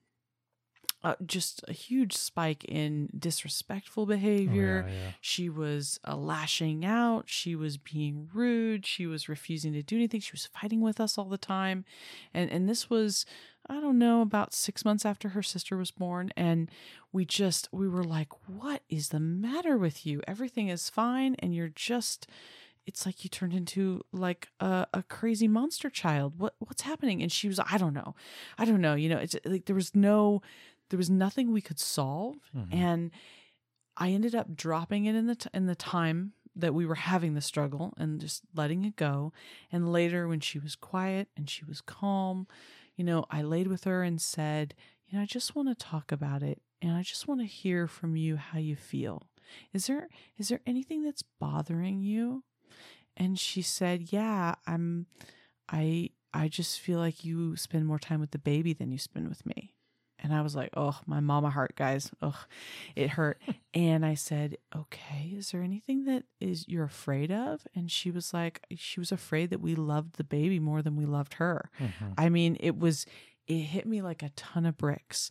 uh, 1.02 1.14
just 1.26 1.62
a 1.68 1.72
huge 1.74 2.14
spike 2.14 2.64
in 2.64 3.10
disrespectful 3.18 4.04
Oh, 4.04 4.06
behavior. 4.06 4.86
yeah, 4.88 4.94
yeah. 4.94 5.10
She 5.20 5.50
was 5.50 6.00
uh, 6.08 6.16
lashing 6.16 6.82
out. 6.82 7.24
She 7.28 7.54
was 7.54 7.76
being 7.76 8.30
rude. 8.32 8.86
She 8.86 9.06
was 9.06 9.28
refusing 9.28 9.74
to 9.74 9.82
do 9.82 9.96
anything. 9.96 10.20
She 10.22 10.32
was 10.32 10.46
fighting 10.46 10.80
with 10.80 11.00
us 11.00 11.18
all 11.18 11.26
the 11.28 11.36
time, 11.36 11.84
and 12.32 12.50
and 12.50 12.66
this 12.70 12.88
was 12.88 13.26
I 13.68 13.80
don't 13.80 13.98
know 13.98 14.20
about 14.20 14.52
six 14.52 14.84
months 14.84 15.04
after 15.06 15.30
her 15.30 15.42
sister 15.42 15.76
was 15.76 15.90
born, 15.90 16.30
and 16.36 16.70
we 17.12 17.24
just 17.24 17.68
we 17.72 17.88
were 17.88 18.04
like, 18.04 18.28
what 18.48 18.82
is 18.88 19.08
the 19.08 19.20
matter 19.20 19.76
with 19.78 20.04
you? 20.06 20.20
Everything 20.26 20.68
is 20.68 20.88
fine, 20.90 21.34
and 21.38 21.54
you're 21.54 21.68
just. 21.68 22.26
It's 22.86 23.06
like 23.06 23.24
you 23.24 23.30
turned 23.30 23.54
into 23.54 24.02
like 24.12 24.48
a, 24.60 24.86
a 24.92 25.02
crazy 25.04 25.48
monster 25.48 25.88
child. 25.88 26.34
What 26.38 26.54
what's 26.58 26.82
happening? 26.82 27.22
And 27.22 27.32
she 27.32 27.48
was, 27.48 27.58
I 27.58 27.78
don't 27.78 27.94
know, 27.94 28.14
I 28.58 28.66
don't 28.66 28.82
know. 28.82 28.94
You 28.94 29.08
know, 29.08 29.16
it's 29.16 29.34
like 29.46 29.64
there 29.64 29.74
was 29.74 29.94
no, 29.94 30.42
there 30.90 30.98
was 30.98 31.08
nothing 31.08 31.50
we 31.50 31.62
could 31.62 31.78
solve, 31.80 32.36
Mhm. 32.54 32.74
and 32.74 33.10
I 33.96 34.10
ended 34.10 34.34
up 34.34 34.54
dropping 34.54 35.06
it 35.06 35.14
in 35.14 35.26
the 35.26 35.34
t- 35.36 35.48
in 35.54 35.64
the 35.64 35.74
time 35.74 36.34
that 36.56 36.74
we 36.74 36.84
were 36.84 36.94
having 36.96 37.32
the 37.34 37.40
struggle 37.40 37.94
and 37.96 38.20
just 38.20 38.42
letting 38.54 38.84
it 38.84 38.96
go. 38.96 39.32
And 39.72 39.90
later, 39.90 40.28
when 40.28 40.40
she 40.40 40.58
was 40.58 40.76
quiet 40.76 41.28
and 41.38 41.48
she 41.48 41.64
was 41.64 41.80
calm, 41.80 42.46
you 42.96 43.04
know, 43.04 43.24
I 43.30 43.42
laid 43.42 43.66
with 43.66 43.84
her 43.84 44.02
and 44.02 44.20
said, 44.20 44.74
you 45.06 45.16
know, 45.16 45.22
I 45.22 45.26
just 45.26 45.54
want 45.54 45.68
to 45.68 45.74
talk 45.74 46.12
about 46.12 46.42
it, 46.42 46.60
and 46.80 46.92
I 46.92 47.02
just 47.02 47.28
want 47.28 47.40
to 47.40 47.46
hear 47.46 47.86
from 47.86 48.16
you 48.16 48.36
how 48.36 48.58
you 48.58 48.76
feel. 48.76 49.28
Is 49.72 49.86
there 49.86 50.08
is 50.38 50.48
there 50.48 50.60
anything 50.66 51.02
that's 51.04 51.22
bothering 51.38 52.00
you? 52.00 52.44
And 53.16 53.38
she 53.38 53.62
said, 53.62 54.12
yeah, 54.12 54.54
I'm, 54.66 55.06
I 55.68 56.10
I 56.32 56.48
just 56.48 56.80
feel 56.80 56.98
like 56.98 57.24
you 57.24 57.56
spend 57.56 57.86
more 57.86 57.98
time 57.98 58.20
with 58.20 58.32
the 58.32 58.38
baby 58.38 58.72
than 58.72 58.90
you 58.90 58.98
spend 58.98 59.28
with 59.28 59.46
me. 59.46 59.73
And 60.24 60.34
I 60.34 60.40
was 60.40 60.56
like, 60.56 60.70
oh, 60.76 60.98
my 61.06 61.20
mama 61.20 61.50
heart, 61.50 61.76
guys. 61.76 62.10
Ugh, 62.22 62.34
it 62.96 63.10
hurt. 63.10 63.40
and 63.74 64.04
I 64.06 64.14
said, 64.14 64.56
okay, 64.74 65.34
is 65.36 65.50
there 65.52 65.62
anything 65.62 66.06
that 66.06 66.24
is 66.40 66.66
you're 66.66 66.84
afraid 66.84 67.30
of? 67.30 67.66
And 67.74 67.90
she 67.90 68.10
was 68.10 68.32
like, 68.34 68.64
she 68.74 68.98
was 68.98 69.12
afraid 69.12 69.50
that 69.50 69.60
we 69.60 69.74
loved 69.74 70.16
the 70.16 70.24
baby 70.24 70.58
more 70.58 70.80
than 70.82 70.96
we 70.96 71.04
loved 71.04 71.34
her. 71.34 71.70
Mhm. 71.78 72.14
I 72.18 72.28
mean, 72.30 72.56
it 72.58 72.78
was 72.78 73.04
it 73.46 73.58
hit 73.60 73.86
me 73.86 74.00
like 74.02 74.22
a 74.22 74.30
ton 74.30 74.64
of 74.64 74.76
bricks. 74.78 75.30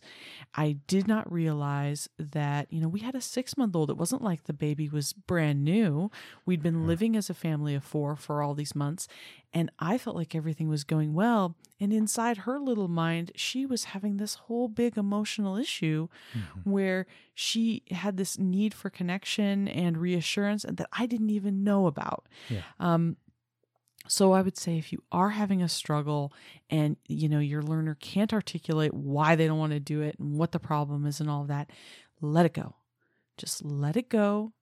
I 0.54 0.78
did 0.86 1.08
not 1.08 1.30
realize 1.32 2.08
that, 2.18 2.72
you 2.72 2.80
know, 2.80 2.88
we 2.88 3.00
had 3.00 3.14
a 3.14 3.20
6-month-old. 3.20 3.90
It 3.90 3.96
wasn't 3.96 4.22
like 4.22 4.44
the 4.44 4.52
baby 4.52 4.88
was 4.88 5.12
brand 5.12 5.64
new. 5.64 6.10
We'd 6.46 6.62
been 6.62 6.82
Yeah. 6.82 6.86
living 6.86 7.16
as 7.16 7.28
a 7.28 7.34
family 7.34 7.74
of 7.74 7.82
4 7.82 8.14
for 8.16 8.40
all 8.42 8.54
these 8.54 8.74
months, 8.74 9.08
and 9.52 9.70
I 9.78 9.98
felt 9.98 10.16
like 10.16 10.34
everything 10.34 10.68
was 10.68 10.84
going 10.84 11.12
well, 11.14 11.56
and 11.80 11.92
inside 11.92 12.38
her 12.38 12.58
little 12.60 12.88
mind, 12.88 13.32
she 13.34 13.66
was 13.66 13.84
having 13.84 14.16
this 14.16 14.34
whole 14.34 14.68
big 14.68 14.96
emotional 14.96 15.56
issue 15.56 16.08
Mhm. 16.34 16.64
where 16.64 17.06
she 17.34 17.82
had 17.90 18.16
this 18.16 18.38
need 18.38 18.74
for 18.74 18.90
connection 18.90 19.66
and 19.66 19.96
reassurance 19.98 20.64
that 20.68 20.88
I 20.92 21.06
didn't 21.06 21.30
even 21.30 21.64
know 21.64 21.86
about. 21.88 22.28
Yeah. 22.48 22.62
Um, 22.78 23.16
so 24.06 24.32
I 24.32 24.42
would 24.42 24.56
say 24.56 24.78
if 24.78 24.92
you 24.92 25.02
are 25.12 25.30
having 25.30 25.62
a 25.62 25.68
struggle 25.68 26.32
and 26.70 26.96
you 27.08 27.28
know 27.28 27.38
your 27.38 27.62
learner 27.62 27.96
can't 28.00 28.32
articulate 28.32 28.92
why 28.94 29.34
they 29.34 29.46
don't 29.46 29.58
want 29.58 29.72
to 29.72 29.80
do 29.80 30.02
it 30.02 30.16
and 30.18 30.38
what 30.38 30.52
the 30.52 30.58
problem 30.60 31.06
is 31.06 31.20
and 31.20 31.30
all 31.30 31.42
of 31.42 31.48
that, 31.48 31.70
let 32.20 32.46
it 32.46 32.54
go. 32.54 32.76
Just 33.36 33.64
let 33.64 33.96
it 33.96 34.08
go. 34.08 34.52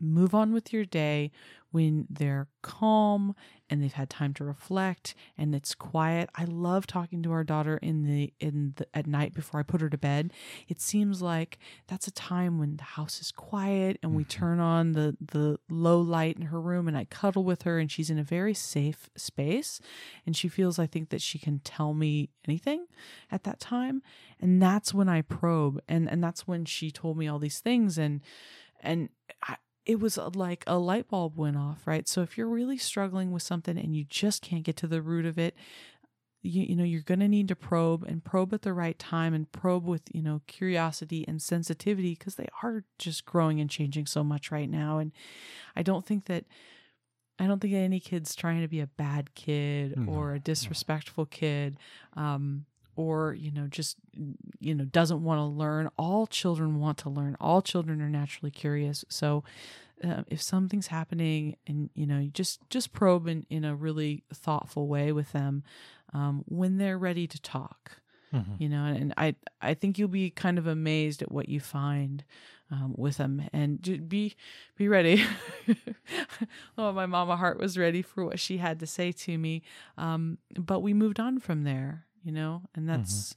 Move 0.00 0.34
on 0.34 0.52
with 0.52 0.72
your 0.72 0.84
day 0.84 1.30
when 1.70 2.06
they're 2.10 2.48
calm 2.62 3.34
and 3.68 3.82
they've 3.82 3.92
had 3.92 4.08
time 4.08 4.32
to 4.34 4.44
reflect 4.44 5.14
and 5.36 5.54
it's 5.54 5.74
quiet. 5.74 6.30
I 6.34 6.44
love 6.44 6.86
talking 6.86 7.22
to 7.24 7.32
our 7.32 7.44
daughter 7.44 7.76
in 7.78 8.04
the 8.04 8.32
in 8.40 8.74
the 8.76 8.86
at 8.94 9.06
night 9.06 9.34
before 9.34 9.60
I 9.60 9.62
put 9.62 9.80
her 9.80 9.90
to 9.90 9.98
bed. 9.98 10.32
It 10.68 10.80
seems 10.80 11.20
like 11.22 11.58
that's 11.86 12.06
a 12.06 12.12
time 12.12 12.58
when 12.58 12.76
the 12.76 12.84
house 12.84 13.20
is 13.20 13.32
quiet 13.32 13.98
and 14.02 14.14
we 14.14 14.24
Mhm. 14.24 14.28
turn 14.28 14.60
on 14.60 14.92
the 14.92 15.16
the 15.20 15.58
low 15.68 16.00
light 16.00 16.36
in 16.36 16.42
her 16.46 16.60
room 16.60 16.88
and 16.88 16.96
I 16.96 17.04
cuddle 17.06 17.44
with 17.44 17.62
her 17.62 17.78
and 17.78 17.90
she's 17.90 18.10
in 18.10 18.18
a 18.18 18.24
very 18.24 18.54
safe 18.54 19.10
space 19.16 19.80
and 20.24 20.36
she 20.36 20.48
feels 20.48 20.78
I 20.78 20.86
think 20.86 21.08
that 21.10 21.22
she 21.22 21.38
can 21.38 21.58
tell 21.60 21.94
me 21.94 22.30
anything 22.46 22.86
at 23.30 23.42
that 23.44 23.60
time 23.60 24.02
and 24.40 24.62
that's 24.62 24.94
when 24.94 25.08
I 25.08 25.22
probe 25.22 25.80
and 25.88 26.08
and 26.08 26.22
that's 26.22 26.46
when 26.46 26.64
she 26.64 26.90
told 26.90 27.16
me 27.18 27.26
all 27.28 27.38
these 27.38 27.60
things 27.60 27.98
and 27.98 28.20
and 28.80 29.08
it 29.86 30.00
was 30.00 30.18
uh, 30.18 30.30
like 30.34 30.64
a 30.66 30.78
light 30.78 31.08
bulb 31.08 31.38
went 31.38 31.56
off, 31.56 31.86
right? 31.86 32.08
So 32.08 32.22
if 32.22 32.36
you're 32.36 32.48
really 32.48 32.76
struggling 32.76 33.30
with 33.30 33.42
something 33.42 33.78
and 33.78 33.96
you 33.96 34.04
just 34.04 34.42
can't 34.42 34.64
get 34.64 34.76
to 34.78 34.88
the 34.88 35.00
root 35.00 35.24
of 35.24 35.38
it, 35.38 35.54
you, 36.42 36.62
you 36.62 36.76
know 36.76 36.84
you're 36.84 37.02
going 37.02 37.20
to 37.20 37.28
need 37.28 37.48
to 37.48 37.56
probe 37.56 38.04
and 38.04 38.24
probe 38.24 38.52
at 38.52 38.62
the 38.62 38.72
right 38.72 38.98
time 38.98 39.34
and 39.34 39.50
probe 39.52 39.84
with 39.84 40.02
you 40.12 40.22
know 40.22 40.42
curiosity 40.46 41.24
and 41.26 41.42
sensitivity 41.42 42.14
because 42.14 42.36
they 42.36 42.48
are 42.62 42.84
just 42.98 43.24
growing 43.24 43.60
and 43.60 43.70
changing 43.70 44.06
so 44.06 44.22
much 44.22 44.50
right 44.50 44.70
now. 44.70 44.98
And 44.98 45.12
i 45.74 45.82
don't 45.82 46.06
think 46.06 46.26
that 46.26 46.44
i 47.38 47.46
don't 47.46 47.60
think 47.60 47.74
any 47.74 48.00
kid's 48.00 48.34
trying 48.34 48.62
to 48.62 48.68
be 48.68 48.80
a 48.80 48.86
bad 48.86 49.34
kid 49.34 49.96
No, 49.96 50.12
or 50.12 50.32
a 50.32 50.34
mm-hmm. 50.34 50.44
disrespectful 50.44 51.26
kid. 51.26 51.78
Um 52.16 52.66
or 52.96 53.34
you 53.34 53.50
know 53.52 53.66
just 53.68 53.96
you 54.58 54.74
know 54.74 54.84
doesn't 54.84 55.22
want 55.22 55.38
to 55.38 55.44
learn. 55.44 55.88
All 55.98 56.26
children 56.26 56.80
want 56.80 56.98
to 56.98 57.10
learn. 57.10 57.36
All 57.40 57.62
children 57.62 58.00
are 58.02 58.08
naturally 58.10 58.50
curious. 58.50 59.04
So 59.08 59.44
uh, 60.04 60.22
if 60.28 60.42
something's 60.42 60.88
happening 60.88 61.56
and 61.66 61.90
you 61.94 62.06
know 62.06 62.18
you 62.18 62.30
just 62.30 62.60
just 62.70 62.92
probe 62.92 63.28
in, 63.28 63.46
in 63.48 63.64
a 63.64 63.74
really 63.74 64.24
thoughtful 64.34 64.88
way 64.88 65.12
with 65.12 65.32
them 65.32 65.62
um, 66.12 66.44
when 66.48 66.76
they're 66.78 66.98
ready 66.98 67.26
to 67.26 67.40
talk 67.40 67.92
Mhm. 68.34 68.56
you 68.60 68.68
know 68.68 68.84
and 68.84 69.14
i 69.16 69.36
i 69.62 69.72
think 69.72 69.98
you'll 69.98 70.08
be 70.08 70.30
kind 70.30 70.58
of 70.58 70.66
amazed 70.66 71.22
at 71.22 71.30
what 71.30 71.48
you 71.48 71.60
find 71.60 72.24
um, 72.72 72.94
with 72.98 73.16
them. 73.18 73.42
And 73.52 73.80
be 74.08 74.34
be 74.76 74.88
ready. 74.88 75.22
Oh 76.78 76.92
my 76.92 77.06
mama 77.06 77.36
heart 77.36 77.58
was 77.58 77.78
ready 77.78 78.02
for 78.02 78.24
what 78.24 78.38
she 78.40 78.58
had 78.58 78.80
to 78.80 78.86
say 78.86 79.12
to 79.12 79.38
me. 79.38 79.62
Um, 79.96 80.38
but 80.58 80.80
we 80.80 80.92
moved 80.94 81.18
on 81.20 81.38
from 81.38 81.62
there 81.64 82.05
you 82.26 82.32
know 82.32 82.62
and 82.74 82.88
that's 82.88 83.34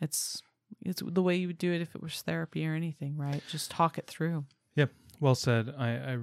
it's 0.00 0.42
it's 0.84 1.02
the 1.06 1.22
way 1.22 1.36
you 1.36 1.46
would 1.46 1.56
do 1.58 1.72
it 1.72 1.80
if 1.80 1.94
it 1.94 2.02
was 2.02 2.20
therapy 2.22 2.66
or 2.66 2.74
anything 2.74 3.16
right 3.16 3.42
just 3.48 3.70
talk 3.70 3.96
it 3.98 4.06
through 4.06 4.44
Yep. 4.74 4.90
Well 5.20 5.34
said. 5.34 5.74
I, 5.76 5.88
I, 5.88 6.18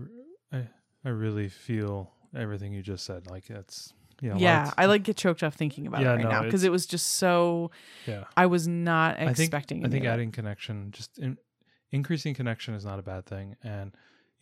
I, 0.57 0.67
I 1.03 1.09
really 1.09 1.49
feel 1.49 2.11
everything 2.33 2.71
you 2.71 2.81
just 2.81 3.03
said. 3.05 3.27
Like 3.29 3.49
it's, 3.49 3.91
you 4.21 4.29
know, 4.29 4.37
yeah 4.37 4.71
i 4.77 4.85
like 4.85 5.03
get 5.03 5.17
choked 5.17 5.43
up 5.43 5.53
thinking 5.53 5.87
about 5.87 6.01
Yeah, 6.01 6.13
it 6.13 6.15
right 6.15 6.23
no, 6.23 6.29
now 6.29 6.43
because 6.43 6.63
it 6.63 6.71
was 6.71 6.85
just 6.85 7.07
so 7.15 7.71
yeah. 8.05 8.23
i 8.37 8.45
was 8.45 8.65
not 8.67 9.15
I 9.19 9.25
think, 9.33 9.39
expecting 9.39 9.85
I 9.85 9.89
think 9.89 10.03
of 10.05 10.09
it. 10.09 10.13
adding 10.13 10.31
connection, 10.31 10.91
just 10.91 11.17
in, 11.19 11.37
increasing 11.91 12.33
connection 12.33 12.73
is 12.75 12.85
not 12.85 12.97
a 12.99 13.03
bad 13.03 13.25
thing. 13.25 13.55
And 13.63 13.91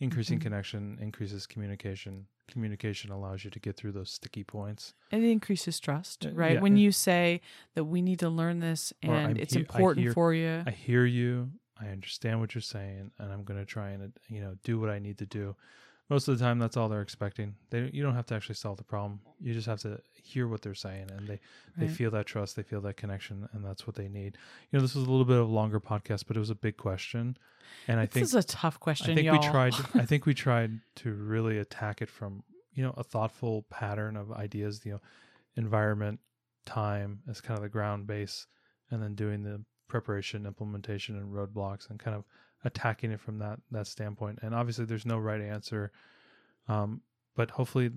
increasing 0.00 0.38
Mhm. 0.38 0.42
connection 0.42 0.98
increases 1.00 1.46
communication. 1.46 2.26
Communication 2.46 3.10
allows 3.10 3.44
you 3.44 3.50
to 3.50 3.58
get 3.58 3.76
through 3.76 3.92
those 3.92 4.10
sticky 4.10 4.44
points. 4.44 4.94
And 5.10 5.24
it 5.24 5.30
increases 5.30 5.80
trust 5.80 6.26
Uh, 6.26 6.30
right 6.32 6.54
yeah, 6.54 6.60
when 6.60 6.76
you 6.76 6.92
say 6.92 7.40
that 7.74 7.84
we 7.84 8.02
need 8.02 8.18
to 8.20 8.28
learn 8.28 8.60
this 8.60 8.92
and 9.02 9.38
it's 9.38 9.54
he- 9.54 9.60
important 9.60 10.04
hear- 10.04 10.12
for 10.12 10.34
you 10.34 10.62
I 10.66 10.70
hear 10.70 11.04
you. 11.06 11.50
I 11.80 11.88
understand 11.88 12.38
what 12.40 12.54
you're 12.54 12.62
saying, 12.62 13.10
and 13.18 13.32
I'm 13.32 13.42
going 13.42 13.58
to 13.58 13.66
try 13.66 13.90
and 13.90 14.02
uh, 14.04 14.06
you 14.28 14.40
know 14.40 14.56
do 14.62 14.78
what 14.78 14.90
I 14.90 14.98
need 15.00 15.18
to 15.18 15.26
do. 15.26 15.56
Most 16.10 16.28
of 16.28 16.38
the 16.38 16.44
time, 16.44 16.58
that's 16.58 16.76
all 16.76 16.88
they're 16.88 17.00
expecting. 17.00 17.54
They 17.70 17.90
you 17.92 18.02
don't 18.02 18.14
have 18.14 18.26
to 18.26 18.34
actually 18.34 18.56
solve 18.56 18.76
the 18.76 18.84
problem. 18.84 19.20
You 19.40 19.54
just 19.54 19.66
have 19.66 19.80
to 19.80 20.00
hear 20.12 20.48
what 20.48 20.62
they're 20.62 20.74
saying, 20.74 21.10
and 21.10 21.26
they 21.26 21.40
they 21.78 21.86
Right. 21.86 21.90
feel 21.90 22.10
that 22.10 22.26
trust, 22.26 22.56
they 22.56 22.62
feel 22.62 22.80
that 22.82 22.96
connection, 22.96 23.48
and 23.52 23.64
that's 23.64 23.86
what 23.86 23.96
they 23.96 24.08
need. 24.08 24.36
You 24.70 24.78
know, 24.78 24.82
this 24.82 24.94
was 24.94 25.06
a 25.06 25.10
little 25.10 25.24
bit 25.24 25.38
of 25.38 25.48
a 25.48 25.52
longer 25.52 25.80
podcast, 25.80 26.24
but 26.26 26.36
it 26.36 26.40
was 26.40 26.50
a 26.50 26.54
big 26.54 26.76
question, 26.76 27.36
and 27.88 27.98
I 27.98 28.06
think 28.06 28.24
this 28.24 28.30
is 28.30 28.34
a 28.34 28.42
tough 28.46 28.78
question 28.80 29.12
I 29.12 29.14
think 29.14 29.26
y'all 29.26 29.40
we 29.40 29.50
tried. 29.50 29.74
I 29.98 30.04
think 30.06 30.26
we 30.26 30.34
tried 30.34 30.80
to 30.96 31.12
really 31.14 31.58
attack 31.58 32.02
it 32.02 32.10
from 32.10 32.42
you 32.74 32.82
know, 32.82 32.92
a 32.96 33.04
thoughtful 33.04 33.62
pattern 33.70 34.16
of 34.16 34.32
ideas, 34.32 34.80
you 34.84 34.90
know, 34.92 35.00
environment, 35.56 36.18
time 36.66 37.20
as 37.30 37.40
kind 37.40 37.56
of 37.56 37.62
the 37.62 37.68
ground 37.68 38.06
base, 38.06 38.46
and 38.90 39.02
then 39.02 39.14
doing 39.14 39.42
the 39.42 39.64
preparation, 39.88 40.44
implementation, 40.44 41.16
and 41.16 41.32
roadblocks, 41.32 41.88
and 41.88 41.98
kind 42.00 42.16
of 42.16 42.24
attacking 42.64 43.12
it 43.12 43.20
from 43.20 43.38
that 43.38 43.60
that 43.70 43.86
standpoint. 43.86 44.38
And 44.42 44.54
obviously, 44.54 44.84
there's 44.84 45.06
no 45.06 45.18
right 45.18 45.40
answer, 45.40 45.92
um, 46.68 47.02
but 47.36 47.50
hopefully, 47.50 47.90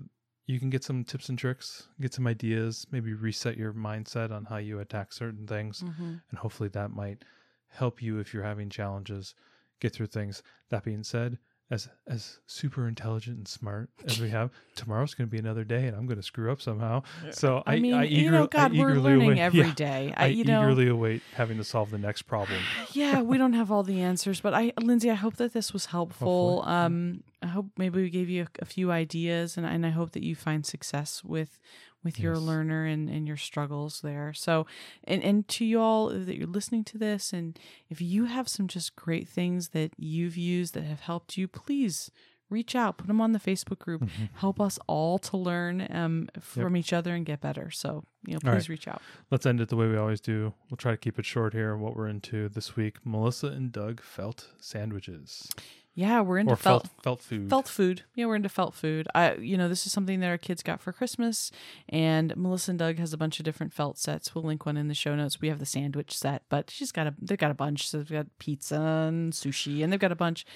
you 0.46 0.58
can 0.58 0.70
get 0.70 0.84
some 0.84 1.04
tips 1.04 1.28
and 1.28 1.38
tricks, 1.38 1.88
get 2.00 2.14
some 2.14 2.26
ideas, 2.26 2.86
maybe 2.90 3.12
reset 3.14 3.56
your 3.56 3.72
mindset 3.72 4.30
on 4.30 4.44
how 4.46 4.56
you 4.56 4.80
attack 4.80 5.12
certain 5.12 5.46
things, 5.46 5.82
Mm-hmm. 5.82 6.14
and 6.30 6.38
hopefully 6.38 6.68
that 6.70 6.90
might 6.90 7.24
help 7.68 8.02
you 8.02 8.18
if 8.18 8.32
you're 8.32 8.42
having 8.44 8.70
challenges 8.70 9.34
get 9.80 9.92
through 9.92 10.06
things. 10.06 10.42
That 10.70 10.84
being 10.84 11.04
said, 11.04 11.38
as 11.70 11.88
as 12.06 12.38
super 12.46 12.88
intelligent 12.88 13.36
and 13.36 13.46
smart 13.48 13.90
as 14.06 14.20
we 14.20 14.30
have, 14.38 14.50
tomorrow's 14.74 15.14
going 15.14 15.28
to 15.28 15.30
be 15.30 15.38
another 15.38 15.64
day, 15.64 15.86
and 15.86 15.96
I'm 15.96 16.06
going 16.06 16.16
to 16.16 16.22
screw 16.22 16.50
up 16.50 16.60
somehow. 16.62 17.02
So 17.30 17.62
I, 17.66 17.74
I 17.74 17.80
mean, 17.80 17.94
I 17.94 18.04
you 18.04 18.22
eager- 18.22 18.30
know, 18.30 18.44
I 18.44 18.46
God, 18.46 18.72
we're 18.72 18.94
learning 18.94 19.32
await- 19.32 19.38
every 19.48 19.60
yeah, 19.60 19.74
day. 19.74 20.14
I, 20.16 20.24
I, 20.24 20.26
you 20.28 20.44
know, 20.44 20.62
eagerly 20.62 20.88
await 20.88 21.22
having 21.34 21.58
to 21.58 21.64
solve 21.64 21.90
the 21.90 21.98
next 21.98 22.22
problem. 22.22 22.58
yeah, 22.92 23.20
we 23.20 23.36
don't 23.36 23.52
have 23.52 23.70
all 23.70 23.82
the 23.82 24.00
answers, 24.00 24.40
but 24.40 24.54
I, 24.54 24.72
Lindsay, 24.80 25.10
I 25.10 25.14
hope 25.14 25.36
that 25.36 25.52
this 25.52 25.72
was 25.72 25.86
helpful. 25.86 26.62
Hopefully. 26.62 26.74
Um, 26.74 27.22
I 27.40 27.46
hope 27.46 27.66
maybe 27.76 28.02
we 28.02 28.10
gave 28.10 28.28
you 28.28 28.42
a, 28.44 28.62
a 28.62 28.64
few 28.64 28.90
ideas, 28.90 29.56
and, 29.56 29.64
and 29.64 29.86
I 29.86 29.90
hope 29.90 30.10
that 30.12 30.24
you 30.24 30.34
find 30.34 30.66
success 30.66 31.22
with 31.22 31.60
with 32.08 32.18
your 32.20 32.34
Yes. 32.34 32.42
learner 32.42 32.84
and, 32.84 33.08
and 33.10 33.26
your 33.28 33.36
struggles 33.36 34.00
there. 34.02 34.32
So, 34.34 34.66
and 35.04 35.22
and 35.22 35.46
to 35.48 35.64
you 35.64 35.80
all 35.80 36.08
that 36.08 36.36
you're 36.36 36.46
listening 36.58 36.84
to 36.84 36.98
this, 36.98 37.32
and 37.32 37.58
if 37.88 38.00
you 38.00 38.24
have 38.26 38.48
some 38.48 38.66
just 38.68 38.96
great 38.96 39.28
things 39.28 39.68
that 39.70 39.90
you've 39.98 40.36
used 40.36 40.74
that 40.74 40.84
have 40.84 41.00
helped 41.00 41.36
you, 41.36 41.46
please 41.48 42.10
reach 42.50 42.74
out, 42.74 42.96
put 42.96 43.06
them 43.08 43.20
on 43.20 43.32
the 43.32 43.38
Facebook 43.38 43.78
group. 43.78 44.02
Mhm. 44.02 44.28
Help 44.34 44.58
us 44.58 44.78
all 44.86 45.18
to 45.18 45.36
learn 45.36 45.86
um, 45.90 46.28
from 46.40 46.76
each 46.76 46.92
other 46.94 47.14
and 47.14 47.26
get 47.26 47.40
better. 47.42 47.70
So, 47.70 48.04
you 48.26 48.34
know, 48.34 48.40
please 48.40 48.52
right. 48.52 48.68
reach 48.68 48.88
out. 48.88 49.00
Let's 49.30 49.46
end 49.46 49.60
it 49.60 49.68
the 49.68 49.76
way 49.76 49.86
we 49.86 49.96
always 49.96 50.20
do. 50.20 50.52
We'll 50.70 50.76
try 50.76 50.92
to 50.92 50.98
keep 50.98 51.18
it 51.18 51.24
short 51.24 51.52
here. 51.52 51.72
And 51.72 51.82
what 51.82 51.96
we're 51.96 52.08
into 52.08 52.48
this 52.48 52.76
week: 52.76 52.96
Melissa 53.04 53.48
and 53.48 53.70
Doug 53.72 54.02
felt 54.02 54.48
sandwiches 54.58 55.48
Yeah, 55.94 56.20
we're 56.20 56.38
into 56.38 56.54
felt 56.54 56.84
felt 56.84 57.02
felt 57.02 57.22
food. 57.22 57.50
Felt 57.50 57.68
food. 57.68 58.02
Yeah, 58.14 58.26
we're 58.26 58.36
into 58.36 58.48
felt 58.48 58.74
food. 58.74 59.08
I, 59.16 59.34
you 59.34 59.56
know, 59.56 59.68
this 59.68 59.84
is 59.84 59.90
something 59.90 60.20
that 60.20 60.28
our 60.28 60.38
kids 60.38 60.62
got 60.62 60.80
for 60.80 60.92
Christmas, 60.92 61.50
and 61.88 62.36
Melissa 62.36 62.70
and 62.70 62.78
Doug 62.78 62.98
has 62.98 63.12
a 63.12 63.16
bunch 63.16 63.40
of 63.40 63.44
different 63.44 63.72
felt 63.72 63.98
sets. 63.98 64.32
We'll 64.32 64.44
link 64.44 64.64
one 64.64 64.76
in 64.76 64.86
the 64.86 64.94
show 64.94 65.16
notes. 65.16 65.40
We 65.40 65.48
have 65.48 65.58
the 65.58 65.66
sandwich 65.66 66.16
set, 66.16 66.42
but 66.48 66.70
she's 66.70 66.92
got 66.92 67.08
a, 67.08 67.14
they've 67.20 67.36
got 67.36 67.50
a 67.50 67.54
bunch. 67.54 67.88
So 67.88 67.98
they've 67.98 68.10
got 68.10 68.26
pizza 68.38 68.80
and 68.80 69.32
sushi, 69.32 69.82
and 69.82 69.92
they've 69.92 69.98
got 69.98 70.12
a 70.12 70.16
bunch, 70.16 70.46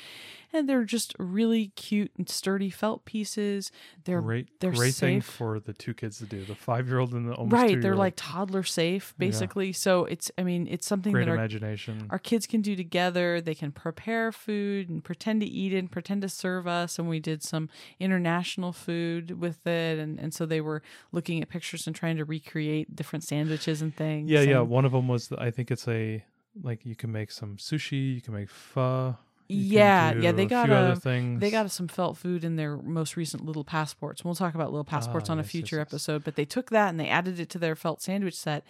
and 0.53 0.69
they're 0.69 0.85
just 0.85 1.13
really 1.19 1.73
cute 1.75 2.13
and 2.17 2.29
sturdy 2.29 2.71
felt 2.71 3.05
pieces. 3.05 3.73
They're 4.05 4.21
great, 4.21 4.61
they're 4.61 4.71
great 4.71 4.95
thing 4.95 5.23
safe. 5.23 5.27
for 5.27 5.59
the 5.59 5.73
two 5.73 5.93
kids 5.93 6.19
to 6.19 6.25
do. 6.25 6.45
The 6.45 6.55
five 6.55 6.87
year 6.87 7.01
old 7.01 7.15
and 7.15 7.29
the 7.29 7.35
almost 7.35 7.51
right. 7.63 7.81
They're 7.81 7.97
like 7.97 8.15
toddler 8.17 8.63
safe, 8.63 9.15
Yeah. 9.19 9.27
basically. 9.27 9.73
So 9.73 10.05
it's, 10.05 10.31
I 10.37 10.43
mean, 10.43 10.67
it's 10.71 10.87
something 10.87 11.13
great 11.13 11.25
that 11.27 11.31
our 11.31 11.37
imagination. 11.37 12.07
our 12.11 12.19
kids 12.19 12.47
can 12.47 12.61
do 12.61 12.75
together. 12.77 13.41
They 13.41 13.55
can 13.55 13.73
prepare 13.73 14.33
food 14.33 14.89
and 14.89 15.03
pretend 15.03 15.41
to 15.41 15.47
eat 15.47 15.73
it 15.73 15.79
and 15.79 15.91
pretend 15.91 16.23
to 16.23 16.29
serve 16.29 16.67
us. 16.67 16.99
And 16.99 17.09
we 17.09 17.21
did 17.21 17.43
some 17.43 17.69
international 17.99 18.73
food 18.73 19.41
with 19.41 19.67
it. 19.67 19.99
And, 19.99 20.19
and 20.19 20.35
so 20.35 20.47
they 20.47 20.61
were 20.61 20.83
looking 21.13 21.41
at 21.43 21.49
pictures 21.49 21.87
and 21.87 21.95
trying 21.97 22.17
to 22.17 22.25
recreate 22.25 22.95
different 22.95 23.25
sandwiches 23.25 23.83
and 23.83 23.95
things. 23.97 24.31
Yeah, 24.31 24.41
yeah. 24.43 24.61
One 24.61 24.85
of 24.85 24.93
them 24.93 25.09
was 25.09 25.31
I 25.33 25.51
think 25.51 25.71
it's 25.71 25.89
a 25.89 26.25
like 26.63 26.85
you 26.85 26.95
can 26.95 27.11
make 27.11 27.31
some 27.31 27.57
sushi, 27.57 28.15
you 28.17 28.21
can 28.21 28.35
make 28.35 28.51
pho. 28.51 29.17
Yeah, 29.55 30.15
yeah, 30.15 30.33
they 30.33 30.47
got 30.47 30.69
a- 30.71 30.95
They 31.41 31.51
got 31.51 31.71
some 31.71 31.89
felt 31.89 32.17
food 32.17 32.45
in 32.45 32.57
their 32.57 32.77
most 32.77 33.17
recent 33.17 33.45
little 33.45 33.65
passports. 33.65 34.25
We'll 34.25 34.35
talk 34.35 34.55
about 34.55 34.71
little 34.71 34.85
passports 34.85 35.29
Ah, 35.29 35.33
on 35.33 35.39
a 35.39 35.43
yes, 35.43 35.47
yes, 35.47 35.53
future 35.53 35.77
yes. 35.77 35.87
episode, 35.89 36.25
but 36.25 36.37
they 36.37 36.45
took 36.45 36.71
that 36.71 36.89
and 36.89 36.99
they 36.99 37.09
added 37.09 37.39
it 37.41 37.49
to 37.51 37.59
their 37.59 37.75
felt 37.77 38.03
sandwich 38.03 38.37
set 38.37 38.65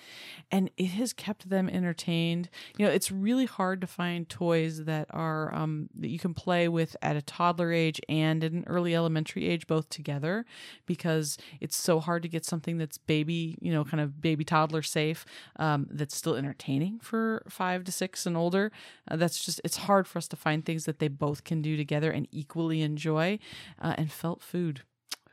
and 0.50 0.70
it 0.76 0.88
has 0.92 1.12
kept 1.12 1.48
them 1.48 1.68
entertained. 1.68 2.48
You 2.76 2.86
know, 2.86 2.92
it's 2.92 3.10
really 3.10 3.46
hard 3.46 3.80
to 3.80 3.86
find 3.86 4.28
toys 4.28 4.84
that 4.84 5.06
are 5.10 5.54
um, 5.54 5.88
that 5.98 6.08
you 6.08 6.18
can 6.18 6.34
play 6.34 6.68
with 6.68 6.96
at 7.02 7.16
a 7.16 7.22
toddler 7.22 7.72
age 7.72 8.00
and 8.08 8.42
at 8.44 8.52
an 8.52 8.64
early 8.66 8.94
elementary 8.94 9.48
age 9.48 9.66
both 9.66 9.88
together 9.88 10.44
because 10.86 11.38
it's 11.60 11.76
so 11.76 12.00
hard 12.00 12.22
to 12.22 12.28
get 12.28 12.44
something 12.44 12.78
that's 12.78 12.98
baby, 12.98 13.56
you 13.60 13.72
know, 13.72 13.84
kind 13.84 14.00
of 14.00 14.20
baby 14.20 14.44
toddler 14.44 14.82
safe 14.82 15.24
um, 15.56 15.86
that's 15.90 16.14
still 16.16 16.34
entertaining 16.34 16.98
for 17.00 17.42
5 17.48 17.84
to 17.84 17.92
6 17.92 18.26
and 18.26 18.36
older. 18.36 18.70
Uh, 19.10 19.16
that's 19.16 19.44
just 19.44 19.60
it's 19.64 19.76
hard 19.76 20.06
for 20.06 20.18
us 20.18 20.28
to 20.28 20.36
find 20.36 20.64
things 20.72 20.86
that 20.86 20.98
they 21.00 21.08
both 21.08 21.44
can 21.44 21.60
do 21.60 21.76
together 21.76 22.10
and 22.10 22.26
equally 22.30 22.80
enjoy. 22.80 23.38
Uh, 23.80 23.94
and 23.98 24.10
felt 24.10 24.42
food, 24.42 24.82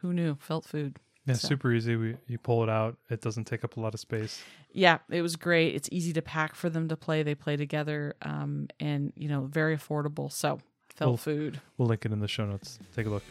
who 0.02 0.12
knew? 0.14 0.36
Felt 0.40 0.66
food. 0.66 0.98
yeah, 1.26 1.34
so. 1.36 1.48
super 1.48 1.72
easy. 1.72 1.96
We 1.96 2.18
you 2.28 2.38
pull 2.38 2.62
it 2.64 2.70
out. 2.70 2.98
It 3.10 3.22
doesn't 3.22 3.46
take 3.46 3.64
up 3.64 3.78
a 3.78 3.80
lot 3.80 3.94
of 3.94 4.00
space. 4.00 4.44
Yeah, 4.72 5.00
it 5.10 5.22
was 5.22 5.36
great. 5.36 5.76
It's 5.76 5.90
easy 5.92 6.14
to 6.14 6.22
pack 6.22 6.56
for 6.56 6.70
them 6.70 6.90
to 6.90 6.98
play. 6.98 7.24
They 7.24 7.36
play 7.36 7.56
together, 7.56 8.16
um, 8.22 8.68
and 8.80 9.14
you 9.16 9.30
know, 9.30 9.46
very 9.46 9.76
affordable. 9.78 10.32
So 10.32 10.60
felt 10.96 11.10
Well- 11.12 11.18
food. 11.18 11.62
We'll 11.78 11.88
link 11.88 12.06
it 12.06 12.12
in 12.12 12.20
the 12.20 12.28
show 12.28 12.46
notes. 12.46 12.80
Take 12.96 13.06
a 13.06 13.10
look. 13.10 13.24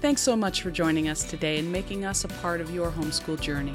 Thanks 0.00 0.22
so 0.22 0.34
much 0.34 0.62
for 0.62 0.70
joining 0.70 1.08
us 1.08 1.24
today 1.24 1.58
and 1.58 1.70
making 1.70 2.06
us 2.06 2.24
a 2.24 2.28
part 2.28 2.60
of 2.62 2.70
your 2.70 2.90
homeschool 2.90 3.38
journey. 3.40 3.74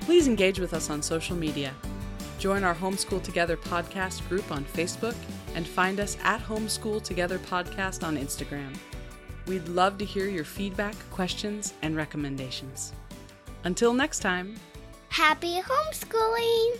Please 0.00 0.26
engage 0.26 0.58
with 0.58 0.74
us 0.74 0.90
on 0.90 1.00
social 1.00 1.36
media. 1.36 1.72
Join 2.40 2.64
our 2.64 2.74
Homeschool 2.74 3.22
Together 3.22 3.56
podcast 3.56 4.28
group 4.28 4.50
on 4.50 4.64
Facebook 4.64 5.14
and 5.54 5.66
find 5.66 6.00
us 6.00 6.16
at 6.22 6.40
Homeschool 6.40 7.02
Together 7.02 7.38
Podcast 7.38 8.06
on 8.06 8.16
Instagram. 8.16 8.76
We'd 9.46 9.68
love 9.68 9.98
to 9.98 10.04
hear 10.04 10.28
your 10.28 10.44
feedback, 10.44 10.94
questions, 11.10 11.74
and 11.82 11.96
recommendations. 11.96 12.92
Until 13.64 13.92
next 13.92 14.20
time. 14.20 14.56
Happy 15.08 15.60
homeschooling! 15.60 16.78